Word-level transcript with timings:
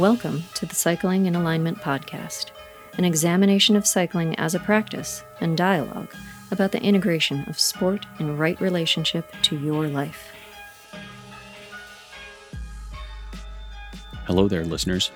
Welcome 0.00 0.44
to 0.54 0.64
the 0.64 0.74
Cycling 0.74 1.26
in 1.26 1.34
Alignment 1.34 1.76
podcast, 1.76 2.52
an 2.96 3.04
examination 3.04 3.76
of 3.76 3.86
cycling 3.86 4.34
as 4.36 4.54
a 4.54 4.58
practice 4.58 5.22
and 5.42 5.58
dialogue 5.58 6.14
about 6.50 6.72
the 6.72 6.82
integration 6.82 7.44
of 7.48 7.60
sport 7.60 8.06
in 8.18 8.38
right 8.38 8.58
relationship 8.62 9.30
to 9.42 9.58
your 9.58 9.88
life. 9.88 10.32
Hello 14.24 14.48
there, 14.48 14.64
listeners. 14.64 15.10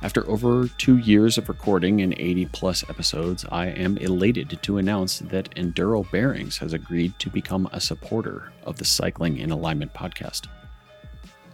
After 0.00 0.24
over 0.30 0.68
two 0.78 0.98
years 0.98 1.36
of 1.36 1.48
recording 1.48 2.02
and 2.02 2.14
80 2.16 2.46
plus 2.52 2.88
episodes, 2.88 3.44
I 3.50 3.66
am 3.66 3.98
elated 3.98 4.60
to 4.62 4.78
announce 4.78 5.18
that 5.18 5.52
Enduro 5.56 6.08
Bearings 6.12 6.58
has 6.58 6.72
agreed 6.72 7.18
to 7.18 7.28
become 7.28 7.68
a 7.72 7.80
supporter 7.80 8.52
of 8.62 8.76
the 8.76 8.84
Cycling 8.84 9.38
in 9.38 9.50
Alignment 9.50 9.92
podcast. 9.92 10.46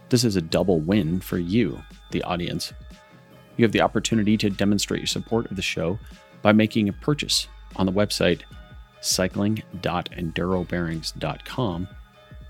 This 0.09 0.23
is 0.23 0.35
a 0.35 0.41
double 0.41 0.79
win 0.79 1.19
for 1.19 1.37
you, 1.37 1.81
the 2.11 2.23
audience. 2.23 2.73
You 3.57 3.65
have 3.65 3.71
the 3.71 3.81
opportunity 3.81 4.37
to 4.37 4.49
demonstrate 4.49 5.01
your 5.01 5.07
support 5.07 5.49
of 5.49 5.55
the 5.55 5.61
show 5.61 5.99
by 6.41 6.53
making 6.53 6.87
a 6.87 6.93
purchase 6.93 7.47
on 7.75 7.85
the 7.85 7.91
website 7.91 8.41
cycling.endurobearings.com, 9.01 11.87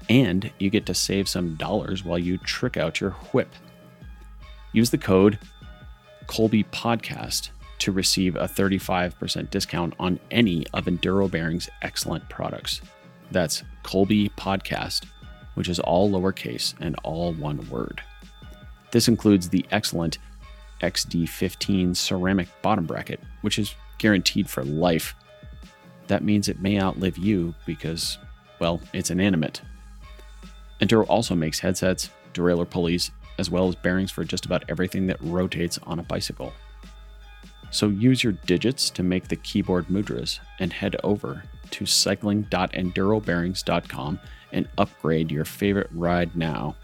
and 0.10 0.52
you 0.60 0.70
get 0.70 0.86
to 0.86 0.94
save 0.94 1.28
some 1.28 1.56
dollars 1.56 2.06
while 2.06 2.20
you 2.20 2.38
trick 2.38 2.78
out 2.78 3.02
your 3.02 3.12
whip. 3.32 3.50
Use 4.72 4.90
the 4.90 4.98
code 4.98 5.38
Colby 6.28 6.64
Podcast 6.66 7.50
to 7.80 7.92
receive 7.92 8.36
a 8.36 8.48
35% 8.48 9.50
discount 9.50 9.94
on 10.00 10.20
any 10.32 10.66
of 10.74 10.86
Enduro 10.86 11.30
Bearing's 11.30 11.70
excellent 11.82 12.28
products. 12.30 12.82
That's 13.32 13.64
Colby 13.84 14.30
Podcast, 14.30 15.06
which 15.58 15.70
is 15.70 15.80
all 15.80 16.08
lowercase 16.08 16.76
and 16.80 16.96
all 17.02 17.34
one 17.34 17.68
word. 17.68 18.00
This 18.92 19.08
includes 19.08 19.50
the 19.50 19.66
excellent 19.72 20.20
XD15 20.84 21.96
ceramic 21.96 22.48
bottom 22.62 22.86
bracket, 22.86 23.20
which 23.42 23.58
is 23.58 23.74
guaranteed 23.98 24.48
for 24.48 24.64
life. 24.64 25.16
That 26.06 26.24
means 26.24 26.48
it 26.48 26.62
may 26.62 26.80
outlive 26.80 27.18
you 27.18 27.56
because, 27.66 28.20
well, 28.60 28.80
it's 28.94 29.10
inanimate. 29.10 29.64
Enduro 30.80 31.08
also 31.10 31.34
makes 31.34 31.60
headsets, 31.60 32.12
derailleur 32.36 32.70
pulleys, 32.70 33.10
as 33.40 33.50
well 33.50 33.68
as 33.68 33.74
bearings 33.74 34.12
for 34.12 34.24
just 34.24 34.46
about 34.46 34.64
everything 34.70 35.08
that 35.08 35.18
rotates 35.22 35.80
on 35.88 35.98
a 35.98 36.04
bicycle. 36.04 36.54
So 37.72 37.88
use 37.88 38.24
your 38.24 38.34
digits 38.34 38.92
to 38.92 39.02
make 39.02 39.28
the 39.28 39.38
keyboard 39.38 39.88
mudras 39.88 40.38
and 40.60 40.72
head 40.72 40.98
over 41.04 41.42
to 41.72 41.88
cycling.endurobearings.com 41.88 44.20
and 44.52 44.68
upgrade 44.78 45.32
your 45.32 45.46
favorite 45.46 45.90
ride 45.94 46.36
now. 46.36 46.76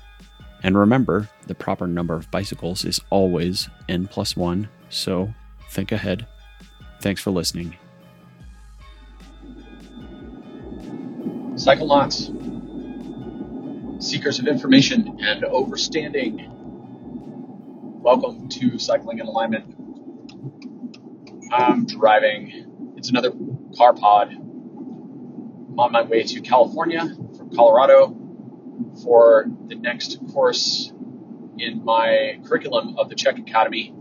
And 0.64 0.78
remember, 0.78 1.30
the 1.48 1.56
proper 1.56 1.88
number 1.88 2.16
of 2.16 2.32
bicycles 2.32 2.86
is 2.86 3.02
always 3.10 3.70
n 3.90 4.08
plus 4.08 4.38
one, 4.38 4.70
so 4.90 5.34
think 5.70 5.92
ahead. 5.92 6.26
Thanks 7.02 7.22
for 7.22 7.32
listening. 7.32 7.76
Cyclonauts, 11.56 12.32
seekers 14.02 14.40
of 14.40 14.48
information 14.48 15.20
and 15.22 15.44
overstanding. 15.44 16.48
Welcome 18.02 18.50
to 18.50 18.80
Cycling 18.80 19.20
in 19.20 19.28
Alignment. 19.28 19.76
I'm 21.52 21.86
driving. 21.86 22.94
It's 22.98 23.10
another 23.10 23.32
car 23.78 23.94
pod. 23.94 24.32
I'm 24.32 25.80
on 25.80 25.92
my 25.92 26.04
way 26.04 26.24
to 26.24 26.42
California 26.42 27.16
Colorado 27.56 28.16
for 29.04 29.46
the 29.68 29.76
next 29.76 30.20
course 30.32 30.92
in 31.58 31.84
my 31.84 32.40
curriculum 32.46 32.98
of 32.98 33.10
the 33.10 33.16
CHEK 33.16 33.40
Academy. 33.40 33.94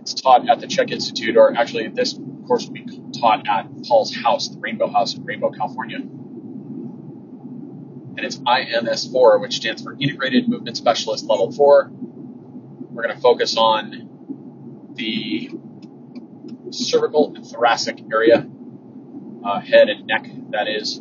It's 0.00 0.14
taught 0.14 0.48
at 0.48 0.60
the 0.60 0.66
CHEK 0.66 0.90
Institute, 0.90 1.36
or 1.36 1.54
actually, 1.56 1.88
this 1.88 2.18
course 2.46 2.66
will 2.66 2.74
be 2.74 3.02
taught 3.18 3.46
at 3.48 3.68
Paul's 3.84 4.14
house, 4.14 4.48
the 4.48 4.58
Rainbow 4.58 4.88
House 4.88 5.14
in 5.14 5.24
Rainbow, 5.24 5.50
California. 5.50 5.98
And 8.16 8.18
it's 8.18 8.38
IMS4, 8.38 9.40
which 9.40 9.56
stands 9.56 9.82
for 9.82 9.96
Integrated 9.98 10.48
Movement 10.48 10.76
Specialist 10.76 11.24
Level 11.26 11.52
4. 11.52 11.90
We're 11.92 13.02
going 13.02 13.14
to 13.14 13.20
focus 13.20 13.56
on 13.56 14.90
the 14.94 15.50
cervical 16.70 17.34
and 17.34 17.46
thoracic 17.46 18.00
area, 18.12 18.46
uh, 19.44 19.60
head 19.60 19.88
and 19.88 20.06
neck, 20.06 20.26
that 20.50 20.68
is, 20.68 21.00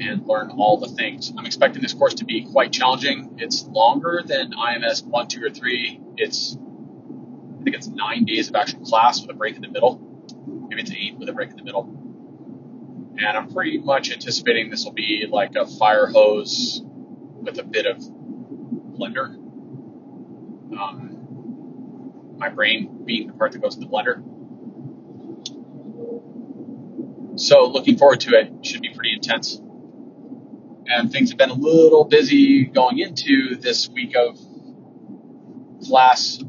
and 0.00 0.26
learn 0.26 0.50
all 0.50 0.78
the 0.78 0.88
things. 0.88 1.32
I'm 1.36 1.44
expecting 1.44 1.82
this 1.82 1.92
course 1.92 2.14
to 2.14 2.24
be 2.24 2.46
quite 2.50 2.72
challenging. 2.72 3.36
It's 3.38 3.66
longer 3.66 4.22
than 4.24 4.52
IMS 4.52 5.04
1, 5.04 5.28
2, 5.28 5.44
or 5.44 5.50
3. 5.50 6.00
It's, 6.16 6.56
I 6.56 7.62
think 7.62 7.76
it's 7.76 7.86
nine 7.86 8.24
days 8.24 8.48
of 8.48 8.56
actual 8.56 8.80
class 8.80 9.20
with 9.20 9.30
a 9.30 9.34
break 9.34 9.56
in 9.56 9.62
the 9.62 9.68
middle. 9.68 10.00
Maybe 10.68 10.80
it's 10.80 10.92
eight 10.92 11.18
with 11.18 11.28
a 11.28 11.32
break 11.32 11.50
in 11.50 11.56
the 11.56 11.64
middle. 11.64 11.82
And 13.18 13.36
I'm 13.36 13.52
pretty 13.52 13.76
much 13.78 14.10
anticipating 14.10 14.70
this 14.70 14.84
will 14.84 14.92
be 14.92 15.26
like 15.30 15.54
a 15.54 15.66
fire 15.66 16.06
hose 16.06 16.80
with 16.84 17.58
a 17.58 17.62
bit 17.62 17.84
of 17.84 17.98
blender. 17.98 19.36
Um, 20.78 22.36
my 22.38 22.48
brain 22.48 23.04
being 23.04 23.26
the 23.26 23.34
part 23.34 23.52
that 23.52 23.58
goes 23.60 23.76
in 23.76 23.82
the 23.82 23.86
blender. 23.86 24.22
So 27.38 27.66
looking 27.66 27.98
forward 27.98 28.20
to 28.20 28.30
it. 28.30 28.64
Should 28.64 28.80
be 28.80 28.94
pretty 28.94 29.12
intense 29.12 29.60
and 30.90 31.12
things 31.12 31.30
have 31.30 31.38
been 31.38 31.50
a 31.50 31.54
little 31.54 32.04
busy 32.04 32.64
going 32.64 32.98
into 32.98 33.56
this 33.56 33.88
week 33.88 34.16
of 34.16 34.38
class. 35.86 36.42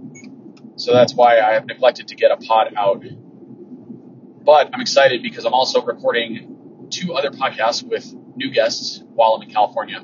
So 0.76 0.94
that's 0.94 1.14
why 1.14 1.40
I 1.40 1.54
have 1.54 1.68
neglected 1.68 2.08
to 2.10 2.16
get 2.16 2.32
a 2.32 2.38
pod 2.38 2.74
out. 2.76 3.04
But 4.44 4.72
I'm 4.74 4.82
excited 4.82 5.22
because 5.22 5.46
I'm 5.46 5.54
also 5.54 5.84
recording 5.84 6.88
two 6.90 7.14
other 7.14 7.30
podcasts 7.30 7.84
with 7.84 8.12
new 8.36 8.52
guests 8.52 9.04
while 9.14 9.34
I'm 9.34 9.44
in 9.44 9.52
California. 9.52 10.04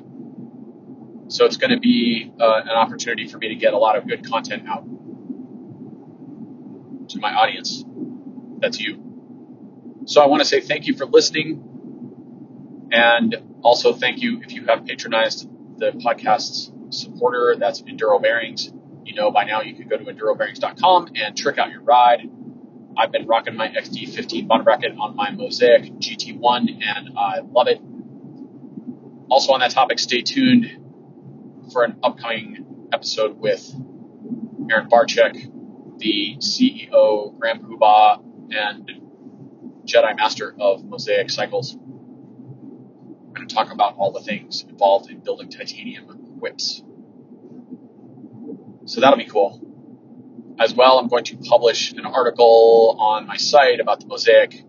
So 1.30 1.46
it's 1.46 1.58
going 1.58 1.72
to 1.72 1.80
be 1.80 2.32
uh, 2.40 2.62
an 2.64 2.70
opportunity 2.70 3.28
for 3.28 3.38
me 3.38 3.50
to 3.50 3.56
get 3.56 3.74
a 3.74 3.78
lot 3.78 3.98
of 3.98 4.08
good 4.08 4.30
content 4.30 4.68
out 4.68 4.86
to 7.10 7.20
my 7.20 7.34
audience. 7.34 7.84
That's 8.60 8.80
you. 8.80 9.04
So 10.06 10.22
I 10.22 10.28
want 10.28 10.42
to 10.42 10.48
say 10.48 10.62
thank 10.62 10.88
you 10.88 10.96
for 10.96 11.06
listening. 11.06 11.77
And 12.92 13.36
also, 13.62 13.94
thank 13.94 14.22
you 14.22 14.42
if 14.42 14.52
you 14.54 14.66
have 14.66 14.86
patronized 14.86 15.50
the 15.78 15.92
podcast's 15.92 16.72
supporter. 16.90 17.56
That's 17.58 17.82
Enduro 17.82 18.22
Bearings. 18.22 18.72
You 19.04 19.16
know 19.16 19.32
by 19.32 19.46
now 19.46 19.62
you 19.62 19.74
can 19.74 19.88
go 19.88 19.98
to 19.98 20.04
endurobearings.com 20.04 21.12
and 21.16 21.38
trick 21.38 21.58
out 21.58 21.72
your 21.72 21.82
ride. 21.82 22.30
I've 22.98 23.12
been 23.12 23.28
rocking 23.28 23.56
my 23.56 23.70
XD15 23.70 24.48
bottom 24.48 24.64
bracket 24.64 24.94
on 25.00 25.16
my 25.16 25.32
Mosaic 25.32 25.84
GT1 25.84 26.84
and 26.84 27.18
I 27.18 27.40
love 27.40 27.68
it. 27.68 27.80
Also 29.30 29.54
on 29.54 29.60
that 29.60 29.72
topic, 29.72 30.00
stay 30.00 30.22
tuned 30.22 30.66
for 31.72 31.84
an 31.84 31.98
upcoming 32.04 32.90
episode 32.92 33.40
with 33.40 33.74
Aaron 34.72 34.90
Barcheck, 34.90 35.34
the 36.00 36.38
CEO, 36.40 37.38
Grand 37.38 37.62
Poobah, 37.62 38.24
and 38.52 38.90
Jedi 39.86 40.16
Master 40.18 40.56
of 40.60 40.84
Mosaic 40.84 41.30
Cycles 41.30 41.78
going 43.38 43.48
to 43.48 43.56
talk 43.56 43.72
about 43.72 43.96
all 43.98 44.12
the 44.12 44.22
things 44.22 44.64
involved 44.68 45.10
in 45.10 45.20
building 45.20 45.50
titanium 45.50 46.06
whips. 46.40 46.84
So 48.86 49.02
that'll 49.02 49.18
be 49.18 49.26
cool. 49.26 49.62
As 50.60 50.74
well, 50.74 50.98
I'm 50.98 51.08
going 51.08 51.26
to 51.26 51.38
publish 51.38 51.92
an 51.92 52.06
article 52.06 52.98
on 53.00 53.28
my 53.28 53.38
site 53.38 53.80
about 53.80 54.00
the 54.00 54.08
mosaic 54.08 54.64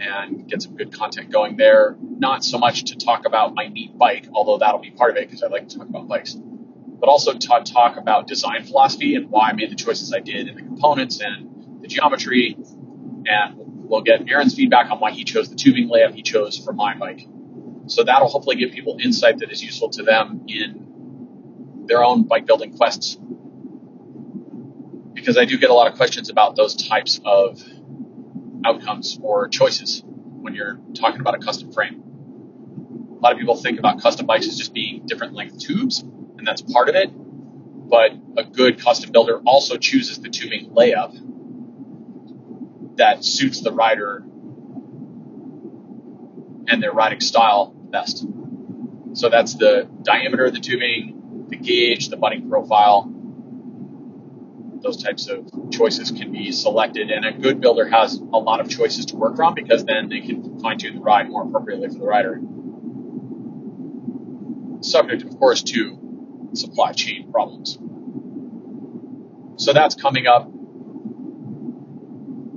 and 0.00 0.48
get 0.48 0.60
some 0.60 0.76
good 0.76 0.92
content 0.92 1.30
going 1.30 1.56
there. 1.56 1.96
Not 2.00 2.44
so 2.44 2.58
much 2.58 2.84
to 2.86 2.96
talk 2.96 3.24
about 3.24 3.54
my 3.54 3.68
neat 3.68 3.96
bike, 3.96 4.28
although 4.34 4.58
that'll 4.58 4.80
be 4.80 4.90
part 4.90 5.12
of 5.12 5.16
it 5.18 5.28
because 5.28 5.42
I 5.42 5.46
like 5.46 5.68
to 5.68 5.78
talk 5.78 5.88
about 5.88 6.08
bikes, 6.08 6.34
but 6.34 7.08
also 7.08 7.32
to 7.32 7.72
talk 7.72 7.96
about 7.96 8.26
design 8.26 8.64
philosophy 8.64 9.14
and 9.14 9.30
why 9.30 9.48
I 9.48 9.52
made 9.52 9.70
the 9.70 9.76
choices 9.76 10.12
I 10.12 10.20
did 10.20 10.48
in 10.48 10.56
the 10.56 10.62
components 10.62 11.20
and 11.20 11.80
the 11.80 11.88
geometry. 11.88 12.56
And 13.24 13.54
we'll 13.56 14.02
get 14.02 14.28
Aaron's 14.28 14.54
feedback 14.54 14.90
on 14.90 14.98
why 14.98 15.12
he 15.12 15.24
chose 15.24 15.48
the 15.48 15.56
tubing 15.56 15.88
layout 15.88 16.14
he 16.14 16.22
chose 16.22 16.58
for 16.58 16.72
my 16.72 16.94
bike. 16.94 17.26
So 17.86 18.04
that'll 18.04 18.28
hopefully 18.28 18.56
give 18.56 18.72
people 18.72 18.98
insight 19.00 19.38
that 19.38 19.50
is 19.50 19.62
useful 19.62 19.90
to 19.90 20.02
them 20.02 20.44
in 20.48 21.84
their 21.86 22.02
own 22.04 22.24
bike 22.24 22.46
building 22.46 22.76
quests. 22.76 23.18
Because 25.12 25.36
I 25.36 25.44
do 25.44 25.58
get 25.58 25.70
a 25.70 25.74
lot 25.74 25.90
of 25.90 25.96
questions 25.96 26.30
about 26.30 26.56
those 26.56 26.74
types 26.74 27.20
of 27.24 27.62
outcomes 28.64 29.18
or 29.22 29.48
choices 29.48 30.02
when 30.06 30.54
you're 30.54 30.80
talking 30.94 31.20
about 31.20 31.34
a 31.34 31.38
custom 31.38 31.72
frame. 31.72 32.02
A 33.18 33.20
lot 33.22 33.32
of 33.32 33.38
people 33.38 33.56
think 33.56 33.78
about 33.78 34.00
custom 34.00 34.26
bikes 34.26 34.46
as 34.48 34.56
just 34.56 34.74
being 34.74 35.06
different 35.06 35.34
length 35.34 35.58
tubes, 35.58 36.00
and 36.00 36.46
that's 36.46 36.62
part 36.62 36.88
of 36.88 36.94
it. 36.94 37.10
But 37.12 38.12
a 38.36 38.44
good 38.44 38.80
custom 38.80 39.12
builder 39.12 39.40
also 39.44 39.76
chooses 39.76 40.20
the 40.20 40.28
tubing 40.28 40.70
layup 40.70 41.16
that 42.96 43.24
suits 43.24 43.60
the 43.60 43.72
rider 43.72 44.24
and 46.68 46.82
their 46.82 46.92
riding 46.92 47.20
style 47.20 47.72
best. 47.74 48.26
So 49.14 49.28
that's 49.28 49.54
the 49.54 49.88
diameter 50.02 50.46
of 50.46 50.54
the 50.54 50.60
tubing, 50.60 51.46
the 51.48 51.56
gauge, 51.56 52.08
the 52.08 52.16
butting 52.16 52.48
profile, 52.48 53.12
those 54.82 55.02
types 55.02 55.28
of 55.28 55.70
choices 55.70 56.10
can 56.10 56.32
be 56.32 56.52
selected. 56.52 57.10
And 57.10 57.24
a 57.24 57.32
good 57.32 57.60
builder 57.60 57.88
has 57.88 58.16
a 58.16 58.38
lot 58.38 58.60
of 58.60 58.68
choices 58.68 59.06
to 59.06 59.16
work 59.16 59.36
from 59.36 59.54
because 59.54 59.84
then 59.84 60.08
they 60.08 60.20
can 60.20 60.58
fine 60.60 60.78
tune 60.78 60.96
the 60.96 61.00
ride 61.00 61.30
more 61.30 61.44
appropriately 61.44 61.88
for 61.88 61.98
the 61.98 62.06
rider. 62.06 62.40
Subject, 64.82 65.22
of 65.22 65.38
course, 65.38 65.62
to 65.62 66.50
supply 66.54 66.92
chain 66.92 67.30
problems. 67.30 67.78
So 69.56 69.72
that's 69.72 69.94
coming 69.94 70.26
up. 70.26 70.50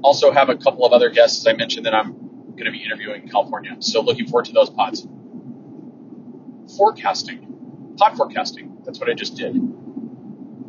Also, 0.01 0.31
have 0.31 0.49
a 0.49 0.55
couple 0.55 0.85
of 0.85 0.93
other 0.93 1.09
guests, 1.09 1.39
as 1.39 1.47
I 1.47 1.53
mentioned, 1.53 1.85
that 1.85 1.93
I'm 1.93 2.24
going 2.55 2.65
to 2.65 2.71
be 2.71 2.83
interviewing 2.83 3.23
in 3.23 3.29
California. 3.29 3.75
So, 3.79 4.01
looking 4.01 4.27
forward 4.27 4.45
to 4.45 4.53
those 4.53 4.69
pods. 4.69 5.07
Forecasting, 6.77 7.95
pod 7.97 8.17
forecasting. 8.17 8.77
That's 8.85 8.99
what 8.99 9.09
I 9.09 9.13
just 9.13 9.35
did. 9.35 9.55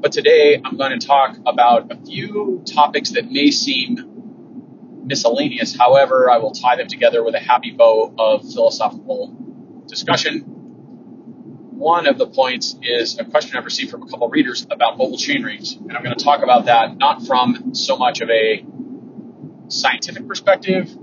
But 0.00 0.12
today 0.12 0.60
I'm 0.62 0.76
going 0.76 0.98
to 0.98 1.06
talk 1.06 1.38
about 1.46 1.90
a 1.90 1.96
few 1.96 2.62
topics 2.66 3.10
that 3.12 3.30
may 3.30 3.50
seem 3.50 5.02
miscellaneous. 5.06 5.76
However, 5.76 6.30
I 6.30 6.38
will 6.38 6.52
tie 6.52 6.76
them 6.76 6.86
together 6.86 7.24
with 7.24 7.34
a 7.34 7.38
happy 7.38 7.70
bow 7.70 8.14
of 8.18 8.42
philosophical 8.52 9.34
discussion. 9.88 10.40
One 10.40 12.06
of 12.06 12.18
the 12.18 12.26
points 12.26 12.76
is 12.82 13.18
a 13.18 13.24
question 13.24 13.56
I've 13.56 13.64
received 13.64 13.90
from 13.90 14.02
a 14.02 14.08
couple 14.08 14.28
readers 14.28 14.66
about 14.70 14.94
oval 14.94 15.16
chain 15.16 15.42
rings. 15.42 15.74
And 15.74 15.92
I'm 15.92 16.02
going 16.02 16.16
to 16.16 16.24
talk 16.24 16.42
about 16.42 16.66
that 16.66 16.96
not 16.98 17.26
from 17.26 17.74
so 17.74 17.96
much 17.96 18.20
of 18.20 18.30
a 18.30 18.64
scientific 19.68 20.26
perspective. 20.26 20.96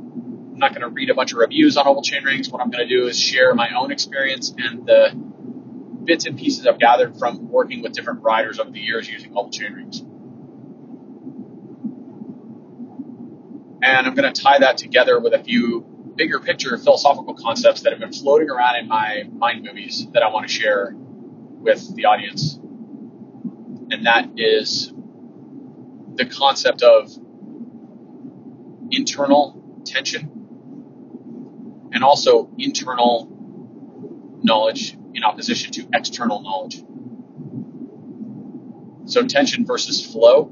I'm 0.53 0.59
not 0.59 0.69
going 0.69 0.81
to 0.81 0.89
read 0.89 1.09
a 1.09 1.15
bunch 1.15 1.31
of 1.31 1.39
reviews 1.39 1.77
on 1.77 1.87
oval 1.87 2.03
chain 2.03 2.23
rings. 2.23 2.47
What 2.47 2.61
I'm 2.61 2.69
going 2.69 2.87
to 2.87 2.95
do 2.95 3.07
is 3.07 3.19
share 3.19 3.55
my 3.55 3.71
own 3.75 3.91
experience 3.91 4.53
and 4.55 4.85
the 4.85 5.09
bits 6.03 6.27
and 6.27 6.37
pieces 6.37 6.67
I've 6.67 6.77
gathered 6.77 7.17
from 7.17 7.49
working 7.49 7.81
with 7.81 7.93
different 7.93 8.21
riders 8.21 8.59
over 8.59 8.69
the 8.69 8.79
years 8.79 9.09
using 9.09 9.31
oval 9.31 9.49
chain 9.49 9.73
rings. 9.73 10.01
And 13.81 14.07
I'm 14.07 14.13
going 14.13 14.31
to 14.31 14.41
tie 14.41 14.59
that 14.59 14.77
together 14.77 15.19
with 15.19 15.33
a 15.33 15.43
few 15.43 15.81
bigger 16.15 16.39
picture 16.39 16.77
philosophical 16.77 17.33
concepts 17.33 17.81
that 17.81 17.91
have 17.91 17.99
been 17.99 18.13
floating 18.13 18.51
around 18.51 18.75
in 18.75 18.87
my 18.87 19.23
mind 19.33 19.63
movies 19.63 20.07
that 20.13 20.21
I 20.21 20.29
want 20.29 20.47
to 20.47 20.53
share 20.53 20.93
with 20.95 21.95
the 21.95 22.05
audience. 22.05 22.59
And 23.89 24.05
that 24.05 24.29
is 24.37 24.93
the 26.13 26.27
concept 26.27 26.83
of 26.83 27.11
internal 28.91 29.59
tension 29.83 30.32
and 31.93 32.03
also 32.03 32.49
internal 32.57 33.29
knowledge 34.41 34.97
in 35.13 35.23
opposition 35.23 35.71
to 35.71 35.87
external 35.93 36.41
knowledge. 36.41 36.83
So 39.05 39.25
tension 39.25 39.65
versus 39.65 40.05
flow. 40.05 40.51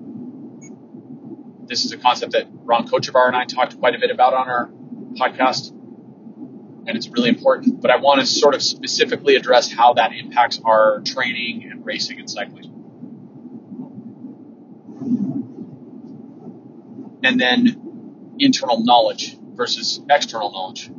This 1.65 1.83
is 1.83 1.91
a 1.91 1.97
concept 1.97 2.33
that 2.33 2.47
Ron 2.51 2.87
Kochevar 2.87 3.27
and 3.27 3.35
I 3.35 3.45
talked 3.45 3.79
quite 3.79 3.95
a 3.95 3.99
bit 3.99 4.11
about 4.11 4.33
on 4.33 4.49
our 4.49 4.69
podcast, 5.15 5.71
and 5.71 6.89
it's 6.89 7.07
really 7.09 7.29
important. 7.29 7.81
But 7.81 7.91
I 7.91 7.97
want 7.97 8.19
to 8.21 8.27
sort 8.27 8.55
of 8.55 8.61
specifically 8.61 9.35
address 9.35 9.71
how 9.71 9.93
that 9.93 10.13
impacts 10.13 10.61
our 10.63 11.01
training 11.01 11.67
and 11.71 11.85
racing 11.85 12.19
and 12.19 12.29
cycling. 12.29 12.65
And 17.23 17.39
then 17.39 18.35
internal 18.39 18.83
knowledge 18.83 19.37
versus 19.55 20.01
external 20.09 20.51
knowledge. 20.51 20.89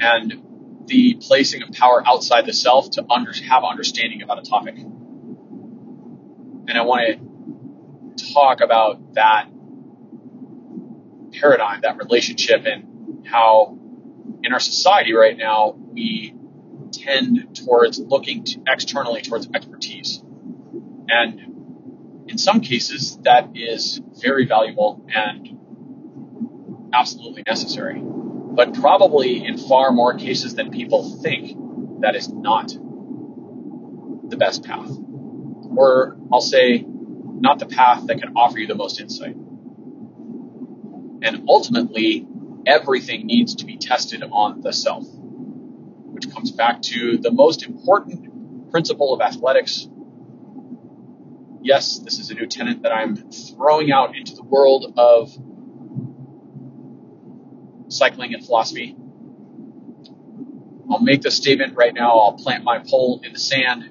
And 0.00 0.84
the 0.86 1.14
placing 1.14 1.62
of 1.62 1.70
power 1.72 2.02
outside 2.06 2.46
the 2.46 2.52
self 2.52 2.90
to 2.90 3.04
under, 3.10 3.32
have 3.48 3.64
understanding 3.64 4.22
about 4.22 4.38
a 4.38 4.42
topic. 4.42 4.76
And 6.66 6.70
I 6.70 6.82
want 6.82 8.16
to 8.18 8.32
talk 8.32 8.60
about 8.60 9.14
that 9.14 9.48
paradigm, 11.32 11.80
that 11.82 11.96
relationship, 11.98 12.64
and 12.66 13.26
how 13.26 13.78
in 14.42 14.52
our 14.52 14.60
society 14.60 15.14
right 15.14 15.36
now 15.36 15.74
we 15.92 16.34
tend 16.92 17.56
towards 17.56 17.98
looking 17.98 18.44
to 18.44 18.62
externally 18.66 19.22
towards 19.22 19.48
expertise. 19.54 20.22
And 21.08 22.24
in 22.28 22.38
some 22.38 22.60
cases, 22.60 23.18
that 23.22 23.50
is 23.54 24.00
very 24.22 24.46
valuable 24.46 25.04
and 25.14 25.58
absolutely 26.92 27.42
necessary 27.46 28.00
but 28.54 28.74
probably 28.74 29.44
in 29.44 29.58
far 29.58 29.90
more 29.90 30.14
cases 30.16 30.54
than 30.54 30.70
people 30.70 31.18
think, 31.20 31.58
that 32.00 32.14
is 32.14 32.28
not 32.28 32.68
the 34.28 34.36
best 34.36 34.64
path. 34.64 34.90
Or 35.76 36.16
I'll 36.32 36.40
say, 36.40 36.84
not 36.86 37.58
the 37.58 37.66
path 37.66 38.06
that 38.06 38.20
can 38.20 38.36
offer 38.36 38.58
you 38.58 38.66
the 38.66 38.74
most 38.74 39.00
insight. 39.00 39.34
And 41.22 41.44
ultimately, 41.48 42.26
everything 42.66 43.26
needs 43.26 43.56
to 43.56 43.66
be 43.66 43.76
tested 43.76 44.22
on 44.30 44.60
the 44.60 44.72
self, 44.72 45.04
which 45.08 46.30
comes 46.32 46.52
back 46.52 46.80
to 46.82 47.18
the 47.18 47.32
most 47.32 47.64
important 47.64 48.70
principle 48.70 49.12
of 49.14 49.20
athletics. 49.20 49.88
Yes, 51.62 51.98
this 51.98 52.18
is 52.18 52.30
a 52.30 52.34
new 52.34 52.46
tenet 52.46 52.82
that 52.82 52.92
I'm 52.92 53.16
throwing 53.16 53.90
out 53.90 54.16
into 54.16 54.34
the 54.34 54.42
world 54.42 54.92
of 54.96 55.36
cycling 57.94 58.34
and 58.34 58.44
philosophy. 58.44 58.96
I'll 60.90 61.00
make 61.00 61.22
the 61.22 61.30
statement 61.30 61.76
right 61.76 61.94
now. 61.94 62.18
I'll 62.18 62.34
plant 62.34 62.64
my 62.64 62.78
pole 62.78 63.20
in 63.24 63.32
the 63.32 63.38
sand. 63.38 63.90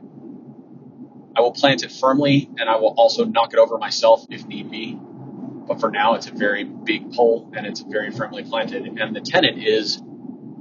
I 1.35 1.41
will 1.41 1.53
plant 1.53 1.83
it 1.83 1.91
firmly 1.91 2.49
and 2.57 2.69
I 2.69 2.75
will 2.75 2.93
also 2.95 3.25
knock 3.25 3.53
it 3.53 3.59
over 3.59 3.77
myself 3.77 4.25
if 4.29 4.45
need 4.45 4.69
be. 4.69 4.97
But 5.67 5.79
for 5.79 5.89
now, 5.89 6.15
it's 6.15 6.27
a 6.27 6.31
very 6.31 6.63
big 6.63 7.13
pole 7.13 7.51
and 7.55 7.65
it's 7.65 7.79
very 7.79 8.11
firmly 8.11 8.43
planted. 8.43 8.85
And 8.85 9.15
the 9.15 9.21
tenet 9.21 9.57
is 9.57 10.01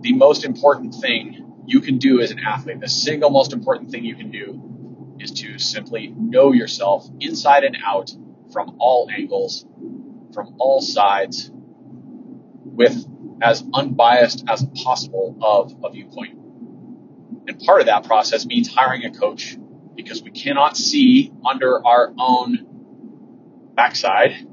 the 0.00 0.14
most 0.14 0.44
important 0.44 0.94
thing 0.94 1.42
you 1.66 1.80
can 1.80 1.98
do 1.98 2.20
as 2.20 2.30
an 2.30 2.40
athlete, 2.40 2.80
the 2.80 2.88
single 2.88 3.30
most 3.30 3.52
important 3.52 3.90
thing 3.90 4.04
you 4.04 4.16
can 4.16 4.30
do 4.30 5.16
is 5.20 5.30
to 5.30 5.58
simply 5.58 6.08
know 6.08 6.52
yourself 6.52 7.08
inside 7.20 7.64
and 7.64 7.76
out 7.84 8.10
from 8.52 8.76
all 8.78 9.08
angles, 9.10 9.64
from 10.34 10.56
all 10.58 10.80
sides, 10.80 11.50
with 11.52 13.06
as 13.42 13.64
unbiased 13.74 14.44
as 14.48 14.64
possible 14.82 15.36
of 15.42 15.74
a 15.84 15.90
viewpoint. 15.90 16.38
And 17.48 17.58
part 17.60 17.80
of 17.80 17.86
that 17.86 18.04
process 18.04 18.46
means 18.46 18.72
hiring 18.72 19.04
a 19.04 19.10
coach 19.10 19.56
because 19.96 20.22
we 20.22 20.30
cannot 20.30 20.76
see 20.76 21.32
under 21.44 21.84
our 21.84 22.12
own 22.18 22.66
backside. 23.74 24.46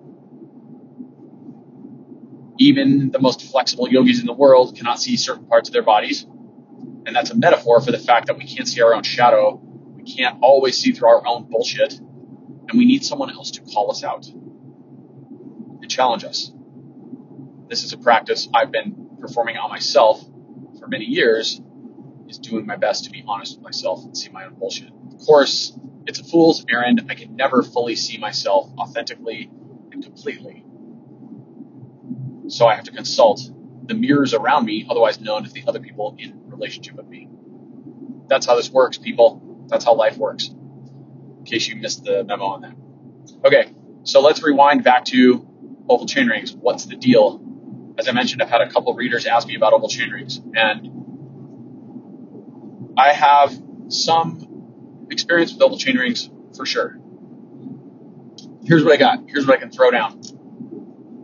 Even 2.57 3.11
the 3.11 3.19
most 3.19 3.43
flexible 3.43 3.87
yogis 3.87 4.19
in 4.19 4.25
the 4.25 4.33
world 4.33 4.75
cannot 4.75 4.99
see 4.99 5.15
certain 5.15 5.45
parts 5.45 5.69
of 5.69 5.73
their 5.73 5.83
bodies. 5.83 6.23
And 6.23 7.15
that's 7.15 7.29
a 7.29 7.35
metaphor 7.35 7.81
for 7.81 7.91
the 7.91 7.99
fact 7.99 8.27
that 8.27 8.37
we 8.37 8.45
can't 8.45 8.67
see 8.67 8.81
our 8.81 8.93
own 8.93 9.03
shadow. 9.03 9.61
We 9.95 10.03
can't 10.03 10.39
always 10.41 10.77
see 10.77 10.91
through 10.91 11.09
our 11.09 11.25
own 11.25 11.49
bullshit. 11.49 11.93
And 11.93 12.77
we 12.77 12.85
need 12.85 13.05
someone 13.05 13.29
else 13.29 13.51
to 13.51 13.61
call 13.61 13.91
us 13.91 14.03
out 14.03 14.27
and 14.27 15.89
challenge 15.89 16.23
us 16.23 16.51
this 17.69 17.83
is 17.83 17.93
a 17.93 17.97
practice 17.97 18.49
I've 18.53 18.71
been 18.71 19.09
performing 19.19 19.57
on 19.57 19.69
myself 19.69 20.21
for 20.79 20.87
many 20.87 21.05
years, 21.05 21.61
is 22.27 22.39
doing 22.39 22.65
my 22.65 22.75
best 22.75 23.05
to 23.05 23.11
be 23.11 23.23
honest 23.27 23.57
with 23.57 23.63
myself 23.63 24.03
and 24.03 24.17
see 24.17 24.29
my 24.29 24.45
own 24.45 24.55
bullshit. 24.55 24.91
Of 25.13 25.25
course, 25.25 25.77
it's 26.05 26.19
a 26.19 26.23
fool's 26.23 26.65
errand. 26.69 27.05
I 27.09 27.15
can 27.15 27.35
never 27.35 27.61
fully 27.61 27.95
see 27.95 28.17
myself 28.17 28.69
authentically 28.77 29.49
and 29.91 30.03
completely. 30.03 30.63
So 32.47 32.65
I 32.67 32.75
have 32.75 32.85
to 32.85 32.91
consult 32.91 33.41
the 33.85 33.93
mirrors 33.93 34.33
around 34.33 34.65
me, 34.65 34.87
otherwise 34.89 35.19
known 35.19 35.45
as 35.45 35.53
the 35.53 35.63
other 35.67 35.79
people 35.79 36.15
in 36.17 36.41
relationship 36.45 36.95
with 36.95 37.07
me. 37.07 37.27
That's 38.27 38.45
how 38.45 38.55
this 38.55 38.69
works, 38.69 38.97
people. 38.97 39.65
That's 39.67 39.85
how 39.85 39.93
life 39.95 40.17
works. 40.17 40.47
In 40.47 41.43
case 41.45 41.67
you 41.67 41.75
missed 41.75 42.03
the 42.03 42.23
memo 42.23 42.45
on 42.45 42.61
that. 42.61 42.75
Okay, 43.45 43.71
so 44.03 44.21
let's 44.21 44.41
rewind 44.43 44.83
back 44.83 45.05
to 45.05 45.47
oval 45.87 46.07
chain 46.07 46.27
rings. 46.27 46.51
What's 46.53 46.85
the 46.85 46.95
deal 46.95 47.39
as 47.99 48.07
I 48.07 48.13
mentioned, 48.13 48.41
I've 48.41 48.49
had 48.49 48.61
a 48.61 48.69
couple 48.69 48.93
readers 48.93 49.25
ask 49.25 49.45
me 49.45 49.55
about 49.55 49.73
oval 49.73 49.89
chain 49.89 50.09
rings, 50.09 50.39
and 50.55 50.89
I 52.97 53.11
have 53.11 53.53
some 53.89 55.07
experience 55.11 55.51
with 55.51 55.61
oval 55.61 55.77
chain 55.77 55.97
rings 55.97 56.29
for 56.55 56.65
sure. 56.65 56.97
Here's 58.63 58.83
what 58.85 58.93
I 58.93 58.97
got. 58.97 59.19
Here's 59.27 59.45
what 59.45 59.57
I 59.57 59.59
can 59.59 59.69
throw 59.69 59.91
down. 59.91 60.21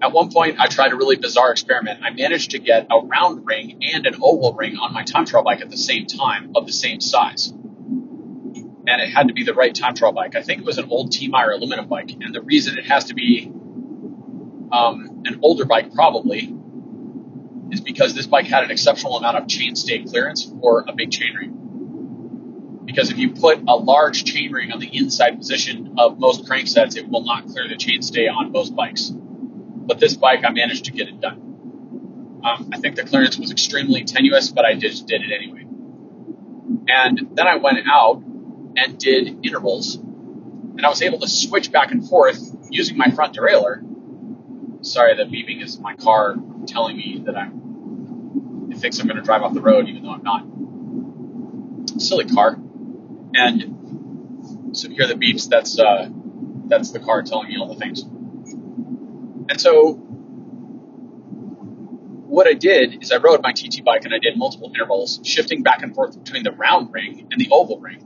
At 0.01 0.11
one 0.11 0.29
point, 0.31 0.59
I 0.59 0.67
tried 0.67 0.91
a 0.91 0.95
really 0.95 1.15
bizarre 1.15 1.51
experiment. 1.51 2.01
I 2.03 2.09
managed 2.09 2.51
to 2.51 2.59
get 2.59 2.87
a 2.91 2.99
round 2.99 3.45
ring 3.45 3.79
and 3.93 4.05
an 4.05 4.15
oval 4.21 4.53
ring 4.53 4.77
on 4.77 4.93
my 4.93 5.03
time 5.03 5.25
trial 5.25 5.43
bike 5.43 5.61
at 5.61 5.69
the 5.69 5.77
same 5.77 6.05
time 6.05 6.51
of 6.55 6.65
the 6.65 6.73
same 6.73 6.99
size. 6.99 7.47
And 7.47 9.01
it 9.01 9.09
had 9.09 9.29
to 9.29 9.33
be 9.33 9.43
the 9.43 9.53
right 9.53 9.73
time 9.73 9.95
trial 9.95 10.11
bike. 10.11 10.35
I 10.35 10.41
think 10.41 10.59
it 10.59 10.65
was 10.65 10.77
an 10.77 10.89
old 10.89 11.13
T 11.13 11.29
Meyer 11.29 11.51
aluminum 11.51 11.87
bike. 11.87 12.11
And 12.19 12.35
the 12.35 12.41
reason 12.41 12.77
it 12.77 12.85
has 12.85 13.05
to 13.05 13.13
be 13.13 13.51
um, 14.71 15.23
an 15.25 15.39
older 15.41 15.65
bike, 15.65 15.93
probably, 15.93 16.53
is 17.71 17.81
because 17.81 18.13
this 18.13 18.27
bike 18.27 18.45
had 18.45 18.63
an 18.63 18.71
exceptional 18.71 19.17
amount 19.17 19.37
of 19.37 19.47
chain 19.47 19.75
stay 19.75 20.03
clearance 20.03 20.43
for 20.43 20.85
a 20.87 20.93
big 20.93 21.09
chainring. 21.09 22.85
because 22.85 23.09
if 23.11 23.17
you 23.17 23.31
put 23.31 23.59
a 23.67 23.75
large 23.75 24.23
chainring 24.23 24.71
on 24.71 24.79
the 24.79 24.87
inside 24.95 25.37
position 25.37 25.95
of 25.97 26.19
most 26.19 26.45
cranksets, 26.45 26.95
it 26.95 27.09
will 27.09 27.23
not 27.23 27.47
clear 27.47 27.67
the 27.67 27.75
chainstay 27.75 28.31
on 28.31 28.51
most 28.51 28.75
bikes. 28.75 29.11
But 29.11 29.99
this 29.99 30.15
bike, 30.15 30.43
I 30.45 30.51
managed 30.51 30.85
to 30.85 30.91
get 30.91 31.07
it 31.07 31.19
done. 31.19 32.41
Um, 32.43 32.69
I 32.71 32.79
think 32.79 32.95
the 32.95 33.03
clearance 33.03 33.37
was 33.37 33.51
extremely 33.51 34.03
tenuous, 34.03 34.51
but 34.51 34.65
I 34.65 34.75
just 34.75 35.07
did 35.07 35.21
it 35.23 35.31
anyway. 35.31 35.65
And 36.87 37.35
then 37.35 37.47
I 37.47 37.57
went 37.57 37.79
out 37.89 38.21
and 38.77 38.97
did 38.99 39.45
intervals, 39.45 39.95
and 39.95 40.85
I 40.85 40.89
was 40.89 41.01
able 41.01 41.19
to 41.19 41.27
switch 41.27 41.71
back 41.71 41.91
and 41.91 42.07
forth 42.07 42.39
using 42.69 42.97
my 42.97 43.09
front 43.09 43.35
derailleur. 43.35 43.81
Sorry, 44.85 45.15
the 45.15 45.23
beeping 45.23 45.63
is 45.63 45.79
my 45.79 45.95
car 45.95 46.35
telling 46.67 46.95
me 46.95 47.23
that 47.25 47.35
I'm. 47.35 48.69
It 48.71 48.77
thinks 48.77 48.99
I'm 48.99 49.07
going 49.07 49.17
to 49.17 49.23
drive 49.23 49.41
off 49.41 49.55
the 49.55 49.61
road, 49.61 49.87
even 49.89 50.03
though 50.03 50.11
I'm 50.11 50.21
not. 50.21 52.01
Silly 52.01 52.25
car. 52.25 52.59
And 53.33 54.69
so 54.77 54.89
hear 54.89 55.07
the 55.07 55.15
beeps. 55.15 55.49
That's 55.49 55.79
uh, 55.79 56.07
that's 56.67 56.91
the 56.91 56.99
car 56.99 57.23
telling 57.23 57.49
me 57.49 57.57
all 57.59 57.73
the 57.73 57.79
things. 57.79 58.03
And 58.03 59.59
so 59.59 59.93
what 62.27 62.45
I 62.47 62.53
did 62.53 63.01
is 63.01 63.11
I 63.11 63.17
rode 63.17 63.41
my 63.41 63.53
TT 63.53 63.83
bike 63.83 64.05
and 64.05 64.13
I 64.13 64.19
did 64.19 64.37
multiple 64.37 64.71
intervals, 64.73 65.19
shifting 65.23 65.63
back 65.63 65.81
and 65.81 65.95
forth 65.95 66.23
between 66.23 66.43
the 66.43 66.51
round 66.51 66.93
ring 66.93 67.27
and 67.31 67.41
the 67.41 67.49
oval 67.51 67.79
ring. 67.79 68.03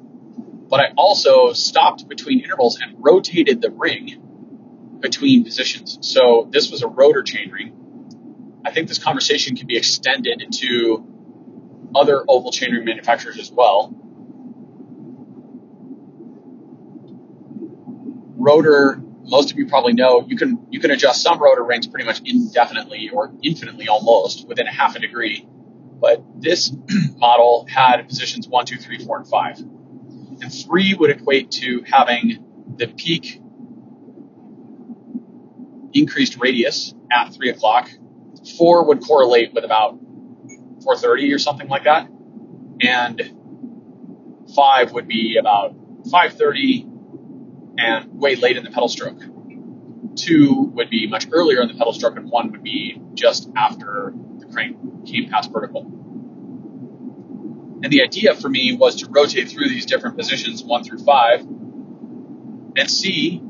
But 0.69 0.79
I 0.79 0.93
also 0.95 1.51
stopped 1.51 2.07
between 2.07 2.39
intervals 2.39 2.79
and 2.79 2.95
rotated 2.99 3.61
the 3.61 3.69
ring 3.69 4.28
between 4.99 5.43
positions. 5.43 5.97
So 6.01 6.47
this 6.51 6.71
was 6.71 6.83
a 6.83 6.87
rotor 6.87 7.23
chain 7.23 7.51
ring. 7.51 8.61
I 8.65 8.71
think 8.71 8.87
this 8.87 8.99
conversation 8.99 9.55
can 9.55 9.67
be 9.67 9.77
extended 9.77 10.43
to 10.51 11.05
other 11.95 12.23
oval 12.27 12.51
chainring 12.51 12.85
manufacturers 12.85 13.39
as 13.39 13.51
well. 13.51 13.93
Rotor 18.37 19.01
most 19.29 19.51
of 19.51 19.57
you 19.57 19.67
probably 19.67 19.93
know 19.93 20.25
you 20.27 20.35
can 20.35 20.65
you 20.69 20.79
can 20.79 20.91
adjust 20.91 21.21
some 21.21 21.39
rotor 21.39 21.63
rings 21.63 21.87
pretty 21.87 22.05
much 22.05 22.21
indefinitely 22.25 23.09
or 23.13 23.31
infinitely 23.43 23.87
almost 23.87 24.47
within 24.47 24.67
a 24.67 24.73
half 24.73 24.95
a 24.95 24.99
degree. 24.99 25.47
But 26.01 26.23
this 26.35 26.71
model 27.17 27.67
had 27.69 28.07
positions 28.07 28.47
one, 28.47 28.65
two, 28.65 28.77
three, 28.77 28.97
four, 29.03 29.17
and 29.17 29.27
five. 29.27 29.59
And 29.59 30.53
three 30.53 30.93
would 30.93 31.09
equate 31.09 31.51
to 31.51 31.83
having 31.85 32.45
the 32.77 32.87
peak 32.87 33.41
increased 35.93 36.37
radius 36.39 36.93
at 37.11 37.33
three 37.33 37.49
o'clock. 37.49 37.89
Four 38.57 38.85
would 38.85 39.01
correlate 39.01 39.53
with 39.53 39.63
about 39.63 39.99
4:30 40.83 41.33
or 41.33 41.39
something 41.39 41.67
like 41.67 41.83
that, 41.83 42.09
and 42.81 43.21
five 44.55 44.91
would 44.93 45.07
be 45.07 45.37
about 45.37 45.75
5:30 46.09 46.87
and 47.77 48.19
way 48.19 48.35
late 48.35 48.57
in 48.57 48.63
the 48.63 48.71
pedal 48.71 48.89
stroke. 48.89 49.21
Two 50.15 50.71
would 50.73 50.89
be 50.89 51.07
much 51.07 51.27
earlier 51.31 51.61
in 51.61 51.67
the 51.67 51.75
pedal 51.75 51.93
stroke, 51.93 52.17
and 52.17 52.29
one 52.29 52.51
would 52.51 52.63
be 52.63 53.01
just 53.13 53.49
after 53.55 54.13
the 54.37 54.45
crank 54.45 54.77
came 55.05 55.29
past 55.29 55.51
vertical. 55.51 55.81
And 57.81 57.91
the 57.93 58.01
idea 58.01 58.35
for 58.35 58.49
me 58.49 58.75
was 58.75 58.97
to 58.97 59.07
rotate 59.09 59.49
through 59.49 59.69
these 59.69 59.85
different 59.85 60.17
positions, 60.17 60.63
one 60.63 60.83
through 60.83 60.99
five, 60.99 61.41
and 62.75 62.89
see 62.89 63.41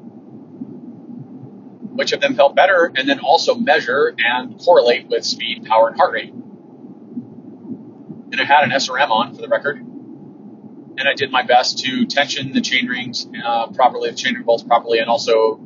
which 2.00 2.14
of 2.14 2.22
them 2.22 2.34
felt 2.34 2.56
better, 2.56 2.90
and 2.96 3.10
then 3.10 3.20
also 3.20 3.56
measure 3.56 4.16
and 4.18 4.58
correlate 4.58 5.10
with 5.10 5.26
speed, 5.26 5.66
power, 5.66 5.90
and 5.90 5.98
heart 5.98 6.14
rate. 6.14 6.32
And 8.32 8.40
I 8.40 8.46
had 8.46 8.64
an 8.64 8.70
SRM 8.70 9.10
on 9.10 9.36
for 9.36 9.42
the 9.42 9.50
record, 9.50 9.80
and 9.80 11.02
I 11.02 11.14
did 11.14 11.30
my 11.30 11.44
best 11.44 11.80
to 11.80 12.06
tension 12.06 12.54
the 12.54 12.62
chain 12.62 12.88
rings 12.88 13.28
uh, 13.44 13.68
properly, 13.74 14.12
the 14.12 14.16
chain 14.16 14.36
ring 14.36 14.44
bolts 14.46 14.64
properly, 14.64 15.00
and 15.00 15.10
also 15.10 15.60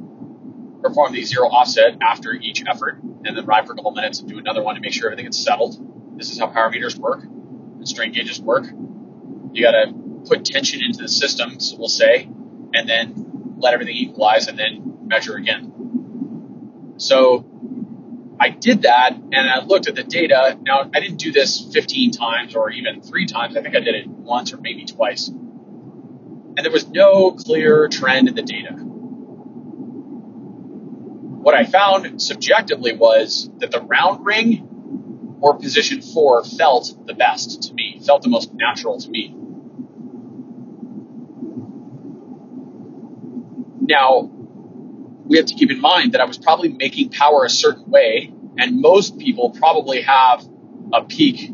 perform 0.81 1.13
the 1.13 1.23
zero 1.23 1.49
offset 1.49 1.97
after 2.01 2.33
each 2.33 2.63
effort, 2.65 2.97
and 3.03 3.37
then 3.37 3.45
ride 3.45 3.67
for 3.67 3.73
a 3.73 3.75
couple 3.75 3.91
minutes 3.91 4.19
and 4.19 4.27
do 4.27 4.39
another 4.39 4.63
one 4.63 4.73
to 4.73 4.81
make 4.81 4.91
sure 4.91 5.11
everything 5.11 5.27
is 5.27 5.37
settled. 5.37 5.77
This 6.17 6.31
is 6.31 6.39
how 6.39 6.47
power 6.47 6.71
meters 6.71 6.97
work 6.97 7.21
and 7.21 7.87
strain 7.87 8.11
gauges 8.11 8.41
work. 8.41 8.65
You 9.51 9.61
got 9.61 9.73
to 9.73 9.93
put 10.27 10.45
tension 10.45 10.83
into 10.83 11.03
the 11.03 11.09
system, 11.09 11.59
so 11.59 11.77
we'll 11.77 11.89
say, 11.89 12.27
and 12.73 12.89
then 12.89 13.55
let 13.59 13.75
everything 13.75 13.97
equalize, 13.97 14.47
and 14.47 14.57
then 14.57 14.97
measure 15.05 15.35
again. 15.35 15.73
So 16.97 17.45
I 18.39 18.49
did 18.49 18.83
that 18.83 19.13
and 19.13 19.49
I 19.49 19.63
looked 19.63 19.87
at 19.87 19.95
the 19.95 20.03
data. 20.03 20.57
Now, 20.61 20.89
I 20.93 20.99
didn't 20.99 21.17
do 21.17 21.31
this 21.31 21.65
15 21.73 22.11
times 22.11 22.55
or 22.55 22.69
even 22.71 23.01
three 23.01 23.25
times. 23.25 23.55
I 23.55 23.61
think 23.61 23.75
I 23.75 23.79
did 23.79 23.95
it 23.95 24.07
once 24.07 24.53
or 24.53 24.57
maybe 24.57 24.85
twice. 24.85 25.29
And 25.29 26.57
there 26.57 26.71
was 26.71 26.87
no 26.87 27.31
clear 27.31 27.87
trend 27.87 28.27
in 28.27 28.35
the 28.35 28.41
data. 28.41 28.73
What 31.43 31.55
I 31.55 31.65
found 31.65 32.21
subjectively 32.21 32.93
was 32.93 33.49
that 33.57 33.71
the 33.71 33.81
round 33.81 34.25
ring 34.25 35.37
or 35.41 35.57
position 35.57 36.01
four 36.01 36.43
felt 36.43 36.93
the 37.05 37.13
best 37.13 37.63
to 37.63 37.73
me, 37.73 37.99
felt 38.05 38.21
the 38.21 38.29
most 38.29 38.53
natural 38.53 38.99
to 38.99 39.09
me. 39.09 39.35
Now, 43.81 44.31
we 45.25 45.37
have 45.37 45.45
to 45.47 45.55
keep 45.55 45.71
in 45.71 45.79
mind 45.79 46.13
that 46.13 46.21
I 46.21 46.25
was 46.25 46.37
probably 46.37 46.69
making 46.69 47.09
power 47.09 47.45
a 47.45 47.49
certain 47.49 47.89
way, 47.89 48.31
and 48.57 48.81
most 48.81 49.17
people 49.17 49.51
probably 49.51 50.01
have 50.01 50.45
a 50.93 51.03
peak 51.03 51.51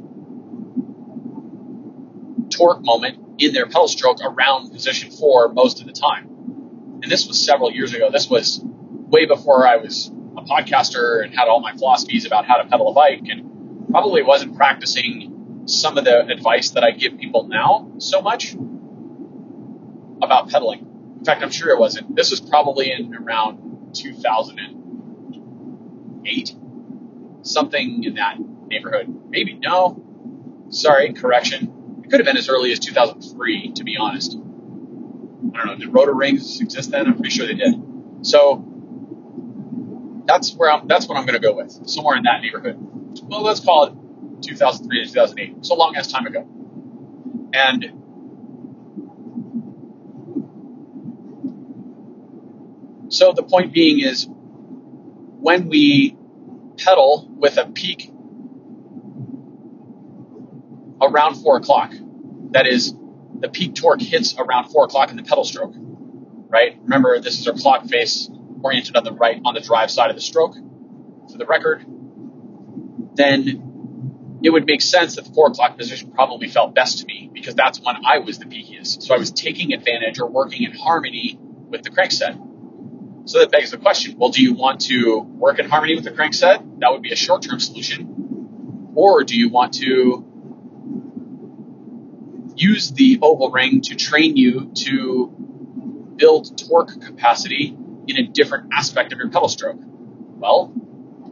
torque 2.50 2.84
moment 2.84 3.20
in 3.38 3.54
their 3.54 3.68
pedal 3.68 3.88
stroke 3.88 4.18
around 4.24 4.72
position 4.72 5.12
four 5.12 5.54
most 5.54 5.80
of 5.80 5.88
the 5.88 5.94
time. 5.94 6.26
And 7.02 7.10
this 7.10 7.28
was 7.28 7.44
several 7.44 7.72
years 7.72 7.94
ago. 7.94 8.10
This 8.12 8.30
was 8.30 8.62
way 8.64 9.26
before 9.26 9.66
I 9.66 9.78
was 9.78 10.12
a 10.38 10.42
podcaster 10.42 11.24
and 11.24 11.34
had 11.34 11.48
all 11.48 11.62
my 11.62 11.74
philosophies 11.74 12.26
about 12.26 12.46
how 12.46 12.58
to 12.58 12.68
pedal 12.68 12.90
a 12.90 12.94
bike 12.94 13.24
and 13.30 13.88
probably 13.90 14.24
wasn't 14.24 14.58
practicing 14.58 15.64
some 15.66 15.98
of 15.98 16.06
the 16.06 16.28
advice 16.28 16.72
that 16.72 16.84
I 16.84 16.92
give 16.92 17.18
people 17.18 17.48
now 17.48 17.92
so 18.00 18.22
much 18.22 18.54
about 20.22 20.50
pedaling. 20.50 20.89
In 21.20 21.26
fact, 21.26 21.44
I'm 21.44 21.52
sure 21.52 21.70
it 21.70 21.78
wasn't. 21.80 22.16
This 22.16 22.32
was 22.32 22.40
probably 22.40 22.92
in 22.92 23.14
around 23.14 23.94
2008, 23.94 26.56
something 27.42 28.04
in 28.06 28.14
that 28.16 28.38
neighborhood. 28.68 29.30
Maybe 29.30 29.54
no. 29.54 30.02
Sorry, 30.70 31.12
correction. 31.14 32.02
It 32.04 32.10
could 32.10 32.22
have 32.22 32.26
been 32.26 32.38
as 32.38 32.48
early 32.48 32.72
as 32.72 32.80
2003, 32.80 33.74
to 33.74 33.84
be 33.84 33.98
honest. 34.00 34.32
I 34.34 35.58
don't 35.58 35.68
know. 35.68 35.76
Did 35.76 35.94
rotor 35.94 36.14
rings 36.14 36.62
exist 36.62 36.92
then? 36.92 37.08
I'm 37.08 37.16
pretty 37.16 37.32
sure 37.32 37.48
they 37.48 37.56
did. 37.56 37.74
So 38.22 38.64
that's 40.26 40.56
where 40.56 40.72
I'm. 40.72 40.88
That's 40.88 41.06
what 41.08 41.18
I'm 41.18 41.26
going 41.26 41.40
to 41.40 41.46
go 41.46 41.54
with. 41.54 41.90
Somewhere 41.90 42.16
in 42.16 42.24
that 42.24 42.42
neighborhood. 42.42 42.78
Well, 43.24 43.44
let's 43.44 43.60
call 43.60 43.84
it 43.86 43.94
2003 44.44 45.06
to 45.06 45.12
2008. 45.12 45.66
So 45.66 45.76
long 45.76 45.98
as 45.98 46.08
time 46.08 46.26
ago. 46.26 46.48
And 47.52 47.99
So 53.10 53.34
the 53.34 53.44
point 53.44 53.74
being 53.74 54.00
is 54.00 54.28
when 54.30 55.68
we 55.68 56.16
pedal 56.78 57.28
with 57.30 57.58
a 57.58 57.66
peak 57.66 58.12
around 61.02 61.36
four 61.36 61.58
o'clock, 61.58 61.92
that 62.52 62.68
is, 62.68 62.94
the 63.40 63.50
peak 63.50 63.76
torque 63.76 64.02
hits 64.02 64.36
around 64.38 64.70
four 64.70 64.86
o'clock 64.86 65.12
in 65.12 65.18
the 65.18 65.24
pedal 65.24 65.44
stroke, 65.44 65.74
right? 66.50 66.78
Remember, 66.82 67.20
this 67.20 67.40
is 67.40 67.48
our 67.48 67.54
clock 67.54 67.86
face 67.86 68.30
oriented 68.62 68.96
on 68.96 69.04
the 69.04 69.14
right 69.14 69.42
on 69.46 69.54
the 69.54 69.62
drive 69.62 69.90
side 69.90 70.10
of 70.10 70.16
the 70.16 70.22
stroke. 70.22 70.56
For 71.32 71.38
the 71.38 71.46
record, 71.46 71.86
then 73.16 74.40
it 74.44 74.50
would 74.50 74.66
make 74.66 74.82
sense 74.82 75.16
that 75.16 75.26
the 75.26 75.32
four 75.32 75.48
o'clock 75.48 75.78
position 75.78 76.12
probably 76.12 76.48
felt 76.48 76.74
best 76.76 77.00
to 77.00 77.06
me 77.06 77.30
because 77.34 77.56
that's 77.56 77.80
when 77.80 77.96
I 78.06 78.20
was 78.20 78.40
the 78.40 78.46
peakiest. 78.46 79.04
So 79.04 79.16
I 79.16 79.18
was 79.18 79.32
taking 79.32 79.74
advantage 79.74 80.20
or 80.20 80.30
working 80.30 80.64
in 80.64 80.74
harmony 80.74 81.40
with 81.70 81.84
the 81.84 81.92
crankset. 81.92 82.49
So 83.30 83.38
that 83.38 83.52
begs 83.52 83.70
the 83.70 83.78
question, 83.78 84.18
well, 84.18 84.32
do 84.32 84.42
you 84.42 84.56
want 84.56 84.82
to 84.88 85.20
work 85.20 85.60
in 85.60 85.70
harmony 85.70 85.94
with 85.94 86.04
the 86.04 86.10
crankset? 86.10 86.80
That 86.80 86.92
would 86.92 87.04
be 87.04 87.12
a 87.12 87.16
short-term 87.16 87.60
solution. 87.60 88.92
Or 88.96 89.24
do 89.24 89.38
you 89.38 89.50
want 89.50 89.76
to 89.76 90.26
use 92.56 92.90
the 92.90 93.20
oval 93.22 93.52
ring 93.52 93.82
to 93.82 93.94
train 93.94 94.36
you 94.36 94.72
to 94.78 95.28
build 96.16 96.58
torque 96.58 97.00
capacity 97.02 97.78
in 98.08 98.18
a 98.18 98.24
different 98.24 98.74
aspect 98.74 99.14
of 99.14 99.20
your 99.20 99.30
pedal 99.30 99.48
stroke? 99.48 99.78
Well, 99.80 100.74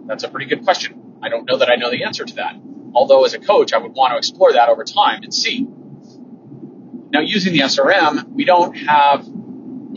that's 0.06 0.24
a 0.24 0.30
pretty 0.30 0.46
good 0.46 0.66
question. 0.66 1.18
I 1.24 1.30
don't 1.30 1.46
know 1.46 1.58
that 1.58 1.72
I 1.72 1.77
know 1.77 1.89
the 1.89 2.04
answer 2.04 2.25
to 2.25 2.36
that. 2.36 2.58
Although 2.94 3.25
as 3.25 3.34
a 3.34 3.39
coach, 3.39 3.74
I 3.74 3.80
would 3.80 3.94
want 3.94 4.12
to 4.12 4.18
explore 4.20 4.54
that 4.54 4.70
over 4.70 4.84
time 4.84 5.24
and 5.24 5.34
see. 5.34 5.66
Now 7.10 7.22
using 7.22 7.54
the 7.54 7.62
SRM, 7.62 8.34
we 8.34 8.46
don't 8.46 8.75
have 8.75 9.27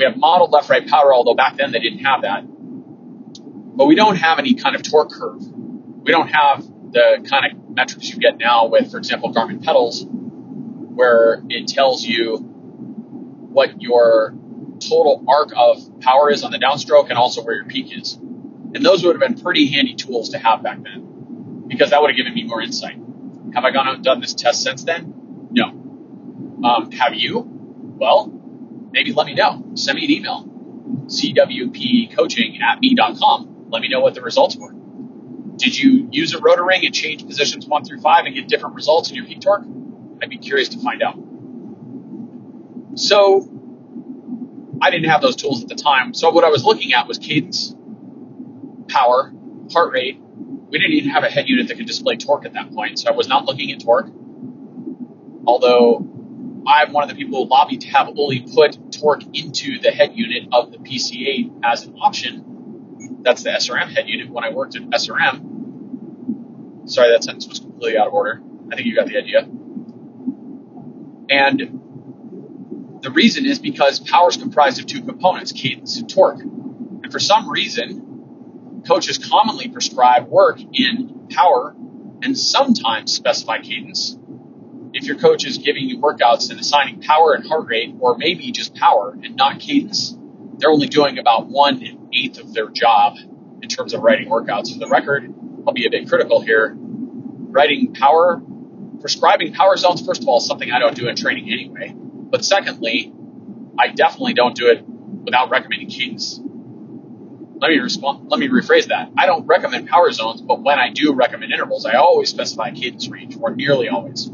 we 0.00 0.06
have 0.06 0.16
modeled 0.16 0.50
left 0.50 0.70
right 0.70 0.86
power, 0.86 1.12
although 1.12 1.34
back 1.34 1.58
then 1.58 1.72
they 1.72 1.78
didn't 1.78 2.06
have 2.06 2.22
that. 2.22 2.42
But 2.42 3.84
we 3.84 3.94
don't 3.94 4.16
have 4.16 4.38
any 4.38 4.54
kind 4.54 4.74
of 4.74 4.82
torque 4.82 5.10
curve. 5.10 5.42
We 5.42 6.10
don't 6.10 6.28
have 6.28 6.64
the 6.64 7.26
kind 7.28 7.52
of 7.52 7.68
metrics 7.68 8.08
you 8.08 8.18
get 8.18 8.38
now 8.38 8.66
with, 8.68 8.90
for 8.90 8.96
example, 8.96 9.32
Garmin 9.34 9.62
pedals, 9.62 10.02
where 10.08 11.42
it 11.50 11.68
tells 11.68 12.02
you 12.02 12.38
what 12.38 13.82
your 13.82 14.34
total 14.80 15.22
arc 15.28 15.50
of 15.54 16.00
power 16.00 16.30
is 16.30 16.44
on 16.44 16.50
the 16.50 16.58
downstroke 16.58 17.10
and 17.10 17.18
also 17.18 17.44
where 17.44 17.56
your 17.56 17.66
peak 17.66 17.94
is. 17.94 18.14
And 18.14 18.82
those 18.82 19.04
would 19.04 19.20
have 19.20 19.20
been 19.20 19.38
pretty 19.42 19.66
handy 19.66 19.96
tools 19.96 20.30
to 20.30 20.38
have 20.38 20.62
back 20.62 20.82
then 20.82 21.64
because 21.68 21.90
that 21.90 22.00
would 22.00 22.08
have 22.08 22.16
given 22.16 22.32
me 22.32 22.44
more 22.44 22.62
insight. 22.62 22.96
Have 23.52 23.64
I 23.64 23.70
gone 23.70 23.86
out 23.86 23.96
and 23.96 24.04
done 24.04 24.22
this 24.22 24.32
test 24.32 24.62
since 24.62 24.82
then? 24.82 25.48
No. 25.50 25.64
Um, 26.66 26.90
have 26.92 27.14
you? 27.14 27.44
Well, 27.46 28.39
maybe 28.90 29.12
let 29.12 29.26
me 29.26 29.34
know. 29.34 29.64
Send 29.74 29.96
me 29.96 30.04
an 30.04 30.10
email. 30.10 30.44
CWPcoaching 31.06 32.60
at 32.60 32.80
me.com. 32.80 33.66
Let 33.70 33.82
me 33.82 33.88
know 33.88 34.00
what 34.00 34.14
the 34.14 34.22
results 34.22 34.56
were. 34.56 34.72
Did 35.56 35.78
you 35.78 36.08
use 36.10 36.34
a 36.34 36.40
rotor 36.40 36.64
ring 36.64 36.84
and 36.84 36.94
change 36.94 37.26
positions 37.26 37.66
one 37.66 37.84
through 37.84 38.00
five 38.00 38.24
and 38.24 38.34
get 38.34 38.48
different 38.48 38.74
results 38.74 39.10
in 39.10 39.16
your 39.16 39.26
peak 39.26 39.40
torque? 39.40 39.64
I'd 40.22 40.30
be 40.30 40.38
curious 40.38 40.70
to 40.70 40.78
find 40.78 41.02
out. 41.02 41.18
So 42.98 43.48
I 44.80 44.90
didn't 44.90 45.10
have 45.10 45.20
those 45.20 45.36
tools 45.36 45.62
at 45.62 45.68
the 45.68 45.74
time. 45.74 46.14
So 46.14 46.30
what 46.30 46.44
I 46.44 46.48
was 46.48 46.64
looking 46.64 46.94
at 46.94 47.06
was 47.06 47.18
cadence, 47.18 47.74
power, 48.88 49.32
heart 49.72 49.92
rate. 49.92 50.18
We 50.20 50.78
didn't 50.78 50.94
even 50.94 51.10
have 51.10 51.24
a 51.24 51.28
head 51.28 51.48
unit 51.48 51.68
that 51.68 51.76
could 51.76 51.86
display 51.86 52.16
torque 52.16 52.46
at 52.46 52.54
that 52.54 52.72
point. 52.72 52.98
So 52.98 53.10
I 53.10 53.12
was 53.12 53.28
not 53.28 53.44
looking 53.44 53.70
at 53.72 53.80
torque. 53.80 54.10
Although 55.46 56.06
I'm 56.66 56.92
one 56.92 57.04
of 57.04 57.08
the 57.08 57.16
people 57.16 57.44
who 57.44 57.50
lobbied 57.50 57.82
to 57.82 57.88
have 57.88 58.08
only 58.16 58.40
put 58.40 58.92
torque 58.92 59.22
into 59.32 59.78
the 59.78 59.90
head 59.90 60.12
unit 60.14 60.48
of 60.52 60.72
the 60.72 60.78
PC8 60.78 61.60
as 61.64 61.86
an 61.86 61.96
option. 62.00 63.20
That's 63.22 63.42
the 63.42 63.50
SRM 63.50 63.94
head 63.94 64.08
unit 64.08 64.30
when 64.30 64.44
I 64.44 64.50
worked 64.50 64.76
at 64.76 64.82
SRM. 64.82 66.88
Sorry, 66.88 67.10
that 67.10 67.24
sentence 67.24 67.48
was 67.48 67.60
completely 67.60 67.98
out 67.98 68.08
of 68.08 68.12
order. 68.12 68.42
I 68.72 68.76
think 68.76 68.86
you 68.86 68.94
got 68.94 69.06
the 69.06 69.18
idea. 69.18 69.48
And 71.30 73.00
the 73.02 73.10
reason 73.10 73.46
is 73.46 73.58
because 73.58 74.00
power 74.00 74.28
is 74.28 74.36
comprised 74.36 74.80
of 74.80 74.86
two 74.86 75.02
components, 75.02 75.52
cadence 75.52 75.98
and 75.98 76.10
torque. 76.10 76.40
And 76.40 77.10
for 77.10 77.18
some 77.18 77.48
reason, 77.48 78.82
coaches 78.86 79.18
commonly 79.18 79.68
prescribe 79.68 80.28
work 80.28 80.60
in 80.72 81.28
power 81.30 81.74
and 82.22 82.36
sometimes 82.36 83.12
specify 83.12 83.60
cadence. 83.60 84.18
If 85.00 85.06
your 85.06 85.16
coach 85.16 85.46
is 85.46 85.56
giving 85.56 85.88
you 85.88 85.96
workouts 85.96 86.50
and 86.50 86.60
assigning 86.60 87.00
power 87.00 87.32
and 87.32 87.46
heart 87.46 87.66
rate, 87.68 87.94
or 88.00 88.18
maybe 88.18 88.52
just 88.52 88.74
power 88.74 89.16
and 89.22 89.34
not 89.34 89.58
cadence, 89.58 90.14
they're 90.58 90.70
only 90.70 90.88
doing 90.88 91.16
about 91.16 91.46
one 91.46 91.82
eighth 92.12 92.38
of 92.38 92.52
their 92.52 92.68
job 92.68 93.16
in 93.62 93.68
terms 93.70 93.94
of 93.94 94.02
writing 94.02 94.28
workouts. 94.28 94.74
For 94.74 94.78
the 94.78 94.88
record, 94.88 95.32
I'll 95.66 95.72
be 95.72 95.86
a 95.86 95.90
bit 95.90 96.06
critical 96.06 96.42
here. 96.42 96.76
Writing 96.76 97.94
power, 97.94 98.42
prescribing 99.00 99.54
power 99.54 99.74
zones, 99.78 100.04
first 100.04 100.20
of 100.20 100.28
all, 100.28 100.36
is 100.36 100.44
something 100.44 100.70
I 100.70 100.78
don't 100.78 100.94
do 100.94 101.08
in 101.08 101.16
training 101.16 101.50
anyway. 101.50 101.94
But 101.96 102.44
secondly, 102.44 103.10
I 103.78 103.88
definitely 103.88 104.34
don't 104.34 104.54
do 104.54 104.66
it 104.66 104.86
without 104.86 105.48
recommending 105.48 105.88
cadence. 105.88 106.38
Let 107.56 107.70
me 107.70 107.78
respond. 107.78 108.30
Let 108.30 108.38
me 108.38 108.48
rephrase 108.48 108.88
that. 108.88 109.12
I 109.16 109.24
don't 109.24 109.46
recommend 109.46 109.88
power 109.88 110.12
zones, 110.12 110.42
but 110.42 110.60
when 110.60 110.78
I 110.78 110.90
do 110.90 111.14
recommend 111.14 111.52
intervals, 111.54 111.86
I 111.86 111.94
always 111.94 112.28
specify 112.28 112.70
cadence 112.72 113.08
range, 113.08 113.38
or 113.40 113.56
nearly 113.56 113.88
always. 113.88 114.30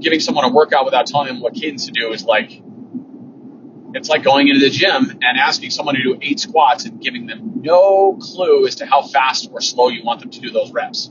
Giving 0.00 0.20
someone 0.20 0.44
a 0.44 0.52
workout 0.52 0.84
without 0.84 1.06
telling 1.06 1.28
them 1.28 1.40
what 1.40 1.54
cadence 1.54 1.86
to 1.86 1.92
do 1.92 2.12
is 2.12 2.24
like 2.24 2.62
it's 3.92 4.08
like 4.08 4.22
going 4.22 4.48
into 4.48 4.60
the 4.60 4.70
gym 4.70 5.18
and 5.22 5.38
asking 5.38 5.70
someone 5.70 5.96
to 5.96 6.02
do 6.02 6.18
eight 6.22 6.38
squats 6.38 6.84
and 6.84 7.00
giving 7.00 7.26
them 7.26 7.60
no 7.62 8.16
clue 8.20 8.66
as 8.66 8.76
to 8.76 8.86
how 8.86 9.02
fast 9.02 9.50
or 9.52 9.60
slow 9.60 9.88
you 9.88 10.04
want 10.04 10.20
them 10.20 10.30
to 10.30 10.40
do 10.40 10.50
those 10.50 10.72
reps. 10.72 11.10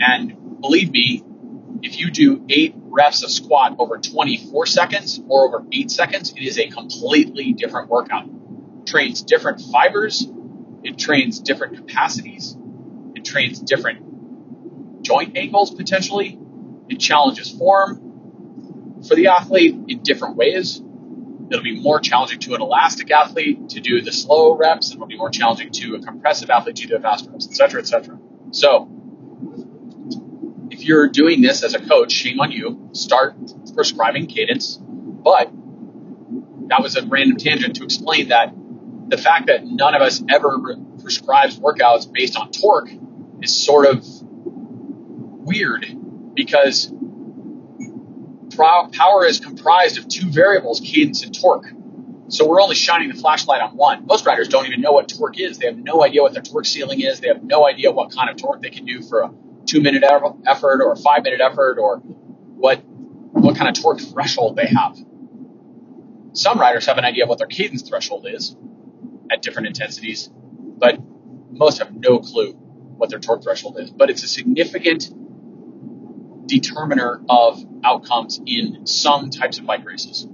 And 0.00 0.60
believe 0.60 0.90
me, 0.90 1.24
if 1.82 1.98
you 1.98 2.10
do 2.10 2.44
eight 2.48 2.74
reps 2.76 3.22
of 3.24 3.30
squat 3.30 3.76
over 3.78 3.98
24 3.98 4.66
seconds 4.66 5.20
or 5.28 5.48
over 5.48 5.66
eight 5.72 5.90
seconds, 5.90 6.32
it 6.32 6.42
is 6.42 6.58
a 6.58 6.68
completely 6.68 7.52
different 7.52 7.90
workout. 7.90 8.26
It 8.26 8.86
trains 8.86 9.22
different 9.22 9.60
fibers. 9.60 10.26
It 10.82 10.98
trains 10.98 11.40
different 11.40 11.76
capacities. 11.76 12.56
It 13.14 13.24
trains 13.24 13.58
different 13.58 15.02
joint 15.02 15.36
angles 15.36 15.74
potentially. 15.74 16.38
It 16.88 16.98
challenges 17.00 17.50
form 17.50 19.02
for 19.06 19.14
the 19.14 19.28
athlete 19.28 19.74
in 19.88 20.02
different 20.02 20.36
ways. 20.36 20.80
It'll 21.50 21.62
be 21.62 21.80
more 21.80 22.00
challenging 22.00 22.40
to 22.40 22.54
an 22.54 22.62
elastic 22.62 23.10
athlete 23.10 23.70
to 23.70 23.80
do 23.80 24.00
the 24.00 24.12
slow 24.12 24.54
reps, 24.54 24.90
and 24.90 24.96
it'll 24.96 25.06
be 25.06 25.16
more 25.16 25.30
challenging 25.30 25.70
to 25.72 25.96
a 25.96 26.00
compressive 26.00 26.50
athlete 26.50 26.76
to 26.76 26.86
do 26.86 26.94
the 26.94 27.00
fast 27.00 27.28
reps, 27.30 27.46
etc., 27.48 27.80
etc. 27.80 28.18
So, 28.50 28.88
if 30.70 30.84
you're 30.84 31.08
doing 31.08 31.42
this 31.42 31.62
as 31.62 31.74
a 31.74 31.80
coach, 31.80 32.12
shame 32.12 32.40
on 32.40 32.50
you. 32.50 32.90
Start 32.92 33.36
prescribing 33.74 34.26
cadence. 34.26 34.78
But 34.80 35.50
that 36.68 36.82
was 36.82 36.96
a 36.96 37.06
random 37.06 37.36
tangent 37.36 37.76
to 37.76 37.84
explain 37.84 38.28
that 38.28 38.52
the 39.08 39.18
fact 39.18 39.46
that 39.46 39.64
none 39.64 39.94
of 39.94 40.02
us 40.02 40.22
ever 40.30 40.58
prescribes 41.00 41.58
workouts 41.58 42.10
based 42.10 42.36
on 42.36 42.50
torque 42.50 42.90
is 43.42 43.64
sort 43.64 43.86
of 43.86 44.04
weird 45.46 45.84
because 46.34 46.92
power 48.56 49.24
is 49.24 49.40
comprised 49.40 49.98
of 49.98 50.08
two 50.08 50.28
variables, 50.30 50.80
cadence 50.80 51.22
and 51.24 51.38
torque. 51.38 51.66
So 52.28 52.48
we're 52.48 52.60
only 52.60 52.74
shining 52.74 53.08
the 53.08 53.14
flashlight 53.14 53.60
on 53.60 53.76
one. 53.76 54.06
Most 54.06 54.26
riders 54.26 54.48
don't 54.48 54.66
even 54.66 54.80
know 54.80 54.92
what 54.92 55.08
torque 55.08 55.38
is. 55.38 55.58
They 55.58 55.66
have 55.66 55.76
no 55.76 56.02
idea 56.02 56.22
what 56.22 56.32
their 56.32 56.42
torque 56.42 56.66
ceiling 56.66 57.00
is. 57.00 57.20
They 57.20 57.28
have 57.28 57.42
no 57.42 57.66
idea 57.66 57.92
what 57.92 58.12
kind 58.12 58.30
of 58.30 58.36
torque 58.36 58.62
they 58.62 58.70
can 58.70 58.84
do 58.84 59.02
for 59.02 59.20
a 59.20 59.30
two 59.66 59.80
minute 59.80 60.02
effort 60.04 60.82
or 60.82 60.92
a 60.92 60.96
five 60.96 61.22
minute 61.22 61.40
effort 61.40 61.78
or 61.78 61.98
what 61.98 62.78
what 62.86 63.56
kind 63.56 63.68
of 63.68 63.80
torque 63.80 64.00
threshold 64.00 64.56
they 64.56 64.66
have. 64.66 64.96
Some 66.32 66.58
riders 66.58 66.86
have 66.86 66.98
an 66.98 67.04
idea 67.04 67.24
of 67.24 67.28
what 67.28 67.38
their 67.38 67.46
cadence 67.46 67.82
threshold 67.82 68.26
is 68.28 68.56
at 69.30 69.42
different 69.42 69.68
intensities, 69.68 70.28
but 70.32 70.98
most 71.50 71.78
have 71.78 71.94
no 71.94 72.18
clue 72.18 72.52
what 72.52 73.10
their 73.10 73.20
torque 73.20 73.42
threshold 73.42 73.78
is. 73.78 73.90
But 73.90 74.10
it's 74.10 74.22
a 74.22 74.28
significant 74.28 75.10
determiner 76.46 77.22
of 77.28 77.64
outcomes 77.84 78.40
in 78.46 78.86
some 78.86 79.30
types 79.30 79.58
of 79.58 79.66
bike 79.66 79.84
races. 79.84 80.24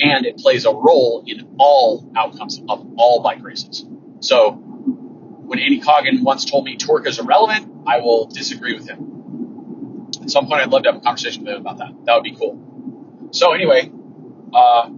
And 0.00 0.26
it 0.26 0.38
plays 0.38 0.64
a 0.64 0.72
role 0.72 1.24
in 1.26 1.56
all 1.58 2.10
outcomes 2.16 2.60
of 2.68 2.86
all 2.96 3.22
bike 3.22 3.42
races. 3.42 3.84
So 4.20 4.52
when 4.52 5.58
Andy 5.58 5.80
Coggan 5.80 6.22
once 6.22 6.44
told 6.44 6.64
me 6.64 6.76
torque 6.76 7.06
is 7.06 7.18
irrelevant, 7.18 7.84
I 7.86 8.00
will 8.00 8.26
disagree 8.26 8.74
with 8.74 8.88
him. 8.88 10.10
At 10.22 10.30
some 10.30 10.46
point, 10.46 10.60
I'd 10.60 10.70
love 10.70 10.82
to 10.82 10.92
have 10.92 11.00
a 11.00 11.04
conversation 11.04 11.44
with 11.44 11.54
him 11.54 11.60
about 11.62 11.78
that. 11.78 11.92
That 12.04 12.14
would 12.14 12.24
be 12.24 12.34
cool. 12.34 13.28
So 13.30 13.52
anyway, 13.52 13.90
uh, 14.52 14.88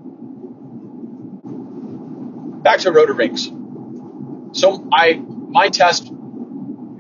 back 2.63 2.81
to 2.81 2.93
rotor 2.93 3.15
rings. 3.15 3.51
So 4.59 4.89
I 4.93 5.15
my 5.15 5.69
test 5.69 6.13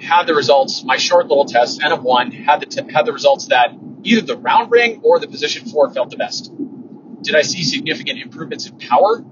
had 0.02 0.26
the 0.26 0.34
results. 0.34 0.84
My 0.84 0.96
short 0.96 1.26
little 1.28 1.44
test, 1.44 1.82
N 1.82 1.92
of 1.92 2.02
one, 2.02 2.30
had 2.30 2.60
the 2.60 2.66
t- 2.66 2.92
had 2.92 3.06
the 3.06 3.12
results 3.12 3.46
that 3.46 3.74
either 4.02 4.22
the 4.22 4.36
round 4.36 4.70
ring 4.70 5.00
or 5.02 5.18
the 5.18 5.28
position 5.28 5.68
four 5.68 5.92
felt 5.92 6.10
the 6.10 6.16
best. 6.16 6.52
Did 7.22 7.34
I 7.34 7.42
see 7.42 7.62
significant 7.62 8.18
improvements 8.20 8.66
in 8.66 8.78
power, 8.78 9.22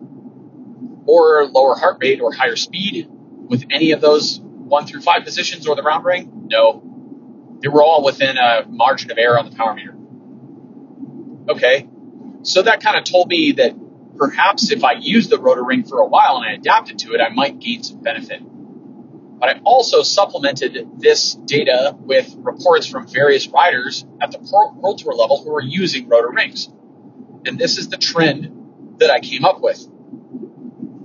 or 1.06 1.46
lower 1.46 1.74
heart 1.74 1.98
rate, 2.00 2.20
or 2.20 2.32
higher 2.32 2.56
speed 2.56 3.08
with 3.10 3.64
any 3.70 3.92
of 3.92 4.00
those 4.00 4.40
one 4.40 4.86
through 4.86 5.00
five 5.00 5.24
positions 5.24 5.66
or 5.66 5.74
the 5.74 5.82
round 5.82 6.04
ring? 6.04 6.48
No. 6.50 6.82
They 7.60 7.68
were 7.68 7.82
all 7.82 8.04
within 8.04 8.36
a 8.36 8.64
margin 8.68 9.10
of 9.10 9.18
error 9.18 9.38
on 9.38 9.50
the 9.50 9.56
power 9.56 9.74
meter. 9.74 9.96
Okay. 11.48 11.88
So 12.42 12.62
that 12.62 12.82
kind 12.82 12.96
of 12.96 13.04
told 13.04 13.28
me 13.28 13.52
that 13.52 13.74
perhaps 14.16 14.70
if 14.70 14.84
I 14.84 14.92
used 14.92 15.30
the 15.30 15.38
rotor 15.38 15.64
ring 15.64 15.84
for 15.84 16.00
a 16.00 16.06
while 16.06 16.36
and 16.36 16.44
I 16.44 16.52
adapted 16.52 16.98
to 17.00 17.14
it, 17.14 17.20
I 17.20 17.30
might 17.30 17.58
gain 17.58 17.82
some 17.82 18.00
benefit. 18.00 18.42
But 19.38 19.50
I 19.50 19.60
also 19.64 20.02
supplemented 20.02 20.88
this 20.98 21.34
data 21.34 21.96
with 21.98 22.34
reports 22.38 22.86
from 22.86 23.06
various 23.06 23.46
riders 23.46 24.04
at 24.20 24.32
the 24.32 24.38
World 24.38 24.98
Tour 24.98 25.14
level 25.14 25.42
who 25.42 25.52
were 25.52 25.62
using 25.62 26.08
rotor 26.08 26.30
rings. 26.30 26.68
And 27.46 27.56
this 27.58 27.78
is 27.78 27.88
the 27.88 27.98
trend 27.98 28.96
that 28.98 29.10
I 29.10 29.20
came 29.20 29.44
up 29.44 29.60
with. 29.60 29.80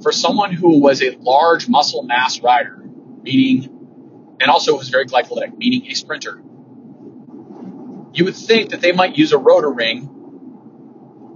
For 0.02 0.12
someone 0.12 0.52
who 0.52 0.80
was 0.80 1.04
a 1.04 1.12
large 1.19 1.69
muscle 1.69 2.04
mass 2.04 2.41
rider, 2.41 2.84
meaning, 3.22 4.38
and 4.41 4.50
also 4.50 4.76
was 4.76 4.89
very 4.89 5.06
glycolytic, 5.06 5.56
meaning 5.58 5.89
a 5.91 5.93
sprinter. 5.93 6.41
You 8.13 8.26
would 8.26 8.36
think 8.36 8.72
that 8.72 8.82
they 8.82 8.91
might 8.91 9.15
use 9.15 9.32
a 9.32 9.38
rotor 9.38 9.72
ring, 9.72 10.02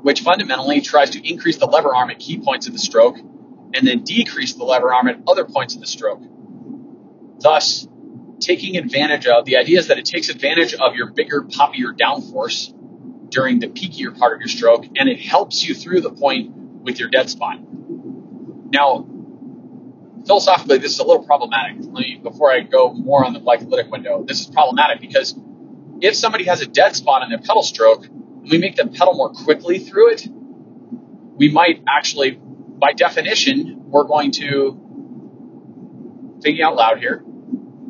which 0.01 0.21
fundamentally 0.21 0.81
tries 0.81 1.12
to 1.12 1.27
increase 1.27 1.57
the 1.57 1.67
lever 1.67 1.95
arm 1.95 2.10
at 2.10 2.19
key 2.19 2.39
points 2.39 2.67
of 2.67 2.73
the 2.73 2.79
stroke 2.79 3.17
and 3.17 3.88
then 3.88 4.03
decrease 4.03 4.53
the 4.53 4.63
lever 4.63 4.93
arm 4.93 5.07
at 5.07 5.19
other 5.27 5.45
points 5.45 5.75
of 5.75 5.81
the 5.81 5.88
stroke. 5.88 6.21
Thus, 7.39 7.88
taking 8.39 8.78
advantage 8.78 9.28
of 9.28 9.45
the 9.45 9.58
idea 9.58 9.80
is 9.80 9.88
that 9.88 9.97
it 9.97 10.06
takes 10.06 10.30
advantage 10.30 10.73
of 10.73 10.95
your 10.95 11.12
bigger, 11.12 11.43
poppier 11.43 11.95
downforce 11.97 12.73
during 13.30 13.60
the 13.60 13.67
peakier 13.67 14.17
part 14.17 14.34
of 14.36 14.39
your 14.41 14.47
stroke, 14.47 14.86
and 14.95 15.10
it 15.10 15.19
helps 15.19 15.67
you 15.67 15.76
through 15.76 16.02
the 16.02 16.12
point 16.12 16.56
with 16.56 17.00
your 17.00 17.10
dead 17.10 17.30
spot. 17.30 17.60
Now, 18.69 19.08
philosophically, 20.26 20.78
this 20.78 20.93
is 20.93 21.00
a 21.00 21.04
little 21.04 21.23
problematic. 21.23 21.78
Me, 21.80 22.19
before 22.21 22.52
I 22.52 22.62
go 22.62 22.93
more 22.93 23.26
on 23.26 23.34
the 23.34 23.39
glycolytic 23.39 23.89
window, 23.89 24.23
this 24.26 24.41
is 24.41 24.47
problematic 24.47 25.02
because 25.02 25.36
if 26.02 26.15
somebody 26.15 26.45
has 26.45 26.62
a 26.62 26.67
dead 26.67 26.95
spot 26.95 27.23
in 27.23 27.30
their 27.30 27.39
pedal 27.39 27.63
stroke, 27.63 28.06
and 28.06 28.50
we 28.50 28.58
make 28.58 28.76
them 28.76 28.93
pedal 28.93 29.13
more 29.13 29.32
quickly 29.32 29.80
through 29.80 30.12
it, 30.12 30.28
we 31.36 31.52
might 31.52 31.84
actually, 31.88 32.32
by 32.32 32.93
definition, 32.93 33.84
we're 33.89 34.06
going 34.06 34.32
to, 34.32 34.80
thinking 36.41 36.63
out 36.63 36.76
loud 36.76 37.00
here, 37.00 37.23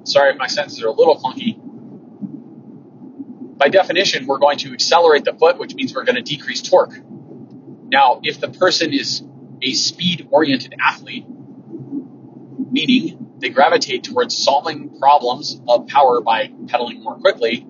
sorry 0.08 0.32
if 0.32 0.38
my 0.38 0.48
sentences 0.48 0.84
are 0.84 0.88
a 0.88 0.92
little 0.92 1.20
clunky. 1.20 1.60
By 3.58 3.70
definition, 3.70 4.28
we're 4.28 4.38
going 4.38 4.60
to 4.60 4.74
accelerate 4.74 5.26
the 5.26 5.34
foot, 5.34 5.58
which 5.58 5.74
means 5.76 5.94
we're 5.94 6.04
going 6.04 6.16
to 6.16 6.22
decrease 6.22 6.62
torque. 6.62 6.94
Now, 7.90 8.20
if 8.24 8.40
the 8.40 8.50
person 8.50 8.94
is 8.94 9.24
a 9.62 9.74
speed 9.74 10.28
oriented 10.32 10.76
athlete, 10.80 11.26
meaning 12.72 13.36
they 13.40 13.50
gravitate 13.50 14.04
towards 14.04 14.38
solving 14.38 15.00
problems 15.00 15.60
of 15.68 15.88
power 15.88 16.22
by 16.22 16.52
pedaling 16.68 17.04
more 17.04 17.16
quickly, 17.16 17.66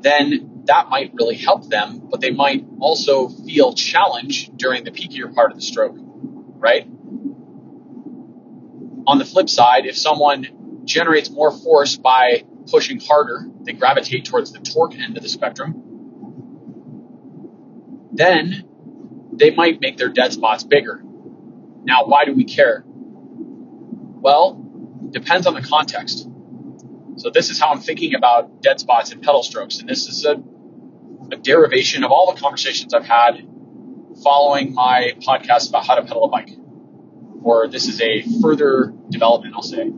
then 0.00 0.62
that 0.64 0.88
might 0.88 1.12
really 1.14 1.36
help 1.36 1.68
them, 1.68 2.08
but 2.10 2.20
they 2.20 2.30
might 2.30 2.64
also 2.80 3.28
feel 3.28 3.72
challenged 3.72 4.56
during 4.56 4.84
the 4.84 4.90
peakier 4.90 5.32
part 5.34 5.50
of 5.50 5.56
the 5.56 5.62
stroke, 5.62 5.96
right? 5.96 6.86
On 9.06 9.18
the 9.18 9.24
flip 9.24 9.48
side, 9.48 9.86
if 9.86 9.96
someone 9.96 10.46
generates 10.88 11.30
more 11.30 11.52
force 11.52 11.96
by 11.96 12.44
pushing 12.70 12.98
harder, 13.00 13.46
they 13.62 13.72
gravitate 13.72 14.24
towards 14.24 14.52
the 14.52 14.58
torque 14.58 14.98
end 14.98 15.16
of 15.16 15.22
the 15.22 15.28
spectrum, 15.28 15.82
then 18.12 18.64
they 19.32 19.50
might 19.50 19.80
make 19.80 19.96
their 19.96 20.08
dead 20.08 20.32
spots 20.32 20.64
bigger. 20.64 21.00
Now, 21.84 22.04
why 22.04 22.24
do 22.24 22.32
we 22.34 22.44
care? 22.44 22.82
Well, 22.86 24.60
depends 25.10 25.46
on 25.46 25.54
the 25.54 25.62
context. 25.62 26.28
So 27.16 27.30
this 27.30 27.50
is 27.50 27.60
how 27.60 27.68
I'm 27.68 27.80
thinking 27.80 28.14
about 28.14 28.62
dead 28.62 28.80
spots 28.80 29.12
and 29.12 29.22
pedal 29.22 29.42
strokes, 29.42 29.78
and 29.78 29.88
this 29.88 30.08
is 30.08 30.24
a, 30.24 30.42
a 31.32 31.36
derivation 31.36 32.04
of 32.04 32.10
all 32.10 32.32
the 32.32 32.40
conversations 32.40 32.94
I've 32.94 33.06
had 33.06 33.46
following 34.22 34.74
my 34.74 35.14
podcast 35.20 35.68
about 35.68 35.86
how 35.86 35.94
to 35.94 36.02
pedal 36.02 36.24
a 36.24 36.28
bike. 36.28 36.50
Or 37.42 37.68
this 37.68 37.86
is 37.88 38.00
a 38.00 38.22
further 38.42 38.92
development, 39.10 39.54
I'll 39.54 39.62
say. 39.62 39.92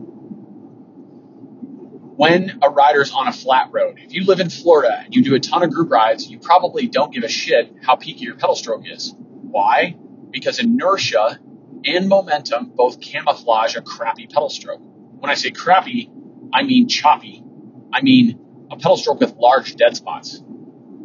When 2.21 2.59
a 2.61 2.69
rider's 2.69 3.11
on 3.13 3.27
a 3.27 3.33
flat 3.33 3.69
road, 3.71 3.97
if 3.97 4.13
you 4.13 4.25
live 4.25 4.39
in 4.39 4.51
Florida 4.51 4.95
and 5.05 5.15
you 5.15 5.23
do 5.23 5.33
a 5.33 5.39
ton 5.39 5.63
of 5.63 5.71
group 5.71 5.89
rides, 5.89 6.29
you 6.29 6.37
probably 6.37 6.85
don't 6.85 7.11
give 7.11 7.23
a 7.23 7.27
shit 7.27 7.73
how 7.81 7.95
peaky 7.95 8.25
your 8.25 8.35
pedal 8.35 8.55
stroke 8.55 8.83
is. 8.85 9.15
Why? 9.17 9.97
Because 10.29 10.59
inertia 10.59 11.39
and 11.83 12.07
momentum 12.07 12.73
both 12.75 13.01
camouflage 13.01 13.75
a 13.75 13.81
crappy 13.81 14.27
pedal 14.27 14.51
stroke. 14.51 14.81
When 14.83 15.31
I 15.31 15.33
say 15.33 15.49
crappy, 15.49 16.11
I 16.53 16.61
mean 16.61 16.87
choppy. 16.87 17.43
I 17.91 18.03
mean 18.03 18.67
a 18.69 18.75
pedal 18.75 18.97
stroke 18.97 19.19
with 19.19 19.33
large 19.37 19.75
dead 19.75 19.97
spots. 19.97 20.43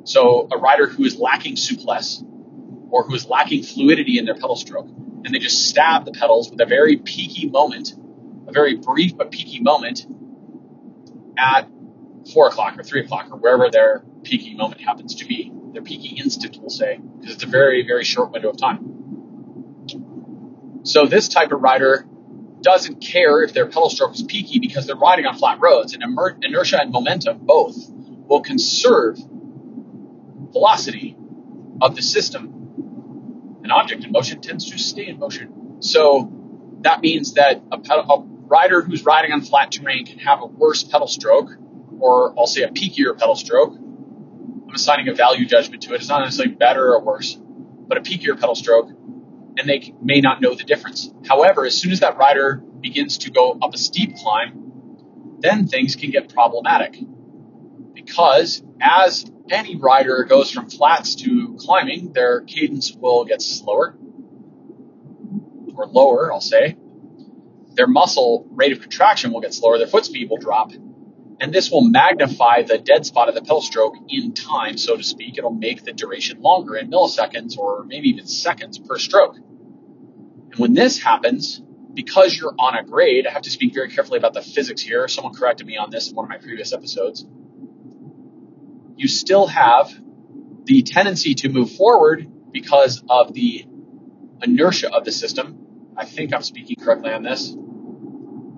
So 0.05 0.47
a 0.53 0.59
rider 0.59 0.87
who 0.87 1.03
is 1.07 1.17
lacking 1.17 1.57
souplesse 1.57 2.23
or 2.91 3.05
who 3.05 3.15
is 3.15 3.25
lacking 3.27 3.63
fluidity 3.63 4.19
in 4.19 4.27
their 4.27 4.35
pedal 4.35 4.57
stroke, 4.57 4.89
and 5.25 5.35
they 5.35 5.39
just 5.39 5.67
stab 5.67 6.05
the 6.05 6.13
pedals 6.13 6.51
with 6.51 6.61
a 6.61 6.67
very 6.67 6.99
peaky 6.99 7.49
moment, 7.49 7.95
a 8.47 8.53
very 8.53 8.77
brief 8.77 9.17
but 9.17 9.31
peaky 9.31 9.63
moment 9.63 10.07
at 11.39 11.69
four 12.33 12.49
o'clock 12.49 12.79
or 12.79 12.83
three 12.83 13.03
o'clock 13.03 13.29
or 13.31 13.37
wherever 13.39 13.71
their 13.71 14.03
peaky 14.23 14.55
moment 14.55 14.81
happens 14.81 15.15
to 15.17 15.25
be 15.27 15.53
their 15.73 15.83
peaky 15.83 16.17
instant, 16.17 16.57
we'll 16.61 16.71
say, 16.71 16.99
because 17.19 17.35
it's 17.35 17.45
a 17.45 17.49
very, 17.49 17.87
very 17.87 18.05
short 18.05 18.33
window 18.33 18.51
of 18.51 18.57
time. 18.57 18.95
So 20.85 21.07
this 21.07 21.29
type 21.29 21.53
of 21.53 21.61
rider 21.61 22.07
doesn't 22.63 23.01
care 23.01 23.43
if 23.43 23.53
their 23.53 23.67
pedal 23.67 23.91
stroke 23.91 24.15
is 24.15 24.23
peaky 24.23 24.59
because 24.59 24.87
they're 24.87 24.97
riding 24.97 25.27
on 25.27 25.37
flat 25.37 25.61
roads, 25.61 25.95
and 25.95 26.03
inertia 26.43 26.81
and 26.81 26.91
momentum 26.91 27.39
both 27.43 27.77
will 27.91 28.41
conserve 28.41 29.19
velocity 30.53 31.17
of 31.83 31.95
the 31.95 32.03
system. 32.03 33.61
An 33.63 33.71
object 33.71 34.05
in 34.05 34.13
motion 34.13 34.41
tends 34.41 34.71
to 34.71 34.79
stay 34.79 35.07
in 35.07 35.19
motion. 35.19 35.77
So 35.81 36.33
that 36.81 37.03
means 37.03 37.35
that 37.35 37.63
a, 37.71 37.79
pedal, 37.79 38.27
rider 38.47 38.83
who's 38.83 39.05
riding 39.05 39.33
on 39.33 39.43
flat 39.43 39.73
terrain 39.73 40.07
can 40.07 40.19
have 40.19 40.41
a 40.43 40.47
worse 40.47 40.83
pedal 40.83 41.09
stroke, 41.09 41.51
or 41.99 42.35
I'll 42.39 42.47
say 42.47 42.63
a 42.63 42.69
peakier 42.69 43.19
pedal 43.19 43.35
stroke, 43.35 43.75
I'm 43.75 44.75
assigning 44.75 45.09
a 45.09 45.15
value 45.15 45.47
judgment 45.47 45.83
to 45.85 45.95
it. 45.95 45.97
It's 45.97 46.09
not 46.09 46.21
necessarily 46.23 46.55
better 46.55 46.95
or 46.95 47.03
worse, 47.03 47.37
but 47.37 47.99
a 47.99 48.01
peakier 48.01 48.39
pedal 48.39 48.55
stroke, 48.55 48.89
and 48.89 49.69
they 49.69 49.95
may 50.03 50.21
not 50.21 50.41
know 50.41 50.55
the 50.55 50.65
difference. 50.65 51.11
However, 51.27 51.65
as 51.65 51.77
soon 51.77 51.93
as 51.93 52.01
that 52.01 52.17
rider 52.17 52.57
begins 52.57 53.19
to 53.19 53.31
go 53.31 53.59
up 53.61 53.75
a 53.75 53.79
steep 53.79 54.17
climb, 54.17 55.39
then 55.41 55.67
things 55.67 55.97
can 55.97 56.11
get 56.11 56.33
problematic. 56.33 56.97
Because 57.95 58.63
as 58.81 59.25
any 59.51 59.77
rider 59.77 60.25
goes 60.25 60.51
from 60.51 60.69
flats 60.69 61.15
to 61.17 61.57
climbing, 61.59 62.13
their 62.13 62.41
cadence 62.41 62.93
will 62.93 63.25
get 63.25 63.43
slower 63.43 63.97
or 65.75 65.87
lower, 65.87 66.33
I'll 66.33 66.41
say. 66.41 66.77
Their 67.77 67.87
muscle 67.87 68.47
rate 68.51 68.73
of 68.73 68.81
contraction 68.81 69.33
will 69.33 69.41
get 69.41 69.53
slower, 69.53 69.77
their 69.77 69.87
foot 69.87 70.07
speed 70.07 70.31
will 70.31 70.39
drop, 70.39 70.73
and 71.41 71.53
this 71.53 71.71
will 71.71 71.83
magnify 71.83 72.63
the 72.63 72.79
dead 72.79 73.05
spot 73.05 73.29
of 73.29 73.35
the 73.35 73.43
pedal 73.43 73.61
stroke 73.61 73.97
in 74.09 74.33
time, 74.33 74.79
so 74.79 74.97
to 74.97 75.03
speak. 75.03 75.37
It'll 75.37 75.51
make 75.51 75.85
the 75.85 75.93
duration 75.93 76.41
longer 76.41 76.77
in 76.77 76.91
milliseconds 76.91 77.59
or 77.59 77.85
maybe 77.85 78.09
even 78.09 78.27
seconds 78.27 78.79
per 78.79 78.99
stroke. 78.99 79.37
And 79.37 80.55
when 80.57 80.73
this 80.73 80.99
happens, 80.99 81.61
because 81.93 82.35
you're 82.39 82.55
on 82.59 82.77
a 82.77 82.83
grade, 82.83 83.27
I 83.27 83.33
have 83.33 83.43
to 83.43 83.51
speak 83.51 83.75
very 83.75 83.91
carefully 83.91 84.19
about 84.19 84.33
the 84.33 84.43
physics 84.43 84.81
here. 84.81 85.07
Someone 85.09 85.35
corrected 85.35 85.67
me 85.67 85.77
on 85.77 85.91
this 85.91 86.09
in 86.09 86.15
one 86.15 86.25
of 86.25 86.31
my 86.31 86.39
previous 86.39 86.73
episodes. 86.73 87.27
You 88.97 89.09
still 89.09 89.47
have 89.47 89.95
the 90.65 90.83
tendency 90.83 91.35
to 91.35 91.51
move 91.51 91.73
forward 91.73 92.27
because 92.51 93.05
of 93.11 93.35
the 93.35 93.67
inertia 94.43 94.91
of 94.91 95.05
the 95.05 95.13
system. 95.13 95.93
I 95.99 96.07
think 96.07 96.33
I'm 96.33 96.43
speaking 96.43 96.77
correctly 96.83 97.13
on 97.13 97.23
this 97.23 97.55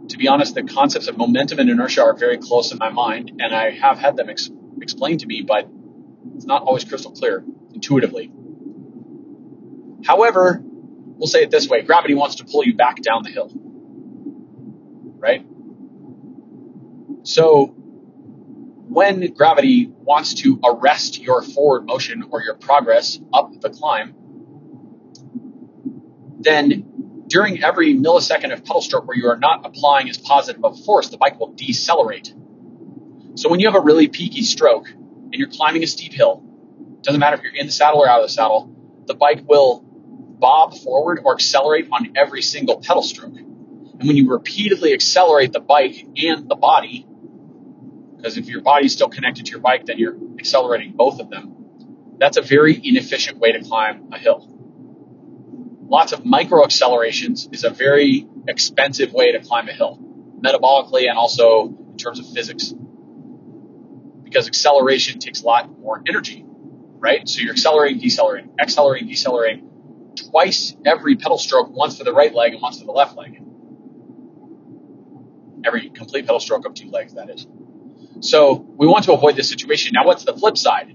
to 0.08 0.16
be 0.18 0.28
honest, 0.28 0.54
the 0.54 0.62
concepts 0.62 1.08
of 1.08 1.16
momentum 1.16 1.58
and 1.58 1.68
inertia 1.68 2.02
are 2.02 2.14
very 2.14 2.38
close 2.38 2.72
in 2.72 2.78
my 2.78 2.90
mind, 2.90 3.40
and 3.40 3.54
I 3.54 3.70
have 3.70 3.98
had 3.98 4.16
them 4.16 4.30
ex- 4.30 4.50
explained 4.80 5.20
to 5.20 5.26
me, 5.26 5.42
but 5.42 5.68
it's 6.34 6.46
not 6.46 6.62
always 6.62 6.84
crystal 6.84 7.12
clear 7.12 7.44
intuitively. 7.74 8.32
However, 10.04 10.60
we'll 10.62 11.26
say 11.26 11.42
it 11.42 11.50
this 11.50 11.68
way 11.68 11.82
gravity 11.82 12.14
wants 12.14 12.36
to 12.36 12.44
pull 12.44 12.64
you 12.64 12.74
back 12.74 12.96
down 13.02 13.22
the 13.22 13.30
hill. 13.30 13.50
Right? 15.18 15.44
So, 17.24 17.66
when 18.88 19.34
gravity 19.34 19.90
wants 19.90 20.34
to 20.34 20.58
arrest 20.64 21.18
your 21.20 21.42
forward 21.42 21.86
motion 21.86 22.24
or 22.30 22.42
your 22.42 22.54
progress 22.54 23.20
up 23.32 23.60
the 23.60 23.68
climb, 23.68 24.14
then 26.40 26.97
during 27.28 27.62
every 27.62 27.94
millisecond 27.94 28.52
of 28.52 28.64
pedal 28.64 28.80
stroke 28.80 29.06
where 29.06 29.16
you 29.16 29.28
are 29.28 29.36
not 29.36 29.64
applying 29.64 30.08
as 30.08 30.18
positive 30.18 30.64
of 30.64 30.82
force, 30.84 31.10
the 31.10 31.18
bike 31.18 31.38
will 31.38 31.52
decelerate. 31.52 32.32
So 33.34 33.48
when 33.48 33.60
you 33.60 33.68
have 33.68 33.76
a 33.76 33.84
really 33.84 34.08
peaky 34.08 34.42
stroke 34.42 34.88
and 34.88 35.34
you're 35.34 35.48
climbing 35.48 35.82
a 35.82 35.86
steep 35.86 36.12
hill, 36.12 36.42
doesn't 37.02 37.20
matter 37.20 37.36
if 37.36 37.42
you're 37.42 37.54
in 37.54 37.66
the 37.66 37.72
saddle 37.72 38.00
or 38.00 38.08
out 38.08 38.20
of 38.20 38.26
the 38.26 38.32
saddle, 38.32 38.74
the 39.06 39.14
bike 39.14 39.42
will 39.46 39.84
bob 39.84 40.74
forward 40.78 41.20
or 41.22 41.34
accelerate 41.34 41.88
on 41.92 42.12
every 42.16 42.42
single 42.42 42.80
pedal 42.80 43.02
stroke. 43.02 43.36
And 43.36 44.06
when 44.06 44.16
you 44.16 44.30
repeatedly 44.30 44.92
accelerate 44.94 45.52
the 45.52 45.60
bike 45.60 46.06
and 46.16 46.48
the 46.48 46.56
body, 46.56 47.06
because 48.16 48.38
if 48.38 48.46
your 48.46 48.62
body's 48.62 48.92
still 48.92 49.08
connected 49.08 49.46
to 49.46 49.50
your 49.50 49.60
bike, 49.60 49.86
then 49.86 49.98
you're 49.98 50.16
accelerating 50.38 50.92
both 50.92 51.20
of 51.20 51.30
them. 51.30 51.54
That's 52.18 52.36
a 52.36 52.42
very 52.42 52.80
inefficient 52.82 53.38
way 53.38 53.52
to 53.52 53.60
climb 53.60 54.10
a 54.12 54.18
hill 54.18 54.57
lots 55.88 56.12
of 56.12 56.24
micro 56.24 56.64
accelerations 56.64 57.48
is 57.50 57.64
a 57.64 57.70
very 57.70 58.28
expensive 58.46 59.12
way 59.12 59.32
to 59.32 59.40
climb 59.40 59.68
a 59.68 59.72
hill, 59.72 59.98
metabolically 60.40 61.08
and 61.08 61.18
also 61.18 61.66
in 61.66 61.96
terms 61.96 62.20
of 62.20 62.28
physics. 62.28 62.74
Because 64.22 64.46
acceleration 64.46 65.18
takes 65.18 65.42
a 65.42 65.46
lot 65.46 65.78
more 65.78 66.02
energy, 66.06 66.44
right? 66.46 67.26
So 67.26 67.40
you're 67.40 67.52
accelerating, 67.52 68.00
decelerating, 68.00 68.50
accelerating, 68.60 69.08
decelerating 69.08 69.68
twice 70.30 70.76
every 70.84 71.16
pedal 71.16 71.38
stroke, 71.38 71.70
once 71.70 71.96
for 71.96 72.04
the 72.04 72.12
right 72.12 72.34
leg 72.34 72.52
and 72.52 72.60
once 72.60 72.78
for 72.78 72.84
the 72.84 72.92
left 72.92 73.16
leg. 73.16 73.40
Every 75.64 75.88
complete 75.90 76.26
pedal 76.26 76.40
stroke 76.40 76.66
of 76.66 76.74
two 76.74 76.90
legs, 76.90 77.14
that 77.14 77.30
is. 77.30 77.46
So 78.20 78.54
we 78.54 78.86
want 78.86 79.04
to 79.04 79.12
avoid 79.12 79.36
this 79.36 79.48
situation. 79.48 79.92
Now, 79.94 80.04
what's 80.06 80.24
the 80.24 80.34
flip 80.34 80.58
side? 80.58 80.94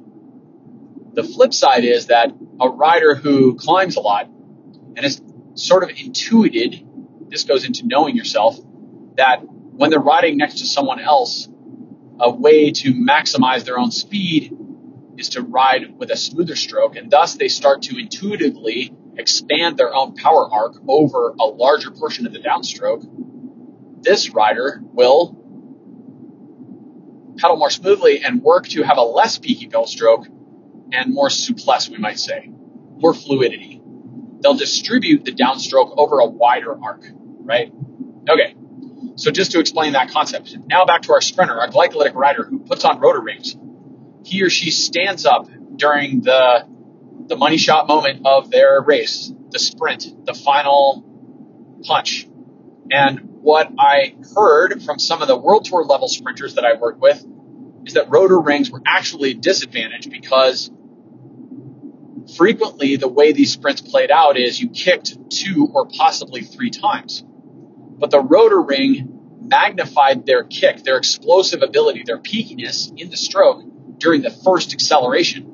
The 1.13 1.23
flip 1.23 1.53
side 1.53 1.84
is 1.86 2.08
that 2.08 2.32
a 2.60 2.69
rider 2.69 3.15
who 3.15 3.56
climbs 3.56 3.95
a 3.95 4.01
lot 4.01 4.29
and 4.95 5.06
it's 5.06 5.21
sort 5.56 5.84
of 5.84 5.89
intuited, 5.89 6.86
this 7.29 7.43
goes 7.43 7.65
into 7.65 7.86
knowing 7.86 8.15
yourself, 8.15 8.58
that 9.15 9.41
when 9.41 9.89
they're 9.89 9.99
riding 9.99 10.38
next 10.38 10.60
to 10.60 10.65
someone 10.65 10.99
else, 10.99 11.47
a 12.19 12.29
way 12.29 12.71
to 12.71 12.93
maximize 12.93 13.65
their 13.65 13.77
own 13.79 13.91
speed 13.91 14.56
is 15.17 15.29
to 15.29 15.41
ride 15.41 15.97
with 15.97 16.12
a 16.12 16.15
smoother 16.15 16.56
stroke, 16.56 16.95
and 16.95 17.10
thus 17.10 17.36
they 17.36 17.47
start 17.47 17.84
to 17.84 17.97
intuitively 17.97 18.95
expand 19.17 19.77
their 19.77 19.93
own 19.93 20.15
power 20.15 20.49
arc 20.51 20.75
over 20.88 21.34
a 21.39 21.45
larger 21.45 21.91
portion 21.91 22.25
of 22.25 22.34
the 22.34 22.39
downstroke. 22.39 23.03
This 24.03 24.32
rider 24.32 24.82
will 24.84 25.38
pedal 27.38 27.58
more 27.58 27.69
smoothly 27.69 28.23
and 28.23 28.41
work 28.41 28.67
to 28.69 28.84
have 28.84 28.97
a 28.97 29.01
less 29.01 29.38
peaky 29.38 29.67
pedal 29.67 29.88
stroke 29.88 30.27
and 30.91 31.13
more 31.13 31.29
souplesse, 31.29 31.89
we 31.89 31.97
might 31.97 32.19
say, 32.19 32.49
more 32.97 33.13
fluidity. 33.13 33.72
They'll 34.43 34.53
distribute 34.53 35.23
the 35.23 35.32
downstroke 35.32 35.95
over 35.97 36.19
a 36.19 36.25
wider 36.25 36.77
arc, 36.84 37.06
right? 37.39 37.73
Okay. 38.29 38.56
So 39.15 39.32
just 39.32 39.51
to 39.51 39.60
explain 39.60 39.93
that 39.93 40.12
concept, 40.12 40.56
now 40.67 40.86
back 40.86 41.03
to 41.03 41.13
our 41.13 41.21
sprinter, 41.21 41.60
our 41.60 41.69
glycolytic 41.69 42.13
rider 42.13 42.43
who 42.43 42.60
puts 42.60 42.84
on 42.84 42.99
rotor 42.99 43.21
rings. 43.21 43.56
He 44.25 44.43
or 44.43 44.49
she 44.49 44.71
stands 44.71 45.25
up 45.25 45.47
during 45.75 46.21
the 46.21 46.67
the 47.27 47.38
money 47.38 47.58
shot 47.58 47.88
moment 47.88 48.25
of 48.25 48.51
their 48.51 48.82
race, 48.82 49.32
the 49.49 49.60
sprint, 49.60 50.25
the 50.25 50.34
final 50.34 51.06
punch. 51.84 52.27
And 52.91 53.19
what 53.41 53.71
I 53.79 54.15
heard 54.36 54.84
from 54.84 54.99
some 54.99 55.21
of 55.21 55.27
the 55.27 55.38
world 55.38 55.65
tour 55.65 55.84
level 55.84 56.08
sprinters 56.08 56.56
that 56.56 56.65
I 56.65 56.73
worked 56.73 56.99
with 56.99 57.23
is 57.86 57.93
that 57.93 58.10
rotor 58.10 58.39
rings 58.39 58.71
were 58.71 58.82
actually 58.86 59.32
a 59.32 59.36
disadvantage 59.36 60.10
because 60.10 60.69
frequently 62.38 62.95
the 62.95 63.07
way 63.07 63.31
these 63.31 63.53
sprints 63.53 63.81
played 63.81 64.12
out 64.12 64.38
is 64.38 64.59
you 64.59 64.69
kicked 64.69 65.29
two 65.29 65.69
or 65.73 65.88
possibly 65.88 66.41
three 66.41 66.69
times. 66.69 67.23
But 67.25 68.12
the 68.12 68.19
rotor 68.19 68.62
ring 68.62 69.09
magnified 69.41 70.25
their 70.25 70.43
kick, 70.43 70.83
their 70.83 70.97
explosive 70.97 71.62
ability, 71.62 72.03
their 72.05 72.19
peakiness 72.19 72.91
in 72.97 73.09
the 73.09 73.17
stroke 73.17 73.63
during 73.97 74.21
the 74.21 74.31
first 74.31 74.73
acceleration. 74.73 75.45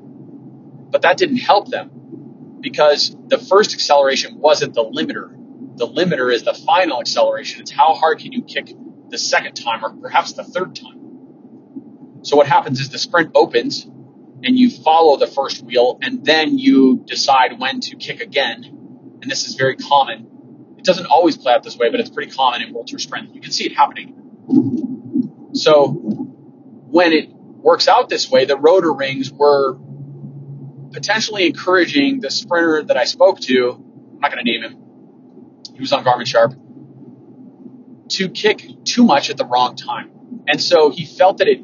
But 0.90 1.02
that 1.02 1.16
didn't 1.16 1.38
help 1.38 1.68
them 1.68 2.58
because 2.60 3.14
the 3.26 3.38
first 3.38 3.74
acceleration 3.74 4.38
wasn't 4.38 4.74
the 4.74 4.84
limiter. 4.84 5.36
The 5.76 5.86
limiter 5.86 6.32
is 6.32 6.42
the 6.44 6.54
final 6.54 7.00
acceleration. 7.00 7.60
It's 7.60 7.70
how 7.70 7.94
hard 7.94 8.18
can 8.18 8.32
you 8.32 8.42
kick 8.42 8.74
the 9.08 9.18
second 9.18 9.54
time 9.54 9.84
or 9.84 9.90
perhaps 9.96 10.32
the 10.32 10.44
third 10.44 10.76
time. 10.76 12.20
So 12.22 12.36
what 12.36 12.46
happens 12.46 12.80
is 12.80 12.90
the 12.90 12.98
sprint 12.98 13.30
opens 13.34 13.86
and 14.42 14.58
you 14.58 14.70
follow 14.70 15.16
the 15.16 15.26
first 15.26 15.62
wheel 15.62 15.98
and 16.02 16.24
then 16.24 16.58
you 16.58 17.04
decide 17.06 17.58
when 17.58 17.80
to 17.80 17.96
kick 17.96 18.20
again. 18.20 18.64
And 19.22 19.30
this 19.30 19.46
is 19.46 19.54
very 19.54 19.76
common. 19.76 20.74
It 20.78 20.84
doesn't 20.84 21.06
always 21.06 21.36
play 21.36 21.52
out 21.52 21.62
this 21.62 21.76
way, 21.76 21.90
but 21.90 22.00
it's 22.00 22.10
pretty 22.10 22.32
common 22.32 22.62
in 22.62 22.72
World 22.72 22.86
Tour 22.86 22.98
Sprint. 22.98 23.34
You 23.34 23.40
can 23.40 23.52
see 23.52 23.66
it 23.66 23.76
happening. 23.76 25.50
So 25.52 25.88
when 25.88 27.12
it 27.12 27.30
works 27.30 27.86
out 27.86 28.08
this 28.08 28.30
way, 28.30 28.46
the 28.46 28.56
rotor 28.56 28.92
rings 28.92 29.30
were 29.30 29.76
potentially 30.92 31.46
encouraging 31.46 32.20
the 32.20 32.30
sprinter 32.30 32.82
that 32.84 32.96
I 32.96 33.04
spoke 33.04 33.40
to, 33.40 33.72
I'm 33.72 34.20
not 34.20 34.32
going 34.32 34.44
to 34.44 34.50
name 34.50 34.62
him, 34.62 34.76
he 35.74 35.80
was 35.80 35.92
on 35.92 36.04
Garmin 36.04 36.26
Sharp, 36.26 36.54
to 38.10 38.28
kick 38.28 38.84
too 38.84 39.04
much 39.04 39.30
at 39.30 39.36
the 39.36 39.44
wrong 39.44 39.76
time. 39.76 40.10
And 40.48 40.60
so 40.60 40.90
he 40.90 41.06
felt 41.06 41.38
that 41.38 41.48
it 41.48 41.60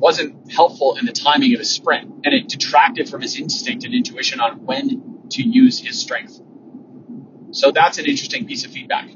wasn't 0.00 0.50
helpful 0.50 0.96
in 0.96 1.04
the 1.04 1.12
timing 1.12 1.52
of 1.52 1.60
his 1.60 1.70
sprint, 1.70 2.10
and 2.24 2.34
it 2.34 2.48
detracted 2.48 3.08
from 3.08 3.20
his 3.20 3.38
instinct 3.38 3.84
and 3.84 3.94
intuition 3.94 4.40
on 4.40 4.64
when 4.64 5.28
to 5.30 5.42
use 5.42 5.78
his 5.78 6.00
strength. 6.00 6.40
So 7.52 7.70
that's 7.70 7.98
an 7.98 8.06
interesting 8.06 8.46
piece 8.46 8.64
of 8.64 8.70
feedback 8.70 9.10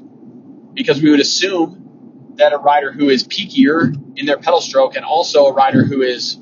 because 0.73 1.01
we 1.01 1.09
would 1.09 1.19
assume 1.19 2.33
that 2.35 2.53
a 2.53 2.57
rider 2.57 2.91
who 2.91 3.09
is 3.09 3.27
peakier 3.27 3.93
in 4.15 4.25
their 4.25 4.37
pedal 4.37 4.61
stroke 4.61 4.95
and 4.95 5.05
also 5.05 5.45
a 5.45 5.53
rider 5.53 5.83
who 5.83 6.01
is 6.01 6.37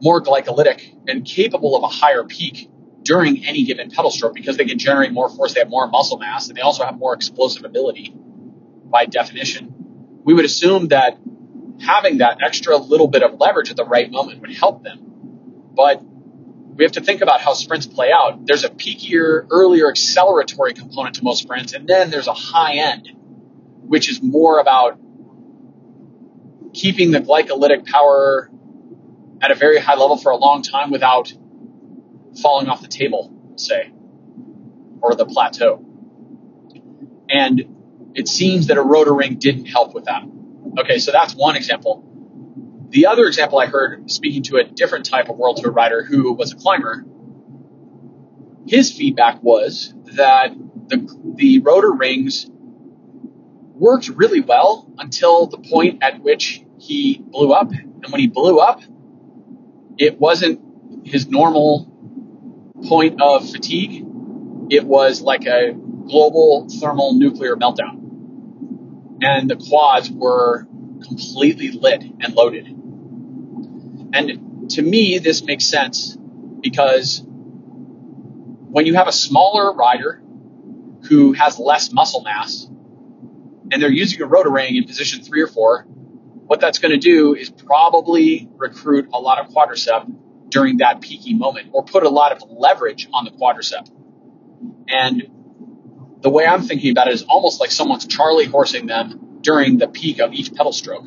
more 0.00 0.20
glycolytic 0.20 0.82
and 1.06 1.24
capable 1.24 1.76
of 1.76 1.84
a 1.84 1.88
higher 1.88 2.24
peak 2.24 2.68
during 3.02 3.44
any 3.44 3.64
given 3.64 3.90
pedal 3.90 4.10
stroke 4.10 4.34
because 4.34 4.56
they 4.56 4.64
can 4.64 4.78
generate 4.78 5.12
more 5.12 5.28
force, 5.28 5.54
they 5.54 5.60
have 5.60 5.68
more 5.68 5.88
muscle 5.88 6.18
mass, 6.18 6.48
and 6.48 6.56
they 6.56 6.62
also 6.62 6.84
have 6.84 6.98
more 6.98 7.14
explosive 7.14 7.64
ability 7.64 8.12
by 8.14 9.06
definition. 9.06 9.74
We 10.24 10.34
would 10.34 10.44
assume 10.44 10.88
that 10.88 11.18
having 11.82 12.18
that 12.18 12.38
extra 12.42 12.76
little 12.76 13.08
bit 13.08 13.22
of 13.22 13.38
leverage 13.38 13.70
at 13.70 13.76
the 13.76 13.84
right 13.84 14.10
moment 14.10 14.40
would 14.40 14.54
help 14.54 14.82
them. 14.82 14.98
But 15.74 16.02
we 16.02 16.84
have 16.84 16.92
to 16.92 17.00
think 17.00 17.20
about 17.20 17.40
how 17.40 17.54
sprints 17.54 17.86
play 17.86 18.10
out. 18.12 18.46
There's 18.46 18.64
a 18.64 18.70
peakier, 18.70 19.46
earlier 19.50 19.86
acceleratory 19.86 20.74
component 20.74 21.16
to 21.16 21.24
most 21.24 21.42
sprints, 21.42 21.72
and 21.72 21.86
then 21.86 22.10
there's 22.10 22.28
a 22.28 22.34
high 22.34 22.76
end, 22.76 23.10
which 23.82 24.08
is 24.08 24.22
more 24.22 24.58
about 24.58 24.98
keeping 26.72 27.10
the 27.10 27.20
glycolytic 27.20 27.86
power 27.86 28.50
at 29.42 29.50
a 29.50 29.54
very 29.54 29.78
high 29.78 29.96
level 29.96 30.16
for 30.16 30.32
a 30.32 30.36
long 30.36 30.62
time 30.62 30.90
without 30.90 31.32
falling 32.40 32.68
off 32.68 32.80
the 32.80 32.88
table, 32.88 33.32
say, 33.56 33.92
or 35.02 35.14
the 35.14 35.26
plateau. 35.26 35.84
And 37.28 38.12
it 38.14 38.28
seems 38.28 38.68
that 38.68 38.76
a 38.76 38.82
rotor 38.82 39.14
ring 39.14 39.36
didn't 39.36 39.66
help 39.66 39.94
with 39.94 40.04
that. 40.04 40.22
Okay, 40.78 40.98
so 40.98 41.12
that's 41.12 41.34
one 41.34 41.56
example. 41.56 42.04
The 42.88 43.06
other 43.06 43.26
example 43.26 43.58
I 43.58 43.66
heard 43.66 44.10
speaking 44.10 44.42
to 44.44 44.56
a 44.56 44.64
different 44.64 45.06
type 45.06 45.28
of 45.28 45.36
World 45.36 45.58
Tour 45.58 45.72
rider 45.72 46.02
who 46.02 46.32
was 46.32 46.52
a 46.52 46.56
climber, 46.56 47.04
his 48.66 48.92
feedback 48.92 49.42
was 49.42 49.94
that 50.14 50.54
the, 50.88 51.34
the 51.36 51.58
rotor 51.60 51.92
rings 51.92 52.46
worked 53.74 54.08
really 54.08 54.40
well 54.40 54.90
until 54.98 55.46
the 55.46 55.58
point 55.58 56.02
at 56.02 56.22
which 56.22 56.62
he 56.78 57.18
blew 57.18 57.52
up. 57.52 57.70
And 57.72 58.06
when 58.10 58.20
he 58.20 58.28
blew 58.28 58.58
up, 58.58 58.80
it 59.98 60.18
wasn't 60.18 61.06
his 61.06 61.28
normal 61.28 61.88
point 62.86 63.20
of 63.20 63.48
fatigue. 63.50 64.06
It 64.70 64.84
was 64.84 65.20
like 65.20 65.46
a 65.46 65.72
global 65.72 66.68
thermal 66.80 67.14
nuclear 67.14 67.56
meltdown. 67.56 68.01
And 69.22 69.48
the 69.48 69.56
quads 69.56 70.10
were 70.10 70.66
completely 71.06 71.70
lit 71.70 72.02
and 72.02 72.34
loaded. 72.34 72.66
And 74.14 74.70
to 74.70 74.82
me, 74.82 75.18
this 75.18 75.42
makes 75.42 75.64
sense 75.64 76.16
because 76.60 77.22
when 77.24 78.86
you 78.86 78.94
have 78.94 79.08
a 79.08 79.12
smaller 79.12 79.72
rider 79.74 80.22
who 81.08 81.32
has 81.32 81.58
less 81.58 81.92
muscle 81.92 82.22
mass 82.22 82.66
and 83.70 83.82
they're 83.82 83.90
using 83.90 84.22
a 84.22 84.26
rotor 84.26 84.50
ring 84.50 84.76
in 84.76 84.84
position 84.84 85.22
three 85.22 85.42
or 85.42 85.46
four, 85.46 85.84
what 86.46 86.60
that's 86.60 86.78
going 86.78 86.92
to 86.92 86.98
do 86.98 87.34
is 87.34 87.50
probably 87.50 88.48
recruit 88.56 89.08
a 89.12 89.18
lot 89.18 89.38
of 89.38 89.52
quadricep 89.52 90.50
during 90.50 90.78
that 90.78 91.00
peaky 91.00 91.34
moment 91.34 91.70
or 91.72 91.84
put 91.84 92.02
a 92.02 92.08
lot 92.08 92.32
of 92.32 92.42
leverage 92.50 93.08
on 93.12 93.24
the 93.24 93.30
quadricep. 93.30 93.88
And 94.88 95.41
the 96.22 96.30
way 96.30 96.46
I'm 96.46 96.62
thinking 96.62 96.92
about 96.92 97.08
it 97.08 97.14
is 97.14 97.24
almost 97.24 97.60
like 97.60 97.70
someone's 97.70 98.06
Charlie 98.06 98.46
horsing 98.46 98.86
them 98.86 99.38
during 99.40 99.78
the 99.78 99.88
peak 99.88 100.20
of 100.20 100.32
each 100.32 100.54
pedal 100.54 100.72
stroke. 100.72 101.06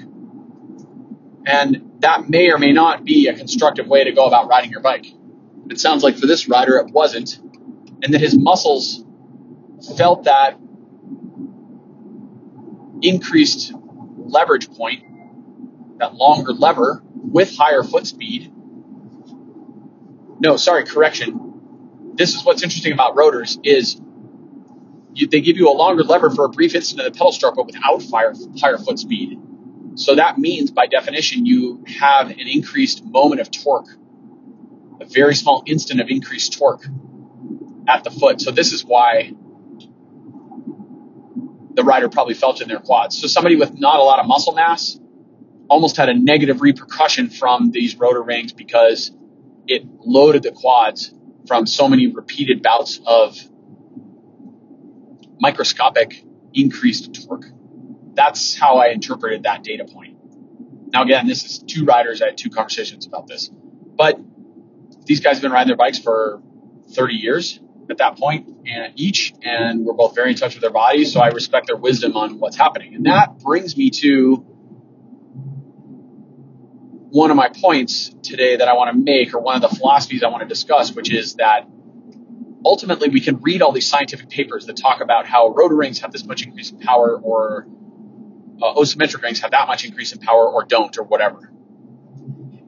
And 1.45 1.93
that 1.99 2.30
may 2.30 2.51
or 2.51 2.58
may 2.58 2.73
not 2.73 3.06
be 3.06 3.28
a 3.28 3.34
constructive 3.34 3.88
way 3.88 4.04
to 4.04 4.12
go 4.12 4.25
about 4.25 4.47
riding 4.47 4.71
your 4.71 4.82
bike. 4.82 5.06
It 5.69 5.80
sounds 5.80 6.04
like 6.04 6.17
for 6.17 6.28
this 6.28 6.49
rider 6.49 6.78
it 6.78 6.91
wasn't, 6.91 7.39
and 8.04 8.13
that 8.13 8.19
his 8.19 8.38
muscles 8.38 9.04
felt 9.97 10.25
that 10.25 10.60
increased 13.01 13.73
leverage 14.17 14.69
point 14.71 15.04
that 15.99 16.15
longer 16.15 16.51
lever 16.51 17.01
with 17.13 17.56
higher 17.56 17.84
foot 17.84 18.06
speed. 18.06 18.51
No, 20.39 20.58
sorry, 20.58 20.86
correction. 20.86 22.13
This 22.15 22.36
is 22.36 22.43
what's 22.43 22.63
interesting 22.63 22.93
about 22.93 23.15
rotors 23.15 23.58
is 23.63 23.99
you, 25.15 25.28
they 25.28 25.41
give 25.41 25.58
you 25.58 25.69
a 25.69 25.73
longer 25.73 26.04
lever 26.04 26.30
for 26.30 26.45
a 26.45 26.49
brief 26.49 26.75
instant 26.75 26.99
of 26.99 27.12
the 27.12 27.17
pedal 27.17 27.32
stroke, 27.32 27.56
but 27.56 27.65
without 27.65 28.04
fire, 28.04 28.34
higher 28.60 28.78
foot 28.78 28.99
speed. 28.99 29.39
So 29.95 30.15
that 30.15 30.38
means, 30.38 30.71
by 30.71 30.88
definition, 30.88 31.45
you 31.45 31.86
have 31.99 32.30
an 32.30 32.47
increased 32.47 33.04
moment 33.04 33.39
of 33.39 33.49
torque, 33.49 33.88
a 34.99 35.06
very 35.06 35.34
small 35.34 35.63
instant 35.65 36.01
of 36.01 36.10
increased 36.10 36.58
torque 36.58 36.84
at 37.88 38.04
the 38.04 38.12
foot. 38.12 38.41
So 38.41 38.51
this 38.51 38.73
is 38.73 38.84
why 38.84 39.32
the 41.75 41.84
rider 41.84 42.10
probably 42.10 42.34
felt 42.34 42.62
in 42.62 42.67
their 42.67 42.80
quads. 42.80 43.19
So 43.19 43.28
somebody 43.28 43.56
with 43.56 43.80
not 43.80 43.99
a 43.99 44.04
lot 44.04 44.19
of 44.19 44.28
muscle 44.28 44.54
mass 44.54 44.99
almost 45.69 45.95
had 45.95 46.10
a 46.10 46.13
negative 46.13 46.62
repercussion 46.62 47.30
from 47.30 47.71
these 47.71 47.95
rotor 47.95 48.21
rings 48.21 48.51
because 48.51 49.12
it 49.67 49.84
loaded 49.99 50.43
the 50.43 50.51
quads 50.51 51.13
from 51.47 51.65
so 51.65 51.88
many 51.88 52.08
repeated 52.08 52.62
bouts 52.62 52.99
of 53.06 53.38
microscopic 55.39 56.24
increased 56.54 57.26
torque. 57.26 57.45
That's 58.13 58.58
how 58.58 58.78
I 58.78 58.88
interpreted 58.88 59.43
that 59.43 59.63
data 59.63 59.86
point. 59.86 60.17
Now, 60.93 61.04
again, 61.04 61.28
this 61.28 61.43
is 61.43 61.60
two 61.60 61.84
riders. 61.86 62.21
I 62.21 62.28
had 62.28 62.38
two 62.38 62.50
conversations 62.50 63.06
about 63.06 63.28
this, 63.28 63.50
but 63.50 64.19
these 65.06 65.19
guys 65.19 65.34
have 65.34 65.41
been 65.41 65.52
riding 65.52 65.67
their 65.67 65.78
bikes 65.78 66.00
for 66.00 66.41
30 66.91 67.15
years 67.15 67.60
at 67.89 67.98
that 67.98 68.17
point 68.17 68.50
and 68.65 68.93
each, 68.95 69.34
and 69.43 69.86
we're 69.86 69.93
both 69.93 70.15
very 70.15 70.32
in 70.32 70.38
touch 70.38 70.56
with 70.56 70.62
their 70.62 70.71
bodies. 70.71 71.13
So 71.13 71.19
I 71.19 71.28
respect 71.28 71.67
their 71.67 71.76
wisdom 71.76 72.15
on 72.15 72.39
what's 72.39 72.56
happening. 72.56 72.95
And 72.95 73.06
that 73.06 73.39
brings 73.39 73.76
me 73.78 73.89
to 73.91 74.38
one 77.12 77.32
of 77.32 77.38
my 77.38 77.50
points 77.50 78.13
today 78.24 78.58
that 78.58 78.67
I 78.67 78.74
want 78.74 78.91
to 78.91 78.98
make, 78.98 79.34
or 79.34 79.39
one 79.39 79.56
of 79.56 79.62
the 79.62 79.76
philosophies 79.76 80.24
I 80.24 80.28
want 80.30 80.41
to 80.41 80.50
discuss, 80.50 80.93
which 80.93 81.12
is 81.13 81.36
that 81.36 81.67
ultimately 82.65 83.10
we 83.10 83.21
can 83.21 83.39
read 83.41 83.62
all 83.62 83.71
these 83.71 83.88
scientific 83.88 84.30
papers 84.30 84.65
that 84.65 84.75
talk 84.75 85.01
about 85.01 85.25
how 85.25 85.49
rotor 85.49 85.75
rings 85.75 85.99
have 85.99 86.12
this 86.12 86.25
much 86.25 86.43
increase 86.43 86.71
in 86.71 86.80
power, 86.80 87.17
or 87.17 87.67
uh, 88.62 88.86
rings 89.21 89.39
have 89.41 89.51
that 89.51 89.67
much 89.67 89.86
increase 89.86 90.12
in 90.12 90.19
power, 90.19 90.49
or 90.49 90.65
don't, 90.65 90.97
or 90.97 91.04
whatever. 91.04 91.51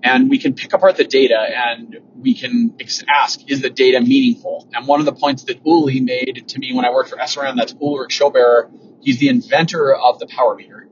And 0.03 0.29
we 0.29 0.38
can 0.38 0.53
pick 0.53 0.73
apart 0.73 0.95
the 0.95 1.03
data 1.03 1.38
and 1.38 1.97
we 2.15 2.36
can 2.36 2.77
ask, 3.10 3.41
is 3.49 3.62
the 3.62 3.69
data 3.69 3.99
meaningful? 3.99 4.69
And 4.73 4.88
one 4.88 4.99
of 4.99 5.05
the 5.05 5.13
points 5.13 5.43
that 5.45 5.65
Uli 5.65 5.99
made 5.99 6.45
to 6.47 6.60
me 6.60 6.73
when 6.73 6.86
I 6.86 6.91
worked 6.91 7.10
for 7.10 7.17
SRM, 7.17 7.55
that's 7.57 7.73
Ulrich 7.81 8.17
Schoberer, 8.17 8.71
he's 9.01 9.17
the 9.17 9.29
inventor 9.29 9.93
of 9.93 10.19
the 10.19 10.27
power 10.27 10.55
meter. 10.55 10.88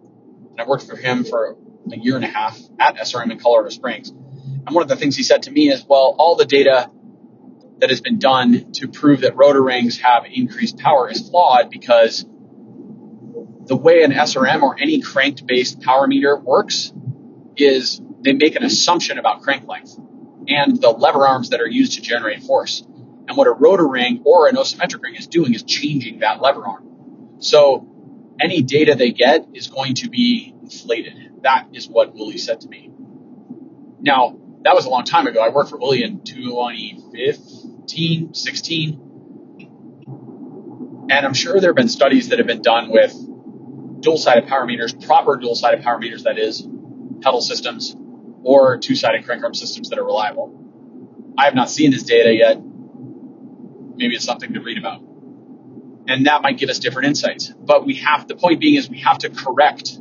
And 0.52 0.60
I 0.60 0.66
worked 0.66 0.88
for 0.88 0.96
him 0.96 1.24
for 1.24 1.56
a 1.92 1.98
year 1.98 2.16
and 2.16 2.26
a 2.26 2.30
half 2.30 2.60
at 2.80 2.98
SRM 2.98 3.32
in 3.32 3.40
Colorado 3.40 3.70
Springs. 3.70 4.10
And 4.10 4.74
one 4.74 4.82
of 4.82 4.90
the 4.90 4.96
things 4.96 5.16
he 5.16 5.24
said 5.24 5.44
to 5.44 5.52
me 5.52 5.70
is, 5.70 5.86
well, 5.88 6.16
all 6.18 6.36
the 6.36 6.46
data 6.46 6.90
that 7.80 7.90
has 7.90 8.02
been 8.02 8.20
done 8.20 8.72
to 8.74 8.88
prove 8.88 9.22
that 9.22 9.36
rotor 9.36 9.62
rings 9.62 10.00
have 10.00 10.26
increased 10.32 10.78
power 10.78 11.10
is 11.10 11.30
flawed 11.30 11.70
because 11.70 12.26
the 13.68 13.76
way 13.76 14.04
an 14.04 14.12
SRM 14.12 14.62
or 14.62 14.80
any 14.80 15.02
cranked 15.02 15.46
based 15.46 15.82
power 15.82 16.08
meter 16.08 16.38
works 16.38 16.94
is 17.58 18.02
they 18.22 18.34
make 18.34 18.56
an 18.56 18.64
assumption 18.64 19.18
about 19.18 19.42
crank 19.42 19.68
length 19.68 19.98
and 20.48 20.80
the 20.82 20.90
lever 20.90 21.28
arms 21.28 21.50
that 21.50 21.62
are 21.62 21.68
used 21.68 21.94
to 21.94 22.02
generate 22.02 22.44
force. 22.44 22.82
And 23.28 23.36
what 23.36 23.48
a 23.48 23.52
rotor 23.52 23.88
ring 23.88 24.22
or 24.24 24.48
an 24.48 24.56
asymmetric 24.56 25.02
ring 25.02 25.16
is 25.16 25.28
doing 25.28 25.54
is 25.54 25.64
changing 25.64 26.20
that 26.20 26.42
lever 26.42 26.66
arm. 26.66 27.38
So 27.40 27.88
any 28.40 28.62
data 28.62 28.96
they 28.96 29.12
get 29.12 29.48
is 29.54 29.68
going 29.68 29.96
to 29.96 30.10
be 30.10 30.54
inflated. 30.62 31.42
That 31.42 31.68
is 31.74 31.88
what 31.88 32.16
Uli 32.16 32.38
said 32.38 32.62
to 32.62 32.68
me. 32.68 32.92
Now, 34.02 34.38
that 34.64 34.76
was 34.76 34.86
a 34.86 34.90
long 34.90 35.04
time 35.04 35.28
ago. 35.28 35.42
I 35.42 35.50
worked 35.50 35.70
for 35.70 35.80
Uli 35.80 36.04
in 36.04 36.22
2015, 36.24 37.65
16. 37.88 39.02
And 41.10 41.26
I'm 41.26 41.34
sure 41.34 41.60
there 41.60 41.70
have 41.70 41.76
been 41.76 41.90
studies 41.90 42.30
that 42.30 42.40
have 42.40 42.48
been 42.48 42.62
done 42.62 42.90
with 42.90 43.14
dual 44.02 44.18
sided 44.18 44.48
power 44.48 44.66
meters, 44.66 44.94
proper 44.94 45.38
dual 45.38 45.56
sided 45.56 45.84
power 45.84 46.00
meters, 46.00 46.24
that 46.24 46.40
is, 46.40 46.68
pedal 47.22 47.42
systems, 47.42 47.96
or 48.44 48.78
two 48.78 48.96
sided 48.96 49.26
crank 49.26 49.44
arm 49.44 49.54
systems 49.54 49.90
that 49.90 50.00
are 50.00 50.06
reliable. 50.06 51.34
I 51.38 51.46
have 51.46 51.56
not 51.56 51.70
seen 51.70 51.92
this 51.92 52.04
data 52.04 52.34
yet. 52.34 52.58
Maybe 53.98 54.16
it's 54.16 54.26
something 54.26 54.54
to 54.54 54.62
read 54.62 54.78
about. 54.78 55.02
And 56.08 56.28
that 56.28 56.42
might 56.42 56.58
give 56.58 56.70
us 56.70 56.80
different 56.80 57.08
insights. 57.08 57.52
But 57.58 57.86
we 57.86 57.96
have, 57.96 58.28
the 58.28 58.36
point 58.36 58.60
being 58.60 58.76
is 58.76 58.90
we 58.90 59.00
have 59.00 59.18
to 59.20 59.30
correct. 59.30 59.98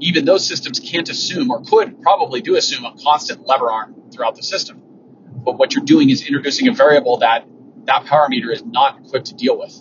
Even 0.00 0.24
those 0.24 0.46
systems 0.46 0.80
can't 0.80 1.08
assume 1.08 1.50
or 1.50 1.62
could 1.62 2.02
probably 2.02 2.40
do 2.40 2.56
assume 2.56 2.84
a 2.84 2.94
constant 3.02 3.46
lever 3.46 3.70
arm 3.70 4.10
throughout 4.12 4.36
the 4.36 4.42
system. 4.42 4.82
But 5.44 5.58
what 5.58 5.74
you're 5.74 5.84
doing 5.84 6.10
is 6.10 6.24
introducing 6.26 6.68
a 6.68 6.72
variable 6.72 7.18
that 7.18 7.46
that 7.84 8.04
power 8.04 8.28
meter 8.28 8.52
is 8.52 8.64
not 8.64 9.00
equipped 9.00 9.26
to 9.26 9.34
deal 9.34 9.58
with. 9.58 9.74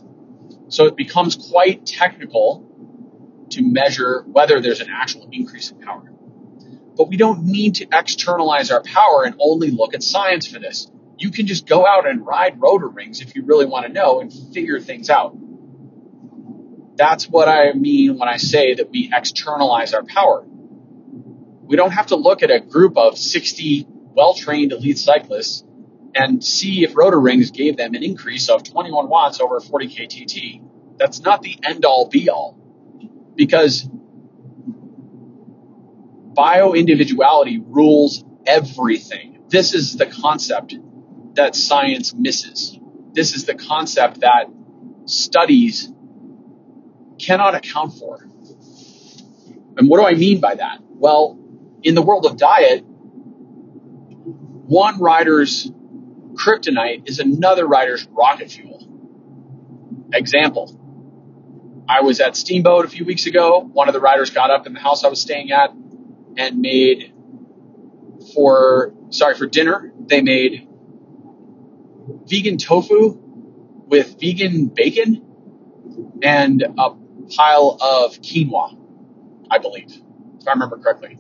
So 0.70 0.86
it 0.86 0.96
becomes 0.96 1.36
quite 1.36 1.86
technical 1.86 2.68
to 3.52 3.62
measure 3.62 4.24
whether 4.26 4.60
there's 4.60 4.82
an 4.82 4.90
actual 4.90 5.28
increase 5.32 5.70
in 5.72 5.80
power. 5.80 6.12
But 6.96 7.10
we 7.10 7.18
don't 7.18 7.44
need 7.44 7.76
to 7.76 7.88
externalize 7.92 8.72
our 8.72 8.82
power 8.82 9.24
and 9.24 9.36
only 9.40 9.70
look 9.70 9.94
at 9.94 10.04
science 10.04 10.48
for 10.48 10.60
this. 10.60 10.90
You 11.18 11.30
can 11.30 11.46
just 11.46 11.68
go 11.68 11.86
out 11.86 12.08
and 12.08 12.26
ride 12.26 12.60
rotor 12.60 12.88
rings 12.88 13.22
if 13.22 13.36
you 13.36 13.44
really 13.44 13.66
want 13.66 13.86
to 13.86 13.92
know 13.92 14.22
and 14.22 14.32
figure 14.54 14.80
things 14.80 15.10
out. 15.10 15.38
That's 16.96 17.28
what 17.28 17.48
I 17.48 17.74
mean 17.74 18.18
when 18.18 18.28
I 18.28 18.38
say 18.38 18.76
that 18.76 18.90
we 18.90 19.12
externalize 19.14 19.94
our 19.94 20.04
power. 20.04 20.44
We 20.46 21.76
don't 21.76 21.92
have 21.92 22.08
to 22.08 22.16
look 22.16 22.44
at 22.44 22.52
a 22.52 22.60
group 22.60 22.98
of 22.98 23.18
60 23.18 23.88
well 24.14 24.34
trained 24.34 24.72
elite 24.72 24.98
cyclists 24.98 25.64
and 26.14 26.44
see 26.44 26.84
if 26.84 26.96
rotor 26.96 27.20
rings 27.20 27.52
gave 27.52 27.78
them 27.78 27.94
an 27.94 28.04
increase 28.04 28.50
of 28.50 28.64
21 28.64 29.08
watts 29.08 29.40
over 29.40 29.60
40 29.60 29.88
kTT. 29.88 30.62
That's 30.98 31.22
not 31.22 31.42
the 31.42 31.58
end 31.64 31.86
all 31.86 32.10
be 32.10 32.30
all 32.30 32.58
because 33.36 33.88
bio 36.34 36.74
individuality 36.74 37.62
rules 37.64 38.24
everything. 38.46 39.44
This 39.50 39.74
is 39.74 39.98
the 39.98 40.06
concept 40.06 40.76
that 41.36 41.56
science 41.56 42.14
misses. 42.14 42.78
This 43.14 43.36
is 43.36 43.46
the 43.46 43.56
concept 43.56 44.22
that 44.22 44.46
studies 45.06 45.92
cannot 47.20 47.56
account 47.56 47.94
for. 47.94 48.28
And 49.78 49.90
what 49.90 50.00
do 50.00 50.06
I 50.06 50.14
mean 50.14 50.40
by 50.40 50.56
that? 50.56 50.80
Well, 50.90 51.38
in 51.84 51.96
the 51.96 52.02
world 52.02 52.26
of 52.26 52.38
diet, 52.38 52.86
one 54.72 55.02
rider's 55.02 55.70
kryptonite 56.34 57.10
is 57.10 57.20
another 57.20 57.68
rider's 57.68 58.08
rocket 58.10 58.50
fuel. 58.50 58.88
Example. 60.14 60.78
I 61.90 62.00
was 62.04 62.22
at 62.22 62.38
Steamboat 62.38 62.86
a 62.86 62.88
few 62.88 63.04
weeks 63.04 63.26
ago. 63.26 63.60
One 63.60 63.90
of 63.90 63.94
the 63.94 64.00
riders 64.00 64.30
got 64.30 64.50
up 64.50 64.66
in 64.68 64.74
the 64.74 64.80
house 64.80 65.04
I 65.04 65.10
was 65.10 65.22
staying 65.22 65.52
at 65.52 65.72
and 66.38 66.60
made 66.60 67.12
for, 68.34 68.94
sorry, 69.10 69.36
for 69.36 69.46
dinner, 69.46 69.92
they 70.00 70.22
made 70.22 70.70
vegan 72.30 72.58
tofu 72.58 73.20
with 73.88 74.22
vegan 74.22 74.68
bacon 74.68 75.22
and 76.24 76.64
a 76.64 76.92
pile 77.36 77.78
of 77.82 78.22
quinoa, 78.22 78.78
I 79.52 79.58
believe, 79.58 79.92
if 80.40 80.48
I 80.48 80.52
remember 80.52 80.78
correctly. 80.78 81.18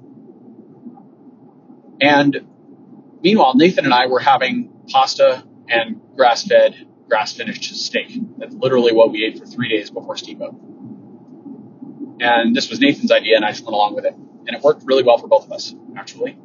And 1.99 2.47
meanwhile, 3.23 3.55
Nathan 3.55 3.85
and 3.85 3.93
I 3.93 4.07
were 4.07 4.19
having 4.19 4.71
pasta 4.89 5.43
and 5.67 6.01
grass 6.15 6.45
fed, 6.45 6.87
grass 7.07 7.33
finished 7.33 7.75
steak. 7.75 8.17
That's 8.37 8.53
literally 8.55 8.93
what 8.93 9.11
we 9.11 9.25
ate 9.25 9.39
for 9.39 9.45
three 9.45 9.69
days 9.69 9.89
before 9.89 10.17
Steamboat. 10.17 10.55
And 12.19 12.55
this 12.55 12.69
was 12.69 12.79
Nathan's 12.79 13.11
idea, 13.11 13.35
and 13.35 13.43
I 13.43 13.51
just 13.51 13.63
went 13.63 13.73
along 13.73 13.95
with 13.95 14.05
it. 14.05 14.13
And 14.13 14.55
it 14.55 14.61
worked 14.61 14.83
really 14.85 15.03
well 15.03 15.17
for 15.17 15.27
both 15.27 15.45
of 15.45 15.51
us, 15.51 15.73
actually. 15.97 16.37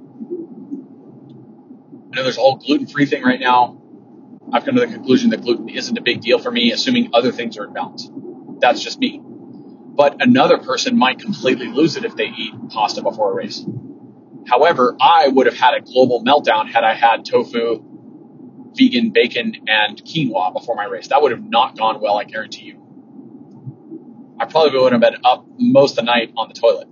I 2.12 2.16
know 2.16 2.22
there's 2.22 2.38
a 2.38 2.40
whole 2.40 2.56
gluten 2.56 2.86
free 2.86 3.06
thing 3.06 3.22
right 3.22 3.40
now. 3.40 3.80
I've 4.52 4.64
come 4.64 4.74
to 4.76 4.80
the 4.80 4.86
conclusion 4.86 5.30
that 5.30 5.42
gluten 5.42 5.68
isn't 5.68 5.98
a 5.98 6.00
big 6.00 6.20
deal 6.20 6.38
for 6.38 6.50
me, 6.50 6.72
assuming 6.72 7.10
other 7.12 7.32
things 7.32 7.58
are 7.58 7.64
in 7.64 7.72
balance. 7.72 8.10
That's 8.60 8.82
just 8.82 8.98
me. 8.98 9.20
But 9.22 10.22
another 10.22 10.58
person 10.58 10.96
might 10.96 11.18
completely 11.20 11.68
lose 11.68 11.96
it 11.96 12.04
if 12.04 12.16
they 12.16 12.26
eat 12.26 12.54
pasta 12.70 13.02
before 13.02 13.32
a 13.32 13.34
race. 13.34 13.64
However, 14.46 14.96
I 15.00 15.28
would 15.28 15.46
have 15.46 15.56
had 15.56 15.74
a 15.74 15.80
global 15.80 16.22
meltdown 16.22 16.70
had 16.70 16.84
I 16.84 16.94
had 16.94 17.24
tofu, 17.24 17.82
vegan 18.74 19.10
bacon, 19.10 19.54
and 19.66 20.02
quinoa 20.02 20.52
before 20.52 20.76
my 20.76 20.84
race. 20.84 21.08
That 21.08 21.22
would 21.22 21.32
have 21.32 21.42
not 21.42 21.76
gone 21.76 22.00
well, 22.00 22.18
I 22.18 22.24
guarantee 22.24 22.66
you. 22.66 22.82
I 24.38 24.44
probably 24.44 24.78
would 24.78 24.92
have 24.92 25.00
been 25.00 25.16
up 25.24 25.46
most 25.58 25.92
of 25.92 25.96
the 25.96 26.02
night 26.02 26.32
on 26.36 26.48
the 26.48 26.54
toilet. 26.54 26.88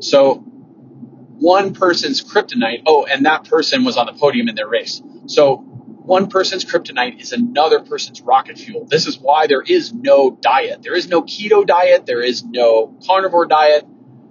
So 0.00 0.36
one 0.36 1.74
person's 1.74 2.22
kryptonite, 2.22 2.84
oh, 2.86 3.04
and 3.04 3.26
that 3.26 3.44
person 3.44 3.84
was 3.84 3.96
on 3.96 4.06
the 4.06 4.12
podium 4.12 4.48
in 4.48 4.54
their 4.54 4.68
race. 4.68 5.02
So 5.26 5.56
one 5.56 6.28
person's 6.28 6.64
kryptonite 6.64 7.20
is 7.20 7.32
another 7.32 7.80
person's 7.80 8.20
rocket 8.20 8.58
fuel. 8.58 8.86
This 8.86 9.06
is 9.06 9.18
why 9.18 9.46
there 9.46 9.62
is 9.62 9.92
no 9.92 10.30
diet. 10.30 10.82
There 10.82 10.94
is 10.94 11.08
no 11.08 11.22
keto 11.22 11.66
diet. 11.66 12.06
There 12.06 12.22
is 12.22 12.44
no 12.44 12.96
carnivore 13.06 13.46
diet. 13.46 13.84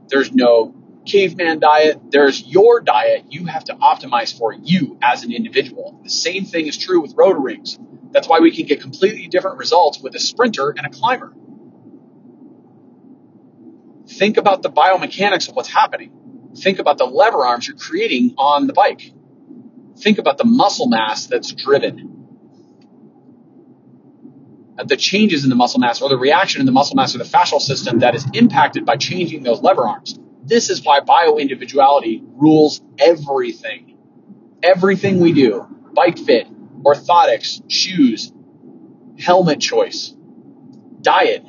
There's 0.07 0.31
no 0.31 0.73
caveman 1.05 1.59
diet. 1.59 1.99
There's 2.09 2.45
your 2.45 2.81
diet 2.81 3.25
you 3.29 3.45
have 3.45 3.65
to 3.65 3.75
optimize 3.75 4.37
for 4.37 4.53
you 4.53 4.97
as 5.01 5.23
an 5.23 5.31
individual. 5.31 5.99
The 6.03 6.09
same 6.09 6.45
thing 6.45 6.67
is 6.67 6.77
true 6.77 7.01
with 7.01 7.13
rotor 7.15 7.39
rings. 7.39 7.77
That's 8.11 8.27
why 8.27 8.39
we 8.39 8.55
can 8.55 8.65
get 8.65 8.81
completely 8.81 9.27
different 9.27 9.57
results 9.57 9.99
with 9.99 10.15
a 10.15 10.19
sprinter 10.19 10.69
and 10.69 10.85
a 10.85 10.89
climber. 10.89 11.33
Think 14.07 14.37
about 14.37 14.61
the 14.61 14.69
biomechanics 14.69 15.49
of 15.49 15.55
what's 15.55 15.69
happening. 15.69 16.51
Think 16.55 16.79
about 16.79 16.97
the 16.97 17.05
lever 17.05 17.45
arms 17.45 17.67
you're 17.67 17.77
creating 17.77 18.35
on 18.37 18.67
the 18.67 18.73
bike. 18.73 19.11
Think 19.97 20.17
about 20.19 20.37
the 20.37 20.43
muscle 20.43 20.87
mass 20.87 21.27
that's 21.27 21.51
driven. 21.51 22.09
Uh, 24.77 24.83
the 24.83 24.97
changes 24.97 25.43
in 25.43 25.49
the 25.49 25.55
muscle 25.55 25.79
mass 25.79 26.01
or 26.01 26.09
the 26.09 26.17
reaction 26.17 26.59
in 26.59 26.65
the 26.65 26.71
muscle 26.71 26.95
mass 26.95 27.15
or 27.15 27.19
the 27.19 27.23
fascial 27.23 27.59
system 27.59 27.99
that 27.99 28.15
is 28.15 28.25
impacted 28.33 28.85
by 28.85 28.97
changing 28.97 29.43
those 29.43 29.61
lever 29.61 29.87
arms. 29.87 30.19
This 30.45 30.69
is 30.69 30.83
why 30.83 30.99
bioindividuality 30.99 32.21
rules 32.35 32.81
everything. 32.99 33.97
Everything 34.61 35.19
we 35.19 35.31
do, 35.31 35.65
bike 35.93 36.17
fit, 36.17 36.47
orthotics, 36.83 37.61
shoes, 37.69 38.31
helmet 39.19 39.61
choice, 39.61 40.13
diet, 41.01 41.45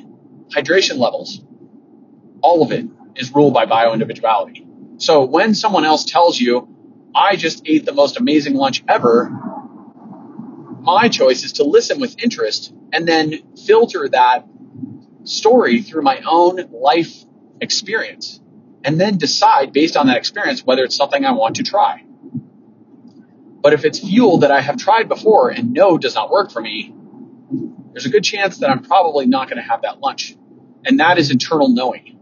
hydration 0.49 0.97
levels, 0.97 1.41
all 2.41 2.63
of 2.63 2.71
it 2.71 2.85
is 3.17 3.33
ruled 3.33 3.53
by 3.53 3.65
bioindividuality. 3.65 4.65
So 5.01 5.25
when 5.25 5.55
someone 5.55 5.83
else 5.83 6.05
tells 6.05 6.39
you, 6.39 6.69
I 7.13 7.35
just 7.35 7.63
ate 7.65 7.85
the 7.85 7.93
most 7.93 8.17
amazing 8.17 8.55
lunch 8.55 8.83
ever, 8.87 9.29
my 10.81 11.09
choice 11.09 11.43
is 11.43 11.53
to 11.53 11.63
listen 11.63 11.99
with 11.99 12.15
interest 12.23 12.73
and 12.93 13.07
then 13.07 13.33
filter 13.65 14.07
that 14.09 14.45
story 15.23 15.81
through 15.81 16.03
my 16.03 16.21
own 16.25 16.69
life 16.71 17.25
experience 17.59 18.39
and 18.85 19.01
then 19.01 19.17
decide 19.17 19.73
based 19.73 19.97
on 19.97 20.07
that 20.07 20.17
experience 20.17 20.63
whether 20.63 20.83
it's 20.83 20.95
something 20.95 21.25
I 21.25 21.31
want 21.31 21.57
to 21.57 21.63
try. 21.63 22.03
But 23.61 23.73
if 23.73 23.83
it's 23.83 23.99
fuel 23.99 24.37
that 24.39 24.51
I 24.51 24.61
have 24.61 24.77
tried 24.77 25.09
before 25.09 25.49
and 25.49 25.73
know 25.73 25.97
does 25.97 26.13
not 26.13 26.29
work 26.29 26.51
for 26.51 26.61
me, 26.61 26.93
there's 27.91 28.05
a 28.05 28.09
good 28.09 28.23
chance 28.23 28.59
that 28.59 28.69
I'm 28.69 28.83
probably 28.83 29.25
not 29.25 29.49
going 29.49 29.57
to 29.57 29.67
have 29.67 29.81
that 29.81 30.01
lunch. 30.01 30.35
And 30.85 30.99
that 30.99 31.17
is 31.17 31.31
internal 31.31 31.69
knowing. 31.69 32.19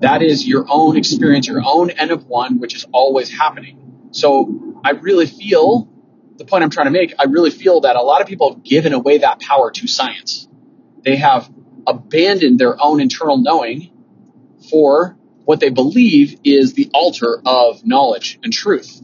That 0.00 0.22
is 0.22 0.46
your 0.48 0.64
own 0.70 0.96
experience, 0.96 1.46
your 1.46 1.62
own 1.64 1.90
N 1.90 2.10
of 2.10 2.26
one, 2.26 2.60
which 2.60 2.74
is 2.74 2.86
always 2.90 3.30
happening. 3.30 4.08
So 4.12 4.78
I 4.82 4.92
really 4.92 5.26
feel 5.26 5.88
the 6.36 6.46
point 6.46 6.64
I'm 6.64 6.70
trying 6.70 6.86
to 6.86 6.92
make, 6.92 7.12
I 7.18 7.24
really 7.24 7.50
feel 7.50 7.82
that 7.82 7.96
a 7.96 8.02
lot 8.02 8.22
of 8.22 8.26
people 8.26 8.54
have 8.54 8.64
given 8.64 8.94
away 8.94 9.18
that 9.18 9.40
power 9.40 9.70
to 9.70 9.86
science. 9.86 10.48
They 11.02 11.16
have 11.16 11.50
abandoned 11.86 12.58
their 12.58 12.82
own 12.82 13.00
internal 13.00 13.36
knowing 13.36 13.90
for 14.70 15.18
what 15.44 15.60
they 15.60 15.70
believe 15.70 16.40
is 16.44 16.74
the 16.74 16.90
altar 16.94 17.40
of 17.44 17.84
knowledge 17.84 18.38
and 18.42 18.52
truth. 18.52 19.02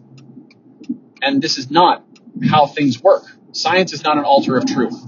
And 1.23 1.43
this 1.43 1.59
is 1.59 1.71
not 1.71 2.05
how 2.49 2.67
things 2.67 3.03
work. 3.03 3.25
Science 3.53 3.93
is 3.93 4.03
not 4.03 4.17
an 4.17 4.25
altar 4.25 4.57
of 4.57 4.67
truth. 4.67 4.99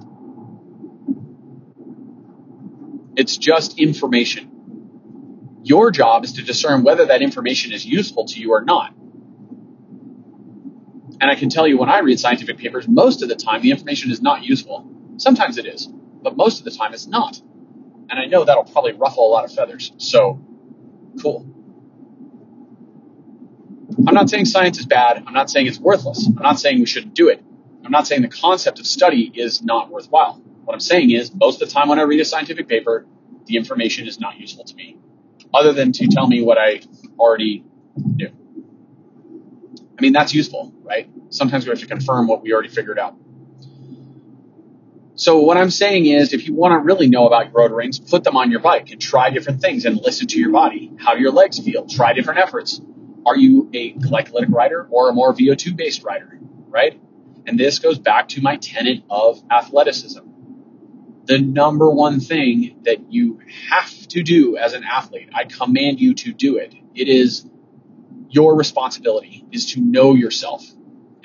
It's 3.16 3.37
just 3.37 3.78
information. 3.78 5.61
Your 5.64 5.91
job 5.91 6.24
is 6.24 6.35
to 6.35 6.43
discern 6.43 6.83
whether 6.83 7.07
that 7.07 7.22
information 7.22 7.72
is 7.72 7.87
useful 7.87 8.26
to 8.26 8.41
you 8.41 8.53
or 8.53 8.62
not. 8.62 8.95
And 11.20 11.30
I 11.30 11.37
can 11.37 11.51
tell 11.51 11.68
you 11.68 11.78
when 11.78 11.89
I 11.89 12.01
read 12.01 12.18
scientific 12.18 12.59
papers, 12.59 12.89
most 12.89 13.22
of 13.22 13.28
the 13.28 13.37
time 13.37 13.62
the 13.62 13.70
information 13.70 14.11
is 14.11 14.20
not 14.20 14.43
useful. 14.43 14.91
Sometimes 15.18 15.57
it 15.57 15.66
is, 15.66 15.87
but 15.87 16.37
most 16.37 16.59
of 16.59 16.64
the 16.64 16.72
time 16.72 16.95
it's 16.95 17.07
not. 17.07 17.41
And 18.11 18.18
I 18.18 18.26
know 18.26 18.45
that'll 18.45 18.64
probably 18.64 18.93
ruffle 18.93 19.28
a 19.28 19.30
lot 19.30 19.45
of 19.45 19.55
feathers. 19.55 19.93
So, 19.99 20.41
cool. 21.20 21.46
I'm 24.06 24.14
not 24.14 24.30
saying 24.30 24.46
science 24.46 24.78
is 24.78 24.86
bad. 24.86 25.22
I'm 25.26 25.34
not 25.34 25.50
saying 25.50 25.66
it's 25.66 25.78
worthless. 25.78 26.26
I'm 26.26 26.42
not 26.42 26.58
saying 26.58 26.78
we 26.80 26.86
shouldn't 26.86 27.14
do 27.14 27.28
it. 27.28 27.42
I'm 27.84 27.90
not 27.90 28.06
saying 28.06 28.22
the 28.22 28.28
concept 28.28 28.78
of 28.78 28.86
study 28.86 29.30
is 29.34 29.62
not 29.62 29.90
worthwhile. 29.90 30.40
What 30.64 30.74
I'm 30.74 30.80
saying 30.80 31.10
is, 31.10 31.34
most 31.34 31.60
of 31.60 31.68
the 31.68 31.74
time 31.74 31.88
when 31.88 31.98
I 31.98 32.02
read 32.02 32.20
a 32.20 32.24
scientific 32.24 32.68
paper, 32.68 33.06
the 33.46 33.56
information 33.56 34.06
is 34.06 34.20
not 34.20 34.38
useful 34.38 34.64
to 34.64 34.74
me, 34.74 34.96
other 35.52 35.72
than 35.72 35.92
to 35.92 36.06
tell 36.06 36.26
me 36.26 36.42
what 36.42 36.58
I 36.58 36.80
already 37.18 37.64
knew. 37.96 38.30
I 39.98 40.00
mean, 40.00 40.12
that's 40.12 40.32
useful, 40.32 40.72
right? 40.82 41.08
Sometimes 41.30 41.64
we 41.64 41.70
have 41.70 41.80
to 41.80 41.86
confirm 41.86 42.28
what 42.28 42.42
we 42.42 42.52
already 42.52 42.68
figured 42.68 42.98
out. 42.98 43.16
So 45.14 45.40
what 45.40 45.58
I'm 45.58 45.70
saying 45.70 46.06
is, 46.06 46.32
if 46.32 46.46
you 46.46 46.54
want 46.54 46.72
to 46.72 46.78
really 46.78 47.08
know 47.08 47.26
about 47.26 47.46
your 47.46 47.54
rotor 47.54 47.74
rings, 47.74 47.98
put 47.98 48.24
them 48.24 48.36
on 48.36 48.50
your 48.50 48.60
bike 48.60 48.90
and 48.90 49.00
try 49.00 49.28
different 49.30 49.60
things 49.60 49.84
and 49.84 50.00
listen 50.00 50.26
to 50.28 50.38
your 50.38 50.50
body. 50.50 50.90
How 50.98 51.14
do 51.14 51.20
your 51.20 51.32
legs 51.32 51.58
feel? 51.58 51.86
Try 51.86 52.14
different 52.14 52.40
efforts. 52.40 52.80
Are 53.26 53.36
you 53.36 53.68
a 53.74 53.92
glycolytic 53.92 54.50
rider 54.50 54.86
or 54.90 55.10
a 55.10 55.12
more 55.12 55.34
VO2 55.34 55.76
based 55.76 56.02
rider? 56.02 56.38
Right? 56.68 56.98
And 57.46 57.58
this 57.58 57.78
goes 57.78 57.98
back 57.98 58.28
to 58.28 58.40
my 58.40 58.56
tenet 58.56 59.02
of 59.10 59.42
athleticism. 59.50 60.20
The 61.24 61.38
number 61.38 61.90
one 61.90 62.18
thing 62.20 62.80
that 62.84 63.12
you 63.12 63.40
have 63.68 64.08
to 64.08 64.22
do 64.22 64.56
as 64.56 64.72
an 64.72 64.82
athlete, 64.82 65.28
I 65.34 65.44
command 65.44 66.00
you 66.00 66.14
to 66.14 66.32
do 66.32 66.56
it. 66.56 66.74
It 66.94 67.08
is 67.08 67.46
your 68.30 68.56
responsibility 68.56 69.44
is 69.52 69.72
to 69.72 69.80
know 69.80 70.14
yourself. 70.14 70.64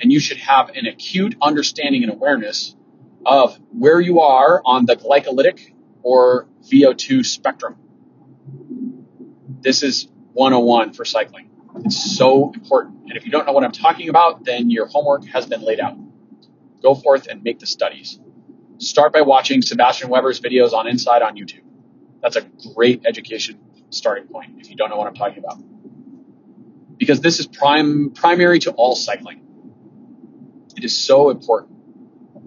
And 0.00 0.12
you 0.12 0.20
should 0.20 0.36
have 0.36 0.68
an 0.70 0.86
acute 0.86 1.36
understanding 1.40 2.04
and 2.04 2.12
awareness 2.12 2.76
of 3.28 3.58
where 3.72 4.00
you 4.00 4.20
are 4.20 4.62
on 4.64 4.86
the 4.86 4.96
glycolytic 4.96 5.74
or 6.02 6.48
VO2 6.72 7.26
spectrum. 7.26 7.76
This 9.60 9.82
is 9.82 10.08
101 10.32 10.94
for 10.94 11.04
cycling. 11.04 11.50
It's 11.84 12.16
so 12.16 12.50
important. 12.54 13.02
And 13.02 13.18
if 13.18 13.26
you 13.26 13.30
don't 13.30 13.46
know 13.46 13.52
what 13.52 13.64
I'm 13.64 13.72
talking 13.72 14.08
about, 14.08 14.44
then 14.44 14.70
your 14.70 14.86
homework 14.86 15.26
has 15.26 15.44
been 15.44 15.60
laid 15.60 15.78
out. 15.78 15.98
Go 16.82 16.94
forth 16.94 17.26
and 17.26 17.42
make 17.42 17.58
the 17.58 17.66
studies. 17.66 18.18
Start 18.78 19.12
by 19.12 19.20
watching 19.20 19.60
Sebastian 19.60 20.08
Weber's 20.08 20.40
videos 20.40 20.72
on 20.72 20.86
INSCYD 20.86 21.22
on 21.22 21.36
YouTube. 21.36 21.64
That's 22.22 22.36
a 22.36 22.46
great 22.74 23.04
education 23.04 23.60
starting 23.90 24.26
point 24.28 24.52
if 24.58 24.70
you 24.70 24.76
don't 24.76 24.88
know 24.88 24.96
what 24.96 25.06
I'm 25.06 25.14
talking 25.14 25.38
about. 25.38 25.58
Because 26.96 27.20
this 27.20 27.40
is 27.40 27.46
prime, 27.46 28.10
primary 28.10 28.58
to 28.60 28.70
all 28.72 28.96
cycling. 28.96 29.42
It 30.76 30.84
is 30.84 30.96
so 30.96 31.28
important, 31.28 31.78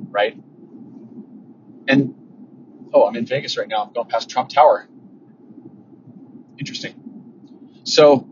right? 0.10 0.42
And, 1.92 2.16
oh, 2.94 3.06
I'm 3.06 3.16
in 3.16 3.26
Vegas 3.26 3.58
right 3.58 3.68
now. 3.68 3.84
I'm 3.84 3.94
going 3.94 4.08
past 4.08 4.30
Trump 4.30 4.50
Tower. 4.50 4.88
Interesting. 6.58 7.82
So, 7.84 8.28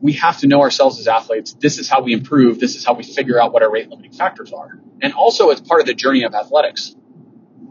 we 0.00 0.12
have 0.14 0.38
to 0.38 0.46
know 0.46 0.60
ourselves 0.60 0.98
as 0.98 1.08
athletes. 1.08 1.54
This 1.54 1.78
is 1.78 1.88
how 1.88 2.02
we 2.02 2.12
improve. 2.12 2.60
This 2.60 2.76
is 2.76 2.84
how 2.84 2.94
we 2.94 3.02
figure 3.02 3.40
out 3.40 3.52
what 3.52 3.62
our 3.62 3.70
rate 3.70 3.88
limiting 3.88 4.12
factors 4.12 4.52
are. 4.52 4.78
And 5.02 5.12
also 5.12 5.50
it's 5.50 5.60
part 5.60 5.80
of 5.80 5.86
the 5.86 5.94
journey 5.94 6.24
of 6.24 6.34
athletics. 6.34 6.94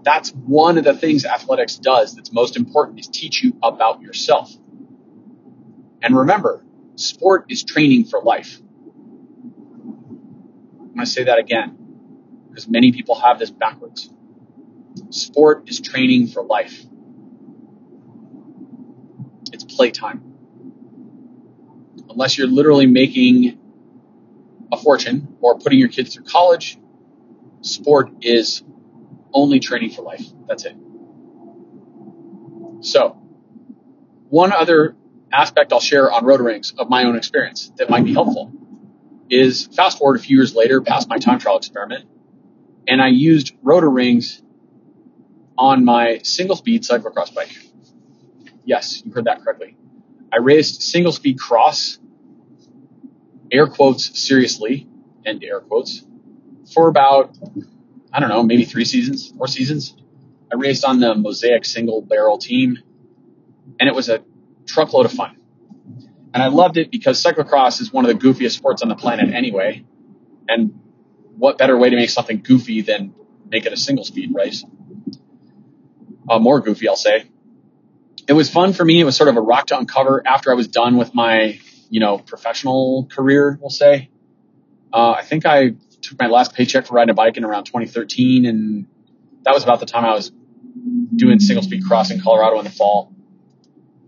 That's 0.03 0.31
one 0.31 0.77
of 0.77 0.83
the 0.83 0.93
things 0.93 1.25
athletics 1.25 1.77
does 1.77 2.15
that's 2.15 2.31
most 2.31 2.57
important 2.57 2.99
is 2.99 3.07
teach 3.07 3.43
you 3.43 3.57
about 3.63 4.01
yourself. 4.01 4.51
And 6.01 6.17
remember, 6.17 6.65
sport 6.95 7.45
is 7.49 7.63
training 7.63 8.05
for 8.05 8.21
life. 8.21 8.59
I'm 10.79 10.93
going 10.93 10.99
to 10.99 11.05
say 11.05 11.25
that 11.25 11.39
again 11.39 11.77
because 12.49 12.67
many 12.67 12.91
people 12.91 13.15
have 13.15 13.39
this 13.39 13.51
backwards. 13.51 14.09
Sport 15.09 15.69
is 15.69 15.79
training 15.79 16.27
for 16.27 16.43
life. 16.43 16.83
It's 19.51 19.63
playtime 19.63 20.37
unless 22.17 22.35
you're 22.35 22.47
literally 22.47 22.87
making 22.87 23.59
a 24.71 24.77
fortune 24.77 25.37
or 25.39 25.59
putting 25.59 25.77
your 25.77 25.87
kids 25.87 26.15
through 26.15 26.25
college, 26.25 26.79
sport 27.61 28.09
is 28.21 28.63
only 29.33 29.59
training 29.59 29.91
for 29.91 30.01
life. 30.01 30.25
That's 30.47 30.65
it. 30.65 30.75
So, 32.81 33.21
one 34.29 34.51
other 34.51 34.95
aspect 35.31 35.73
I'll 35.73 35.79
share 35.79 36.11
on 36.11 36.25
rotor 36.25 36.43
rings 36.43 36.73
of 36.77 36.89
my 36.89 37.03
own 37.03 37.15
experience 37.15 37.71
that 37.77 37.89
might 37.89 38.03
be 38.03 38.13
helpful 38.13 38.51
is 39.29 39.67
fast 39.67 39.99
forward 39.99 40.19
a 40.19 40.23
few 40.23 40.37
years 40.37 40.55
later 40.55 40.81
past 40.81 41.07
my 41.07 41.17
time 41.17 41.37
trial 41.37 41.57
experiment, 41.57 42.05
and 42.87 42.99
I 42.99 43.09
used 43.09 43.53
rotor 43.61 43.89
rings 43.89 44.41
on 45.57 45.85
my 45.85 46.19
single 46.23 46.55
speed 46.55 46.83
cyclocross 46.83 47.33
bike. 47.33 47.55
Yes, 48.65 49.01
you 49.05 49.11
heard 49.11 49.25
that 49.25 49.41
correctly. 49.43 49.77
I 50.31 50.37
raced 50.37 50.81
single 50.81 51.11
speed 51.11 51.39
cross 51.39 51.99
air 53.51 53.67
quotes 53.67 54.19
seriously, 54.19 54.87
end 55.25 55.43
air 55.43 55.59
quotes, 55.61 56.05
for 56.73 56.87
about, 56.89 57.37
I 58.11 58.19
don't 58.19 58.29
know, 58.29 58.43
maybe 58.43 58.65
three 58.65 58.85
seasons, 58.85 59.31
four 59.37 59.47
seasons. 59.47 59.95
I 60.51 60.55
raced 60.55 60.83
on 60.85 60.99
the 60.99 61.15
Mosaic 61.15 61.65
single 61.65 62.01
barrel 62.01 62.37
team, 62.37 62.77
and 63.79 63.87
it 63.87 63.95
was 63.95 64.09
a 64.09 64.23
truckload 64.65 65.05
of 65.05 65.13
fun. 65.13 65.37
And 66.33 66.43
I 66.43 66.47
loved 66.47 66.77
it 66.77 66.91
because 66.91 67.23
cyclocross 67.23 67.81
is 67.81 67.91
one 67.91 68.05
of 68.05 68.09
the 68.09 68.27
goofiest 68.27 68.51
sports 68.51 68.81
on 68.81 68.89
the 68.89 68.95
planet 68.95 69.33
anyway. 69.33 69.85
And 70.47 70.79
what 71.37 71.57
better 71.57 71.77
way 71.77 71.89
to 71.89 71.95
make 71.95 72.09
something 72.09 72.41
goofy 72.41 72.81
than 72.81 73.13
make 73.49 73.65
it 73.65 73.73
a 73.73 73.77
single 73.77 74.03
speed 74.03 74.33
race? 74.35 74.63
Uh, 76.27 76.39
more 76.39 76.59
goofy, 76.59 76.87
I'll 76.87 76.95
say. 76.95 77.25
It 78.27 78.33
was 78.33 78.49
fun 78.49 78.73
for 78.73 78.83
me. 78.83 78.99
It 78.99 79.05
was 79.05 79.15
sort 79.15 79.29
of 79.29 79.37
a 79.37 79.41
rock 79.41 79.67
to 79.67 79.77
uncover 79.77 80.21
after 80.25 80.51
I 80.51 80.55
was 80.55 80.67
done 80.67 80.97
with 80.97 81.15
my 81.15 81.59
you 81.89 81.99
know, 81.99 82.17
professional 82.17 83.07
career, 83.11 83.57
we'll 83.61 83.69
say. 83.69 84.09
Uh, 84.91 85.11
I 85.11 85.23
think 85.23 85.45
I 85.45 85.71
took 86.01 86.19
my 86.19 86.27
last 86.27 86.53
paycheck 86.53 86.85
for 86.85 86.95
riding 86.95 87.11
a 87.11 87.13
bike 87.13 87.37
in 87.37 87.43
around 87.43 87.65
2013, 87.65 88.45
and 88.45 88.87
that 89.43 89.53
was 89.53 89.63
about 89.63 89.79
the 89.79 89.85
time 89.85 90.05
I 90.05 90.13
was 90.13 90.31
doing 91.15 91.39
single 91.39 91.63
speed 91.63 91.83
cross 91.85 92.11
in 92.11 92.21
Colorado 92.21 92.59
in 92.59 92.65
the 92.65 92.71
fall 92.71 93.13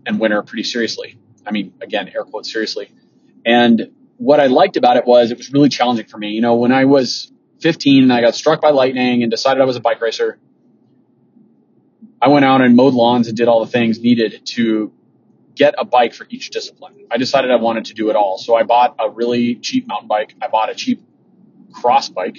and 0.06 0.20
winter 0.20 0.42
pretty 0.42 0.64
seriously. 0.64 1.18
I 1.46 1.52
mean, 1.52 1.74
again, 1.80 2.10
air 2.14 2.24
quotes 2.24 2.52
seriously. 2.52 2.90
And 3.44 3.92
what 4.18 4.40
I 4.40 4.46
liked 4.46 4.76
about 4.76 4.96
it 4.96 5.06
was 5.06 5.30
it 5.30 5.38
was 5.38 5.52
really 5.52 5.68
challenging 5.68 6.06
for 6.06 6.18
me. 6.18 6.30
You 6.30 6.42
know, 6.42 6.56
when 6.56 6.72
I 6.72 6.84
was 6.84 7.32
15 7.60 8.04
and 8.04 8.12
I 8.12 8.20
got 8.20 8.34
struck 8.34 8.60
by 8.60 8.70
lightning 8.70 9.22
and 9.22 9.30
decided 9.30 9.60
I 9.60 9.64
was 9.64 9.76
a 9.76 9.80
bike 9.80 10.00
racer, 10.00 10.38
I 12.22 12.28
went 12.28 12.44
out 12.44 12.60
and 12.60 12.76
mowed 12.76 12.94
lawns 12.94 13.28
and 13.28 13.36
did 13.36 13.48
all 13.48 13.64
the 13.64 13.70
things 13.70 14.00
needed 14.00 14.42
to 14.46 14.92
get 15.54 15.74
a 15.78 15.84
bike 15.84 16.14
for 16.14 16.26
each 16.30 16.50
discipline. 16.50 17.06
I 17.10 17.16
decided 17.16 17.50
I 17.50 17.56
wanted 17.56 17.86
to 17.86 17.94
do 17.94 18.10
it 18.10 18.16
all. 18.16 18.38
So 18.38 18.54
I 18.54 18.62
bought 18.62 18.96
a 18.98 19.08
really 19.08 19.56
cheap 19.56 19.86
mountain 19.86 20.08
bike. 20.08 20.34
I 20.40 20.48
bought 20.48 20.70
a 20.70 20.74
cheap 20.74 21.02
cross 21.72 22.08
bike 22.08 22.38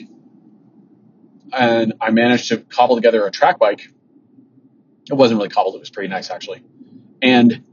and 1.51 1.93
I 1.99 2.11
managed 2.11 2.49
to 2.49 2.57
cobble 2.57 2.95
together 2.95 3.25
a 3.25 3.32
track 3.32 3.59
bike. 3.59 3.88
It 5.09 5.13
wasn't 5.13 5.39
really 5.39 5.49
cobbled. 5.49 5.75
It 5.75 5.79
was 5.79 5.89
pretty 5.89 6.09
nice 6.09 6.29
actually. 6.29 6.63
And 7.21 7.63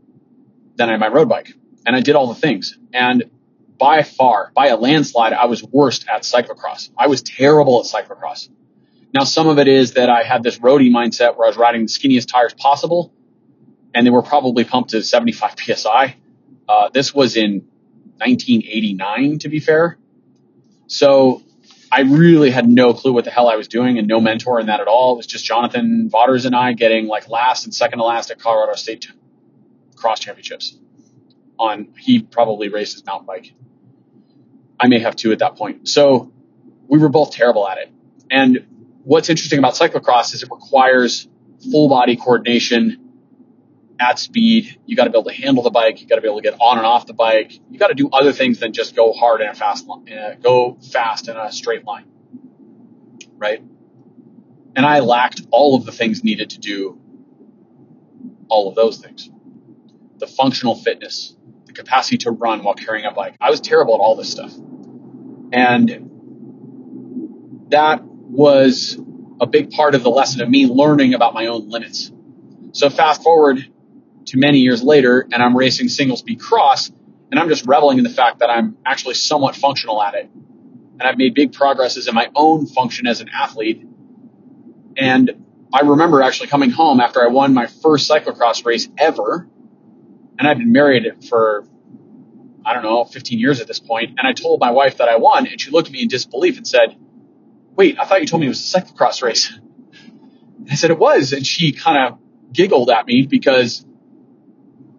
then 0.77 0.89
I 0.89 0.93
had 0.93 1.01
my 1.01 1.09
road 1.09 1.29
bike 1.29 1.55
and 1.87 1.95
I 1.95 2.01
did 2.01 2.17
all 2.17 2.29
the 2.29 2.41
things. 2.41 2.79
And 2.93 3.31
by 3.79 4.03
far, 4.03 4.51
by 4.55 4.69
a 4.69 4.77
landslide, 4.77 5.33
I 5.33 5.47
was 5.47 5.63
worst 5.63 6.07
at 6.09 6.23
cyclocross. 6.23 6.91
I 6.97 7.07
was 7.07 7.23
terrible 7.23 7.81
at 7.81 7.87
cyclocross. 7.87 8.49
Now, 9.15 9.25
some 9.25 9.49
of 9.49 9.59
it 9.59 9.69
is 9.69 9.95
that 9.95 10.11
I 10.11 10.23
had 10.23 10.43
this 10.43 10.59
roadie 10.59 10.91
mindset 10.91 11.37
where 11.37 11.47
I 11.47 11.49
was 11.49 11.57
riding 11.57 11.83
the 11.83 11.89
skinniest 11.89 12.29
tires 12.29 12.55
possible 12.55 13.13
and 13.95 14.07
they 14.07 14.11
were 14.11 14.23
probably 14.23 14.65
pumped 14.65 14.91
to 14.91 15.03
75 15.03 15.55
psi. 15.77 16.17
Uh, 16.69 16.91
this 16.93 17.15
was 17.15 17.37
in 17.37 17.67
1989, 18.19 19.39
to 19.41 19.49
be 19.49 19.61
fair. 19.61 19.99
So 20.87 21.43
I 21.91 22.03
really 22.03 22.51
had 22.51 22.69
no 22.69 22.93
clue 22.93 23.13
what 23.13 23.25
the 23.25 23.31
hell 23.31 23.49
I 23.49 23.57
was 23.57 23.69
doing 23.69 23.99
and 23.99 24.07
no 24.07 24.21
mentor 24.21 24.61
in 24.61 24.67
that 24.67 24.81
at 24.81 24.89
all. 24.89 25.15
It 25.15 25.17
was 25.19 25.27
just 25.27 25.45
Jonathan 25.45 26.09
Vaughters 26.11 26.45
and 26.45 26.55
I 26.55 26.75
getting 26.75 27.07
like 27.07 27.29
last 27.29 27.65
and 27.65 27.75
second 27.75 27.99
to 27.99 28.05
last 28.05 28.31
at 28.31 28.39
Colorado 28.39 28.75
State 28.75 29.09
cross 29.97 30.21
championships. 30.21 30.79
On 31.59 31.89
he 31.99 32.23
probably 32.23 32.69
raced 32.69 32.95
his 32.95 33.05
mountain 33.05 33.27
bike. 33.27 33.53
I 34.79 34.87
may 34.87 35.01
have 35.01 35.17
two 35.17 35.33
at 35.33 35.41
that 35.41 35.57
point. 35.57 35.89
So 35.89 36.33
we 36.87 36.99
were 36.99 37.09
both 37.09 37.33
terrible 37.33 37.67
at 37.67 37.79
it. 37.79 37.91
And 38.31 38.78
what's 39.09 39.31
interesting 39.31 39.59
about 39.59 39.73
cyclocross 39.73 40.35
is 40.35 40.43
it 40.43 40.51
requires 40.51 41.27
full 41.73 41.89
body 41.89 42.15
coordination 42.15 43.09
at 43.99 44.19
speed. 44.19 44.79
You 44.85 44.97
got 44.97 45.05
to 45.05 45.11
be 45.11 45.19
able 45.19 45.31
to 45.31 45.35
handle 45.35 45.63
the 45.63 45.71
bike. 45.71 46.03
You 46.03 46.07
got 46.07 46.17
to 46.17 46.21
be 46.21 46.29
able 46.29 46.43
to 46.43 46.43
get 46.43 46.61
on 46.61 46.77
and 46.77 46.87
off 46.87 47.07
the 47.07 47.15
bike. 47.15 47.59
You 47.71 47.79
got 47.79 47.87
to 47.87 47.95
do 47.95 48.11
other 48.13 48.35
things 48.35 48.61
than 48.61 48.75
just 48.75 48.95
go 48.95 49.15
hard 49.15 49.41
in 49.41 49.49
a 49.49 49.55
fast 49.55 49.87
line, 49.87 50.13
uh, 50.13 50.35
go 50.43 50.77
fast 50.93 51.29
in 51.29 51.39
a 51.39 51.51
straight 51.51 51.87
line. 51.87 52.05
Right. 53.39 53.63
And 54.77 54.85
I 54.85 55.01
lacked 55.01 55.41
all 55.51 55.75
of 55.75 55.87
the 55.87 55.93
things 55.93 56.23
needed 56.23 56.51
to 56.51 56.59
do 56.59 57.01
all 58.49 58.69
of 58.69 58.75
those 58.75 58.99
things. 58.99 59.31
The 60.19 60.27
functional 60.27 60.75
fitness, 60.75 61.35
the 61.65 61.73
capacity 61.73 62.19
to 62.19 62.31
run 62.31 62.63
while 62.63 62.75
carrying 62.75 63.07
a 63.07 63.13
bike. 63.13 63.37
I 63.41 63.49
was 63.49 63.63
terrible 63.63 63.95
at 63.95 64.01
all 64.01 64.17
this 64.17 64.31
stuff. 64.31 64.53
And 65.51 66.11
that 67.71 68.03
was 68.29 68.99
a 69.41 69.47
big 69.47 69.71
part 69.71 69.95
of 69.95 70.03
the 70.03 70.11
lesson 70.11 70.41
of 70.43 70.49
me 70.49 70.67
learning 70.67 71.15
about 71.15 71.35
my 71.35 71.47
own 71.47 71.69
limits. 71.69 72.13
So 72.73 72.91
fast 72.91 73.23
forward 73.23 73.67
to 74.27 74.39
many 74.39 74.59
years 74.59 74.83
later 74.83 75.27
and 75.33 75.43
I'm 75.43 75.57
racing 75.57 75.89
single 75.89 76.17
speed 76.17 76.41
cross 76.41 76.91
and 77.31 77.39
I'm 77.39 77.49
just 77.49 77.67
reveling 77.67 77.99
in 77.99 78.05
the 78.05 78.11
fact 78.11 78.41
that 78.41 78.51
I'm 78.51 78.77
actually 78.85 79.15
somewhat 79.15 79.57
functional 79.57 80.03
at 80.03 80.15
it. 80.15 80.31
And 80.33 81.03
I've 81.03 81.17
made 81.17 81.35
big 81.35 81.53
progresses 81.53 82.09
in 82.09 82.15
my 82.15 82.31
own 82.35 82.67
function 82.67 83.07
as 83.07 83.21
an 83.21 83.29
athlete. 83.29 83.87
And 84.97 85.45
I 85.73 85.81
remember 85.81 86.23
actually 86.23 86.49
coming 86.49 86.71
home 86.71 87.01
after 87.01 87.23
I 87.23 87.29
won 87.29 87.55
my 87.55 87.67
first 87.67 88.11
cyclocross 88.11 88.65
race 88.65 88.89
ever. 88.99 89.49
And 90.39 90.49
I've 90.49 90.59
been 90.59 90.73
married 90.73 91.25
for, 91.29 91.65
I 92.65 92.75
don't 92.75 92.83
know, 92.83 93.05
15 93.05 93.39
years 93.39 93.61
at 93.61 93.67
this 93.67 93.79
point. 93.79 94.19
And 94.19 94.27
I 94.27 94.33
told 94.33 94.61
my 94.61 94.71
wife 94.71 94.99
that 94.99 95.09
I 95.09 95.17
won 95.17 95.47
and 95.47 95.61
she 95.61 95.71
looked 95.71 95.89
at 95.89 95.93
me 95.93 96.03
in 96.03 96.09
disbelief 96.09 96.57
and 96.57 96.67
said, 96.67 96.97
wait, 97.79 97.97
I 97.99 98.05
thought 98.05 98.21
you 98.21 98.27
told 98.27 98.41
me 98.41 98.47
it 98.47 98.51
was 98.51 98.75
a 98.75 98.81
cyclocross 98.81 99.23
race. 99.23 99.57
I 100.69 100.75
said 100.75 100.91
it 100.91 100.99
was. 100.99 101.33
And 101.33 101.47
she 101.47 101.73
kind 101.73 102.13
of 102.13 102.19
giggled 102.53 102.91
at 102.91 103.07
me 103.07 103.27
because 103.27 103.87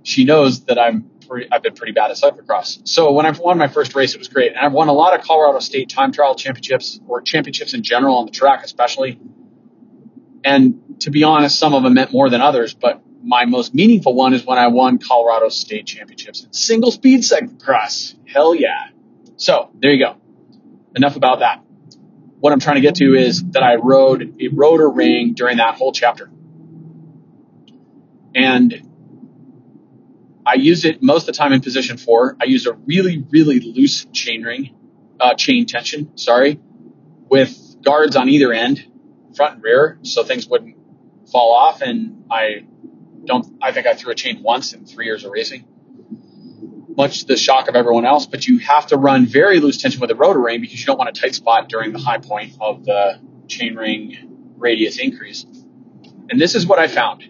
she 0.03 0.23
knows 0.23 0.63
that 0.65 0.79
I'm 0.79 1.11
pretty, 1.27 1.51
I've 1.51 1.61
been 1.61 1.75
pretty 1.75 1.91
bad 1.91 2.09
at 2.09 2.17
cyclocross. 2.17 2.87
So 2.87 3.11
when 3.11 3.25
I 3.25 3.31
won 3.31 3.57
my 3.57 3.67
first 3.67 3.93
race, 3.95 4.15
it 4.15 4.17
was 4.17 4.29
great. 4.29 4.53
And 4.53 4.59
I've 4.59 4.71
won 4.71 4.87
a 4.87 4.93
lot 4.93 5.13
of 5.13 5.25
Colorado 5.25 5.59
State 5.59 5.89
time 5.89 6.13
trial 6.13 6.35
championships 6.35 7.01
or 7.05 7.21
championships 7.21 7.73
in 7.73 7.83
general 7.83 8.15
on 8.15 8.25
the 8.25 8.31
track, 8.31 8.63
especially. 8.63 9.19
And 10.45 11.01
to 11.01 11.11
be 11.11 11.25
honest, 11.25 11.59
some 11.59 11.73
of 11.73 11.83
them 11.83 11.95
meant 11.95 12.13
more 12.13 12.29
than 12.29 12.39
others, 12.39 12.73
but 12.73 13.01
my 13.21 13.43
most 13.43 13.75
meaningful 13.75 14.15
one 14.15 14.33
is 14.33 14.45
when 14.45 14.57
I 14.57 14.67
won 14.67 14.99
Colorado 14.99 15.49
State 15.49 15.85
championships 15.85 16.45
in 16.45 16.53
single 16.53 16.91
speed 16.91 17.19
cyclocross. 17.19 18.15
Hell 18.25 18.55
yeah. 18.55 18.87
So 19.35 19.69
there 19.73 19.91
you 19.91 20.05
go. 20.05 20.15
Enough 20.95 21.17
about 21.17 21.39
that. 21.39 21.61
What 22.39 22.53
I'm 22.53 22.59
trying 22.59 22.75
to 22.75 22.81
get 22.81 22.95
to 22.95 23.15
is 23.15 23.43
that 23.51 23.63
I 23.63 23.75
rode 23.75 24.35
a 24.39 24.47
rotor 24.47 24.89
ring 24.89 25.33
during 25.33 25.57
that 25.57 25.75
whole 25.75 25.91
chapter. 25.91 26.29
And 28.33 28.89
I 30.45 30.55
used 30.55 30.85
it 30.85 31.03
most 31.03 31.23
of 31.23 31.27
the 31.27 31.37
time 31.37 31.51
in 31.51 31.61
position 31.61 31.97
four. 31.97 32.37
I 32.41 32.45
used 32.45 32.65
a 32.65 32.73
really, 32.73 33.23
really 33.29 33.59
loose 33.59 34.05
chain 34.05 34.43
ring, 34.43 34.75
uh, 35.19 35.35
chain 35.35 35.65
tension, 35.65 36.17
sorry, 36.17 36.59
with 37.29 37.83
guards 37.83 38.15
on 38.15 38.29
either 38.29 38.53
end, 38.53 38.85
front 39.35 39.55
and 39.55 39.63
rear, 39.63 39.99
so 40.01 40.23
things 40.23 40.47
wouldn't 40.47 40.75
fall 41.31 41.53
off. 41.53 41.81
And 41.81 42.23
I 42.31 42.65
don't, 43.25 43.57
I 43.61 43.73
think 43.73 43.85
I 43.85 43.93
threw 43.95 44.11
a 44.11 44.15
chain 44.15 44.41
once 44.41 44.73
in 44.73 44.85
three 44.85 45.05
years 45.05 45.25
of 45.25 45.31
racing, 45.31 45.67
much 46.99 47.21
to 47.21 47.25
the 47.25 47.37
shock 47.37 47.69
of 47.69 47.75
everyone 47.75 48.05
else. 48.05 48.25
But 48.25 48.45
you 48.45 48.59
have 48.59 48.87
to 48.87 48.97
run 48.97 49.25
very 49.25 49.61
loose 49.61 49.77
tension 49.77 50.01
with 50.01 50.11
a 50.11 50.15
rotor 50.15 50.41
ring 50.41 50.59
because 50.59 50.79
you 50.79 50.85
don't 50.85 50.97
want 50.97 51.09
a 51.09 51.19
tight 51.19 51.33
spot 51.33 51.69
during 51.69 51.93
the 51.93 51.99
high 51.99 52.17
point 52.19 52.53
of 52.59 52.83
the 52.83 53.19
chain 53.47 53.75
ring 53.75 54.53
radius 54.57 54.99
increase. 54.99 55.45
And 56.29 56.39
this 56.39 56.55
is 56.55 56.67
what 56.67 56.77
I 56.77 56.87
found 56.87 57.23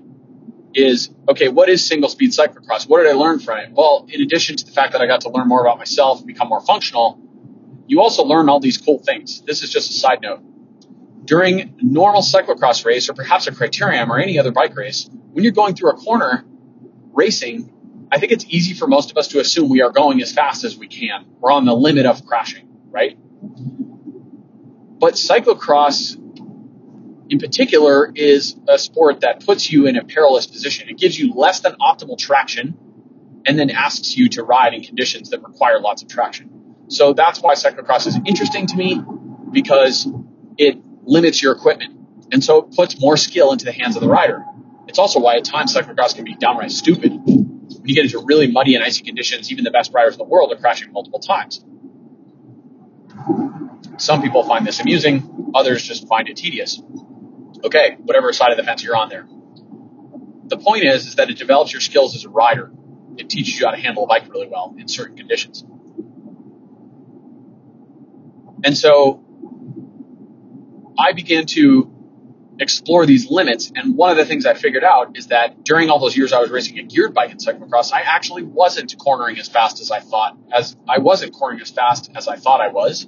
is 0.74 1.12
okay, 1.28 1.50
what 1.50 1.70
is 1.70 1.86
single 1.86 2.10
speed 2.10 2.32
cyclocross? 2.32 2.90
What 2.90 3.04
did 3.04 3.12
I 3.12 3.14
learn 3.14 3.40
from 3.40 3.60
it? 3.60 3.72
Well, 3.72 4.08
in 4.10 4.22
addition 4.22 4.58
to 4.58 4.66
the 4.66 4.72
fact 4.72 4.94
that 4.94 5.02
I 5.02 5.06
got 5.06 5.22
to 5.22 5.30
learn 5.30 5.48
more 5.48 5.62
about 5.62 5.78
myself 5.78 6.18
and 6.18 6.28
become 6.28 6.50
more 6.50 6.62
functional, 6.62 7.20
you 7.88 8.02
also 8.02 8.24
learn 8.24 8.50
all 8.50 8.60
these 8.60 8.78
cool 8.78 9.00
things. 9.00 9.42
This 9.42 9.62
is 9.62 9.72
just 9.72 9.92
a 9.92 9.94
side 9.94 10.22
note. 10.22 10.42
During 11.26 11.76
normal 11.80 12.24
cyclocross 12.24 12.86
race 12.86 13.08
or 13.08 13.14
perhaps 13.14 13.46
a 13.46 13.52
criterium 13.52 14.10
or 14.10 14.20
any 14.20 14.40
other 14.40 14.52
bike 14.52 14.76
race, 14.76 15.08
when 15.32 15.44
you're 15.44 15.54
going 15.54 15.76
through 15.76 15.92
a 15.92 15.96
corner 15.96 16.44
racing, 17.14 17.72
I 18.12 18.20
think 18.20 18.32
it's 18.32 18.46
easy 18.48 18.74
for 18.74 18.88
most 18.88 19.12
of 19.12 19.18
us 19.18 19.30
to 19.30 19.40
assume 19.40 19.70
we 19.70 19.82
are 19.82 19.92
going 19.92 20.22
as 20.22 20.32
fast 20.32 20.64
as 20.64 20.78
we 20.78 20.88
can. 20.88 21.26
We're 21.40 21.52
on 21.52 21.66
the 21.66 21.76
limit 21.76 22.06
of 22.06 22.26
crashing, 22.26 22.68
right? 22.90 23.18
But 25.00 25.14
cyclocross 25.14 26.16
in 27.30 27.38
particular 27.38 28.12
is 28.14 28.56
a 28.68 28.80
sport 28.80 29.22
that 29.22 29.46
puts 29.46 29.72
you 29.72 29.86
in 29.86 29.96
a 29.96 30.04
perilous 30.04 30.48
position. 30.48 30.90
It 30.90 30.98
gives 30.98 31.18
you 31.18 31.34
less 31.34 31.60
than 31.60 31.76
optimal 31.80 32.18
traction 32.18 32.78
and 33.46 33.58
then 33.58 33.70
asks 33.70 34.18
you 34.18 34.30
to 34.30 34.44
ride 34.44 34.74
in 34.74 34.84
conditions 34.84 35.30
that 35.30 35.44
require 35.44 35.80
lots 35.80 36.02
of 36.02 36.10
traction. 36.10 36.76
So 36.88 37.14
that's 37.14 37.40
why 37.40 37.54
cyclocross 37.54 38.08
is 38.08 38.20
interesting 38.26 38.66
to 38.68 38.76
me 38.76 39.02
because 39.52 40.08
it 40.58 40.80
limits 41.04 41.42
your 41.42 41.54
equipment. 41.54 41.96
And 42.32 42.44
so 42.44 42.64
it 42.64 42.76
puts 42.76 43.00
more 43.00 43.18
skill 43.18 43.52
into 43.52 43.66
the 43.66 43.72
hands 43.72 43.96
of 43.96 44.02
the 44.02 44.10
rider. 44.10 44.44
It's 44.88 45.00
also 45.00 45.20
why 45.20 45.36
at 45.36 45.46
times 45.46 45.76
cyclocross 45.76 46.16
can 46.16 46.26
be 46.26 46.36
downright 46.36 46.72
stupid. 46.72 47.12
You 47.90 47.96
get 47.96 48.06
into 48.06 48.24
really 48.24 48.46
muddy 48.46 48.76
and 48.76 48.84
icy 48.84 49.04
conditions, 49.04 49.52
even 49.52 49.64
the 49.64 49.72
best 49.72 49.92
riders 49.92 50.14
in 50.14 50.20
the 50.20 50.24
world 50.24 50.54
are 50.54 50.58
crashing 50.58 50.92
multiple 50.92 51.18
times. 51.18 51.66
Some 53.98 54.22
people 54.22 54.44
find 54.44 54.64
this 54.64 54.80
amusing, 54.80 55.52
others 55.56 55.82
just 55.82 56.08
find 56.08 56.30
it 56.30 56.38
tedious. 56.38 56.80
Okay, 57.64 57.98
whatever 58.04 58.32
side 58.32 58.52
of 58.52 58.58
the 58.58 58.64
fence 58.64 58.84
you're 58.84 58.96
on 58.96 59.10
there. 59.10 59.28
The 60.50 60.58
point 60.58 60.84
is, 60.84 61.08
is 61.08 61.16
that 61.16 61.32
it 61.32 61.40
develops 61.40 61.74
your 61.74 61.82
skills 61.82 62.16
as 62.16 62.26
a 62.26 62.30
rider. 62.30 62.72
It 63.18 63.28
teaches 63.28 63.60
you 63.60 63.66
how 63.66 63.72
to 63.72 63.82
handle 63.82 64.04
a 64.04 64.08
bike 64.08 64.32
really 64.32 64.48
well 64.48 64.76
in 64.78 64.88
certain 64.88 65.18
conditions. 65.18 65.66
And 68.64 68.78
so 68.78 69.26
I 70.96 71.14
began 71.14 71.48
to 71.48 71.92
explore 72.60 73.06
these 73.06 73.30
limits. 73.30 73.72
And 73.76 73.96
one 73.96 74.12
of 74.12 74.18
the 74.18 74.26
things 74.26 74.46
I 74.46 74.54
figured 74.54 74.84
out 74.84 75.18
is 75.18 75.28
that 75.28 75.64
during 75.64 75.90
all 75.90 76.00
those 76.00 76.16
years 76.16 76.34
I 76.34 76.40
was 76.40 76.52
racing 76.52 76.78
a 76.80 76.84
geared 76.84 77.14
bike 77.14 77.32
in 77.32 77.38
cyclocross, 77.38 77.94
I 77.94 78.02
actually 78.02 78.44
wasn't 78.44 78.96
cornering 78.98 79.40
as 79.40 79.48
fast 79.48 79.80
as 79.80 79.92
I 79.92 80.00
thought, 80.00 80.38
as 80.52 80.76
I 80.88 81.00
wasn't 81.00 81.34
cornering 81.34 81.62
as 81.62 81.72
fast 81.72 82.12
as 82.16 82.28
I 82.28 82.36
thought 82.36 82.62
I 82.62 82.70
was 82.70 83.08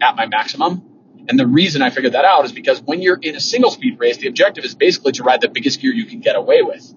at 0.00 0.16
my 0.16 0.26
maximum. 0.26 0.82
And 1.28 1.38
the 1.38 1.46
reason 1.46 1.82
I 1.82 1.90
figured 1.90 2.12
that 2.12 2.24
out 2.24 2.44
is 2.44 2.52
because 2.52 2.82
when 2.82 3.00
you're 3.00 3.18
in 3.20 3.36
a 3.36 3.40
single 3.40 3.70
speed 3.70 3.98
race, 3.98 4.18
the 4.18 4.28
objective 4.28 4.64
is 4.64 4.74
basically 4.74 5.12
to 5.12 5.22
ride 5.22 5.40
the 5.40 5.48
biggest 5.48 5.80
gear 5.80 5.92
you 5.92 6.06
can 6.06 6.20
get 6.20 6.36
away 6.36 6.62
with. 6.62 6.90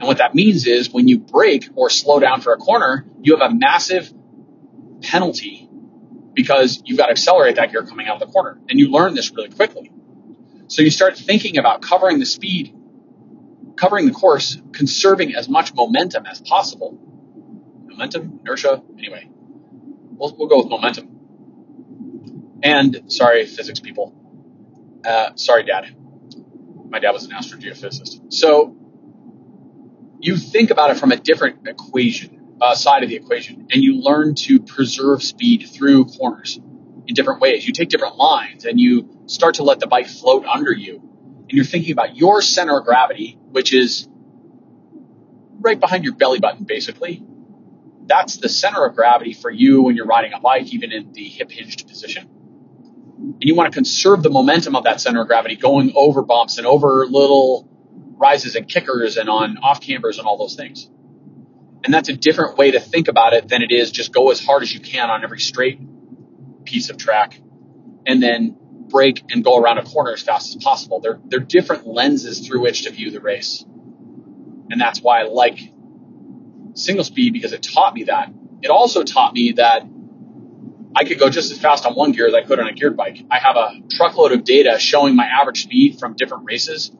And 0.00 0.06
what 0.06 0.18
that 0.18 0.34
means 0.34 0.66
is 0.66 0.90
when 0.90 1.08
you 1.08 1.18
brake 1.18 1.68
or 1.74 1.90
slow 1.90 2.20
down 2.20 2.40
for 2.40 2.52
a 2.52 2.56
corner, 2.56 3.06
you 3.22 3.36
have 3.36 3.50
a 3.50 3.54
massive 3.54 4.12
penalty 5.02 5.68
because 6.34 6.82
you've 6.84 6.98
got 6.98 7.06
to 7.06 7.12
accelerate 7.12 7.56
that 7.56 7.72
gear 7.72 7.84
coming 7.84 8.06
out 8.06 8.20
of 8.22 8.26
the 8.28 8.32
corner. 8.32 8.60
And 8.68 8.78
you 8.78 8.90
learn 8.90 9.14
this 9.14 9.32
really 9.34 9.50
quickly. 9.50 9.90
So 10.68 10.82
you 10.82 10.90
start 10.90 11.16
thinking 11.16 11.56
about 11.56 11.80
covering 11.80 12.18
the 12.18 12.26
speed, 12.26 12.74
covering 13.76 14.06
the 14.06 14.12
course, 14.12 14.60
conserving 14.72 15.34
as 15.34 15.48
much 15.48 15.74
momentum 15.74 16.26
as 16.26 16.40
possible. 16.42 16.98
Momentum, 17.86 18.40
inertia, 18.42 18.82
anyway. 18.98 19.28
We'll, 19.30 20.36
we'll 20.36 20.48
go 20.48 20.58
with 20.58 20.68
momentum. 20.68 22.60
And 22.62 23.10
sorry, 23.10 23.46
physics 23.46 23.80
people. 23.80 24.14
Uh, 25.04 25.30
sorry, 25.36 25.64
dad. 25.64 25.96
My 26.90 26.98
dad 26.98 27.12
was 27.12 27.24
an 27.24 27.30
astrogeophysicist. 27.30 28.32
So 28.32 28.76
you 30.20 30.36
think 30.36 30.70
about 30.70 30.90
it 30.90 30.98
from 30.98 31.12
a 31.12 31.16
different 31.16 31.66
equation, 31.66 32.56
uh, 32.60 32.74
side 32.74 33.04
of 33.04 33.08
the 33.08 33.16
equation, 33.16 33.68
and 33.70 33.82
you 33.82 34.02
learn 34.02 34.34
to 34.34 34.60
preserve 34.60 35.22
speed 35.22 35.66
through 35.70 36.06
corners 36.06 36.56
in 37.06 37.14
different 37.14 37.40
ways. 37.40 37.66
You 37.66 37.72
take 37.72 37.88
different 37.88 38.16
lines 38.16 38.66
and 38.66 38.78
you 38.78 39.17
start 39.28 39.54
to 39.56 39.62
let 39.62 39.80
the 39.80 39.86
bike 39.86 40.08
float 40.08 40.44
under 40.44 40.72
you. 40.72 40.96
And 40.96 41.52
you're 41.52 41.64
thinking 41.64 41.92
about 41.92 42.16
your 42.16 42.42
center 42.42 42.78
of 42.78 42.84
gravity, 42.84 43.38
which 43.50 43.72
is 43.72 44.08
right 45.60 45.78
behind 45.78 46.04
your 46.04 46.14
belly 46.14 46.40
button, 46.40 46.64
basically. 46.64 47.22
That's 48.06 48.38
the 48.38 48.48
center 48.48 48.84
of 48.84 48.96
gravity 48.96 49.34
for 49.34 49.50
you 49.50 49.82
when 49.82 49.94
you're 49.94 50.06
riding 50.06 50.32
a 50.32 50.40
bike, 50.40 50.72
even 50.72 50.92
in 50.92 51.12
the 51.12 51.24
hip 51.24 51.50
hinged 51.50 51.86
position 51.86 52.28
and 53.18 53.42
you 53.42 53.54
want 53.54 53.72
to 53.72 53.76
conserve 53.76 54.22
the 54.22 54.30
momentum 54.30 54.76
of 54.76 54.84
that 54.84 55.00
center 55.00 55.22
of 55.22 55.26
gravity 55.26 55.56
going 55.56 55.92
over 55.94 56.22
bumps 56.22 56.58
and 56.58 56.66
over 56.66 57.06
little 57.06 57.68
rises 58.16 58.54
and 58.54 58.68
kickers 58.68 59.16
and 59.16 59.28
on 59.28 59.58
off 59.58 59.80
cambers 59.80 60.18
and 60.18 60.26
all 60.26 60.38
those 60.38 60.54
things. 60.54 60.88
And 61.84 61.92
that's 61.92 62.08
a 62.08 62.16
different 62.16 62.58
way 62.58 62.72
to 62.72 62.80
think 62.80 63.08
about 63.08 63.32
it 63.34 63.48
than 63.48 63.62
it 63.62 63.70
is 63.72 63.90
just 63.90 64.12
go 64.12 64.30
as 64.30 64.44
hard 64.44 64.62
as 64.62 64.72
you 64.72 64.80
can 64.80 65.10
on 65.10 65.24
every 65.24 65.40
straight 65.40 65.80
piece 66.64 66.90
of 66.90 66.96
track 66.96 67.40
and 68.06 68.22
then 68.22 68.56
brake 68.88 69.24
and 69.30 69.44
go 69.44 69.58
around 69.58 69.78
a 69.78 69.84
corner 69.84 70.12
as 70.12 70.22
fast 70.22 70.54
as 70.54 70.62
possible. 70.62 71.00
They're, 71.00 71.18
they're 71.24 71.40
different 71.40 71.86
lenses 71.86 72.46
through 72.46 72.62
which 72.62 72.84
to 72.84 72.90
view 72.90 73.10
the 73.10 73.20
race. 73.20 73.64
And 74.70 74.80
that's 74.80 75.00
why 75.00 75.20
I 75.20 75.22
like 75.24 75.58
single 76.74 77.04
speed 77.04 77.32
because 77.32 77.52
it 77.52 77.62
taught 77.62 77.94
me 77.94 78.04
that. 78.04 78.32
It 78.62 78.70
also 78.70 79.02
taught 79.02 79.34
me 79.34 79.52
that 79.52 79.84
I 80.94 81.04
could 81.04 81.18
go 81.18 81.30
just 81.30 81.52
as 81.52 81.58
fast 81.58 81.86
on 81.86 81.94
one 81.94 82.12
gear 82.12 82.26
as 82.26 82.34
I 82.34 82.42
could 82.42 82.58
on 82.58 82.66
a 82.66 82.72
geared 82.72 82.96
bike. 82.96 83.24
I 83.30 83.38
have 83.38 83.56
a 83.56 83.74
truckload 83.90 84.32
of 84.32 84.44
data 84.44 84.78
showing 84.78 85.14
my 85.14 85.26
average 85.26 85.62
speed 85.62 85.98
from 85.98 86.14
different 86.14 86.44
races 86.44 86.90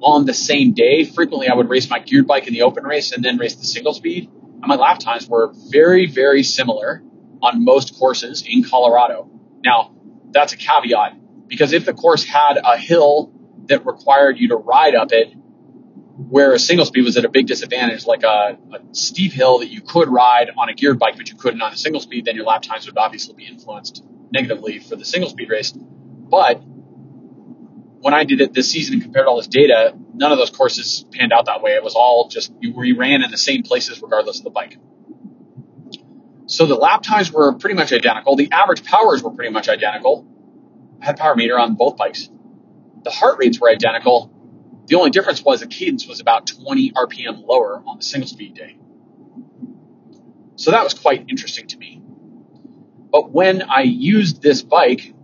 on 0.00 0.24
the 0.24 0.34
same 0.34 0.72
day. 0.72 1.04
Frequently, 1.04 1.48
I 1.48 1.54
would 1.54 1.68
race 1.68 1.90
my 1.90 1.98
geared 1.98 2.26
bike 2.26 2.46
in 2.46 2.52
the 2.52 2.62
open 2.62 2.84
race 2.84 3.12
and 3.12 3.24
then 3.24 3.38
race 3.38 3.56
the 3.56 3.64
single 3.64 3.92
speed. 3.92 4.30
And 4.30 4.66
my 4.66 4.76
lap 4.76 4.98
times 4.98 5.28
were 5.28 5.52
very, 5.70 6.06
very 6.06 6.42
similar 6.42 7.02
on 7.42 7.64
most 7.64 7.98
courses 7.98 8.44
in 8.46 8.64
Colorado. 8.64 9.30
Now, 9.64 9.92
that's 10.30 10.52
a 10.52 10.56
caveat 10.56 11.48
because 11.48 11.72
if 11.72 11.84
the 11.84 11.94
course 11.94 12.24
had 12.24 12.58
a 12.62 12.76
hill 12.76 13.32
that 13.66 13.86
required 13.86 14.38
you 14.38 14.48
to 14.48 14.56
ride 14.56 14.94
up 14.94 15.12
it, 15.12 15.32
where 16.18 16.52
a 16.52 16.58
single 16.58 16.84
speed 16.84 17.04
was 17.04 17.16
at 17.16 17.24
a 17.24 17.28
big 17.28 17.46
disadvantage, 17.46 18.04
like 18.04 18.24
a, 18.24 18.58
a, 18.72 18.80
steep 18.92 19.32
hill 19.32 19.60
that 19.60 19.68
you 19.68 19.80
could 19.80 20.08
ride 20.08 20.50
on 20.56 20.68
a 20.68 20.74
geared 20.74 20.98
bike, 20.98 21.16
but 21.16 21.30
you 21.30 21.36
couldn't 21.36 21.62
on 21.62 21.72
a 21.72 21.76
single 21.76 22.00
speed, 22.00 22.24
then 22.24 22.34
your 22.34 22.44
lap 22.44 22.62
times 22.62 22.86
would 22.86 22.98
obviously 22.98 23.34
be 23.34 23.46
influenced 23.46 24.04
negatively 24.32 24.80
for 24.80 24.96
the 24.96 25.04
single 25.04 25.30
speed 25.30 25.48
race. 25.48 25.72
But 25.72 26.60
when 28.00 28.14
I 28.14 28.24
did 28.24 28.40
it 28.40 28.52
this 28.52 28.70
season 28.70 28.94
and 28.94 29.02
compared 29.02 29.26
all 29.26 29.36
this 29.36 29.46
data, 29.46 29.94
none 30.14 30.32
of 30.32 30.38
those 30.38 30.50
courses 30.50 31.04
panned 31.12 31.32
out 31.32 31.46
that 31.46 31.62
way. 31.62 31.72
It 31.72 31.84
was 31.84 31.94
all 31.94 32.28
just 32.28 32.52
you, 32.60 32.72
we 32.74 32.92
ran 32.92 33.22
in 33.22 33.30
the 33.30 33.38
same 33.38 33.62
places 33.62 34.02
regardless 34.02 34.38
of 34.38 34.44
the 34.44 34.50
bike. 34.50 34.76
So 36.48 36.66
the 36.66 36.74
lap 36.74 37.02
times 37.02 37.32
were 37.32 37.52
pretty 37.54 37.76
much 37.76 37.92
identical. 37.92 38.34
The 38.34 38.50
average 38.50 38.82
powers 38.82 39.22
were 39.22 39.30
pretty 39.30 39.52
much 39.52 39.68
identical. 39.68 40.26
I 41.00 41.06
had 41.06 41.16
power 41.16 41.36
meter 41.36 41.58
on 41.58 41.74
both 41.74 41.96
bikes. 41.96 42.28
The 43.04 43.10
heart 43.10 43.38
rates 43.38 43.60
were 43.60 43.70
identical. 43.70 44.32
The 44.86 44.96
only 44.96 45.10
difference 45.10 45.42
was 45.42 45.60
the 45.60 45.66
cadence 45.66 46.06
was 46.06 46.20
about 46.20 46.46
20 46.46 46.92
RPM 46.92 47.46
lower 47.46 47.82
on 47.86 47.98
the 47.98 48.02
single 48.02 48.28
speed 48.28 48.54
day. 48.54 48.76
So 50.56 50.72
that 50.72 50.82
was 50.82 50.94
quite 50.94 51.26
interesting 51.28 51.68
to 51.68 51.78
me. 51.78 52.02
But 53.12 53.30
when 53.30 53.62
I 53.62 53.82
used 53.82 54.42
this 54.42 54.62
bike 54.62 55.14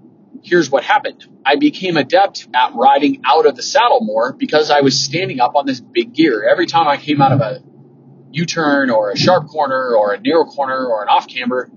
here's 0.44 0.70
what 0.70 0.84
happened. 0.84 1.26
I 1.44 1.56
became 1.56 1.96
adept 1.96 2.46
at 2.54 2.74
riding 2.74 3.22
out 3.24 3.46
of 3.46 3.56
the 3.56 3.62
saddle 3.62 4.00
more 4.00 4.32
because 4.32 4.70
I 4.70 4.82
was 4.82 5.00
standing 5.00 5.40
up 5.40 5.56
on 5.56 5.66
this 5.66 5.80
big 5.80 6.12
gear. 6.12 6.46
Every 6.48 6.66
time 6.66 6.86
I 6.86 6.98
came 6.98 7.20
out 7.20 7.32
of 7.32 7.40
a 7.40 7.62
U-turn 8.34 8.90
or 8.90 9.10
a 9.10 9.16
sharp 9.16 9.48
corner 9.48 9.94
or 9.94 10.12
a 10.12 10.20
narrow 10.20 10.44
corner 10.44 10.86
or 10.86 11.02
an 11.02 11.08
off 11.08 11.28
camber, 11.28 11.70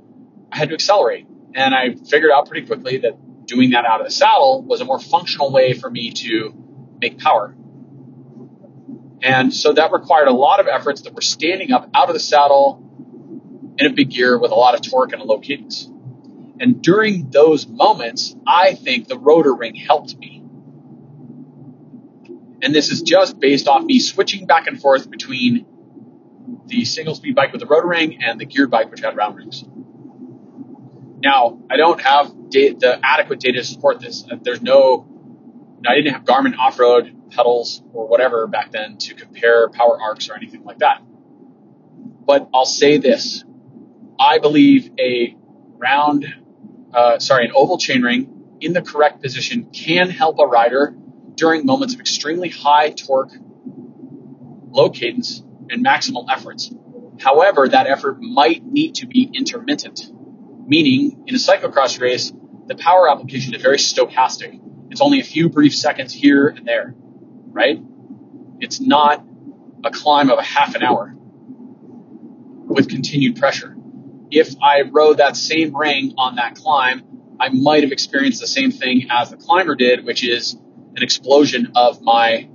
I 0.51 0.57
had 0.57 0.69
to 0.69 0.73
accelerate. 0.73 1.27
And 1.53 1.73
I 1.73 1.93
figured 1.93 2.31
out 2.31 2.47
pretty 2.47 2.65
quickly 2.65 2.97
that 2.99 3.45
doing 3.45 3.71
that 3.71 3.85
out 3.85 4.01
of 4.01 4.07
the 4.07 4.11
saddle 4.11 4.63
was 4.63 4.81
a 4.81 4.85
more 4.85 4.99
functional 4.99 5.51
way 5.51 5.73
for 5.73 5.89
me 5.89 6.11
to 6.11 6.53
make 6.99 7.19
power. 7.19 7.55
And 9.21 9.53
so 9.53 9.73
that 9.73 9.91
required 9.91 10.27
a 10.27 10.33
lot 10.33 10.59
of 10.59 10.67
efforts 10.67 11.01
that 11.01 11.13
were 11.13 11.21
standing 11.21 11.71
up 11.71 11.89
out 11.93 12.09
of 12.09 12.13
the 12.13 12.19
saddle 12.19 12.83
in 13.77 13.85
a 13.85 13.91
big 13.91 14.09
gear 14.09 14.37
with 14.37 14.51
a 14.51 14.55
lot 14.55 14.73
of 14.75 14.81
torque 14.81 15.13
and 15.13 15.21
a 15.21 15.25
low 15.25 15.39
cadence. 15.39 15.89
And 16.59 16.81
during 16.81 17.29
those 17.29 17.67
moments, 17.67 18.35
I 18.47 18.73
think 18.73 19.07
the 19.07 19.17
rotor 19.17 19.53
ring 19.53 19.75
helped 19.75 20.17
me. 20.17 20.43
And 22.61 22.73
this 22.73 22.89
is 22.91 23.03
just 23.03 23.39
based 23.39 23.67
off 23.67 23.83
me 23.83 23.99
switching 23.99 24.47
back 24.47 24.65
and 24.65 24.81
forth 24.81 25.09
between 25.09 25.65
the 26.67 26.85
single 26.85 27.15
speed 27.15 27.35
bike 27.35 27.51
with 27.51 27.61
the 27.61 27.67
rotor 27.67 27.87
ring 27.87 28.21
and 28.23 28.39
the 28.39 28.45
geared 28.45 28.69
bike, 28.69 28.91
which 28.91 29.01
had 29.01 29.15
round 29.15 29.35
rings. 29.35 29.63
Now, 31.19 31.59
I 31.69 31.77
don't 31.77 31.99
have 32.01 32.27
the 32.49 32.99
adequate 33.03 33.39
data 33.39 33.59
to 33.59 33.63
support 33.65 33.99
this. 33.99 34.25
There's 34.41 34.61
no, 34.61 35.07
I 35.87 35.95
didn't 35.95 36.13
have 36.13 36.23
Garmin 36.23 36.57
off 36.57 36.79
road 36.79 37.13
pedals 37.31 37.81
or 37.93 38.07
whatever 38.07 38.47
back 38.47 38.71
then 38.71 38.97
to 38.97 39.15
compare 39.15 39.69
power 39.69 39.99
arcs 39.99 40.29
or 40.29 40.35
anything 40.35 40.63
like 40.63 40.79
that. 40.79 41.01
But 42.25 42.49
I'll 42.53 42.65
say 42.65 42.97
this 42.97 43.43
I 44.19 44.39
believe 44.39 44.91
a 44.99 45.35
round 45.77 46.25
uh, 46.93 47.19
sorry, 47.19 47.45
an 47.45 47.51
oval 47.55 47.77
chainring 47.77 48.27
in 48.61 48.73
the 48.73 48.81
correct 48.81 49.21
position 49.21 49.65
can 49.71 50.09
help 50.09 50.39
a 50.39 50.45
rider 50.45 50.95
during 51.35 51.65
moments 51.65 51.93
of 51.93 51.99
extremely 51.99 52.49
high 52.49 52.89
torque, 52.89 53.33
low 54.69 54.89
cadence, 54.89 55.43
and 55.69 55.85
maximal 55.85 56.25
efforts. 56.29 56.73
However, 57.19 57.67
that 57.67 57.87
effort 57.87 58.21
might 58.21 58.63
need 58.63 58.95
to 58.95 59.07
be 59.07 59.29
intermittent, 59.33 60.11
meaning 60.67 61.23
in 61.27 61.35
a 61.35 61.37
cyclocross 61.37 61.99
race, 61.99 62.31
the 62.67 62.75
power 62.75 63.09
application 63.09 63.55
is 63.55 63.61
very 63.61 63.77
stochastic. 63.77 64.59
It's 64.91 65.01
only 65.01 65.19
a 65.19 65.23
few 65.23 65.49
brief 65.49 65.75
seconds 65.75 66.13
here 66.13 66.47
and 66.47 66.67
there, 66.67 66.93
right? 66.97 67.79
It's 68.59 68.79
not 68.79 69.25
a 69.83 69.91
climb 69.91 70.29
of 70.29 70.39
a 70.39 70.43
half 70.43 70.75
an 70.75 70.83
hour 70.83 71.13
with 71.17 72.89
continued 72.89 73.37
pressure 73.37 73.77
if 74.31 74.55
I 74.61 74.81
rode 74.81 75.17
that 75.17 75.35
same 75.35 75.75
ring 75.75 76.13
on 76.17 76.35
that 76.35 76.55
climb, 76.55 77.03
I 77.39 77.49
might 77.49 77.83
have 77.83 77.91
experienced 77.91 78.41
the 78.41 78.47
same 78.47 78.71
thing 78.71 79.07
as 79.09 79.29
the 79.29 79.37
climber 79.37 79.75
did, 79.75 80.05
which 80.05 80.23
is 80.23 80.53
an 80.95 81.03
explosion 81.03 81.71
of 81.75 82.01
my 82.01 82.49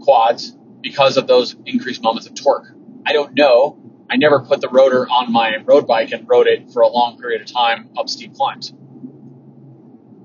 quads 0.00 0.56
because 0.84 1.16
of 1.16 1.26
those 1.26 1.56
increased 1.64 2.02
moments 2.02 2.28
of 2.28 2.34
torque. 2.34 2.68
I 3.04 3.14
don't 3.14 3.34
know. 3.34 3.78
I 4.08 4.16
never 4.16 4.40
put 4.40 4.60
the 4.60 4.68
rotor 4.68 5.08
on 5.08 5.32
my 5.32 5.56
road 5.64 5.86
bike 5.86 6.12
and 6.12 6.28
rode 6.28 6.46
it 6.46 6.70
for 6.70 6.82
a 6.82 6.88
long 6.88 7.18
period 7.18 7.40
of 7.40 7.52
time 7.52 7.88
up 7.96 8.08
steep 8.08 8.34
climbs. 8.34 8.72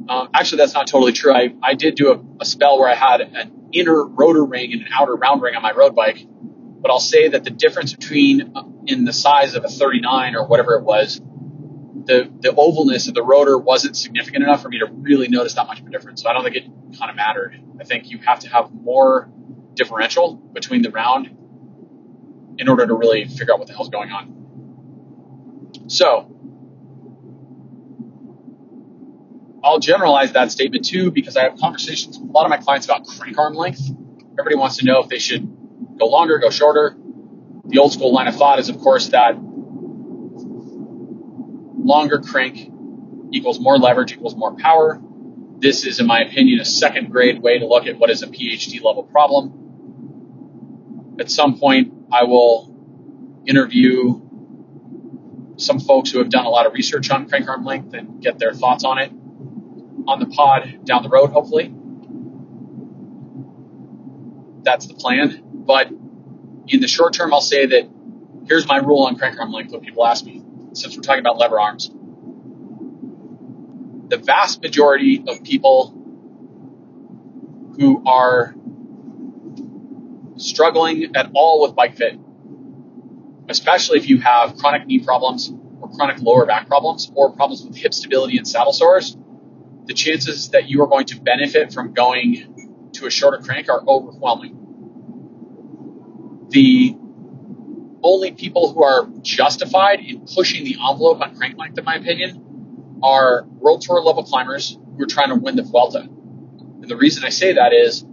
Um, 0.10 0.30
actually, 0.34 0.57
that's 0.57 0.74
not 0.74 0.86
totally 0.88 1.14
true. 1.14 1.34
I, 1.34 1.53
I 1.64 1.76
did 1.76 1.95
do 1.95 2.12
a, 2.12 2.41
a 2.41 2.45
spell 2.45 2.78
where 2.78 2.89
I 2.89 2.95
had 2.95 3.22
an 3.22 3.70
inner 3.72 4.03
rotor 4.03 4.43
ring 4.43 4.74
and 4.74 4.82
an 4.82 4.89
outer 4.91 5.16
round 5.16 5.41
ring 5.41 5.55
on 5.55 5.62
my 5.62 5.72
road 5.72 5.95
bike, 5.95 6.26
but 6.28 6.91
I'll 6.91 6.99
say 6.99 7.30
that 7.30 7.45
the 7.45 7.51
difference 7.51 7.93
between 7.93 8.51
uh, 8.55 8.64
in 8.86 9.05
the 9.05 9.14
size 9.14 9.55
of 9.55 9.64
a 9.64 9.70
39 9.70 10.36
or 10.36 10.45
whatever 10.45 10.76
it 10.76 10.84
was, 10.84 11.20
the 11.20 12.30
the 12.39 12.49
ovalness 12.49 13.07
of 13.07 13.14
the 13.14 13.24
rotor 13.24 13.57
wasn't 13.57 13.95
significant 13.95 14.43
enough 14.43 14.62
for 14.62 14.70
me 14.70 14.80
to 14.80 14.88
really 14.88 15.30
notice 15.30 15.53
that 15.53 15.68
much 15.68 15.80
of 15.80 15.88
a 15.88 15.89
difference. 15.89 16.22
So 16.22 16.30
I 16.30 16.34
don't 16.34 16.43
think 16.43 16.57
it 16.57 16.66
kind 16.97 17.10
of 17.10 17.16
mattered. 17.16 17.55
I 17.80 17.86
think 17.86 18.10
you 18.10 18.18
have 18.20 18.39
to 18.41 18.49
have 18.49 18.74
more 18.74 19.30
differential 19.74 20.36
between 20.36 20.82
the 20.82 20.91
round 20.91 21.28
in 22.57 22.67
order 22.67 22.86
to 22.86 22.93
really 22.93 23.26
figure 23.26 23.53
out 23.53 23.59
what 23.59 23.67
the 23.67 23.74
hell's 23.74 23.89
going 23.89 24.11
on. 24.11 25.86
So 25.88 26.36
I'll 29.63 29.80
generalize 29.80 30.34
that 30.34 30.51
statement 30.51 30.86
too 30.86 31.11
because 31.11 31.36
I 31.38 31.43
have 31.43 31.57
conversations 31.57 32.17
with 32.17 32.30
a 32.30 32.32
lot 32.32 32.45
of 32.45 32.49
my 32.49 32.57
clients 32.57 32.86
about 32.86 33.05
crank 33.07 33.38
arm 33.38 33.55
length. 33.55 33.82
Everybody 34.38 34.55
wants 34.55 34.78
to 34.78 34.86
know 34.86 35.01
if 35.01 35.09
they 35.09 35.20
should 35.20 35.97
go 35.97 36.05
longer, 36.05 36.38
go 36.39 36.49
shorter. 36.49 36.95
The 37.65 37.78
old 37.78 37.93
school 37.93 38.13
line 38.13 38.28
of 38.28 38.36
thought 38.36 38.59
is, 38.59 38.70
of 38.70 38.80
course, 38.80 39.09
that 39.09 39.36
longer 41.78 42.20
crank 42.20 42.72
equals 43.32 43.59
more 43.59 43.78
leverage 43.78 44.13
equals 44.13 44.36
more 44.36 44.55
power. 44.55 44.99
This 45.57 45.86
is, 45.86 45.99
in 45.99 46.07
my 46.07 46.22
opinion, 46.22 46.59
a 46.59 46.65
second 46.65 47.11
grade 47.11 47.41
way 47.41 47.59
to 47.59 47.67
look 47.67 47.86
at 47.86 47.97
what 47.97 48.09
is 48.09 48.24
a 48.24 48.28
PhD 48.28 48.82
level 48.82 49.03
problem. 49.03 49.59
At 51.20 51.30
some 51.30 51.59
point, 51.59 51.93
I 52.11 52.24
will 52.24 52.74
interview 53.45 54.22
some 55.57 55.80
folks 55.80 56.11
who 56.11 56.20
have 56.20 56.30
done 56.30 56.45
a 56.45 56.49
lot 56.49 56.65
of 56.65 56.74
research 56.74 57.09
on 57.11 57.28
crank 57.28 57.47
arm 57.49 57.65
length 57.65 57.93
and 57.93 58.22
get 58.22 58.39
their 58.39 58.53
thoughts 58.53 58.86
on 58.86 58.97
it 58.99 59.11
on 60.07 60.20
the 60.20 60.28
pod 60.28 60.86
down 60.86 61.03
the 61.03 61.09
road, 61.09 61.32
hopefully. 61.32 61.74
That's 64.63 64.88
the 64.88 64.93
plan. 64.93 65.41
But 65.43 65.89
in 66.67 66.80
the 66.80 66.88
short 66.88 67.13
term, 67.13 67.34
I'll 67.34 67.41
say 67.41 67.65
that 67.65 67.89
here's 68.47 68.65
my 68.65 68.78
rule 68.78 69.03
on 69.03 69.17
crank 69.17 69.38
arm 69.39 69.51
length 69.51 69.72
when 69.72 69.82
people 69.82 70.05
ask 70.05 70.26
me, 70.26 70.43
since 70.74 70.95
we're 70.95 71.01
talking 71.01 71.20
about 71.20 71.38
lever 71.38 71.59
arms. 71.59 71.91
The 74.09 74.17
vast 74.17 74.61
majority 74.61 75.24
of 75.28 75.43
people 75.43 75.93
who 77.78 78.03
are 78.05 78.55
struggling 80.39 81.15
at 81.15 81.31
all 81.33 81.61
with 81.61 81.75
bike 81.75 81.95
fit, 81.95 82.19
especially 83.47 83.97
if 83.99 84.09
you 84.09 84.19
have 84.19 84.57
chronic 84.57 84.85
knee 84.87 84.99
problems 84.99 85.51
or 85.81 85.89
chronic 85.89 86.21
lower 86.21 86.45
back 86.45 86.67
problems 86.67 87.11
or 87.15 87.31
problems 87.31 87.63
with 87.63 87.75
hip 87.75 87.93
stability 87.93 88.37
and 88.37 88.47
saddle 88.47 88.73
sores, 88.73 89.17
the 89.85 89.93
chances 89.93 90.49
that 90.49 90.69
you 90.69 90.81
are 90.83 90.87
going 90.87 91.05
to 91.05 91.19
benefit 91.19 91.73
from 91.73 91.93
going 91.93 92.89
to 92.93 93.05
a 93.05 93.09
shorter 93.09 93.37
crank 93.43 93.69
are 93.69 93.81
overwhelming 93.87 94.59
the 96.49 96.95
only 98.01 98.31
people 98.31 98.73
who 98.73 98.83
are 98.83 99.07
justified 99.21 99.99
in 99.99 100.25
pushing 100.25 100.63
the 100.63 100.75
envelope 100.75 101.21
on 101.21 101.35
crank 101.35 101.57
length, 101.57 101.77
in 101.77 101.83
my 101.83 101.95
opinion, 101.95 102.99
are 103.03 103.43
World 103.43 103.81
Tour 103.81 104.01
level 104.01 104.23
climbers 104.23 104.77
who 104.97 105.03
are 105.03 105.07
trying 105.07 105.29
to 105.29 105.35
win 105.35 105.55
the 105.55 105.63
Vuelta. 105.63 106.01
And 106.01 106.87
the 106.87 106.97
reason 106.97 107.23
I 107.23 107.29
say 107.29 107.53
that 107.53 107.73
is 107.73 108.03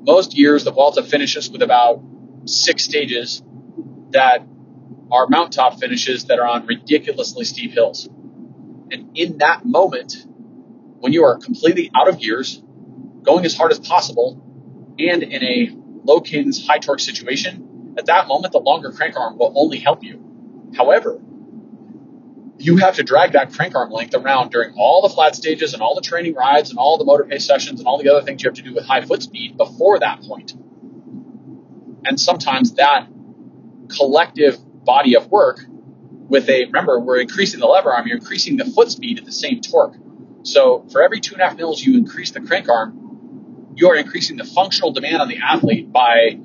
most 0.00 0.36
years 0.36 0.64
the 0.64 0.72
Vuelta 0.72 1.02
finishes 1.02 1.50
with 1.50 1.62
about 1.62 2.02
six 2.44 2.84
stages 2.84 3.42
that 4.10 4.46
are 5.10 5.26
mountaintop 5.28 5.78
finishes 5.78 6.24
that 6.26 6.38
are 6.38 6.46
on 6.46 6.66
ridiculously 6.66 7.44
steep 7.44 7.72
hills. 7.72 8.08
And 8.90 9.16
in 9.16 9.38
that 9.38 9.64
moment, 9.64 10.16
when 11.00 11.12
you 11.12 11.24
are 11.24 11.38
completely 11.38 11.90
out 11.94 12.08
of 12.08 12.18
gears, 12.18 12.62
going 13.22 13.44
as 13.44 13.56
hard 13.56 13.72
as 13.72 13.78
possible, 13.78 14.40
and 14.98 15.22
in 15.22 15.44
a 15.44 15.70
low 16.04 16.20
cadence, 16.20 16.66
high 16.66 16.78
torque 16.78 17.00
situation, 17.00 17.94
at 17.98 18.06
that 18.06 18.28
moment, 18.28 18.52
the 18.52 18.60
longer 18.60 18.92
crank 18.92 19.16
arm 19.16 19.36
will 19.38 19.52
only 19.56 19.78
help 19.78 20.02
you. 20.02 20.72
However, 20.76 21.20
you 22.60 22.76
have 22.76 22.96
to 22.96 23.02
drag 23.02 23.32
that 23.32 23.52
crank 23.52 23.74
arm 23.74 23.90
length 23.90 24.14
around 24.14 24.50
during 24.50 24.74
all 24.76 25.00
the 25.00 25.08
flat 25.08 25.34
stages 25.34 25.72
and 25.72 25.82
all 25.82 25.94
the 25.94 26.02
training 26.02 26.34
rides 26.34 26.68
and 26.68 26.78
all 26.78 26.98
the 26.98 27.04
motor 27.04 27.24
pace 27.24 27.46
sessions 27.46 27.80
and 27.80 27.86
all 27.86 27.98
the 27.98 28.10
other 28.10 28.22
things 28.22 28.42
you 28.42 28.48
have 28.48 28.54
to 28.54 28.62
do 28.62 28.74
with 28.74 28.84
high 28.84 29.00
foot 29.00 29.22
speed 29.22 29.56
before 29.56 29.98
that 29.98 30.20
point. 30.22 30.52
And 32.04 32.20
sometimes 32.20 32.74
that 32.74 33.06
collective 33.88 34.58
body 34.84 35.16
of 35.16 35.30
work 35.30 35.60
with 36.28 36.48
a, 36.50 36.66
remember, 36.66 37.00
we're 37.00 37.20
increasing 37.20 37.60
the 37.60 37.66
lever 37.66 37.92
arm, 37.92 38.06
you're 38.06 38.18
increasing 38.18 38.58
the 38.58 38.66
foot 38.66 38.90
speed 38.90 39.18
at 39.18 39.24
the 39.24 39.32
same 39.32 39.60
torque. 39.62 39.96
So 40.42 40.86
for 40.92 41.02
every 41.02 41.20
two 41.20 41.34
and 41.34 41.42
a 41.42 41.48
half 41.48 41.56
mils 41.56 41.82
you 41.82 41.96
increase 41.96 42.30
the 42.30 42.40
crank 42.40 42.68
arm, 42.68 43.72
you 43.74 43.88
are 43.88 43.96
increasing 43.96 44.36
the 44.36 44.44
functional 44.44 44.92
demand 44.92 45.22
on 45.22 45.28
the 45.28 45.38
athlete 45.38 45.90
by 45.90 46.38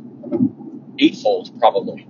eightfold 0.97 1.59
probably. 1.59 2.07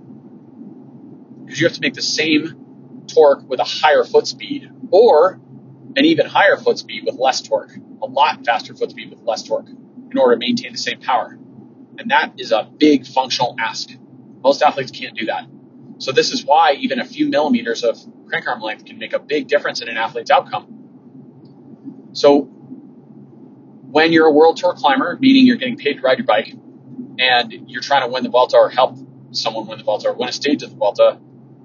Because 1.44 1.60
you 1.60 1.66
have 1.66 1.74
to 1.74 1.80
make 1.80 1.94
the 1.94 2.02
same 2.02 2.65
torque 3.06 3.48
with 3.48 3.60
a 3.60 3.64
higher 3.64 4.04
foot 4.04 4.26
speed 4.26 4.70
or 4.90 5.40
an 5.96 6.04
even 6.04 6.26
higher 6.26 6.56
foot 6.56 6.78
speed 6.78 7.04
with 7.06 7.16
less 7.16 7.40
torque, 7.40 7.72
a 8.02 8.06
lot 8.06 8.44
faster 8.44 8.74
foot 8.74 8.90
speed 8.90 9.10
with 9.10 9.20
less 9.22 9.42
torque 9.42 9.68
in 9.68 10.18
order 10.18 10.34
to 10.34 10.38
maintain 10.38 10.72
the 10.72 10.78
same 10.78 11.00
power. 11.00 11.38
And 11.98 12.10
that 12.10 12.34
is 12.38 12.52
a 12.52 12.68
big 12.76 13.06
functional 13.06 13.56
ask. 13.58 13.88
Most 14.42 14.62
athletes 14.62 14.90
can't 14.90 15.16
do 15.16 15.26
that. 15.26 15.46
So 15.98 16.12
this 16.12 16.30
is 16.30 16.44
why 16.44 16.74
even 16.74 17.00
a 17.00 17.04
few 17.04 17.28
millimeters 17.28 17.82
of 17.82 17.98
crank 18.28 18.46
arm 18.46 18.60
length 18.60 18.84
can 18.84 18.98
make 18.98 19.14
a 19.14 19.18
big 19.18 19.48
difference 19.48 19.80
in 19.80 19.88
an 19.88 19.96
athlete's 19.96 20.30
outcome. 20.30 22.10
So 22.12 22.42
when 23.90 24.12
you're 24.12 24.26
a 24.26 24.32
world 24.32 24.58
tour 24.58 24.74
climber, 24.74 25.16
meaning 25.20 25.46
you're 25.46 25.56
getting 25.56 25.78
paid 25.78 25.94
to 25.94 26.00
ride 26.02 26.18
your 26.18 26.26
bike 26.26 26.54
and 27.18 27.52
you're 27.68 27.82
trying 27.82 28.02
to 28.02 28.08
win 28.12 28.24
the 28.24 28.28
Vuelta 28.28 28.56
or 28.56 28.68
help 28.68 28.98
someone 29.30 29.66
win 29.66 29.78
the 29.78 29.84
Vuelta 29.84 30.08
or 30.08 30.14
win 30.14 30.28
a 30.28 30.32
stage 30.32 30.62
of 30.62 30.70
the 30.70 30.76
Vuelta, 30.76 31.18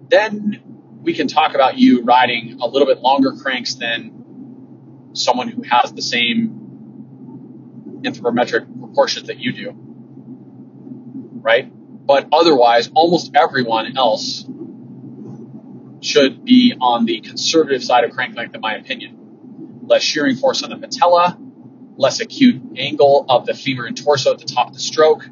then 0.09 0.70
we 1.01 1.13
can 1.13 1.27
talk 1.27 1.55
about 1.55 1.77
you 1.77 2.03
riding 2.03 2.59
a 2.61 2.67
little 2.67 2.87
bit 2.87 2.99
longer 2.99 3.33
cranks 3.33 3.75
than 3.75 5.09
someone 5.13 5.47
who 5.47 5.63
has 5.63 5.91
the 5.91 6.01
same 6.01 8.01
anthropometric 8.03 8.79
proportions 8.79 9.27
that 9.27 9.39
you 9.39 9.53
do. 9.53 9.73
Right? 11.43 11.71
But 12.05 12.27
otherwise, 12.31 12.89
almost 12.93 13.31
everyone 13.35 13.97
else 13.97 14.45
should 16.01 16.43
be 16.43 16.75
on 16.79 17.05
the 17.05 17.21
conservative 17.21 17.83
side 17.83 18.03
of 18.03 18.11
crank 18.11 18.35
length, 18.35 18.55
in 18.55 18.61
my 18.61 18.75
opinion. 18.75 19.81
Less 19.83 20.03
shearing 20.03 20.35
force 20.35 20.63
on 20.63 20.69
the 20.69 20.77
patella, 20.77 21.37
less 21.97 22.19
acute 22.19 22.61
angle 22.77 23.25
of 23.27 23.45
the 23.45 23.53
femur 23.53 23.85
and 23.85 23.97
torso 23.97 24.33
at 24.33 24.39
the 24.39 24.45
top 24.45 24.69
of 24.69 24.73
the 24.73 24.79
stroke. 24.79 25.27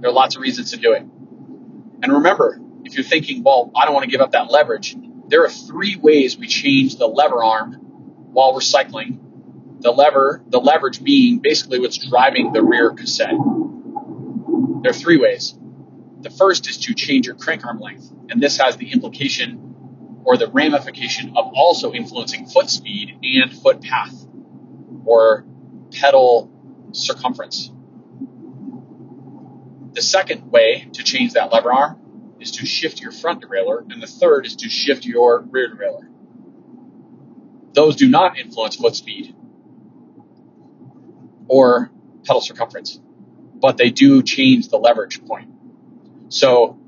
There 0.00 0.10
are 0.10 0.12
lots 0.12 0.36
of 0.36 0.42
reasons 0.42 0.72
to 0.72 0.76
do 0.76 0.92
it. 0.92 1.02
And 1.02 2.12
remember, 2.12 2.60
if 2.90 2.96
you're 2.96 3.04
thinking, 3.04 3.44
well, 3.44 3.70
I 3.76 3.84
don't 3.84 3.94
want 3.94 4.04
to 4.04 4.10
give 4.10 4.20
up 4.20 4.32
that 4.32 4.50
leverage, 4.50 4.96
there 5.28 5.44
are 5.44 5.48
three 5.48 5.94
ways 5.94 6.36
we 6.36 6.48
change 6.48 6.96
the 6.96 7.06
lever 7.06 7.42
arm 7.42 7.74
while 8.32 8.52
we're 8.52 8.60
cycling. 8.60 9.78
The 9.78 9.92
lever, 9.92 10.42
the 10.48 10.58
leverage 10.58 11.02
being 11.02 11.38
basically 11.38 11.78
what's 11.78 11.98
driving 11.98 12.52
the 12.52 12.62
rear 12.64 12.90
cassette. 12.90 13.34
There 14.82 14.90
are 14.90 14.94
three 14.94 15.18
ways. 15.18 15.56
The 16.22 16.30
first 16.30 16.68
is 16.68 16.78
to 16.78 16.94
change 16.94 17.26
your 17.26 17.36
crank 17.36 17.64
arm 17.64 17.78
length, 17.78 18.10
and 18.28 18.42
this 18.42 18.58
has 18.58 18.76
the 18.76 18.90
implication 18.90 20.22
or 20.24 20.36
the 20.36 20.48
ramification 20.48 21.34
of 21.36 21.52
also 21.54 21.92
influencing 21.92 22.46
foot 22.46 22.68
speed 22.68 23.18
and 23.22 23.52
foot 23.52 23.82
path 23.82 24.26
or 25.06 25.44
pedal 25.92 26.50
circumference. 26.92 27.70
The 29.92 30.02
second 30.02 30.50
way 30.50 30.88
to 30.92 31.04
change 31.04 31.34
that 31.34 31.52
lever 31.52 31.72
arm 31.72 31.99
is 32.40 32.52
to 32.52 32.66
shift 32.66 33.00
your 33.00 33.12
front 33.12 33.42
derailleur, 33.42 33.92
and 33.92 34.02
the 34.02 34.06
third 34.06 34.46
is 34.46 34.56
to 34.56 34.68
shift 34.68 35.04
your 35.04 35.40
rear 35.40 35.68
derailleur. 35.68 36.08
Those 37.72 37.96
do 37.96 38.08
not 38.08 38.38
influence 38.38 38.76
foot 38.76 38.96
speed 38.96 39.34
or 41.48 41.90
pedal 42.24 42.40
circumference, 42.40 43.00
but 43.54 43.76
they 43.76 43.90
do 43.90 44.22
change 44.22 44.68
the 44.68 44.78
leverage 44.78 45.24
point. 45.24 45.50
So 46.28 46.78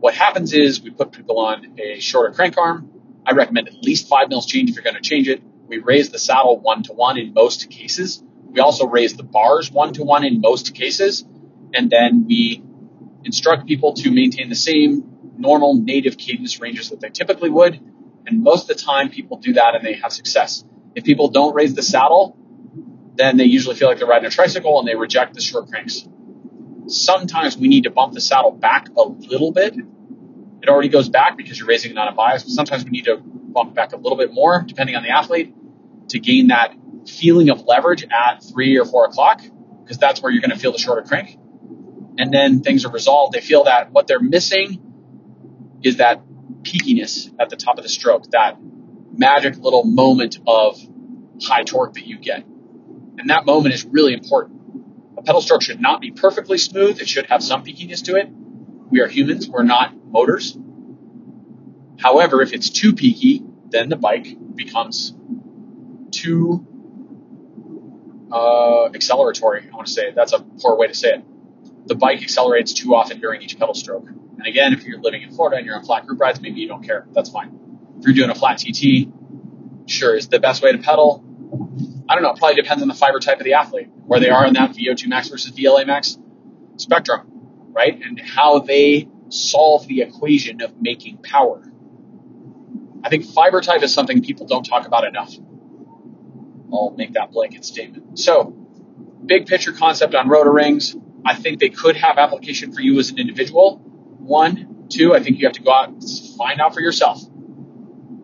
what 0.00 0.14
happens 0.14 0.52
is 0.52 0.80
we 0.82 0.90
put 0.90 1.12
people 1.12 1.38
on 1.38 1.78
a 1.78 2.00
shorter 2.00 2.34
crank 2.34 2.56
arm. 2.58 2.90
I 3.26 3.32
recommend 3.32 3.68
at 3.68 3.82
least 3.82 4.08
five 4.08 4.28
mils 4.28 4.46
change 4.46 4.70
if 4.70 4.76
you're 4.76 4.84
going 4.84 4.96
to 4.96 5.02
change 5.02 5.28
it. 5.28 5.42
We 5.66 5.78
raise 5.78 6.10
the 6.10 6.18
saddle 6.18 6.58
one 6.60 6.82
to 6.84 6.92
one 6.92 7.18
in 7.18 7.32
most 7.32 7.70
cases. 7.70 8.22
We 8.44 8.60
also 8.60 8.86
raise 8.86 9.14
the 9.14 9.22
bars 9.22 9.70
one 9.70 9.94
to 9.94 10.02
one 10.04 10.24
in 10.24 10.40
most 10.40 10.74
cases. 10.74 11.24
And 11.72 11.90
then 11.90 12.26
we 12.26 12.62
instruct 13.24 13.66
people 13.66 13.94
to 13.94 14.10
maintain 14.10 14.48
the 14.48 14.54
same 14.54 15.14
normal 15.36 15.74
native 15.74 16.16
cadence 16.16 16.60
ranges 16.60 16.90
that 16.90 17.00
they 17.00 17.08
typically 17.08 17.50
would. 17.50 17.80
And 18.26 18.42
most 18.42 18.70
of 18.70 18.76
the 18.76 18.82
time 18.82 19.10
people 19.10 19.38
do 19.38 19.54
that 19.54 19.74
and 19.74 19.84
they 19.84 19.94
have 19.94 20.12
success. 20.12 20.64
If 20.94 21.04
people 21.04 21.28
don't 21.28 21.54
raise 21.54 21.74
the 21.74 21.82
saddle, 21.82 22.36
then 23.16 23.36
they 23.36 23.44
usually 23.44 23.76
feel 23.76 23.88
like 23.88 23.98
they're 23.98 24.06
riding 24.06 24.26
a 24.26 24.30
tricycle 24.30 24.78
and 24.78 24.88
they 24.88 24.94
reject 24.94 25.34
the 25.34 25.40
short 25.40 25.68
cranks. 25.68 26.06
Sometimes 26.86 27.56
we 27.56 27.68
need 27.68 27.84
to 27.84 27.90
bump 27.90 28.12
the 28.12 28.20
saddle 28.20 28.52
back 28.52 28.88
a 28.96 29.02
little 29.02 29.52
bit. 29.52 29.74
It 30.62 30.68
already 30.68 30.88
goes 30.88 31.08
back 31.08 31.36
because 31.36 31.58
you're 31.58 31.68
raising 31.68 31.90
it 31.92 31.98
on 31.98 32.08
a 32.08 32.12
bias, 32.12 32.44
but 32.44 32.52
sometimes 32.52 32.84
we 32.84 32.90
need 32.90 33.04
to 33.04 33.16
bump 33.16 33.74
back 33.74 33.92
a 33.92 33.96
little 33.96 34.16
bit 34.18 34.32
more 34.32 34.64
depending 34.66 34.96
on 34.96 35.02
the 35.02 35.10
athlete 35.10 35.54
to 36.08 36.18
gain 36.18 36.48
that 36.48 36.74
feeling 37.06 37.50
of 37.50 37.62
leverage 37.66 38.04
at 38.04 38.42
three 38.42 38.78
or 38.78 38.84
four 38.84 39.06
o'clock 39.06 39.42
because 39.82 39.98
that's 39.98 40.22
where 40.22 40.32
you're 40.32 40.40
going 40.40 40.50
to 40.50 40.58
feel 40.58 40.72
the 40.72 40.78
shorter 40.78 41.02
crank 41.02 41.38
and 42.18 42.32
then 42.32 42.60
things 42.60 42.84
are 42.84 42.90
resolved, 42.90 43.32
they 43.32 43.40
feel 43.40 43.64
that 43.64 43.90
what 43.90 44.06
they're 44.06 44.20
missing 44.20 44.80
is 45.82 45.96
that 45.96 46.22
peakiness 46.62 47.32
at 47.38 47.50
the 47.50 47.56
top 47.56 47.78
of 47.78 47.82
the 47.82 47.88
stroke, 47.88 48.30
that 48.30 48.56
magic 49.16 49.56
little 49.58 49.84
moment 49.84 50.38
of 50.46 50.80
high 51.42 51.64
torque 51.64 51.94
that 51.94 52.06
you 52.06 52.18
get. 52.18 52.44
And 53.18 53.30
that 53.30 53.46
moment 53.46 53.74
is 53.74 53.84
really 53.84 54.14
important. 54.14 54.60
A 55.18 55.22
pedal 55.22 55.42
stroke 55.42 55.62
should 55.62 55.80
not 55.80 56.00
be 56.00 56.10
perfectly 56.10 56.58
smooth. 56.58 57.00
It 57.00 57.08
should 57.08 57.26
have 57.26 57.42
some 57.42 57.64
peakiness 57.64 58.04
to 58.04 58.16
it. 58.16 58.28
We 58.90 59.00
are 59.00 59.08
humans. 59.08 59.48
We're 59.48 59.62
not 59.62 59.94
motors. 60.06 60.56
However, 61.98 62.42
if 62.42 62.52
it's 62.52 62.70
too 62.70 62.94
peaky, 62.94 63.42
then 63.70 63.88
the 63.88 63.96
bike 63.96 64.26
becomes 64.54 65.14
too 66.10 66.66
uh, 68.30 68.90
acceleratory. 68.90 69.70
I 69.70 69.74
want 69.74 69.86
to 69.86 69.92
say 69.92 70.12
that's 70.12 70.32
a 70.32 70.40
poor 70.40 70.76
way 70.76 70.86
to 70.88 70.94
say 70.94 71.10
it 71.10 71.24
the 71.86 71.94
bike 71.94 72.22
accelerates 72.22 72.72
too 72.72 72.94
often 72.94 73.20
during 73.20 73.42
each 73.42 73.58
pedal 73.58 73.74
stroke. 73.74 74.06
And 74.08 74.46
again, 74.46 74.72
if 74.72 74.84
you're 74.84 75.00
living 75.00 75.22
in 75.22 75.32
Florida 75.32 75.56
and 75.56 75.66
you're 75.66 75.76
on 75.76 75.84
flat 75.84 76.06
group 76.06 76.20
rides, 76.20 76.40
maybe 76.40 76.60
you 76.60 76.68
don't 76.68 76.82
care. 76.82 77.06
That's 77.12 77.30
fine. 77.30 77.58
If 77.98 78.06
you're 78.06 78.14
doing 78.14 78.30
a 78.30 78.34
flat 78.34 78.58
TT, 78.58 79.08
sure, 79.86 80.16
is 80.16 80.28
the 80.28 80.40
best 80.40 80.62
way 80.62 80.72
to 80.72 80.78
pedal. 80.78 81.24
I 82.08 82.14
don't 82.14 82.22
know. 82.22 82.30
It 82.30 82.38
probably 82.38 82.60
depends 82.60 82.82
on 82.82 82.88
the 82.88 82.94
fiber 82.94 83.20
type 83.20 83.38
of 83.38 83.44
the 83.44 83.54
athlete, 83.54 83.88
where 84.06 84.20
they 84.20 84.30
are 84.30 84.46
in 84.46 84.54
that 84.54 84.70
VO2 84.72 85.06
max 85.08 85.28
versus 85.28 85.52
VLA 85.52 85.86
max 85.86 86.18
spectrum, 86.76 87.70
right? 87.72 88.00
And 88.02 88.20
how 88.20 88.60
they 88.60 89.08
solve 89.28 89.86
the 89.86 90.02
equation 90.02 90.60
of 90.60 90.80
making 90.80 91.18
power. 91.18 91.62
I 93.02 93.08
think 93.08 93.24
fiber 93.26 93.60
type 93.60 93.82
is 93.82 93.92
something 93.92 94.22
people 94.22 94.46
don't 94.46 94.64
talk 94.64 94.86
about 94.86 95.04
enough. 95.04 95.34
I'll 96.72 96.94
make 96.96 97.12
that 97.12 97.30
blanket 97.30 97.64
statement. 97.64 98.18
So, 98.18 98.54
big 99.24 99.46
picture 99.46 99.72
concept 99.72 100.14
on 100.14 100.28
rotor 100.28 100.52
rings. 100.52 100.96
I 101.24 101.34
think 101.34 101.58
they 101.58 101.70
could 101.70 101.96
have 101.96 102.18
application 102.18 102.72
for 102.72 102.80
you 102.80 102.98
as 102.98 103.10
an 103.10 103.18
individual. 103.18 103.78
One, 104.18 104.86
two, 104.90 105.14
I 105.14 105.22
think 105.22 105.38
you 105.38 105.46
have 105.46 105.54
to 105.54 105.62
go 105.62 105.72
out 105.72 105.88
and 105.88 106.02
find 106.36 106.60
out 106.60 106.74
for 106.74 106.80
yourself. 106.80 107.22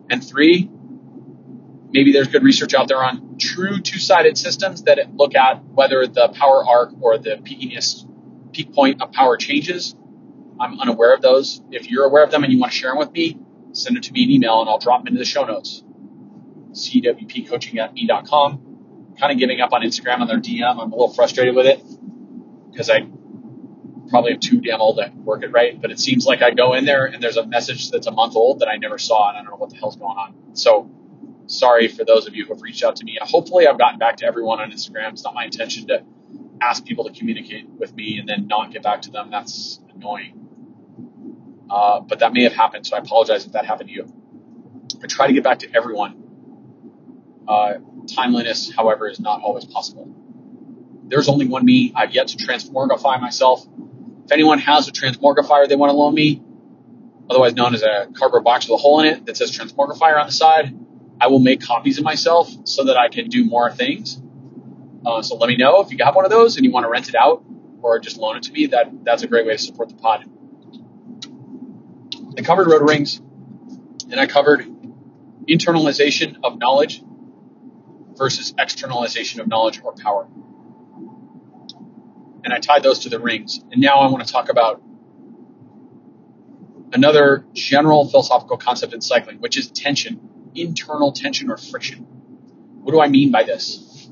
And 0.09 0.23
three, 0.23 0.69
maybe 1.89 2.11
there's 2.11 2.27
good 2.27 2.43
research 2.43 2.73
out 2.73 2.87
there 2.87 3.03
on 3.03 3.37
true 3.39 3.81
two-sided 3.81 4.37
systems 4.37 4.83
that 4.83 4.99
look 5.15 5.35
at 5.35 5.63
whether 5.65 6.05
the 6.05 6.29
power 6.29 6.65
arc 6.65 6.91
or 7.01 7.17
the 7.17 7.37
peakiness, 7.37 8.05
peak 8.53 8.73
point 8.73 9.01
of 9.01 9.11
power 9.11 9.37
changes. 9.37 9.95
I'm 10.59 10.79
unaware 10.79 11.13
of 11.13 11.21
those. 11.21 11.61
If 11.71 11.89
you're 11.89 12.05
aware 12.05 12.23
of 12.23 12.29
them 12.29 12.43
and 12.43 12.53
you 12.53 12.59
want 12.59 12.71
to 12.71 12.77
share 12.77 12.91
them 12.91 12.99
with 12.99 13.11
me, 13.11 13.39
send 13.73 13.97
it 13.97 14.03
to 14.03 14.11
me 14.11 14.25
an 14.25 14.29
email 14.29 14.61
and 14.61 14.69
I'll 14.69 14.79
drop 14.79 15.01
them 15.01 15.07
into 15.07 15.19
the 15.19 15.25
show 15.25 15.45
notes. 15.45 15.83
CWPcoaching 16.71 17.77
at 17.77 17.93
me.com. 17.93 19.15
Kind 19.19 19.31
of 19.31 19.39
giving 19.39 19.59
up 19.59 19.73
on 19.73 19.81
Instagram 19.81 20.19
on 20.19 20.27
their 20.27 20.39
DM. 20.39 20.69
I'm 20.69 20.91
a 20.91 20.95
little 20.95 21.13
frustrated 21.13 21.55
with 21.55 21.65
it 21.65 21.83
because 22.71 22.89
I 22.89 23.07
probably 24.09 24.33
am 24.33 24.39
too 24.39 24.61
damn 24.61 24.81
old 24.81 24.97
to 24.97 25.11
work 25.23 25.43
it 25.43 25.51
right. 25.51 25.81
But 25.81 25.91
it 25.91 25.99
seems 25.99 26.25
like 26.25 26.41
I 26.41 26.51
go 26.51 26.73
in 26.73 26.85
there 26.85 27.05
and 27.05 27.21
there's 27.21 27.37
a 27.37 27.45
message 27.45 27.91
that's 27.91 28.07
a 28.07 28.11
month 28.11 28.35
old 28.35 28.59
that 28.59 28.67
I 28.67 28.77
never 28.77 28.97
saw, 28.97 29.29
and 29.29 29.37
I 29.37 29.41
don't 29.41 29.51
know 29.51 29.57
what 29.57 29.69
the 29.69 29.77
hell's 29.77 29.95
going 29.95 30.17
on. 30.17 30.35
So 30.53 30.89
sorry 31.47 31.87
for 31.87 32.05
those 32.05 32.27
of 32.27 32.35
you 32.35 32.45
who 32.45 32.53
have 32.53 32.61
reached 32.61 32.83
out 32.83 32.97
to 32.97 33.05
me. 33.05 33.17
Hopefully, 33.21 33.67
I've 33.67 33.77
gotten 33.77 33.99
back 33.99 34.17
to 34.17 34.25
everyone 34.25 34.59
on 34.59 34.71
Instagram. 34.71 35.11
It's 35.11 35.23
not 35.23 35.33
my 35.33 35.45
intention 35.45 35.87
to 35.87 36.03
ask 36.61 36.85
people 36.85 37.05
to 37.05 37.11
communicate 37.11 37.67
with 37.69 37.95
me 37.95 38.19
and 38.19 38.27
then 38.27 38.47
not 38.47 38.71
get 38.71 38.83
back 38.83 39.01
to 39.03 39.11
them. 39.11 39.31
That's 39.31 39.79
annoying. 39.95 40.47
Uh, 41.69 42.01
but 42.01 42.19
that 42.19 42.33
may 42.33 42.43
have 42.43 42.53
happened, 42.53 42.85
so 42.85 42.95
I 42.95 42.99
apologize 42.99 43.45
if 43.45 43.53
that 43.53 43.65
happened 43.65 43.89
to 43.89 43.95
you. 43.95 44.13
I 45.01 45.07
try 45.07 45.27
to 45.27 45.33
get 45.33 45.43
back 45.43 45.59
to 45.59 45.73
everyone. 45.73 46.21
Uh, 47.47 47.75
timeliness, 48.13 48.71
however, 48.75 49.07
is 49.07 49.19
not 49.19 49.41
always 49.41 49.65
possible. 49.65 50.13
There's 51.11 51.27
only 51.27 51.45
one 51.45 51.65
me. 51.65 51.91
I've 51.93 52.13
yet 52.13 52.29
to 52.29 52.37
transmogrify 52.37 53.19
myself. 53.19 53.67
If 54.25 54.31
anyone 54.31 54.59
has 54.59 54.87
a 54.87 54.93
transmogrifier 54.93 55.67
they 55.67 55.75
want 55.75 55.89
to 55.89 55.93
loan 55.93 56.15
me, 56.15 56.41
otherwise 57.29 57.53
known 57.53 57.75
as 57.75 57.83
a 57.83 58.07
cardboard 58.13 58.45
box 58.45 58.65
with 58.65 58.79
a 58.79 58.81
hole 58.81 59.01
in 59.01 59.07
it 59.07 59.25
that 59.25 59.35
says 59.35 59.51
Transmogrifier 59.51 60.17
on 60.17 60.25
the 60.25 60.31
side. 60.31 60.73
I 61.19 61.27
will 61.27 61.39
make 61.39 61.61
copies 61.61 61.97
of 61.97 62.05
myself 62.05 62.49
so 62.63 62.85
that 62.85 62.97
I 62.97 63.09
can 63.09 63.27
do 63.27 63.43
more 63.43 63.69
things. 63.69 64.21
Uh, 65.05 65.21
so 65.21 65.35
let 65.35 65.49
me 65.49 65.57
know 65.57 65.81
if 65.81 65.91
you 65.91 65.97
got 65.97 66.15
one 66.15 66.23
of 66.23 66.31
those 66.31 66.55
and 66.55 66.65
you 66.65 66.71
want 66.71 66.85
to 66.85 66.89
rent 66.89 67.09
it 67.09 67.15
out 67.15 67.43
or 67.81 67.99
just 67.99 68.17
loan 68.17 68.37
it 68.37 68.43
to 68.43 68.53
me. 68.53 68.67
That 68.67 69.03
that's 69.03 69.21
a 69.21 69.27
great 69.27 69.45
way 69.45 69.51
to 69.51 69.59
support 69.61 69.89
the 69.89 69.95
pod. 69.95 70.25
I 72.37 72.41
covered 72.41 72.67
rotor 72.67 72.85
rings, 72.85 73.17
and 73.17 74.17
I 74.17 74.27
covered 74.27 74.65
internalization 75.45 76.37
of 76.43 76.57
knowledge 76.57 77.03
versus 78.15 78.53
externalization 78.57 79.41
of 79.41 79.47
knowledge 79.47 79.81
or 79.83 79.93
power. 79.93 80.27
And 82.43 82.53
I 82.53 82.59
tied 82.59 82.83
those 82.83 82.99
to 82.99 83.09
the 83.09 83.19
rings. 83.19 83.63
And 83.71 83.81
now 83.81 83.97
I 83.97 84.09
want 84.09 84.25
to 84.25 84.31
talk 84.31 84.49
about 84.49 84.81
another 86.93 87.45
general 87.53 88.07
philosophical 88.07 88.57
concept 88.57 88.93
in 88.93 89.01
cycling, 89.01 89.37
which 89.39 89.57
is 89.57 89.69
tension, 89.71 90.29
internal 90.55 91.11
tension 91.11 91.49
or 91.49 91.57
friction. 91.57 91.99
What 92.83 92.91
do 92.91 93.01
I 93.01 93.07
mean 93.07 93.31
by 93.31 93.43
this? 93.43 94.09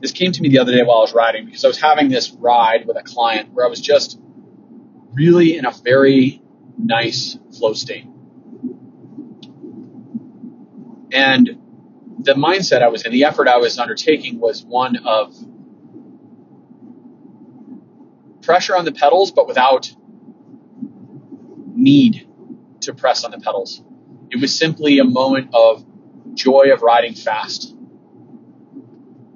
This 0.00 0.12
came 0.12 0.32
to 0.32 0.42
me 0.42 0.48
the 0.48 0.58
other 0.58 0.72
day 0.72 0.82
while 0.82 0.98
I 0.98 1.00
was 1.02 1.14
riding 1.14 1.46
because 1.46 1.64
I 1.64 1.68
was 1.68 1.80
having 1.80 2.08
this 2.08 2.30
ride 2.32 2.86
with 2.86 2.96
a 2.96 3.02
client 3.02 3.52
where 3.52 3.64
I 3.64 3.68
was 3.68 3.80
just 3.80 4.18
really 5.12 5.56
in 5.56 5.64
a 5.64 5.70
very 5.70 6.42
nice 6.78 7.38
flow 7.58 7.72
state. 7.72 8.06
And 11.12 11.62
the 12.18 12.34
mindset 12.34 12.82
I 12.82 12.88
was 12.88 13.06
in, 13.06 13.12
the 13.12 13.24
effort 13.24 13.48
I 13.48 13.56
was 13.56 13.78
undertaking 13.78 14.38
was 14.40 14.64
one 14.64 14.96
of 15.06 15.34
pressure 18.46 18.76
on 18.76 18.84
the 18.84 18.92
pedals, 18.92 19.32
but 19.32 19.46
without 19.46 19.92
need 21.74 22.26
to 22.80 22.94
press 22.94 23.24
on 23.24 23.32
the 23.32 23.38
pedals. 23.38 23.82
It 24.30 24.40
was 24.40 24.56
simply 24.56 24.98
a 24.98 25.04
moment 25.04 25.50
of 25.52 25.84
joy 26.34 26.72
of 26.72 26.82
riding 26.82 27.14
fast. 27.14 27.74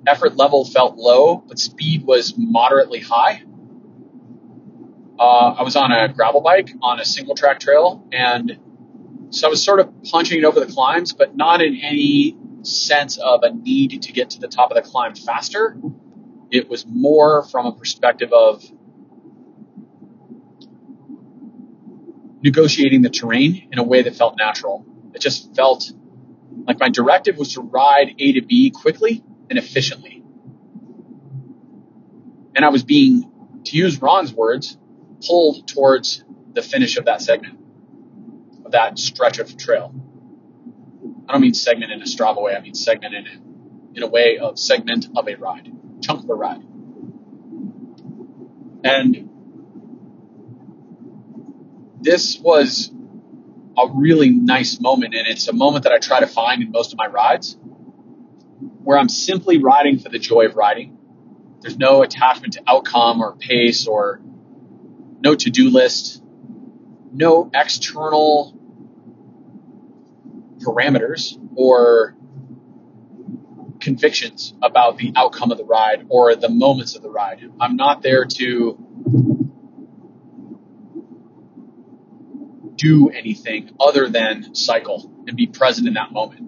Effort 0.07 0.37
level 0.37 0.65
felt 0.65 0.97
low, 0.97 1.37
but 1.37 1.59
speed 1.59 2.05
was 2.05 2.35
moderately 2.37 3.01
high. 3.01 3.43
Uh, 5.19 5.55
I 5.59 5.63
was 5.63 5.77
on 5.77 5.93
a 5.93 6.09
gravel 6.09 6.41
bike 6.41 6.71
on 6.81 6.99
a 6.99 7.05
single 7.05 7.35
track 7.35 7.61
trail, 7.61 8.07
and 8.11 8.59
so 9.31 9.49
I 9.49 9.51
was 9.51 9.63
sort 9.63 9.81
of 9.81 9.93
punching 10.05 10.39
it 10.39 10.45
over 10.45 10.61
the 10.61 10.73
climbs, 10.73 11.13
but 11.13 11.37
not 11.37 11.61
in 11.61 11.77
any 11.83 12.39
sense 12.63 13.19
of 13.19 13.43
a 13.43 13.53
need 13.53 14.03
to 14.03 14.13
get 14.13 14.31
to 14.31 14.41
the 14.41 14.49
top 14.49 14.71
of 14.71 14.83
the 14.83 14.89
climb 14.89 15.15
faster. 15.15 15.77
It 16.51 16.69
was 16.69 16.87
more 16.87 17.45
from 17.45 17.67
a 17.67 17.73
perspective 17.73 18.33
of 18.33 18.65
negotiating 22.43 23.03
the 23.03 23.11
terrain 23.11 23.68
in 23.72 23.78
a 23.78 23.82
way 23.82 24.03
that 24.03 24.14
felt 24.16 24.36
natural. 24.38 24.84
It 25.14 25.20
just 25.20 25.55
felt 25.55 25.91
like 26.66 26.78
my 26.78 26.88
directive 26.88 27.36
was 27.36 27.55
to 27.55 27.61
ride 27.61 28.14
A 28.18 28.32
to 28.32 28.43
B 28.43 28.70
quickly 28.70 29.22
and 29.49 29.59
efficiently. 29.59 30.22
And 32.55 32.64
I 32.64 32.68
was 32.68 32.82
being, 32.82 33.30
to 33.64 33.76
use 33.76 34.01
Ron's 34.01 34.32
words, 34.32 34.76
pulled 35.26 35.68
towards 35.68 36.24
the 36.53 36.62
finish 36.62 36.97
of 36.97 37.05
that 37.05 37.22
segment, 37.22 37.59
of 38.64 38.72
that 38.72 38.99
stretch 38.99 39.38
of 39.38 39.57
trail. 39.57 39.95
I 41.28 41.32
don't 41.32 41.43
mean 41.43 41.55
segment 41.55 41.93
in 41.93 42.03
a 42.03 42.07
Strava 42.07 42.43
way. 42.43 42.55
I 42.55 42.61
mean 42.61 42.74
segment 42.74 43.14
in 43.14 43.26
a, 43.26 43.97
in 43.97 44.03
a 44.03 44.07
way 44.07 44.38
of 44.38 44.59
segment 44.59 45.09
of 45.16 45.28
a 45.28 45.34
ride, 45.36 45.70
chunk 46.03 46.24
of 46.24 46.30
a 46.30 46.34
ride. 46.34 46.62
And 48.82 49.30
this 52.01 52.38
was 52.38 52.90
a 53.78 53.86
really 53.94 54.30
nice 54.30 54.80
moment. 54.80 55.14
And 55.14 55.26
it's 55.26 55.48
a 55.48 55.53
moment 55.53 55.84
that 55.84 55.92
I 55.92 55.98
try 55.98 56.20
to 56.20 56.26
find 56.26 56.62
in 56.62 56.70
most 56.70 56.92
of 56.92 56.98
my 56.98 57.07
rides 57.07 57.57
where 58.82 58.98
I'm 58.98 59.09
simply 59.09 59.59
riding 59.59 59.98
for 59.98 60.09
the 60.09 60.18
joy 60.18 60.46
of 60.46 60.57
riding. 60.57 60.98
There's 61.61 61.76
no 61.76 62.03
attachment 62.03 62.55
to 62.55 62.62
outcome 62.66 63.20
or 63.20 63.36
pace 63.36 63.86
or 63.86 64.20
no 65.20 65.34
to 65.34 65.51
do 65.51 65.70
list, 65.70 66.22
no 67.12 67.51
external 67.55 68.57
parameters 70.59 71.38
or 71.55 72.14
convictions 73.80 74.55
about 74.62 74.98
the 74.98 75.12
outcome 75.16 75.51
of 75.51 75.59
the 75.59 75.64
ride 75.64 76.07
or 76.09 76.34
the 76.34 76.48
moments 76.48 76.96
of 76.96 77.03
the 77.03 77.11
ride. 77.11 77.51
I'm 77.61 77.76
not 77.76 78.03
there 78.03 78.24
to 78.24 79.39
do 82.81 83.11
anything 83.11 83.70
other 83.78 84.09
than 84.09 84.55
cycle 84.55 85.12
and 85.26 85.37
be 85.37 85.47
present 85.47 85.87
in 85.87 85.95
that 85.95 86.12
moment. 86.12 86.41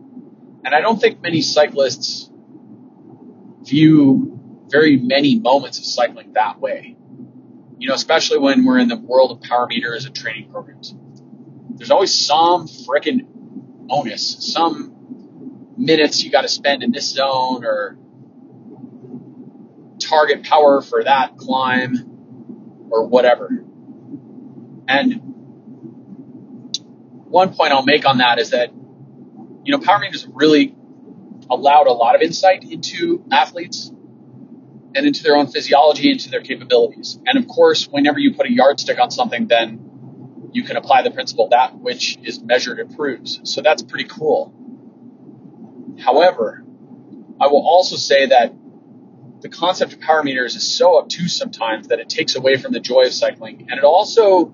And 0.65 0.75
I 0.75 0.81
don't 0.81 1.01
think 1.01 1.21
many 1.21 1.43
cyclists 1.43 2.31
view 3.63 4.39
very 4.71 4.97
many 4.97 5.39
moments 5.39 5.79
of 5.79 5.85
cycling 5.85 6.33
that 6.33 6.61
way 6.61 6.97
you 7.83 7.89
know, 7.89 7.95
especially 7.95 8.39
when 8.39 8.65
we're 8.65 8.79
in 8.79 8.87
the 8.87 8.97
world 8.97 9.33
of 9.33 9.41
power 9.41 9.67
meters 9.67 10.05
and 10.05 10.15
training 10.15 10.53
programs. 10.53 10.95
There's 11.71 11.91
always 11.91 12.15
some 12.15 12.69
freaking 12.69 13.27
onus, 13.91 14.53
some 14.53 15.75
minutes 15.77 16.23
you 16.23 16.31
got 16.31 16.43
to 16.43 16.49
spend 16.49 16.85
in 16.85 16.93
this 16.93 17.11
zone 17.11 17.65
or 17.65 17.99
target 19.99 20.45
power 20.45 20.81
for 20.81 21.03
that 21.03 21.37
climb 21.39 22.89
or 22.93 23.09
whatever. 23.09 23.65
And 24.87 25.32
one 27.33 27.55
point 27.55 27.73
I'll 27.73 27.83
make 27.83 28.07
on 28.07 28.19
that 28.19 28.39
is 28.39 28.51
that, 28.51 28.73
you 29.65 29.73
know, 29.73 29.79
power 29.79 29.99
meters 29.99 30.25
have 30.25 30.33
really 30.35 30.75
allowed 31.51 31.87
a 31.87 31.93
lot 31.93 32.15
of 32.15 32.21
insight 32.21 32.63
into 32.63 33.25
athletes 33.33 33.91
and 34.95 35.07
into 35.07 35.23
their 35.23 35.37
own 35.37 35.47
physiology, 35.47 36.11
into 36.11 36.29
their 36.29 36.43
capabilities. 36.43 37.19
And 37.25 37.43
of 37.43 37.49
course, 37.49 37.89
whenever 37.89 38.19
you 38.19 38.35
put 38.35 38.47
a 38.47 38.53
yardstick 38.53 38.99
on 38.99 39.11
something, 39.11 39.47
then 39.47 40.51
you 40.53 40.63
can 40.63 40.77
apply 40.77 41.03
the 41.03 41.11
principle 41.11 41.49
that 41.49 41.75
which 41.79 42.19
is 42.23 42.43
measured 42.43 42.79
improves. 42.79 43.41
So 43.45 43.63
that's 43.63 43.83
pretty 43.83 44.05
cool. 44.05 44.53
However, 46.01 46.63
I 47.41 47.47
will 47.47 47.67
also 47.67 47.97
say 47.97 48.27
that 48.27 48.53
the 49.41 49.49
concept 49.49 49.95
of 49.95 50.01
power 50.01 50.23
meters 50.23 50.55
is 50.55 50.71
so 50.77 50.99
obtuse 50.99 51.35
sometimes 51.35 51.89
that 51.89 51.99
it 51.99 52.11
takes 52.11 52.37
away 52.37 52.59
from 52.59 52.73
the 52.73 52.81
joy 52.81 53.05
of 53.07 53.15
cycling 53.15 53.69
and 53.71 53.79
it 53.79 53.85
also 53.85 54.53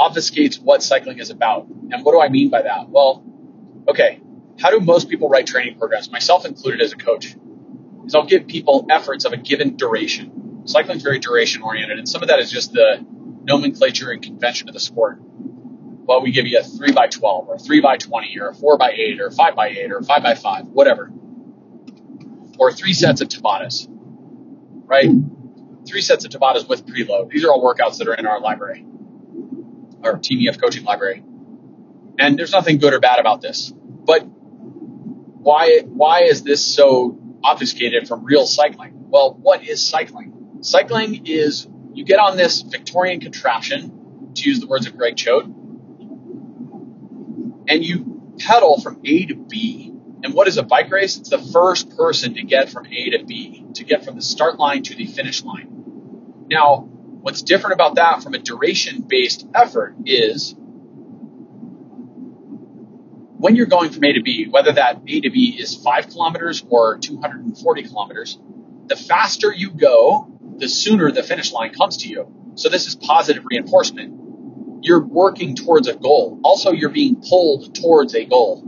obfuscates 0.00 0.60
what 0.60 0.82
cycling 0.82 1.18
is 1.18 1.30
about. 1.30 1.66
And 1.66 2.04
what 2.04 2.12
do 2.12 2.20
I 2.20 2.28
mean 2.28 2.48
by 2.48 2.62
that? 2.62 2.88
Well, 2.88 3.22
okay, 3.86 4.20
how 4.58 4.70
do 4.70 4.80
most 4.80 5.08
people 5.10 5.28
write 5.28 5.46
training 5.46 5.78
programs, 5.78 6.10
myself 6.10 6.46
included 6.46 6.80
as 6.80 6.92
a 6.92 6.96
coach? 6.96 7.36
is 8.10 8.14
I'll 8.14 8.26
give 8.26 8.46
people 8.46 8.86
efforts 8.90 9.24
of 9.24 9.32
a 9.32 9.36
given 9.36 9.76
duration. 9.76 10.62
Cycling 10.64 10.96
is 10.96 11.02
very 11.02 11.18
duration 11.18 11.62
oriented, 11.62 11.98
and 11.98 12.08
some 12.08 12.22
of 12.22 12.28
that 12.28 12.40
is 12.40 12.50
just 12.50 12.72
the 12.72 13.04
nomenclature 13.44 14.10
and 14.10 14.22
convention 14.22 14.68
of 14.68 14.74
the 14.74 14.80
sport. 14.80 15.18
Well, 15.20 16.22
we 16.22 16.32
give 16.32 16.46
you 16.46 16.58
a 16.58 16.62
3 16.62 16.92
by 16.92 17.06
12 17.06 17.48
or 17.48 17.54
a 17.54 17.58
3 17.58 17.80
by 17.80 17.96
20 17.96 18.38
or 18.40 18.48
a 18.48 18.54
4 18.54 18.78
by 18.78 18.90
8 18.90 19.20
or 19.20 19.26
a 19.28 19.32
5 19.32 19.54
by 19.54 19.68
8 19.68 19.92
or 19.92 19.98
a 19.98 20.04
5 20.04 20.22
by 20.22 20.34
5 20.34 20.66
whatever. 20.66 21.12
Or 22.58 22.72
three 22.72 22.92
sets 22.92 23.20
of 23.20 23.28
Tabatas, 23.28 23.86
right? 24.86 25.08
Three 25.88 26.02
sets 26.02 26.24
of 26.24 26.30
Tabatas 26.30 26.68
with 26.68 26.84
preload. 26.84 27.30
These 27.30 27.44
are 27.44 27.50
all 27.50 27.62
workouts 27.62 27.98
that 27.98 28.08
are 28.08 28.14
in 28.14 28.26
our 28.26 28.40
library, 28.40 28.84
our 30.02 30.18
Team 30.18 30.46
EF 30.48 30.60
coaching 30.60 30.84
library. 30.84 31.22
And 32.18 32.38
there's 32.38 32.52
nothing 32.52 32.78
good 32.78 32.92
or 32.92 33.00
bad 33.00 33.18
about 33.18 33.40
this. 33.40 33.72
But 33.72 34.22
why, 34.22 35.80
why 35.84 36.22
is 36.24 36.42
this 36.42 36.64
so 36.64 37.20
obfuscated 37.42 38.08
from 38.08 38.24
real 38.24 38.46
cycling. 38.46 38.92
Well, 38.94 39.34
what 39.34 39.66
is 39.66 39.86
cycling? 39.86 40.58
Cycling 40.62 41.26
is 41.26 41.66
you 41.94 42.04
get 42.04 42.18
on 42.18 42.36
this 42.36 42.62
Victorian 42.62 43.20
contraption, 43.20 44.32
to 44.34 44.48
use 44.48 44.60
the 44.60 44.66
words 44.66 44.86
of 44.86 44.96
Greg 44.96 45.16
Choate, 45.16 45.46
and 47.68 47.84
you 47.84 48.34
pedal 48.38 48.80
from 48.80 49.00
A 49.04 49.26
to 49.26 49.34
B. 49.34 49.92
And 50.22 50.34
what 50.34 50.48
is 50.48 50.58
a 50.58 50.62
bike 50.62 50.90
race? 50.90 51.16
It's 51.16 51.30
the 51.30 51.38
first 51.38 51.96
person 51.96 52.34
to 52.34 52.42
get 52.42 52.68
from 52.68 52.86
A 52.86 53.10
to 53.10 53.24
B, 53.24 53.64
to 53.74 53.84
get 53.84 54.04
from 54.04 54.16
the 54.16 54.22
start 54.22 54.58
line 54.58 54.82
to 54.84 54.94
the 54.94 55.06
finish 55.06 55.42
line. 55.42 56.46
Now, 56.48 56.89
what's 57.20 57.42
different 57.42 57.74
about 57.74 57.96
that 57.96 58.22
from 58.22 58.34
a 58.34 58.38
duration 58.38 59.02
based 59.02 59.46
effort 59.54 59.94
is 60.06 60.54
when 63.38 63.56
you're 63.56 63.66
going 63.66 63.90
from 63.90 64.04
A 64.04 64.12
to 64.12 64.22
B, 64.22 64.48
whether 64.48 64.72
that 64.72 65.00
A 65.06 65.20
to 65.20 65.30
B 65.30 65.56
is 65.58 65.74
five 65.74 66.08
kilometers 66.08 66.62
or 66.68 66.98
240 66.98 67.82
kilometers, 67.84 68.38
the 68.86 68.96
faster 68.96 69.52
you 69.52 69.70
go, 69.70 70.30
the 70.58 70.68
sooner 70.68 71.10
the 71.10 71.22
finish 71.22 71.52
line 71.52 71.72
comes 71.72 71.98
to 71.98 72.08
you. 72.08 72.52
So 72.56 72.68
this 72.68 72.86
is 72.86 72.94
positive 72.94 73.44
reinforcement. 73.50 74.82
You're 74.82 75.02
working 75.02 75.56
towards 75.56 75.88
a 75.88 75.94
goal. 75.94 76.40
Also, 76.42 76.72
you're 76.72 76.90
being 76.90 77.22
pulled 77.26 77.74
towards 77.74 78.14
a 78.14 78.24
goal, 78.24 78.62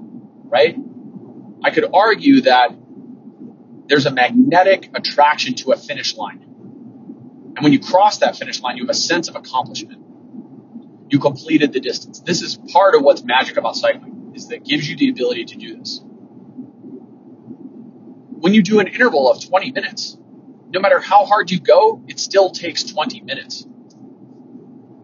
right? 0.45 0.77
I 1.65 1.71
could 1.71 1.87
argue 1.93 2.43
that 2.43 2.71
there's 3.87 4.07
a 4.07 4.11
magnetic 4.11 4.91
attraction 4.95 5.55
to 5.57 5.73
a 5.73 5.77
finish 5.77 6.17
line. 6.17 6.52
And 7.63 7.71
when 7.71 7.73
you 7.75 7.79
cross 7.79 8.19
that 8.19 8.35
finish 8.35 8.61
line, 8.61 8.77
you 8.77 8.83
have 8.83 8.91
a 8.91 8.95
sense 8.95 9.29
of 9.29 9.37
accomplishment. 9.37 10.03
You 11.09 11.21
completed 11.21 11.73
the 11.73 11.79
distance. 11.79 12.19
This 12.19 12.43
is 12.43 12.57
part 12.57 12.97
of 12.97 13.03
what's 13.03 13.23
magic 13.23 13.57
about 13.57 13.77
cycling, 13.77 14.33
is 14.35 14.49
that 14.49 14.57
it 14.57 14.65
gives 14.65 14.91
you 14.91 14.97
the 14.97 15.11
ability 15.11 15.45
to 15.45 15.57
do 15.57 15.77
this. 15.77 16.01
When 18.41 18.53
you 18.53 18.65
do 18.65 18.81
an 18.81 18.89
interval 18.89 19.31
of 19.31 19.45
20 19.47 19.71
minutes, 19.71 20.19
no 20.71 20.81
matter 20.81 20.99
how 20.99 21.25
hard 21.25 21.53
you 21.53 21.61
go, 21.61 22.03
it 22.09 22.19
still 22.19 22.51
takes 22.51 22.83
20 22.83 23.21
minutes. 23.21 23.65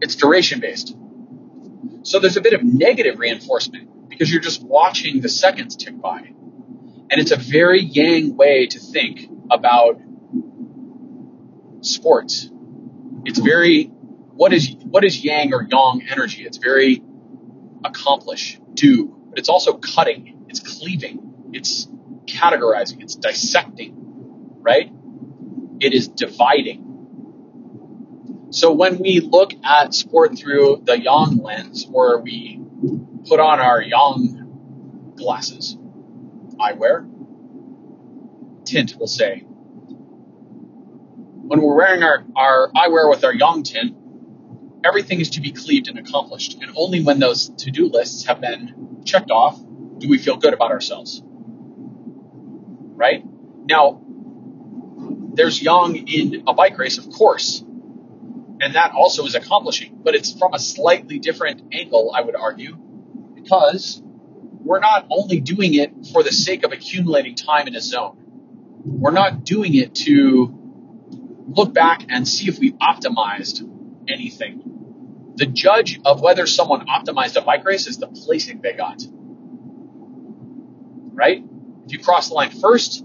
It's 0.01 0.15
duration 0.15 0.59
based. 0.59 0.93
So 2.03 2.19
there's 2.19 2.35
a 2.35 2.41
bit 2.41 2.51
of 2.51 2.61
negative 2.61 3.19
reinforcement 3.19 4.09
because 4.09 4.29
you're 4.29 4.41
just 4.41 4.61
watching 4.61 5.21
the 5.21 5.29
seconds 5.29 5.77
tick 5.77 5.97
by. 6.01 6.33
And 7.09 7.21
it's 7.21 7.31
a 7.31 7.37
very 7.37 7.79
yang 7.79 8.35
way 8.35 8.67
to 8.67 8.79
think 8.79 9.29
about 9.49 10.01
sports. 11.81 12.49
It's 13.25 13.39
very 13.39 13.85
what 14.39 14.53
is 14.53 14.75
what 14.83 15.03
is 15.03 15.23
yang 15.23 15.53
or 15.53 15.67
yang 15.69 16.07
energy? 16.09 16.43
It's 16.43 16.57
very 16.57 17.03
accomplish, 17.83 18.59
do, 18.73 19.07
but 19.29 19.39
it's 19.39 19.49
also 19.49 19.73
cutting, 19.73 20.45
it's 20.49 20.59
cleaving, 20.59 21.51
it's 21.53 21.87
categorizing, 22.25 23.01
it's 23.01 23.15
dissecting, 23.15 23.95
right? 24.61 24.91
It 25.79 25.93
is 25.93 26.07
dividing. 26.07 26.85
So 28.51 28.71
when 28.71 28.97
we 28.97 29.19
look 29.19 29.53
at 29.63 29.93
sport 29.93 30.37
through 30.37 30.83
the 30.85 30.99
yang 30.99 31.37
lens, 31.37 31.87
or 31.91 32.21
we 32.21 32.59
put 33.27 33.39
on 33.39 33.59
our 33.59 33.81
yang 33.81 35.13
glasses, 35.15 35.77
eyewear, 36.59 37.07
tint, 38.65 38.95
we'll 38.97 39.07
say, 39.07 39.45
when 41.49 41.63
we're 41.63 41.75
wearing 41.75 42.03
our, 42.03 42.23
our 42.35 42.71
eyewear 42.73 43.09
with 43.09 43.23
our 43.25 43.33
yang 43.33 43.63
tint, 43.63 43.97
everything 44.85 45.19
is 45.19 45.31
to 45.31 45.41
be 45.41 45.51
cleaved 45.51 45.87
and 45.87 45.97
accomplished. 45.97 46.59
And 46.61 46.71
only 46.75 47.01
when 47.01 47.17
those 47.17 47.49
to 47.49 47.71
do 47.71 47.89
lists 47.89 48.27
have 48.27 48.39
been 48.39 49.01
checked 49.03 49.31
off 49.31 49.59
do 49.97 50.07
we 50.07 50.19
feel 50.19 50.37
good 50.37 50.53
about 50.53 50.69
ourselves. 50.69 51.23
Right? 51.25 53.23
Now, 53.65 53.99
there's 55.33 55.59
yang 55.59 56.07
in 56.07 56.43
a 56.47 56.53
bike 56.53 56.77
race, 56.77 56.99
of 56.99 57.09
course. 57.09 57.61
And 58.61 58.75
that 58.75 58.91
also 58.91 59.25
is 59.25 59.33
accomplishing, 59.33 60.01
but 60.03 60.13
it's 60.13 60.37
from 60.37 60.53
a 60.53 60.59
slightly 60.59 61.17
different 61.17 61.73
angle, 61.73 62.13
I 62.15 62.21
would 62.21 62.35
argue, 62.35 62.77
because 63.33 64.03
we're 64.03 64.81
not 64.81 65.07
only 65.09 65.39
doing 65.39 65.73
it 65.73 65.93
for 66.13 66.21
the 66.21 66.31
sake 66.31 66.63
of 66.63 66.73
accumulating 66.73 67.33
time 67.33 67.67
in 67.67 67.75
a 67.75 67.81
zone. 67.81 68.17
We're 68.85 69.11
not 69.11 69.45
doing 69.45 69.73
it 69.73 69.95
to 70.05 70.58
look 71.55 71.73
back 71.73 72.05
and 72.09 72.27
see 72.27 72.47
if 72.47 72.59
we 72.59 72.73
optimized 72.73 73.67
anything. 74.07 75.33
The 75.35 75.45
judge 75.45 75.99
of 76.05 76.21
whether 76.21 76.45
someone 76.45 76.85
optimized 76.87 77.35
a 77.37 77.41
bike 77.41 77.65
race 77.65 77.87
is 77.87 77.97
the 77.97 78.07
placing 78.07 78.61
they 78.61 78.73
got. 78.73 79.01
Right? 81.13 81.43
If 81.85 81.91
you 81.91 81.99
cross 81.99 82.29
the 82.29 82.35
line 82.35 82.51
first, 82.51 83.03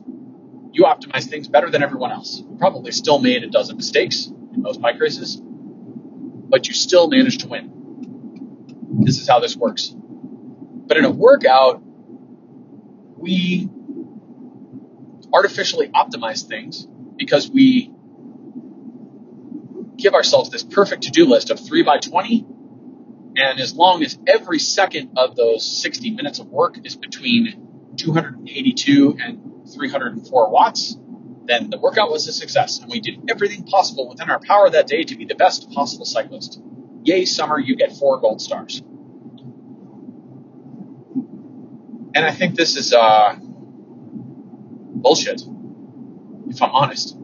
you 0.72 0.84
optimize 0.84 1.24
things 1.24 1.48
better 1.48 1.70
than 1.70 1.82
everyone 1.82 2.10
else. 2.10 2.38
You 2.38 2.56
probably 2.58 2.92
still 2.92 3.18
made 3.18 3.44
a 3.44 3.48
dozen 3.48 3.76
mistakes 3.76 4.26
in 4.26 4.62
most 4.62 4.80
bike 4.80 5.00
races, 5.00 5.40
but 5.40 6.66
you 6.66 6.74
still 6.74 7.08
managed 7.08 7.40
to 7.40 7.48
win. 7.48 7.70
This 9.04 9.20
is 9.20 9.28
how 9.28 9.40
this 9.40 9.56
works. 9.56 9.94
But 9.94 10.96
in 10.96 11.04
a 11.04 11.10
workout, 11.10 11.82
we 13.16 13.68
artificially 15.32 15.88
optimize 15.88 16.44
things 16.44 16.86
because 17.16 17.48
we 17.48 17.93
give 20.04 20.12
ourselves 20.12 20.50
this 20.50 20.62
perfect 20.62 21.04
to-do 21.04 21.24
list 21.24 21.50
of 21.50 21.58
3 21.58 21.82
by 21.82 21.96
20 21.96 22.44
and 23.36 23.58
as 23.58 23.74
long 23.74 24.04
as 24.04 24.18
every 24.26 24.58
second 24.58 25.12
of 25.16 25.34
those 25.34 25.64
60 25.82 26.10
minutes 26.10 26.38
of 26.40 26.48
work 26.48 26.76
is 26.84 26.94
between 26.94 27.94
282 27.96 29.16
and 29.18 29.66
304 29.72 30.50
watts 30.50 30.98
then 31.46 31.70
the 31.70 31.78
workout 31.78 32.10
was 32.10 32.28
a 32.28 32.34
success 32.34 32.80
and 32.80 32.90
we 32.90 33.00
did 33.00 33.30
everything 33.30 33.64
possible 33.64 34.06
within 34.06 34.28
our 34.28 34.38
power 34.40 34.68
that 34.68 34.86
day 34.86 35.04
to 35.04 35.16
be 35.16 35.24
the 35.24 35.34
best 35.34 35.70
possible 35.72 36.04
cyclist. 36.04 36.60
Yay 37.02 37.24
summer 37.24 37.58
you 37.58 37.74
get 37.74 37.92
four 37.96 38.20
gold 38.20 38.42
stars. 38.42 38.82
And 42.14 42.24
i 42.26 42.30
think 42.30 42.56
this 42.56 42.76
is 42.76 42.92
uh, 42.92 43.36
bullshit 45.00 45.40
if 46.50 46.62
i'm 46.62 46.70
honest 46.70 47.16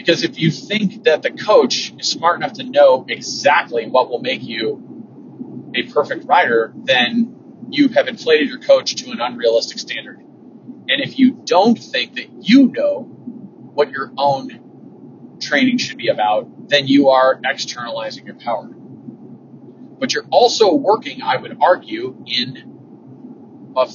because 0.00 0.24
if 0.24 0.38
you 0.38 0.50
think 0.50 1.04
that 1.04 1.20
the 1.20 1.30
coach 1.30 1.92
is 1.98 2.08
smart 2.08 2.36
enough 2.36 2.54
to 2.54 2.64
know 2.64 3.04
exactly 3.06 3.86
what 3.86 4.08
will 4.08 4.20
make 4.20 4.42
you 4.42 5.72
a 5.74 5.82
perfect 5.92 6.24
rider, 6.24 6.72
then 6.74 7.66
you 7.68 7.88
have 7.88 8.08
inflated 8.08 8.48
your 8.48 8.60
coach 8.60 8.94
to 8.94 9.10
an 9.10 9.20
unrealistic 9.20 9.78
standard. 9.78 10.18
And 10.18 11.02
if 11.02 11.18
you 11.18 11.32
don't 11.44 11.78
think 11.78 12.14
that 12.14 12.30
you 12.40 12.68
know 12.68 13.02
what 13.02 13.90
your 13.90 14.10
own 14.16 15.36
training 15.38 15.76
should 15.76 15.98
be 15.98 16.08
about, 16.08 16.70
then 16.70 16.86
you 16.86 17.10
are 17.10 17.38
externalizing 17.44 18.24
your 18.24 18.36
power. 18.36 18.70
But 18.70 20.14
you're 20.14 20.26
also 20.30 20.72
working, 20.72 21.20
I 21.20 21.36
would 21.36 21.58
argue, 21.60 22.24
in 22.24 23.74
a, 23.76 23.86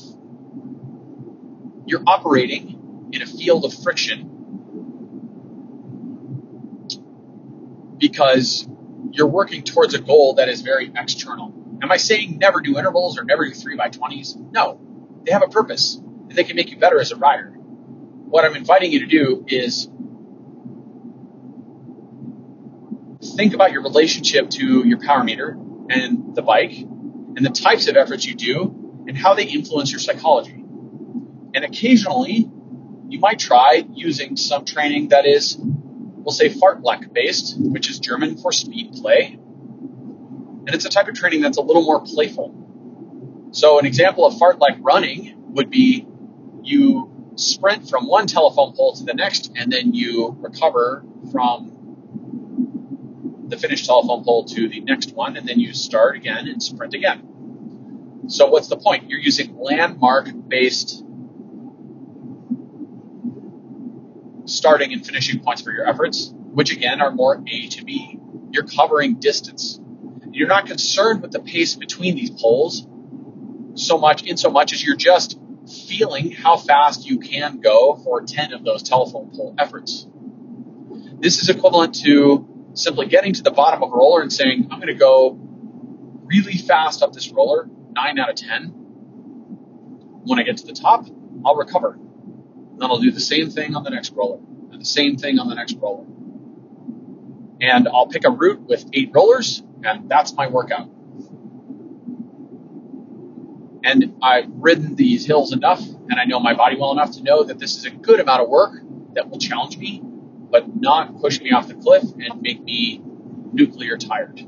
you're 1.88 2.04
operating 2.06 3.10
in 3.12 3.24
a 3.24 3.26
field 3.26 3.66
of 3.66 3.74
friction 3.74 4.35
because 7.98 8.68
you're 9.12 9.28
working 9.28 9.64
towards 9.64 9.94
a 9.94 10.00
goal 10.00 10.36
that 10.36 10.50
is 10.50 10.62
very 10.62 10.92
external. 10.96 11.54
Am 11.82 11.92
I 11.92 11.98
saying 11.98 12.38
never 12.38 12.62
do 12.62 12.78
intervals 12.78 13.18
or 13.18 13.24
never 13.24 13.46
do 13.46 13.54
three 13.54 13.76
by 13.76 13.90
20s? 13.90 14.36
No. 14.52 14.80
They 15.26 15.32
have 15.32 15.44
a 15.44 15.48
purpose 15.48 15.96
and 15.96 16.32
they 16.32 16.44
can 16.44 16.56
make 16.56 16.72
you 16.72 16.78
better 16.78 17.00
as 17.00 17.12
a 17.12 17.16
rider. 17.16 17.50
What 17.50 18.46
I'm 18.46 18.56
inviting 18.56 18.92
you 18.92 19.00
to 19.02 19.06
do 19.06 19.46
is 19.48 19.90
think 23.36 23.54
about 23.54 23.72
your 23.72 23.84
relationship 23.84 24.50
to 24.52 24.88
your 24.88 25.00
power 25.00 25.24
meter 25.24 25.58
and 25.90 26.36
the 26.36 26.42
bike 26.42 26.74
and 26.74 27.46
the 27.46 27.50
types 27.50 27.88
of 27.88 27.96
efforts 27.96 28.26
you 28.26 28.36
do 28.36 29.04
and 29.08 29.18
how 29.18 29.34
they 29.34 29.46
influence 29.46 29.92
your 29.92 30.00
psychology. 30.00 30.54
And 30.54 31.64
occasionally, 31.64 32.50
you 33.08 33.20
might 33.20 33.40
try 33.40 33.84
using 33.94 34.36
some 34.36 34.66
training 34.66 35.10
that 35.10 35.26
is 35.26 35.58
we'll 36.26 36.34
say 36.34 36.50
Fartlek 36.50 37.14
based, 37.14 37.56
which 37.58 37.90
is 37.90 38.00
German 38.00 38.36
for 38.38 38.52
speed 38.52 38.94
play. 38.94 39.38
And 39.38 40.74
it's 40.74 40.86
a 40.86 40.90
type 40.90 41.08
of 41.08 41.14
training 41.14 41.42
that's 41.42 41.58
a 41.58 41.62
little 41.62 41.84
more 41.84 42.02
playful. 42.02 43.50
So 43.52 43.78
an 43.80 43.86
example 43.86 44.26
of 44.26 44.34
Fartlek 44.34 44.80
running 44.82 45.36
would 45.54 45.70
be 45.70 46.08
you 46.64 47.12
sprint 47.36 47.88
from 47.90 48.08
one 48.08 48.26
telephone 48.26 48.74
pole 48.74 48.96
to 48.96 49.04
the 49.04 49.14
next, 49.14 49.52
and 49.56 49.72
then 49.72 49.94
you 49.94 50.36
recover 50.40 51.06
from 51.32 51.74
the 53.48 53.58
finished 53.58 53.86
telephone 53.86 54.24
pole 54.24 54.46
to 54.46 54.68
the 54.68 54.82
next 54.82 55.14
one, 55.14 55.38
and 55.38 55.48
then 55.48 55.60
you 55.60 55.76
start 55.76 56.16
again 56.16 56.48
and 56.48 56.64
sprint 56.64 56.96
again. 56.96 58.24
So 58.30 58.48
what's 58.48 58.68
the 58.68 58.78
point? 58.78 59.12
You're 59.12 59.20
using 59.20 59.56
landmark 59.60 60.30
based 60.48 61.05
starting 64.46 64.94
and 64.94 65.06
finishing 65.06 65.40
points 65.40 65.62
for 65.62 65.72
your 65.72 65.88
efforts, 65.88 66.34
which 66.36 66.72
again 66.72 67.02
are 67.02 67.12
more 67.12 67.44
A 67.48 67.68
to 67.68 67.84
B. 67.84 68.20
You're 68.52 68.68
covering 68.68 69.16
distance. 69.16 69.80
You're 70.32 70.48
not 70.48 70.68
concerned 70.68 71.22
with 71.22 71.32
the 71.32 71.40
pace 71.40 71.76
between 71.76 72.16
these 72.16 72.30
poles 72.30 72.88
so 73.76 73.98
much 73.98 74.24
in 74.24 74.38
so 74.38 74.50
much 74.50 74.74
as 74.74 74.84
you're 74.84 74.96
just 74.96 75.38
feeling 75.88 76.32
how 76.32 76.58
fast 76.58 77.06
you 77.06 77.20
can 77.20 77.60
go 77.60 77.96
for 77.96 78.22
10 78.22 78.54
of 78.54 78.64
those 78.64 78.84
telephone 78.84 79.32
pole 79.36 79.56
efforts. 79.58 80.08
This 81.20 81.42
is 81.42 81.50
equivalent 81.50 81.96
to 82.04 82.48
simply 82.74 83.08
getting 83.08 83.34
to 83.34 83.44
the 83.44 83.52
bottom 83.52 83.84
of 83.84 83.92
a 83.92 83.96
roller 83.96 84.22
and 84.22 84.32
saying, 84.32 84.68
I'm 84.72 84.80
going 84.80 84.88
to 84.88 84.94
go 84.94 85.38
really 86.26 86.58
fast 86.58 87.02
up 87.02 87.14
this 87.14 87.30
roller, 87.30 87.68
9 87.94 88.20
out 88.20 88.30
of 88.30 88.36
10. 88.36 88.68
When 90.26 90.40
I 90.40 90.44
get 90.44 90.58
to 90.58 90.68
the 90.68 90.74
top, 90.74 91.08
I'll 91.46 91.56
recover. 91.56 91.98
Then 92.78 92.90
I'll 92.90 93.00
do 93.00 93.12
the 93.12 93.22
same 93.22 93.50
thing 93.50 93.76
on 93.76 93.84
the 93.84 93.90
next 93.90 94.12
roller, 94.12 94.40
and 94.72 94.82
the 94.82 94.86
same 94.86 95.16
thing 95.16 95.40
on 95.40 95.48
the 95.48 95.56
next 95.56 95.78
roller. 95.78 96.06
And 97.62 97.88
I'll 97.88 98.08
pick 98.08 98.26
a 98.26 98.30
route 98.30 98.62
with 98.62 98.86
eight 98.92 99.12
rollers, 99.14 99.64
and 99.84 100.10
that's 100.10 100.34
my 100.34 100.48
workout. 100.48 100.90
And 103.84 104.18
I've 104.22 104.50
ridden 104.50 104.96
these 104.96 105.26
hills 105.26 105.54
enough, 105.54 105.82
and 105.82 106.20
I 106.20 106.26
know 106.26 106.40
my 106.40 106.54
body 106.54 106.76
well 106.78 106.92
enough 106.92 107.12
to 107.14 107.24
know 107.24 107.44
that 107.44 107.60
this 107.60 107.78
is 107.78 107.86
a 107.86 107.92
good 107.92 108.20
amount 108.20 108.42
of 108.42 108.50
work 108.50 108.74
that 109.14 109.30
will 109.30 109.40
challenge 109.40 109.78
me, 109.78 110.02
but 110.04 110.76
not 110.76 111.22
push 111.22 111.40
me 111.40 111.52
off 111.52 111.68
the 111.68 111.76
cliff 111.76 112.04
and 112.04 112.42
make 112.42 112.62
me 112.62 113.02
nuclear 113.54 113.96
tired. 113.96 114.42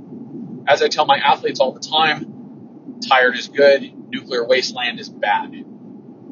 As 0.67 0.81
I 0.81 0.89
tell 0.89 1.05
my 1.05 1.17
athletes 1.17 1.61
all 1.61 1.71
the 1.71 1.79
time, 1.79 2.99
tired 3.07 3.37
is 3.37 3.47
good, 3.47 3.93
nuclear 4.09 4.45
wasteland 4.45 4.99
is 4.99 5.07
bad 5.07 5.63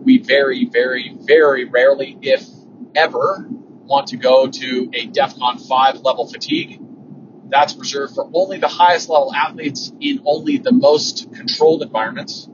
we 0.06 0.20
very, 0.20 0.66
very, 0.66 1.16
very 1.20 1.66
rarely, 1.66 2.18
if 2.22 2.48
ever, 2.96 3.46
want 3.50 4.08
to 4.08 4.18
go 4.18 4.48
to 4.48 4.90
a 4.94 5.08
DEFCON 5.08 5.68
5 5.68 6.02
level 6.02 6.28
fatigue 6.28 6.80
That's 7.50 7.76
reserved 7.76 8.16
for 8.16 8.30
only 8.34 8.58
the 8.58 8.68
highest 8.68 9.10
level 9.10 9.34
athletes 9.34 9.92
in 10.00 10.22
only 10.26 10.58
the 10.58 10.72
most 10.72 11.32
controlled 11.34 11.84
environments, 11.84 12.48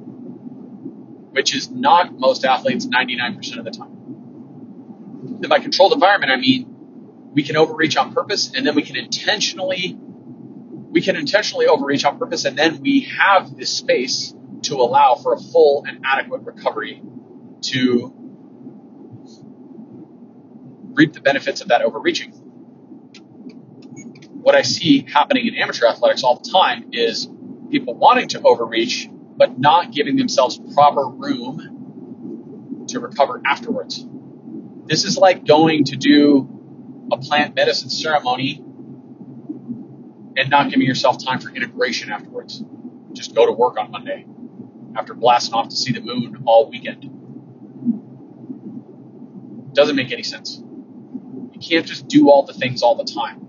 which 1.32 1.56
is 1.56 1.70
not 1.70 2.18
most 2.18 2.44
athletes 2.44 2.86
99% 2.88 3.58
of 3.58 3.66
the 3.66 3.72
time. 3.72 5.40
And 5.42 5.50
by 5.50 5.60
controlled 5.60 5.94
environment, 5.94 6.32
I 6.32 6.38
mean 6.38 6.68
we 7.34 7.44
can 7.44 7.56
overreach 7.56 7.96
on 7.96 8.14
purpose 8.14 8.52
and 8.54 8.68
then 8.68 8.76
we 8.76 8.82
can 8.82 8.98
intentionally 8.98 9.98
we 10.92 11.02
can 11.02 11.16
intentionally 11.16 11.68
overreach 11.68 12.04
on 12.04 12.20
purpose 12.20 12.44
and 12.44 12.58
then 12.58 12.82
we 12.82 13.08
have 13.18 13.56
this 13.56 13.70
space 13.70 14.34
to 14.64 14.76
allow 14.76 15.16
for 15.16 15.34
a 15.34 15.40
full 15.40 15.86
and 15.88 16.04
adequate 16.06 16.42
recovery 16.42 17.02
to 17.62 18.14
reap 20.94 21.14
the 21.14 21.22
benefits 21.22 21.62
of 21.62 21.70
that 21.70 21.82
overreaching. 21.82 22.32
What 24.30 24.56
I 24.56 24.64
see 24.64 25.06
happening 25.12 25.48
in 25.48 25.56
amateur 25.56 25.88
athletics 25.88 26.24
all 26.24 26.38
the 26.38 26.50
time 26.50 26.90
is 26.94 27.28
people 27.70 27.94
wanting 27.94 28.28
to 28.30 28.42
overreach, 28.42 29.08
but 29.12 29.60
not 29.60 29.92
giving 29.92 30.16
themselves 30.16 30.60
proper 30.74 31.08
room 31.08 32.86
to 32.88 33.00
recover 33.00 33.42
afterwards. 33.46 34.06
This 34.86 35.06
is 35.06 35.18
like 35.18 35.46
going 35.46 35.86
to 35.86 35.96
do 35.96 36.50
a 37.12 37.18
plant 37.18 37.56
medicine 37.56 37.90
ceremony 37.90 38.64
and 40.38 40.50
not 40.50 40.70
giving 40.70 40.88
yourself 40.88 41.24
time 41.24 41.40
for 41.40 41.50
integration 41.50 42.12
afterwards. 42.12 42.64
Just 43.14 43.36
go 43.36 43.46
to 43.46 43.52
work 43.52 43.78
on 43.78 43.92
Monday 43.92 44.26
after 44.96 45.14
blasting 45.14 45.54
off 45.54 45.70
to 45.70 45.76
see 45.76 45.94
the 45.94 46.02
moon 46.02 46.44
all 46.46 46.70
weekend. 46.70 47.21
Doesn't 49.74 49.96
make 49.96 50.12
any 50.12 50.24
sense. 50.24 50.62
You 50.62 51.60
can't 51.62 51.86
just 51.86 52.08
do 52.08 52.30
all 52.30 52.46
the 52.46 52.54
things 52.54 52.82
all 52.84 52.96
the 52.96 53.06
time. 53.06 53.48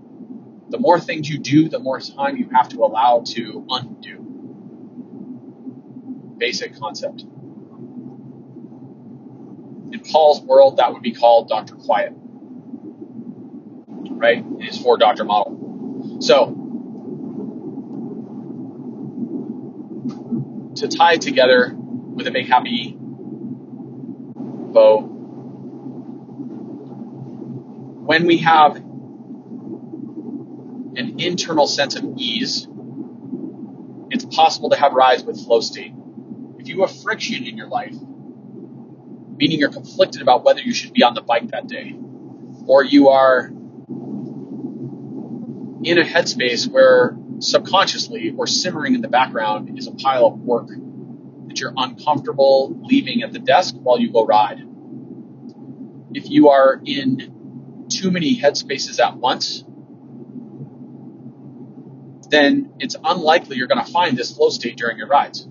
The 0.69 0.79
more 0.79 0.99
things 0.99 1.29
you 1.29 1.39
do, 1.39 1.69
the 1.69 1.79
more 1.79 1.99
time 1.99 2.37
you 2.37 2.49
have 2.53 2.69
to 2.69 2.83
allow 2.83 3.23
to 3.27 3.65
undo. 3.69 4.19
Basic 6.37 6.79
concept. 6.79 7.21
In 9.91 9.99
Paul's 10.11 10.41
world, 10.41 10.77
that 10.77 10.93
would 10.93 11.03
be 11.03 11.11
called 11.11 11.49
Dr. 11.49 11.75
Quiet. 11.75 12.13
Right? 13.85 14.37
In 14.37 14.61
his 14.61 14.77
four 14.77 14.97
doctor 14.97 15.23
model. 15.23 16.17
So, 16.21 16.59
to 20.75 20.87
tie 20.87 21.17
together 21.17 21.75
with 21.75 22.27
a 22.27 22.31
big 22.31 22.47
happy 22.47 22.95
bow. 24.73 25.12
When 28.13 28.27
we 28.27 28.37
have 28.37 28.75
an 28.75 28.85
internal 31.17 31.65
sense 31.65 31.95
of 31.95 32.03
ease, 32.15 32.67
it's 34.11 34.25
possible 34.25 34.69
to 34.69 34.75
have 34.75 34.93
rise 34.93 35.23
with 35.23 35.43
flow 35.43 35.61
state. 35.61 35.93
If 36.59 36.67
you 36.67 36.81
have 36.81 36.95
friction 37.01 37.43
in 37.43 37.57
your 37.57 37.69
life, 37.69 37.95
meaning 37.95 39.57
you're 39.57 39.71
conflicted 39.71 40.21
about 40.21 40.43
whether 40.43 40.61
you 40.61 40.75
should 40.75 40.93
be 40.93 41.01
on 41.01 41.15
the 41.15 41.23
bike 41.23 41.47
that 41.47 41.65
day, 41.65 41.95
or 42.67 42.83
you 42.83 43.09
are 43.09 43.47
in 45.83 45.97
a 45.97 46.03
headspace 46.03 46.67
where 46.67 47.17
subconsciously 47.39 48.35
or 48.37 48.45
simmering 48.45 48.93
in 48.93 49.01
the 49.01 49.07
background 49.07 49.75
is 49.79 49.87
a 49.87 49.91
pile 49.91 50.27
of 50.27 50.39
work 50.39 50.67
that 50.67 51.59
you're 51.59 51.73
uncomfortable 51.75 52.79
leaving 52.83 53.23
at 53.23 53.33
the 53.33 53.39
desk 53.39 53.73
while 53.73 53.99
you 53.99 54.11
go 54.11 54.23
ride. 54.23 54.61
If 56.13 56.29
you 56.29 56.49
are 56.49 56.79
in 56.85 57.39
too 57.93 58.11
many 58.11 58.39
headspaces 58.39 58.99
at 58.99 59.17
once, 59.17 59.63
then 62.29 62.73
it's 62.79 62.95
unlikely 63.03 63.57
you're 63.57 63.67
going 63.67 63.83
to 63.83 63.91
find 63.91 64.17
this 64.17 64.35
flow 64.35 64.49
state 64.49 64.75
during 64.75 64.97
your 64.97 65.07
rides. 65.07 65.47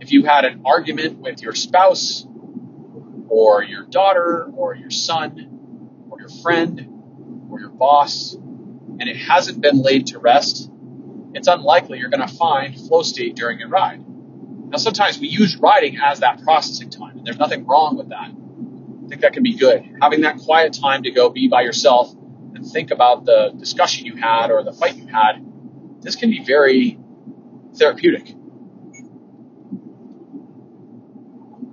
If 0.00 0.12
you 0.12 0.24
had 0.24 0.44
an 0.44 0.62
argument 0.64 1.18
with 1.18 1.40
your 1.40 1.54
spouse 1.54 2.26
or 3.28 3.62
your 3.62 3.84
daughter 3.84 4.50
or 4.54 4.74
your 4.74 4.90
son 4.90 6.06
or 6.10 6.20
your 6.20 6.28
friend 6.42 7.48
or 7.50 7.60
your 7.60 7.70
boss 7.70 8.34
and 8.34 9.02
it 9.02 9.16
hasn't 9.16 9.60
been 9.60 9.80
laid 9.80 10.08
to 10.08 10.18
rest, 10.18 10.70
it's 11.34 11.48
unlikely 11.48 11.98
you're 11.98 12.10
going 12.10 12.26
to 12.26 12.34
find 12.34 12.78
flow 12.78 13.02
state 13.02 13.34
during 13.34 13.58
your 13.58 13.68
ride. 13.68 14.04
Now, 14.70 14.78
sometimes 14.78 15.18
we 15.18 15.28
use 15.28 15.56
riding 15.56 15.98
as 15.98 16.20
that 16.20 16.42
processing 16.42 16.90
time, 16.90 17.18
and 17.18 17.26
there's 17.26 17.38
nothing 17.38 17.66
wrong 17.66 17.96
with 17.96 18.08
that. 18.08 18.30
I 19.04 19.08
think 19.08 19.20
that 19.20 19.34
can 19.34 19.42
be 19.42 19.54
good. 19.54 19.84
Having 20.00 20.22
that 20.22 20.38
quiet 20.38 20.72
time 20.72 21.02
to 21.02 21.10
go 21.10 21.28
be 21.28 21.48
by 21.48 21.60
yourself 21.60 22.14
and 22.54 22.66
think 22.66 22.90
about 22.90 23.24
the 23.24 23.52
discussion 23.56 24.06
you 24.06 24.16
had 24.16 24.50
or 24.50 24.62
the 24.62 24.72
fight 24.72 24.96
you 24.96 25.06
had, 25.06 25.44
this 26.00 26.16
can 26.16 26.30
be 26.30 26.42
very 26.42 26.98
therapeutic. 27.76 28.34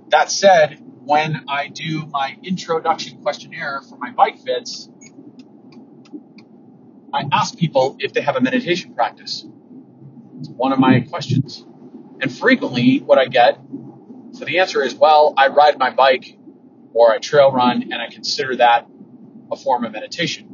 That 0.08 0.30
said, 0.30 0.78
when 1.04 1.44
I 1.48 1.68
do 1.68 2.04
my 2.06 2.36
introduction 2.42 3.22
questionnaire 3.22 3.80
for 3.88 3.96
my 3.96 4.10
bike 4.10 4.38
fits, 4.40 4.90
I 7.14 7.24
ask 7.32 7.56
people 7.56 7.96
if 7.98 8.12
they 8.12 8.20
have 8.20 8.36
a 8.36 8.40
meditation 8.40 8.94
practice. 8.94 9.46
It's 10.38 10.48
one 10.48 10.72
of 10.72 10.78
my 10.78 11.00
questions. 11.00 11.64
And 12.20 12.30
frequently, 12.30 12.98
what 12.98 13.18
I 13.18 13.24
get, 13.24 13.58
so 14.32 14.44
the 14.44 14.58
answer 14.58 14.82
is, 14.82 14.94
well, 14.94 15.32
I 15.36 15.48
ride 15.48 15.78
my 15.78 15.90
bike 15.90 16.38
or 16.94 17.12
I 17.12 17.18
trail 17.18 17.52
run, 17.52 17.82
and 17.82 17.94
I 17.94 18.08
consider 18.08 18.56
that 18.56 18.86
a 19.50 19.56
form 19.56 19.84
of 19.84 19.92
meditation. 19.92 20.48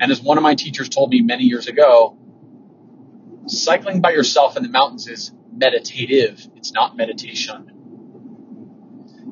And 0.00 0.10
as 0.10 0.20
one 0.20 0.38
of 0.38 0.42
my 0.42 0.54
teachers 0.54 0.88
told 0.88 1.10
me 1.10 1.20
many 1.20 1.44
years 1.44 1.66
ago, 1.66 2.16
cycling 3.46 4.00
by 4.00 4.12
yourself 4.12 4.56
in 4.56 4.62
the 4.62 4.68
mountains 4.68 5.08
is 5.08 5.32
meditative, 5.52 6.46
it's 6.56 6.72
not 6.72 6.96
meditation. 6.96 7.72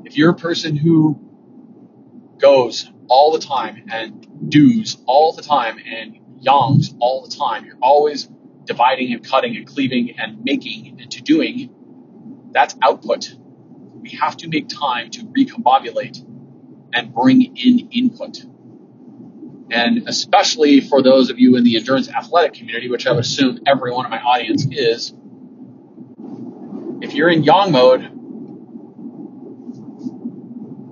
If 0.04 0.16
you're 0.16 0.30
a 0.30 0.36
person 0.36 0.76
who 0.76 1.28
goes 2.38 2.90
all 3.09 3.32
the 3.32 3.38
time 3.38 3.84
and 3.90 4.50
does 4.50 4.96
all 5.06 5.32
the 5.32 5.42
time 5.42 5.78
and 5.84 6.18
yongs 6.40 6.94
all 7.01 7.26
the 7.26 7.35
time. 7.35 7.64
You're 7.64 7.78
always 7.82 8.28
dividing 8.64 9.12
and 9.12 9.24
cutting 9.24 9.56
and 9.56 9.66
cleaving 9.66 10.18
and 10.18 10.44
making 10.44 10.98
into 11.01 11.22
doing. 11.22 11.70
That's 12.52 12.76
output. 12.82 13.35
We 14.01 14.11
have 14.11 14.37
to 14.39 14.49
make 14.49 14.69
time 14.69 15.11
to 15.11 15.25
recombobulate 15.25 16.25
and 16.93 17.12
bring 17.12 17.57
in 17.57 17.89
input. 17.91 18.45
And 19.70 20.09
especially 20.09 20.81
for 20.81 21.03
those 21.03 21.31
of 21.31 21.39
you 21.39 21.57
in 21.57 21.65
the 21.65 21.77
endurance 21.77 22.09
athletic 22.09 22.55
community, 22.55 22.89
which 22.89 23.07
I 23.07 23.12
would 23.12 23.20
assume 23.20 23.61
every 23.66 23.93
one 23.93 24.07
of 24.07 24.11
my 24.11 24.20
audience 24.20 24.66
is, 24.70 25.12
if 27.03 27.15
you're 27.15 27.29
in 27.29 27.43
yang 27.45 27.70
mode 27.73 28.01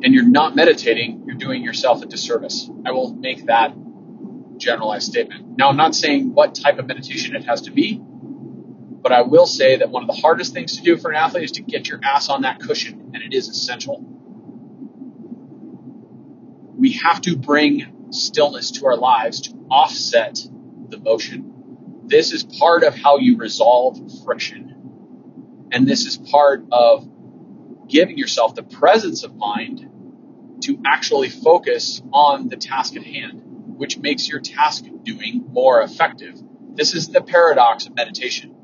and 0.02 0.14
you're 0.14 0.28
not 0.28 0.54
meditating, 0.54 1.24
you're 1.26 1.36
doing 1.36 1.62
yourself 1.62 2.02
a 2.02 2.06
disservice. 2.06 2.70
I 2.84 2.92
will 2.92 3.14
make 3.14 3.46
that 3.46 3.74
generalized 4.58 5.06
statement. 5.06 5.56
Now, 5.56 5.68
I'm 5.68 5.76
not 5.76 5.94
saying 5.94 6.34
what 6.34 6.54
type 6.54 6.78
of 6.78 6.86
meditation 6.86 7.34
it 7.34 7.44
has 7.44 7.62
to 7.62 7.70
be, 7.70 8.02
but 9.06 9.12
I 9.12 9.22
will 9.22 9.46
say 9.46 9.76
that 9.76 9.90
one 9.90 10.02
of 10.02 10.08
the 10.08 10.20
hardest 10.20 10.52
things 10.52 10.78
to 10.78 10.82
do 10.82 10.96
for 10.96 11.12
an 11.12 11.16
athlete 11.16 11.44
is 11.44 11.52
to 11.52 11.62
get 11.62 11.86
your 11.88 12.00
ass 12.02 12.28
on 12.28 12.42
that 12.42 12.58
cushion, 12.58 13.12
and 13.14 13.22
it 13.22 13.32
is 13.32 13.48
essential. 13.48 14.04
We 16.76 16.90
have 16.94 17.20
to 17.20 17.36
bring 17.36 18.08
stillness 18.10 18.72
to 18.72 18.86
our 18.86 18.96
lives 18.96 19.42
to 19.42 19.52
offset 19.70 20.44
the 20.88 20.98
motion. 20.98 22.02
This 22.06 22.32
is 22.32 22.42
part 22.42 22.82
of 22.82 22.96
how 22.96 23.18
you 23.18 23.36
resolve 23.36 23.96
friction. 24.24 25.68
And 25.70 25.86
this 25.86 26.04
is 26.04 26.16
part 26.16 26.64
of 26.72 27.08
giving 27.86 28.18
yourself 28.18 28.56
the 28.56 28.64
presence 28.64 29.22
of 29.22 29.36
mind 29.36 29.88
to 30.62 30.82
actually 30.84 31.28
focus 31.28 32.02
on 32.12 32.48
the 32.48 32.56
task 32.56 32.96
at 32.96 33.04
hand 33.04 33.42
which 33.44 33.98
makes 33.98 34.28
your 34.28 34.40
task 34.40 34.84
doing 35.04 35.44
more 35.52 35.80
effective. 35.82 36.34
This 36.74 36.92
is 36.92 37.06
the 37.08 37.20
paradox 37.22 37.86
of 37.86 37.94
meditation. 37.94 38.56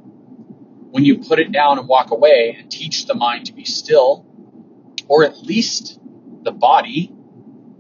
When 0.93 1.07
you 1.07 1.21
put 1.21 1.39
it 1.39 1.51
down 1.53 1.79
and 1.79 1.89
walk 1.89 2.11
away 2.11 2.55
and 2.59 2.71
teach 2.71 3.07
the 3.07 3.15
mind 3.15 3.47
to 3.47 3.55
be 3.55 3.65
still, 3.65 4.27
or 5.09 5.25
at 5.25 5.39
least 5.39 5.99
the 6.43 6.53
body 6.53 7.11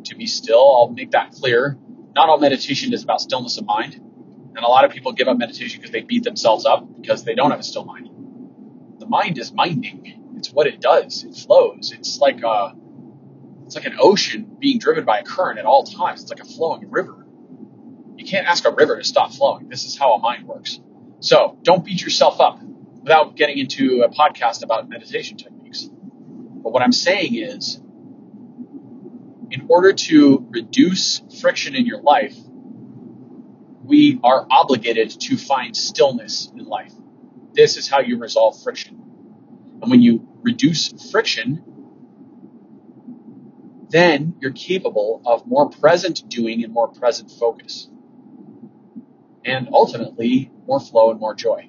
to 0.04 0.14
be 0.16 0.26
still, 0.26 0.76
I'll 0.78 0.88
make 0.88 1.10
that 1.10 1.32
clear. 1.32 1.76
Not 2.14 2.30
all 2.30 2.38
meditation 2.38 2.90
is 2.94 3.02
about 3.02 3.20
stillness 3.20 3.58
of 3.58 3.66
mind. 3.66 3.96
And 3.96 4.64
a 4.64 4.66
lot 4.66 4.86
of 4.86 4.92
people 4.92 5.12
give 5.12 5.28
up 5.28 5.36
meditation 5.36 5.78
because 5.78 5.92
they 5.92 6.00
beat 6.00 6.24
themselves 6.24 6.64
up 6.64 6.88
because 7.02 7.22
they 7.22 7.34
don't 7.34 7.50
have 7.50 7.60
a 7.60 7.62
still 7.62 7.84
mind. 7.84 8.08
The 8.98 9.06
mind 9.06 9.36
is 9.36 9.52
minding. 9.52 10.34
It's 10.38 10.50
what 10.50 10.66
it 10.66 10.80
does. 10.80 11.22
It 11.22 11.36
flows. 11.36 11.92
It's 11.94 12.18
like 12.18 12.42
a, 12.42 12.74
it's 13.66 13.74
like 13.74 13.84
an 13.84 13.96
ocean 14.00 14.56
being 14.58 14.78
driven 14.78 15.04
by 15.04 15.18
a 15.18 15.22
current 15.22 15.58
at 15.58 15.66
all 15.66 15.84
times. 15.84 16.22
It's 16.22 16.30
like 16.30 16.40
a 16.40 16.46
flowing 16.46 16.90
river. 16.90 17.26
You 18.16 18.24
can't 18.24 18.46
ask 18.46 18.64
a 18.64 18.70
river 18.70 18.96
to 18.96 19.04
stop 19.04 19.34
flowing. 19.34 19.68
This 19.68 19.84
is 19.84 19.98
how 19.98 20.14
a 20.14 20.18
mind 20.18 20.48
works. 20.48 20.80
So 21.20 21.58
don't 21.62 21.84
beat 21.84 22.00
yourself 22.00 22.40
up 22.40 22.58
without 23.02 23.36
getting 23.36 23.58
into 23.58 24.02
a 24.02 24.08
podcast 24.08 24.62
about 24.62 24.88
meditation 24.88 25.36
techniques. 25.36 25.84
But 25.84 26.72
what 26.72 26.82
I'm 26.82 26.92
saying 26.92 27.34
is, 27.34 27.80
in 29.50 29.66
order 29.68 29.92
to 29.92 30.46
reduce 30.50 31.20
friction 31.40 31.74
in 31.74 31.84
your 31.84 32.00
life, 32.00 32.36
we 33.84 34.20
are 34.22 34.46
obligated 34.50 35.10
to 35.20 35.36
find 35.36 35.76
stillness 35.76 36.50
in 36.56 36.64
life. 36.64 36.92
This 37.52 37.76
is 37.76 37.88
how 37.88 38.00
you 38.00 38.18
resolve 38.18 38.62
friction. 38.62 38.96
And 39.82 39.90
when 39.90 40.00
you 40.00 40.26
reduce 40.42 41.10
friction, 41.10 41.64
then 43.90 44.36
you're 44.40 44.52
capable 44.52 45.20
of 45.26 45.46
more 45.46 45.68
present 45.68 46.26
doing 46.28 46.64
and 46.64 46.72
more 46.72 46.88
present 46.88 47.30
focus. 47.30 47.88
And 49.44 49.68
ultimately, 49.72 50.50
more 50.66 50.80
flow 50.80 51.10
and 51.10 51.20
more 51.20 51.34
joy. 51.34 51.68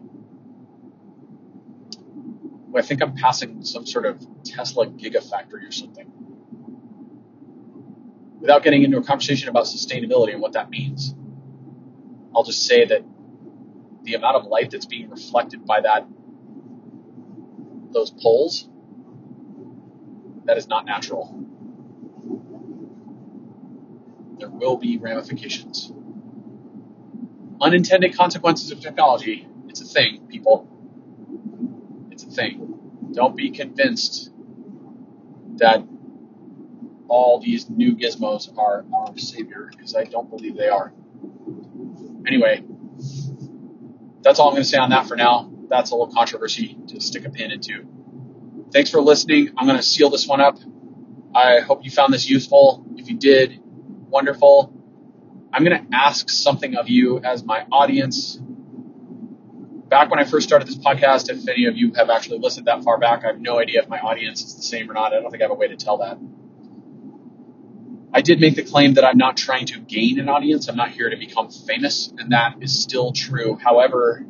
I 2.76 2.82
think 2.82 3.02
I'm 3.02 3.16
passing 3.16 3.64
some 3.64 3.86
sort 3.86 4.06
of 4.06 4.26
Tesla 4.44 4.88
gigafactory 4.88 5.68
or 5.68 5.72
something. 5.72 6.12
Without 8.40 8.64
getting 8.64 8.84
into 8.84 8.98
a 8.98 9.04
conversation 9.04 9.50
about 9.50 9.66
sustainability 9.66 10.34
and 10.34 10.42
what 10.42 10.54
that 10.54 10.70
means, 10.70 11.16
I'll 12.36 12.44
just 12.44 12.66
say 12.66 12.86
that 12.86 13.04
the 14.04 14.16
amount 14.16 14.36
of 14.38 14.46
light 14.46 14.72
that's 14.72 14.86
being 14.86 15.10
reflected 15.10 15.66
by 15.66 15.82
that 15.82 16.08
those 17.94 18.12
poles 18.12 18.68
that 20.46 20.58
is 20.58 20.68
not 20.68 20.86
natural. 20.86 21.46
There 24.40 24.50
will 24.50 24.78
be 24.78 24.98
ramifications. 24.98 25.92
Unintended 27.62 28.16
consequences 28.16 28.72
of 28.72 28.82
technology. 28.82 29.48
It's 29.70 29.80
a 29.82 29.86
thing, 29.86 30.28
people. 30.28 30.68
Thing. 32.34 33.12
Don't 33.14 33.36
be 33.36 33.52
convinced 33.52 34.32
that 35.58 35.84
all 37.08 37.40
these 37.40 37.70
new 37.70 37.96
gizmos 37.96 38.56
are 38.58 38.86
our 38.94 39.18
savior, 39.18 39.70
because 39.72 39.96
I 39.96 40.06
don't 40.06 40.30
believe 40.30 40.58
they 40.58 40.68
are. 40.68 40.92
Anyway, 42.26 42.64
that's 44.22 44.40
all 44.40 44.48
I'm 44.48 44.54
going 44.54 44.64
to 44.64 44.70
say 44.70 44.78
on 44.78 44.90
that 44.90 45.08
for 45.08 45.16
now. 45.16 45.52
That's 45.70 45.92
a 45.92 45.96
little 45.96 46.14
controversy 46.14 46.78
to 46.88 47.00
stick 47.00 47.26
a 47.26 47.30
pin 47.30 47.52
into. 47.52 47.86
Thanks 48.72 48.90
for 48.90 49.02
listening. 49.02 49.52
I'm 49.58 49.68
going 49.68 49.78
to 49.78 49.84
seal 49.84 50.10
this 50.10 50.28
one 50.28 50.42
up. 50.42 50.58
I 51.36 51.60
hope 51.60 51.84
you 51.84 51.92
found 51.92 52.14
this 52.14 52.30
useful. 52.30 52.86
If 52.96 53.10
you 53.10 53.18
did, 53.18 53.60
wonderful. 54.10 54.74
I'm 55.52 55.64
going 55.64 55.86
to 55.86 55.96
ask 55.96 56.30
something 56.30 56.76
of 56.76 56.90
you 56.90 57.20
as 57.20 57.44
my 57.44 57.66
audience. 57.72 58.40
Back 59.94 60.10
when 60.10 60.18
I 60.18 60.24
first 60.24 60.48
started 60.48 60.68
this 60.68 60.76
podcast, 60.76 61.30
if 61.30 61.48
any 61.48 61.66
of 61.68 61.78
you 61.78 61.94
have 61.94 62.10
actually 62.10 62.40
listened 62.40 62.66
that 62.66 62.84
far 62.84 62.98
back, 62.98 63.24
I 63.24 63.28
have 63.28 63.40
no 63.40 63.60
idea 63.60 63.80
if 63.84 63.88
my 63.88 64.00
audience 64.00 64.42
is 64.42 64.56
the 64.56 64.64
same 64.64 64.90
or 64.90 64.96
not. 64.96 65.14
I 65.14 65.20
don't 65.20 65.30
think 65.30 65.44
I 65.44 65.46
have 65.46 65.52
a 65.52 65.54
way 65.54 65.68
to 65.68 65.76
tell 65.76 66.00
that. 66.00 66.18
I 68.12 68.22
did 68.22 68.42
make 68.42 68.56
the 68.56 68.64
claim 68.64 68.96
that 68.96 69.06
I'm 69.06 69.20
not 69.20 69.38
trying 69.38 69.68
to 69.68 69.80
gain 69.80 70.20
an 70.20 70.30
audience. 70.30 70.68
I'm 70.68 70.76
not 70.76 70.90
here 70.90 71.12
to 71.12 71.16
become 71.16 71.52
famous, 71.52 72.12
and 72.18 72.32
that 72.32 72.56
is 72.60 72.82
still 72.82 73.12
true. 73.12 73.56
However, 73.64 74.26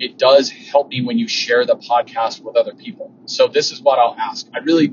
it 0.00 0.18
does 0.18 0.50
help 0.50 0.88
me 0.88 1.04
when 1.04 1.16
you 1.16 1.28
share 1.28 1.64
the 1.64 1.76
podcast 1.76 2.42
with 2.42 2.56
other 2.56 2.74
people. 2.74 3.14
So 3.26 3.46
this 3.46 3.70
is 3.70 3.80
what 3.80 4.00
I'll 4.00 4.16
ask. 4.18 4.48
I 4.52 4.58
really 4.64 4.92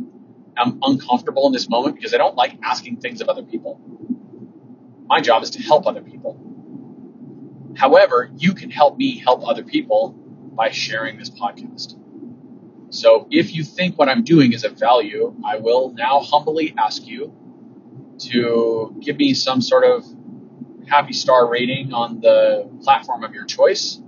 am 0.56 0.78
uncomfortable 0.84 1.48
in 1.48 1.52
this 1.52 1.68
moment 1.68 1.96
because 1.96 2.14
I 2.14 2.20
don't 2.20 2.36
like 2.36 2.60
asking 2.62 2.98
things 2.98 3.22
of 3.22 3.28
other 3.28 3.42
people. 3.42 3.82
My 5.08 5.20
job 5.20 5.42
is 5.42 5.50
to 5.50 5.64
help 5.64 5.88
other 5.88 6.02
people. 6.02 6.49
However, 7.80 8.30
you 8.38 8.54
can 8.54 8.70
help 8.70 8.98
me 8.98 9.18
help 9.18 9.48
other 9.48 9.64
people 9.64 10.10
by 10.10 10.70
sharing 10.70 11.18
this 11.18 11.30
podcast. 11.30 11.96
So 12.90 13.26
if 13.32 13.56
you 13.56 13.64
think 13.64 13.98
what 13.98 14.10
I'm 14.10 14.24
doing 14.24 14.52
is 14.52 14.66
of 14.66 14.74
value, 14.78 15.34
I 15.46 15.60
will 15.60 15.94
now 15.94 16.20
humbly 16.20 16.74
ask 16.78 17.08
you 17.08 17.34
to 18.32 18.94
give 19.00 19.16
me 19.16 19.34
some 19.34 19.62
sort 19.62 19.86
of 19.86 20.06
happy 20.88 21.14
star 21.14 21.50
rating 21.50 21.94
on 21.94 22.20
the 22.20 22.70
platform 22.84 23.24
of 23.24 23.34
your 23.34 23.46
choice 23.46 24.02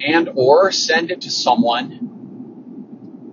and 0.00 0.30
or 0.36 0.70
send 0.70 1.10
it 1.10 1.22
to 1.22 1.30
someone 1.30 1.90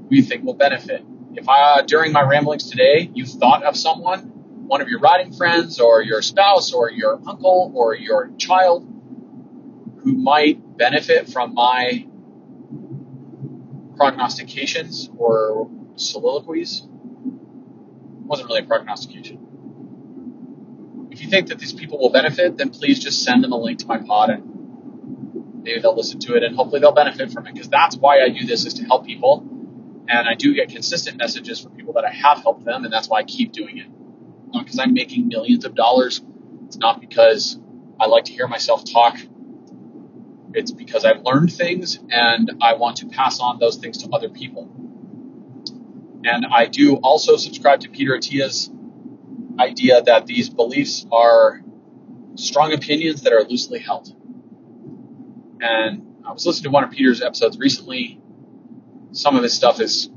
who 0.10 0.16
you 0.16 0.24
think 0.24 0.44
will 0.44 0.56
benefit. 0.56 1.06
If 1.36 1.48
I, 1.48 1.84
during 1.84 2.11
my 2.11 2.22
ramblings 2.22 2.68
today, 2.72 3.11
you 3.14 3.28
thought 3.28 3.64
of 3.64 3.78
someone, 3.78 4.39
one 4.69 4.81
of 4.81 4.87
your 4.87 4.99
riding 4.99 5.33
friends 5.33 5.79
or 5.79 6.03
your 6.03 6.21
spouse 6.21 6.73
or 6.73 6.91
your 6.91 7.19
uncle 7.27 7.71
or 7.73 7.95
your 7.95 8.29
child 8.37 8.83
who 10.03 10.13
might 10.13 10.77
benefit 10.77 11.27
from 11.27 11.55
my 11.55 12.05
prognostications 13.97 15.09
or 15.17 15.71
soliloquies. 15.95 16.83
It 16.83 16.87
wasn't 18.27 18.47
really 18.49 18.61
a 18.61 18.65
prognostication. 18.65 19.47
If 21.09 21.23
you 21.23 21.29
think 21.29 21.47
that 21.47 21.57
these 21.57 21.73
people 21.73 21.97
will 21.97 22.11
benefit, 22.11 22.55
then 22.57 22.69
please 22.69 22.99
just 22.99 23.23
send 23.23 23.43
them 23.43 23.51
a 23.51 23.57
link 23.57 23.79
to 23.79 23.87
my 23.87 23.97
pod 23.97 24.29
and 24.29 25.63
maybe 25.63 25.81
they'll 25.81 25.95
listen 25.95 26.19
to 26.19 26.35
it 26.35 26.43
and 26.43 26.55
hopefully 26.55 26.79
they'll 26.79 26.91
benefit 26.91 27.31
from 27.31 27.47
it 27.47 27.55
because 27.55 27.69
that's 27.69 27.97
why 27.97 28.19
I 28.19 28.29
do 28.29 28.45
this 28.45 28.67
is 28.67 28.75
to 28.75 28.83
help 28.83 29.07
people. 29.07 29.43
And 30.07 30.29
I 30.29 30.35
do 30.35 30.53
get 30.53 30.69
consistent 30.69 31.17
messages 31.17 31.59
from 31.59 31.71
people 31.71 31.93
that 31.93 32.05
I 32.05 32.11
have 32.11 32.43
helped 32.43 32.65
them 32.65 32.83
and 32.83 32.93
that's 32.93 33.09
why 33.09 33.21
I 33.21 33.23
keep 33.23 33.51
doing 33.51 33.79
it. 33.79 33.87
Not 34.53 34.65
because 34.65 34.80
I'm 34.80 34.93
making 34.93 35.27
millions 35.27 35.65
of 35.65 35.76
dollars. 35.76 36.21
It's 36.65 36.77
not 36.77 37.01
because 37.01 37.59
I 37.99 38.07
like 38.07 38.26
to 38.26 38.34
hear 38.34 38.47
myself 38.47 38.84
talk 38.85 39.17
it's 40.53 40.71
because 40.71 41.05
I've 41.05 41.21
learned 41.23 41.51
things 41.53 41.99
and 42.09 42.51
I 42.61 42.73
want 42.73 42.97
to 42.97 43.07
pass 43.07 43.39
on 43.39 43.59
those 43.59 43.77
things 43.77 43.99
to 43.99 44.09
other 44.09 44.30
people. 44.30 44.69
And 46.23 46.45
I 46.51 46.65
do 46.65 46.95
also 46.95 47.38
subscribe 47.38 47.81
to 47.81 47.89
Peter 47.89 48.15
Attia's 48.15 48.69
idea 49.59 50.01
that 50.01 50.26
these 50.26 50.49
beliefs 50.49 51.05
are 51.11 51.61
strong 52.35 52.73
opinions 52.73 53.21
that 53.23 53.34
are 53.34 53.43
loosely 53.43 53.80
held. 53.80 54.13
And 55.61 56.15
I 56.26 56.31
was 56.31 56.45
listening 56.45 56.63
to 56.65 56.69
one 56.71 56.84
of 56.84 56.91
Peter's 56.91 57.21
episodes 57.21 57.57
recently. 57.57 58.21
Some 59.11 59.35
of 59.35 59.43
his 59.43 59.53
stuff 59.53 59.80
is 59.80 60.09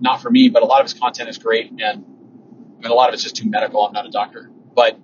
not 0.00 0.22
for 0.22 0.30
me, 0.30 0.48
but 0.48 0.62
a 0.62 0.66
lot 0.66 0.80
of 0.80 0.86
his 0.86 0.98
content 0.98 1.28
is 1.28 1.38
great. 1.38 1.72
And 1.80 2.04
I 2.80 2.82
mean, 2.82 2.92
a 2.92 2.94
lot 2.94 3.08
of 3.08 3.14
it's 3.14 3.22
just 3.22 3.36
too 3.36 3.48
medical. 3.48 3.86
I'm 3.86 3.92
not 3.92 4.06
a 4.06 4.10
doctor. 4.10 4.50
But 4.74 4.98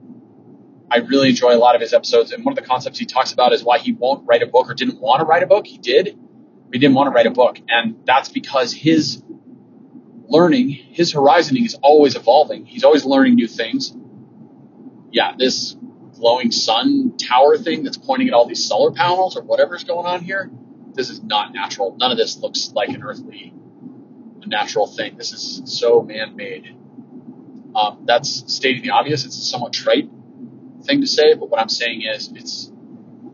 I 0.91 0.99
really 0.99 1.29
enjoy 1.29 1.55
a 1.55 1.59
lot 1.59 1.75
of 1.75 1.83
his 1.83 1.93
episodes. 1.93 2.33
And 2.33 2.43
one 2.43 2.53
of 2.53 2.57
the 2.57 2.67
concepts 2.67 2.99
he 2.99 3.05
talks 3.05 3.33
about 3.33 3.53
is 3.53 3.63
why 3.63 3.79
he 3.79 3.93
won't 3.93 4.27
write 4.27 4.43
a 4.43 4.47
book 4.47 4.71
or 4.71 4.75
didn't 4.75 4.99
want 4.99 5.21
to 5.21 5.27
write 5.27 5.43
a 5.43 5.47
book. 5.47 5.67
He 5.67 5.77
did, 5.77 6.07
but 6.07 6.75
he 6.75 6.79
didn't 6.79 6.95
want 6.95 7.09
to 7.09 7.11
write 7.11 7.27
a 7.27 7.31
book. 7.31 7.59
And 7.69 7.97
that's 8.07 8.31
because 8.31 8.73
his 8.73 9.23
learning, 10.27 10.71
his 10.71 11.13
horizoning 11.13 11.67
is 11.67 11.75
always 11.83 12.17
evolving. 12.17 12.65
He's 12.65 12.83
always 12.83 13.05
learning 13.05 13.35
new 13.35 13.47
things. 13.47 13.95
Yeah, 15.13 15.35
this 15.37 15.77
glowing 16.15 16.51
sun 16.51 17.19
tower 17.19 17.59
thing 17.59 17.83
that's 17.83 17.99
pointing 17.99 18.29
at 18.29 18.35
all 18.35 18.47
these 18.47 18.65
solar 18.65 18.91
panels 18.91 19.37
or 19.37 19.43
whatever's 19.43 19.85
going 19.85 20.07
on 20.07 20.23
here, 20.23 20.51
this 20.95 21.11
is 21.11 21.23
not 21.23 21.53
natural. 21.53 21.95
None 21.99 22.11
of 22.11 22.17
this 22.17 22.39
looks 22.39 22.73
like 22.73 22.89
an 22.89 23.03
earthly, 23.03 23.53
natural 24.47 24.87
thing. 24.87 25.17
This 25.17 25.33
is 25.33 25.63
so 25.67 26.03
man 26.03 26.37
made. 26.37 26.75
Um, 27.77 28.05
that's 28.07 28.55
stating 28.55 28.83
the 28.83 28.91
obvious. 28.91 29.27
It's 29.27 29.37
a 29.37 29.43
somewhat 29.43 29.75
trite 29.75 30.09
thing 30.85 31.03
to 31.03 31.07
say, 31.07 31.35
but 31.35 31.51
what 31.51 31.61
I'm 31.61 31.69
saying 31.69 32.03
is 32.03 32.33
it's 32.35 32.73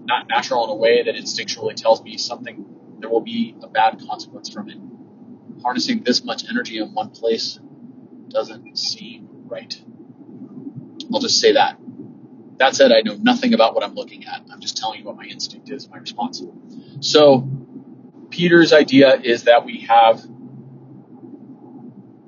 not 0.04 0.26
natural 0.28 0.64
in 0.64 0.70
a 0.70 0.74
way 0.74 1.04
that 1.04 1.14
instinctually 1.14 1.76
tells 1.76 2.02
me 2.02 2.16
something, 2.16 2.64
there 2.98 3.08
will 3.08 3.20
be 3.20 3.54
a 3.62 3.68
bad 3.68 4.00
consequence 4.08 4.50
from 4.50 4.68
it. 4.68 4.78
Harnessing 5.62 6.02
this 6.02 6.24
much 6.24 6.42
energy 6.50 6.78
in 6.78 6.92
one 6.92 7.10
place 7.10 7.60
doesn't 8.28 8.76
seem 8.76 9.28
right. 9.46 9.80
I'll 11.14 11.20
just 11.20 11.38
say 11.38 11.52
that. 11.52 11.78
That 12.56 12.74
said, 12.74 12.90
I 12.90 13.02
know 13.02 13.14
nothing 13.14 13.54
about 13.54 13.74
what 13.74 13.84
I'm 13.84 13.94
looking 13.94 14.24
at. 14.26 14.42
I'm 14.50 14.60
just 14.60 14.76
telling 14.76 15.00
you 15.00 15.04
what 15.04 15.16
my 15.16 15.24
instinct 15.24 15.70
is, 15.70 15.88
my 15.88 15.98
response. 15.98 16.42
So, 17.00 17.48
Peter's 18.30 18.72
idea 18.72 19.20
is 19.20 19.44
that 19.44 19.64
we 19.64 19.80
have 19.88 20.24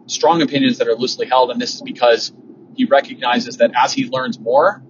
strong 0.07 0.43
opinions 0.43 0.79
that 0.79 0.89
are 0.89 0.95
loosely 0.95 1.27
held, 1.27 1.51
and 1.51 1.61
this 1.61 1.75
is 1.75 1.83
because 1.83 2.33
he 2.75 2.85
recognizes 2.85 3.59
that 3.59 3.73
as 3.77 3.93
he 3.93 4.07
learns 4.09 4.39
more, 4.39 4.83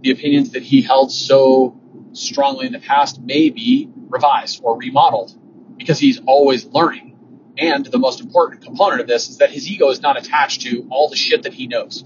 the 0.00 0.10
opinions 0.10 0.52
that 0.52 0.62
he 0.62 0.82
held 0.82 1.12
so 1.12 1.78
strongly 2.12 2.66
in 2.66 2.72
the 2.72 2.78
past 2.78 3.20
may 3.20 3.50
be 3.50 3.88
revised 4.08 4.60
or 4.62 4.78
remodeled 4.78 5.34
because 5.76 5.98
he's 5.98 6.20
always 6.26 6.64
learning. 6.66 7.18
And 7.58 7.86
the 7.86 7.98
most 7.98 8.20
important 8.20 8.62
component 8.62 9.00
of 9.00 9.06
this 9.06 9.28
is 9.28 9.38
that 9.38 9.50
his 9.50 9.68
ego 9.68 9.90
is 9.90 10.00
not 10.00 10.18
attached 10.18 10.62
to 10.62 10.86
all 10.90 11.08
the 11.08 11.16
shit 11.16 11.42
that 11.44 11.54
he 11.54 11.66
knows. 11.66 12.04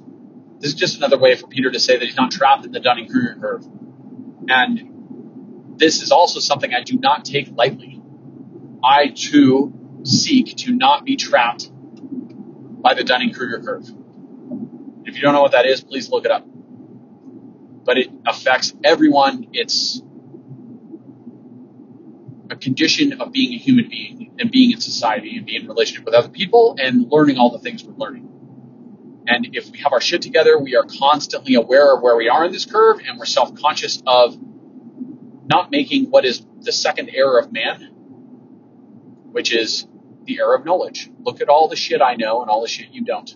This 0.59 0.71
is 0.73 0.77
just 0.79 0.97
another 0.97 1.19
way 1.19 1.35
for 1.37 1.47
Peter 1.47 1.71
to 1.71 1.81
say 1.81 1.99
that 1.99 2.05
he's 2.05 2.17
not 2.17 2.31
trapped 2.31 2.65
in 2.65 2.73
the 2.73 2.81
Dunning 2.81 3.09
Kruger 3.09 3.37
curve. 3.41 3.67
And 4.49 5.77
this 5.79 6.03
is 6.03 6.13
also 6.13 6.39
something 6.41 6.73
I 6.73 6.83
do 6.83 6.99
not 6.99 7.25
take 7.25 7.51
lightly. 7.57 8.01
I 8.85 9.09
too 9.09 9.73
seek 10.05 10.57
to 10.59 10.73
not 10.73 11.05
be 11.05 11.17
trapped 11.17 11.71
by 12.81 12.95
the 12.95 13.05
Dunning 13.05 13.33
Kruger 13.33 13.61
curve. 13.61 13.89
If 15.05 15.17
you 15.17 15.23
don't 15.23 15.33
know 15.35 15.43
what 15.43 15.53
that 15.53 15.67
is, 15.67 15.81
please 15.81 16.11
look 16.11 16.25
it 16.25 16.31
up 16.31 16.47
but 17.85 17.99
it 17.99 18.11
affects 18.27 18.73
everyone. 18.85 19.49
It's 19.53 20.01
a 22.51 22.57
condition 22.57 23.21
of 23.21 23.33
being 23.33 23.55
a 23.55 23.59
human 23.59 23.89
being 23.89 24.35
and 24.39 24.51
being 24.51 24.73
in 24.73 24.81
society 24.81 25.37
and 25.37 25.47
being 25.47 25.63
in 25.63 25.69
relationship 25.69 26.05
with 26.05 26.15
other 26.15 26.29
people 26.29 26.77
and 26.79 27.11
learning 27.11 27.39
all 27.39 27.51
the 27.51 27.59
things 27.59 27.85
we're 27.85 27.95
learning. 27.95 28.29
And 29.27 29.57
if 29.57 29.71
we 29.71 29.79
have 29.79 29.93
our 29.93 30.01
shit 30.01 30.23
together, 30.23 30.59
we 30.59 30.77
are 30.77 30.85
constantly 30.85 31.55
aware 31.55 31.95
of 31.95 32.03
where 32.03 32.17
we 32.17 32.29
are 32.29 32.45
in 32.45 32.53
this 32.53 32.65
curve 32.65 33.01
and 33.07 33.19
we're 33.19 33.25
self 33.25 33.55
conscious 33.55 34.03
of 34.07 34.39
not 35.47 35.71
making 35.71 36.11
what 36.11 36.25
is 36.25 36.45
the 36.61 36.73
second 36.73 37.11
error 37.13 37.39
of 37.39 37.53
man, 37.53 37.91
which 39.33 39.53
is 39.53 39.87
the 40.25 40.39
error 40.39 40.55
of 40.55 40.65
knowledge. 40.65 41.11
Look 41.21 41.41
at 41.41 41.49
all 41.49 41.69
the 41.69 41.77
shit 41.77 42.01
I 42.03 42.17
know 42.17 42.43
and 42.43 42.51
all 42.51 42.63
the 42.63 42.69
shit 42.69 42.91
you 42.91 43.05
don't. 43.05 43.35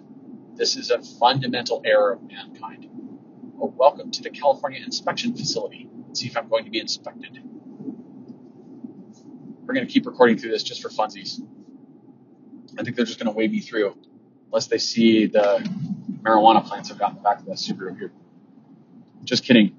This 0.56 0.76
is 0.76 0.90
a 0.90 1.02
fundamental 1.02 1.82
error 1.84 2.12
of 2.12 2.22
mankind. 2.22 2.88
Oh, 3.60 3.72
welcome 3.76 4.10
to 4.12 4.22
the 4.22 4.30
California 4.30 4.80
Inspection 4.84 5.34
Facility. 5.36 5.88
Let's 6.06 6.20
see 6.20 6.26
if 6.26 6.36
I'm 6.36 6.48
going 6.48 6.64
to 6.64 6.70
be 6.70 6.78
inspected. 6.78 7.38
We're 9.66 9.74
going 9.74 9.86
to 9.86 9.92
keep 9.92 10.06
recording 10.06 10.38
through 10.38 10.50
this 10.50 10.62
just 10.62 10.82
for 10.82 10.90
funsies. 10.90 11.40
I 12.78 12.82
think 12.82 12.96
they're 12.96 13.04
just 13.04 13.18
going 13.18 13.32
to 13.32 13.36
wave 13.36 13.50
me 13.50 13.60
through 13.60 13.96
unless 14.46 14.66
they 14.66 14.78
see 14.78 15.26
the 15.26 15.68
marijuana 16.22 16.64
plants 16.64 16.90
I've 16.90 16.98
got 16.98 17.10
in 17.10 17.16
the 17.16 17.22
back 17.22 17.40
of 17.40 17.46
that 17.46 17.56
Subaru 17.56 17.98
here. 17.98 18.12
Just 19.24 19.44
kidding. 19.44 19.76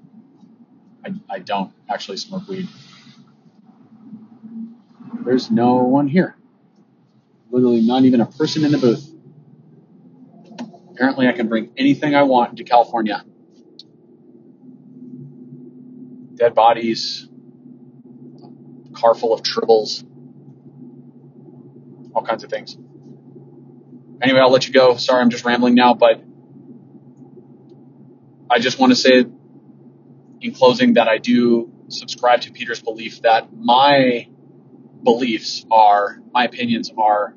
I, 1.04 1.14
I 1.30 1.38
don't 1.38 1.72
actually 1.88 2.16
smoke 2.16 2.48
weed. 2.48 2.68
There's 5.24 5.50
no 5.50 5.76
one 5.76 6.08
here. 6.08 6.35
Literally 7.50 7.80
not 7.80 8.04
even 8.04 8.20
a 8.20 8.26
person 8.26 8.64
in 8.64 8.72
the 8.72 8.78
booth. 8.78 9.10
Apparently 10.90 11.28
I 11.28 11.32
can 11.32 11.48
bring 11.48 11.72
anything 11.76 12.14
I 12.14 12.22
want 12.22 12.56
to 12.56 12.64
California. 12.64 13.24
Dead 16.34 16.54
bodies, 16.54 17.28
car 18.94 19.14
full 19.14 19.32
of 19.32 19.42
tribbles, 19.42 20.04
all 22.14 22.22
kinds 22.22 22.44
of 22.44 22.50
things. 22.50 22.76
Anyway, 24.22 24.40
I'll 24.40 24.50
let 24.50 24.66
you 24.66 24.72
go. 24.72 24.96
Sorry, 24.96 25.20
I'm 25.20 25.30
just 25.30 25.44
rambling 25.44 25.74
now, 25.74 25.94
but 25.94 26.22
I 28.50 28.58
just 28.58 28.78
want 28.78 28.92
to 28.92 28.96
say 28.96 29.24
in 30.40 30.54
closing 30.54 30.94
that 30.94 31.08
I 31.08 31.18
do 31.18 31.72
subscribe 31.88 32.42
to 32.42 32.52
Peter's 32.52 32.80
belief 32.80 33.22
that 33.22 33.48
my 33.54 34.28
beliefs 35.06 35.64
are, 35.70 36.18
my 36.34 36.44
opinions 36.44 36.92
are 36.98 37.34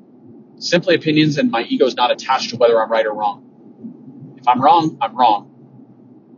simply 0.58 0.96
opinions 0.96 1.38
and 1.38 1.50
my 1.50 1.62
ego 1.62 1.86
is 1.86 1.94
not 1.94 2.10
attached 2.10 2.50
to 2.50 2.56
whether 2.56 2.82
I'm 2.82 2.90
right 2.90 3.06
or 3.06 3.14
wrong. 3.14 4.34
If 4.36 4.46
I'm 4.48 4.60
wrong, 4.60 4.98
I'm 5.00 5.16
wrong. 5.16 5.46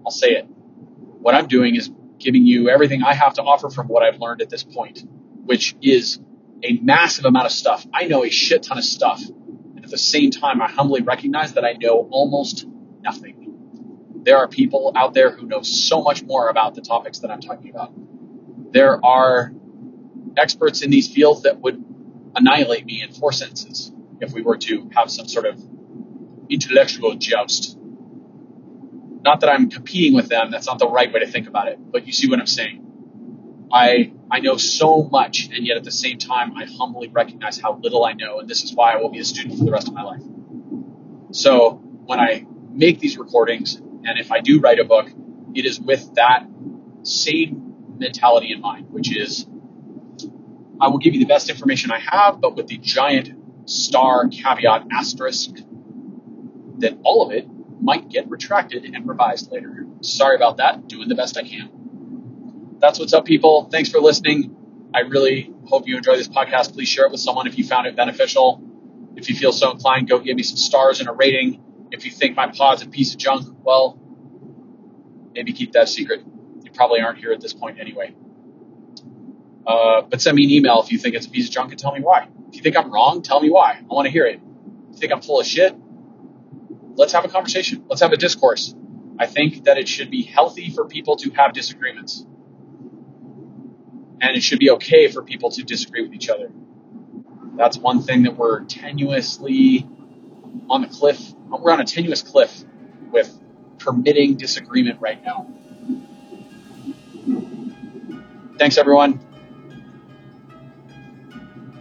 I'll 0.04 0.12
say 0.12 0.32
it. 0.32 0.44
What 0.44 1.34
I'm 1.34 1.48
doing 1.48 1.74
is 1.74 1.90
giving 2.18 2.46
you 2.46 2.68
everything 2.68 3.02
I 3.02 3.14
have 3.14 3.34
to 3.34 3.42
offer 3.42 3.70
from 3.70 3.88
what 3.88 4.02
I've 4.02 4.20
learned 4.20 4.42
at 4.42 4.50
this 4.50 4.62
point, 4.62 5.02
which 5.44 5.74
is 5.80 6.20
a 6.62 6.74
massive 6.82 7.24
amount 7.24 7.46
of 7.46 7.52
stuff. 7.52 7.86
I 7.92 8.04
know 8.04 8.24
a 8.24 8.30
shit 8.30 8.62
ton 8.64 8.76
of 8.76 8.84
stuff. 8.84 9.20
And 9.26 9.84
at 9.84 9.90
the 9.90 9.98
same 9.98 10.30
time, 10.30 10.60
I 10.60 10.68
humbly 10.70 11.00
recognize 11.00 11.54
that 11.54 11.64
I 11.64 11.72
know 11.72 12.08
almost 12.10 12.66
nothing. 13.00 13.38
There 14.22 14.36
are 14.36 14.48
people 14.48 14.92
out 14.94 15.14
there 15.14 15.30
who 15.30 15.46
know 15.46 15.62
so 15.62 16.02
much 16.02 16.22
more 16.22 16.50
about 16.50 16.74
the 16.74 16.82
topics 16.82 17.20
that 17.20 17.30
I'm 17.30 17.40
talking 17.40 17.70
about. 17.70 17.92
There 18.72 19.04
are 19.04 19.52
experts 20.36 20.82
in 20.82 20.90
these 20.90 21.12
fields 21.12 21.42
that 21.42 21.60
would 21.60 21.84
annihilate 22.34 22.84
me 22.84 23.02
in 23.02 23.12
four 23.12 23.32
sentences 23.32 23.92
if 24.20 24.32
we 24.32 24.42
were 24.42 24.56
to 24.56 24.90
have 24.94 25.10
some 25.10 25.28
sort 25.28 25.46
of 25.46 25.62
intellectual 26.48 27.14
joust. 27.14 27.78
Not 29.24 29.40
that 29.40 29.50
I'm 29.50 29.70
competing 29.70 30.14
with 30.14 30.28
them, 30.28 30.50
that's 30.50 30.66
not 30.66 30.78
the 30.78 30.88
right 30.88 31.12
way 31.12 31.20
to 31.20 31.26
think 31.26 31.46
about 31.46 31.68
it, 31.68 31.78
but 31.80 32.06
you 32.06 32.12
see 32.12 32.28
what 32.28 32.40
I'm 32.40 32.46
saying. 32.46 33.68
I 33.72 34.12
I 34.30 34.40
know 34.40 34.56
so 34.56 35.04
much, 35.04 35.48
and 35.52 35.66
yet 35.66 35.76
at 35.76 35.84
the 35.84 35.90
same 35.90 36.18
time, 36.18 36.56
I 36.56 36.64
humbly 36.64 37.08
recognize 37.08 37.58
how 37.58 37.78
little 37.82 38.04
I 38.04 38.12
know, 38.12 38.40
and 38.40 38.48
this 38.48 38.64
is 38.64 38.74
why 38.74 38.92
I 38.92 38.96
will 38.96 39.10
be 39.10 39.18
a 39.18 39.24
student 39.24 39.58
for 39.58 39.64
the 39.64 39.72
rest 39.72 39.88
of 39.88 39.94
my 39.94 40.02
life. 40.02 40.22
So 41.32 41.74
when 42.06 42.20
I 42.20 42.46
make 42.70 42.98
these 42.98 43.16
recordings, 43.16 43.76
and 43.76 44.18
if 44.18 44.32
I 44.32 44.40
do 44.40 44.60
write 44.60 44.78
a 44.78 44.84
book, 44.84 45.10
it 45.54 45.64
is 45.64 45.80
with 45.80 46.14
that 46.14 46.46
same 47.02 47.74
mentality 47.98 48.52
in 48.52 48.60
mind, 48.60 48.90
which 48.90 49.14
is 49.14 49.46
I 50.80 50.88
will 50.88 50.98
give 50.98 51.14
you 51.14 51.20
the 51.20 51.26
best 51.26 51.50
information 51.50 51.90
I 51.90 51.98
have, 51.98 52.40
but 52.40 52.56
with 52.56 52.66
the 52.66 52.78
giant 52.78 53.32
star 53.68 54.28
caveat 54.28 54.86
asterisk 54.92 55.50
that 56.78 56.98
all 57.04 57.26
of 57.26 57.32
it 57.32 57.46
might 57.80 58.08
get 58.08 58.28
retracted 58.28 58.84
and 58.84 59.08
revised 59.08 59.50
later. 59.52 59.86
Sorry 60.00 60.36
about 60.36 60.56
that. 60.56 60.88
Doing 60.88 61.08
the 61.08 61.14
best 61.14 61.36
I 61.36 61.42
can 61.42 61.70
that's 62.82 62.98
what's 62.98 63.12
up, 63.12 63.24
people. 63.24 63.68
Thanks 63.70 63.88
for 63.88 64.00
listening. 64.00 64.56
I 64.92 65.00
really 65.00 65.54
hope 65.66 65.86
you 65.86 65.96
enjoy 65.96 66.16
this 66.16 66.28
podcast. 66.28 66.74
Please 66.74 66.88
share 66.88 67.06
it 67.06 67.12
with 67.12 67.20
someone 67.20 67.46
if 67.46 67.56
you 67.56 67.64
found 67.64 67.86
it 67.86 67.94
beneficial. 67.94 68.60
If 69.14 69.30
you 69.30 69.36
feel 69.36 69.52
so 69.52 69.70
inclined, 69.70 70.08
go 70.08 70.18
give 70.18 70.36
me 70.36 70.42
some 70.42 70.56
stars 70.56 70.98
and 70.98 71.08
a 71.08 71.12
rating. 71.12 71.62
If 71.92 72.04
you 72.04 72.10
think 72.10 72.36
my 72.36 72.48
pod's 72.48 72.82
a 72.82 72.88
piece 72.88 73.12
of 73.12 73.20
junk, 73.20 73.46
well, 73.62 73.98
maybe 75.32 75.52
keep 75.52 75.72
that 75.72 75.88
secret. 75.88 76.22
You 76.62 76.72
probably 76.72 77.00
aren't 77.00 77.18
here 77.18 77.32
at 77.32 77.40
this 77.40 77.52
point 77.54 77.78
anyway. 77.78 78.14
Uh, 79.66 80.02
but 80.02 80.20
send 80.20 80.36
me 80.36 80.44
an 80.44 80.50
email 80.50 80.82
if 80.82 80.90
you 80.90 80.98
think 80.98 81.14
it's 81.14 81.26
a 81.26 81.30
piece 81.30 81.46
of 81.48 81.54
junk 81.54 81.70
and 81.70 81.78
tell 81.78 81.92
me 81.92 82.00
why. 82.00 82.28
If 82.48 82.56
you 82.56 82.62
think 82.62 82.76
I'm 82.76 82.90
wrong, 82.90 83.22
tell 83.22 83.40
me 83.40 83.50
why. 83.50 83.78
I 83.78 83.94
want 83.94 84.06
to 84.06 84.10
hear 84.12 84.26
it. 84.26 84.40
If 84.90 84.94
you 84.94 84.98
think 84.98 85.12
I'm 85.12 85.22
full 85.22 85.40
of 85.40 85.46
shit, 85.46 85.74
let's 86.96 87.12
have 87.12 87.24
a 87.24 87.28
conversation. 87.28 87.84
Let's 87.88 88.02
have 88.02 88.12
a 88.12 88.16
discourse. 88.16 88.74
I 89.18 89.26
think 89.26 89.64
that 89.64 89.78
it 89.78 89.88
should 89.88 90.10
be 90.10 90.22
healthy 90.22 90.70
for 90.70 90.86
people 90.86 91.16
to 91.16 91.30
have 91.30 91.52
disagreements 91.52 92.26
and 94.22 94.36
it 94.36 94.42
should 94.42 94.60
be 94.60 94.70
okay 94.70 95.08
for 95.08 95.22
people 95.22 95.50
to 95.50 95.62
disagree 95.64 96.02
with 96.02 96.14
each 96.14 96.28
other. 96.30 96.50
That's 97.56 97.76
one 97.76 98.02
thing 98.02 98.22
that 98.22 98.36
we're 98.36 98.62
tenuously 98.64 99.86
on 100.70 100.80
the 100.80 100.86
cliff. 100.86 101.20
We're 101.48 101.72
on 101.72 101.80
a 101.80 101.84
tenuous 101.84 102.22
cliff 102.22 102.64
with 103.10 103.36
permitting 103.78 104.36
disagreement 104.36 105.00
right 105.00 105.22
now. 105.22 105.48
Thanks, 108.58 108.78
everyone. 108.78 109.20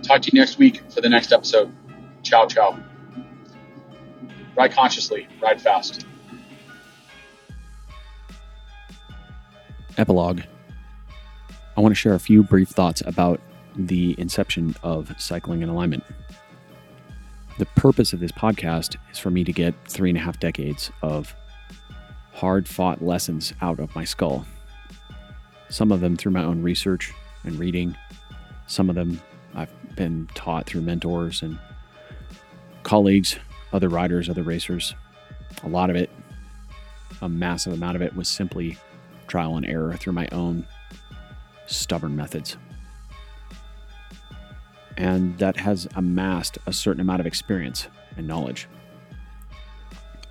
Talk 0.04 0.22
to 0.24 0.32
you 0.32 0.40
next 0.40 0.58
week 0.58 0.82
for 0.90 1.02
the 1.02 1.10
next 1.10 1.32
episode. 1.32 1.72
Ciao, 2.24 2.46
ciao. 2.48 2.78
Ride 4.56 4.72
consciously, 4.72 5.28
ride 5.42 5.62
fast. 5.62 6.06
Epilogue 9.98 10.42
I 11.78 11.82
want 11.82 11.92
to 11.92 12.00
share 12.00 12.14
a 12.14 12.20
few 12.20 12.44
brief 12.44 12.70
thoughts 12.70 13.02
about 13.06 13.40
the 13.76 14.14
inception 14.18 14.76
of 14.84 15.14
Cycling 15.18 15.62
in 15.62 15.70
Alignment. 15.70 16.04
The 17.60 17.66
purpose 17.66 18.12
of 18.12 18.20
this 18.20 18.32
podcast 18.32 18.98
is 19.12 19.20
for 19.20 19.30
me 19.32 19.44
to 19.46 19.54
get 19.54 19.74
three 19.88 20.10
and 20.10 20.18
a 20.18 20.22
half 20.22 20.40
decades 20.40 20.92
of 21.02 21.34
hard 22.34 22.68
fought 22.68 23.02
lessons 23.02 23.54
out 23.62 23.80
of 23.80 23.96
my 23.96 24.04
skull. 24.04 24.46
Some 25.70 25.92
of 25.92 26.02
them 26.02 26.18
through 26.18 26.34
my 26.34 26.44
own 26.44 26.62
research 26.62 27.14
and 27.44 27.58
reading, 27.58 27.96
some 28.68 28.90
of 28.90 28.96
them 28.96 29.22
I've 29.56 29.96
been 29.96 30.30
taught 30.34 30.66
through 30.66 30.82
mentors 30.82 31.42
and 31.42 31.60
colleagues, 32.84 33.38
other 33.74 33.90
riders, 33.90 34.30
other 34.30 34.44
racers. 34.44 34.96
A 35.64 35.68
lot 35.68 35.90
of 35.90 35.96
it, 35.96 36.10
a 37.22 37.30
massive 37.30 37.74
amount 37.74 37.96
of 37.96 38.02
it, 38.02 38.16
was 38.16 38.28
simply 38.28 38.78
trial 39.28 39.58
and 39.58 39.66
error 39.66 39.94
through 39.94 40.14
my 40.14 40.28
own 40.32 40.66
stubborn 41.68 42.16
methods. 42.16 42.58
And 44.98 45.38
that 45.40 45.58
has 45.58 45.88
amassed 45.96 46.58
a 46.66 46.74
certain 46.74 47.02
amount 47.02 47.22
of 47.22 47.26
experience 47.26 47.88
and 48.18 48.28
knowledge, 48.28 48.68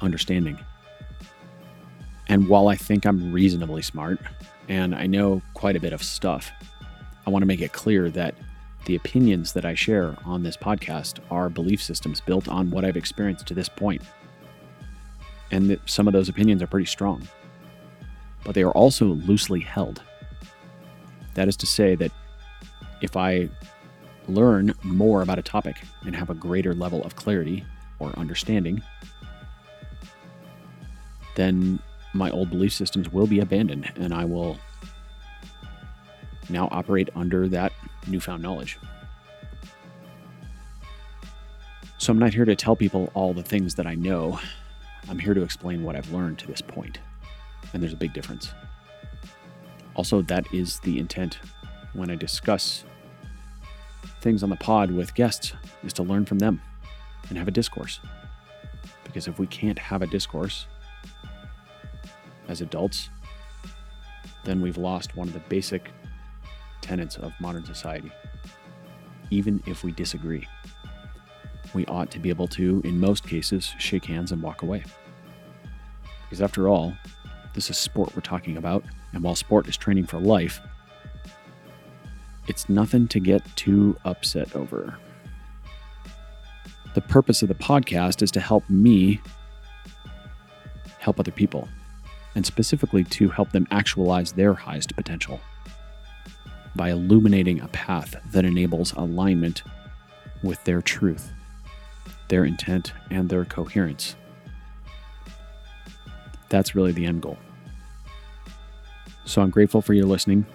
understanding. 0.01 0.59
And 2.29 2.49
while 2.49 2.69
I 2.69 2.77
think 2.77 3.07
I'm 3.07 3.33
reasonably 3.33 3.83
smart 3.83 4.21
and 4.69 4.95
I 4.95 5.07
know 5.07 5.43
quite 5.55 5.77
a 5.77 5.81
bit 5.81 5.93
of 5.93 6.03
stuff, 6.03 6.53
I 7.27 7.31
want 7.31 7.43
to 7.43 7.47
make 7.47 7.61
it 7.61 7.73
clear 7.73 8.11
that 8.11 8.35
the 8.85 8.97
opinions 8.97 9.53
that 9.53 9.65
I 9.65 9.75
share 9.75 10.17
on 10.25 10.43
this 10.43 10.57
podcast 10.57 11.19
are 11.31 11.49
belief 11.49 11.83
systems 11.83 12.21
built 12.21 12.49
on 12.49 12.71
what 12.71 12.85
I've 12.85 12.97
experienced 12.97 13.47
to 13.47 13.55
this 13.55 13.69
point. 13.69 14.03
And 15.51 15.69
that 15.71 15.89
some 15.89 16.07
of 16.07 16.13
those 16.13 16.29
opinions 16.29 16.63
are 16.63 16.67
pretty 16.67 16.87
strong, 16.87 17.27
but 18.45 18.55
they 18.55 18.63
are 18.63 18.73
also 18.73 19.07
loosely 19.07 19.61
held. 19.61 20.03
That 21.35 21.49
is 21.49 21.57
to 21.59 21.67
say, 21.67 21.95
that 21.97 22.13
if 23.01 23.17
I 23.17 23.49
learn 24.29 24.75
more 24.83 25.23
about 25.23 25.39
a 25.39 25.43
topic 25.43 25.77
and 26.05 26.15
have 26.15 26.31
a 26.31 26.35
greater 26.35 26.75
level 26.75 27.03
of 27.05 27.17
clarity 27.17 27.65
or 27.99 28.17
understanding, 28.19 28.83
then 31.35 31.79
my 32.15 32.31
old 32.31 32.51
belief 32.51 32.73
systems 32.73 33.13
will 33.13 33.27
be 33.27 33.41
abandoned 33.41 33.91
and 33.97 34.13
I 34.13 34.25
will 34.25 34.59
now 36.49 36.69
operate 36.73 37.09
under 37.15 37.49
that 37.49 37.73
newfound 38.07 38.43
knowledge. 38.43 38.79
So 41.99 42.13
I'm 42.13 42.19
not 42.19 42.33
here 42.33 42.47
to 42.47 42.57
tell 42.57 42.77
people 42.77 43.11
all 43.15 43.35
the 43.35 43.43
things 43.43 43.75
that 43.75 43.87
I 43.87 43.95
know. 43.95 44.41
I'm 45.09 45.19
here 45.19 45.35
to 45.35 45.43
explain 45.43 45.83
what 45.83 45.97
I've 45.97 46.11
learned 46.11 46.39
to 46.39 46.47
this 46.47 46.63
point. 46.63 46.99
And 47.73 47.83
there's 47.83 47.93
a 47.93 47.97
big 47.97 48.15
difference. 48.15 48.53
Also, 49.95 50.23
that 50.23 50.47
is 50.53 50.81
the 50.81 50.99
intent 50.99 51.41
when 51.93 52.11
I 52.11 52.15
discuss 52.15 52.85
things 54.21 54.43
on 54.43 54.51
the 54.51 54.57
pod 54.57 54.91
with 54.91 55.15
guests, 55.15 55.53
is 55.83 55.93
to 55.95 56.03
learn 56.03 56.25
from 56.25 56.39
them 56.39 56.61
and 57.29 57.37
have 57.37 57.49
a 57.49 57.53
discourse. 57.53 58.01
Because 59.05 59.29
if 59.29 59.39
we 59.39 59.47
can't 59.47 59.79
have 59.79 60.03
a 60.03 60.07
discourse 60.07 60.67
as 62.49 62.61
adults, 62.61 63.11
then 64.45 64.63
we've 64.63 64.79
lost 64.79 65.17
one 65.17 65.29
of 65.29 65.35
the 65.35 65.41
basic 65.41 65.91
tenets 66.91 67.17
of 67.19 67.33
modern 67.39 67.65
society. 67.65 68.11
Even 69.31 69.63
if 69.65 69.85
we 69.85 69.93
disagree, 69.93 70.45
we 71.73 71.87
ought 71.87 72.11
to 72.11 72.19
be 72.19 72.31
able 72.31 72.49
to, 72.49 72.83
in 72.85 72.99
most 72.99 73.29
cases, 73.29 73.75
shake 73.79 74.07
hands 74.07 74.33
and 74.33 74.43
walk 74.43 74.63
away. 74.63 74.83
Because 76.25 76.43
after 76.43 76.69
all, 76.69 76.93
this 77.55 77.71
is 77.71 77.79
sport 77.79 78.13
we're 78.17 78.23
talking 78.23 78.57
about, 78.57 78.83
and 79.13 79.23
while 79.23 79.37
sport 79.37 79.69
is 79.69 79.77
training 79.77 80.07
for 80.07 80.19
life, 80.19 80.61
it's 82.49 82.69
nothing 82.69 83.07
to 83.07 83.21
get 83.21 83.41
too 83.55 83.97
upset 84.05 84.57
over. 84.57 84.99
The 86.95 87.03
purpose 87.03 87.41
of 87.43 87.49
the 87.49 87.55
podcast 87.55 88.21
is 88.21 88.33
to 88.33 88.41
help 88.41 88.69
me 88.69 89.21
help 90.99 91.21
other 91.21 91.31
people, 91.31 91.69
and 92.35 92.45
specifically 92.45 93.05
to 93.05 93.29
help 93.29 93.53
them 93.53 93.69
actualize 93.71 94.33
their 94.33 94.55
highest 94.55 94.97
potential 94.97 95.41
by 96.77 96.91
illuminating 96.91 97.61
a 97.61 97.69
path 97.69 98.15
that 98.33 98.45
enables 98.45 98.93
alignment 98.93 99.63
with 100.43 100.63
their 100.65 100.81
truth, 100.81 101.33
their 102.29 102.45
intent, 102.45 102.93
and 103.11 103.29
their 103.29 103.45
coherence. 103.45 104.17
That's 106.49 106.75
really 106.75 106.93
the 106.93 107.07
end 107.07 107.23
goal. 107.23 107.39
So 109.25 109.43
I'm 109.43 109.51
grateful 109.51 109.83
for 109.83 109.95
your 109.95 110.07
listening. 110.07 110.47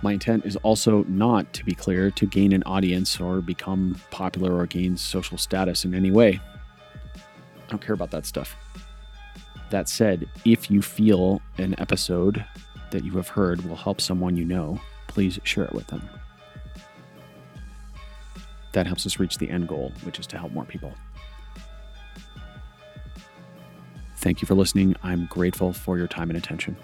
My 0.00 0.12
intent 0.12 0.46
is 0.46 0.54
also 0.56 1.02
not, 1.08 1.52
to 1.54 1.64
be 1.64 1.74
clear, 1.74 2.10
to 2.12 2.26
gain 2.26 2.52
an 2.52 2.62
audience 2.64 3.20
or 3.20 3.40
become 3.40 4.00
popular 4.10 4.56
or 4.56 4.66
gain 4.66 4.96
social 4.96 5.36
status 5.38 5.84
in 5.84 5.92
any 5.92 6.12
way. 6.12 6.40
I 7.16 7.70
don't 7.70 7.82
care 7.82 7.94
about 7.94 8.12
that 8.12 8.24
stuff. 8.24 8.56
That 9.70 9.88
said, 9.88 10.28
if 10.44 10.70
you 10.70 10.82
feel 10.82 11.42
an 11.58 11.74
episode 11.78 12.44
that 12.90 13.04
you 13.04 13.12
have 13.12 13.28
heard 13.28 13.64
will 13.64 13.76
help 13.76 14.00
someone 14.00 14.36
you 14.36 14.44
know, 14.44 14.80
please 15.06 15.38
share 15.44 15.64
it 15.64 15.72
with 15.72 15.86
them. 15.88 16.08
That 18.72 18.86
helps 18.86 19.06
us 19.06 19.18
reach 19.18 19.38
the 19.38 19.50
end 19.50 19.68
goal, 19.68 19.92
which 20.02 20.18
is 20.18 20.26
to 20.28 20.38
help 20.38 20.52
more 20.52 20.64
people. 20.64 20.92
Thank 24.16 24.42
you 24.42 24.46
for 24.46 24.54
listening. 24.54 24.96
I'm 25.02 25.26
grateful 25.26 25.72
for 25.72 25.96
your 25.96 26.08
time 26.08 26.30
and 26.30 26.36
attention. 26.36 26.76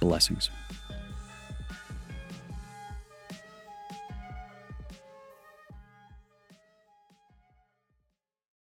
Blessings. 0.00 0.50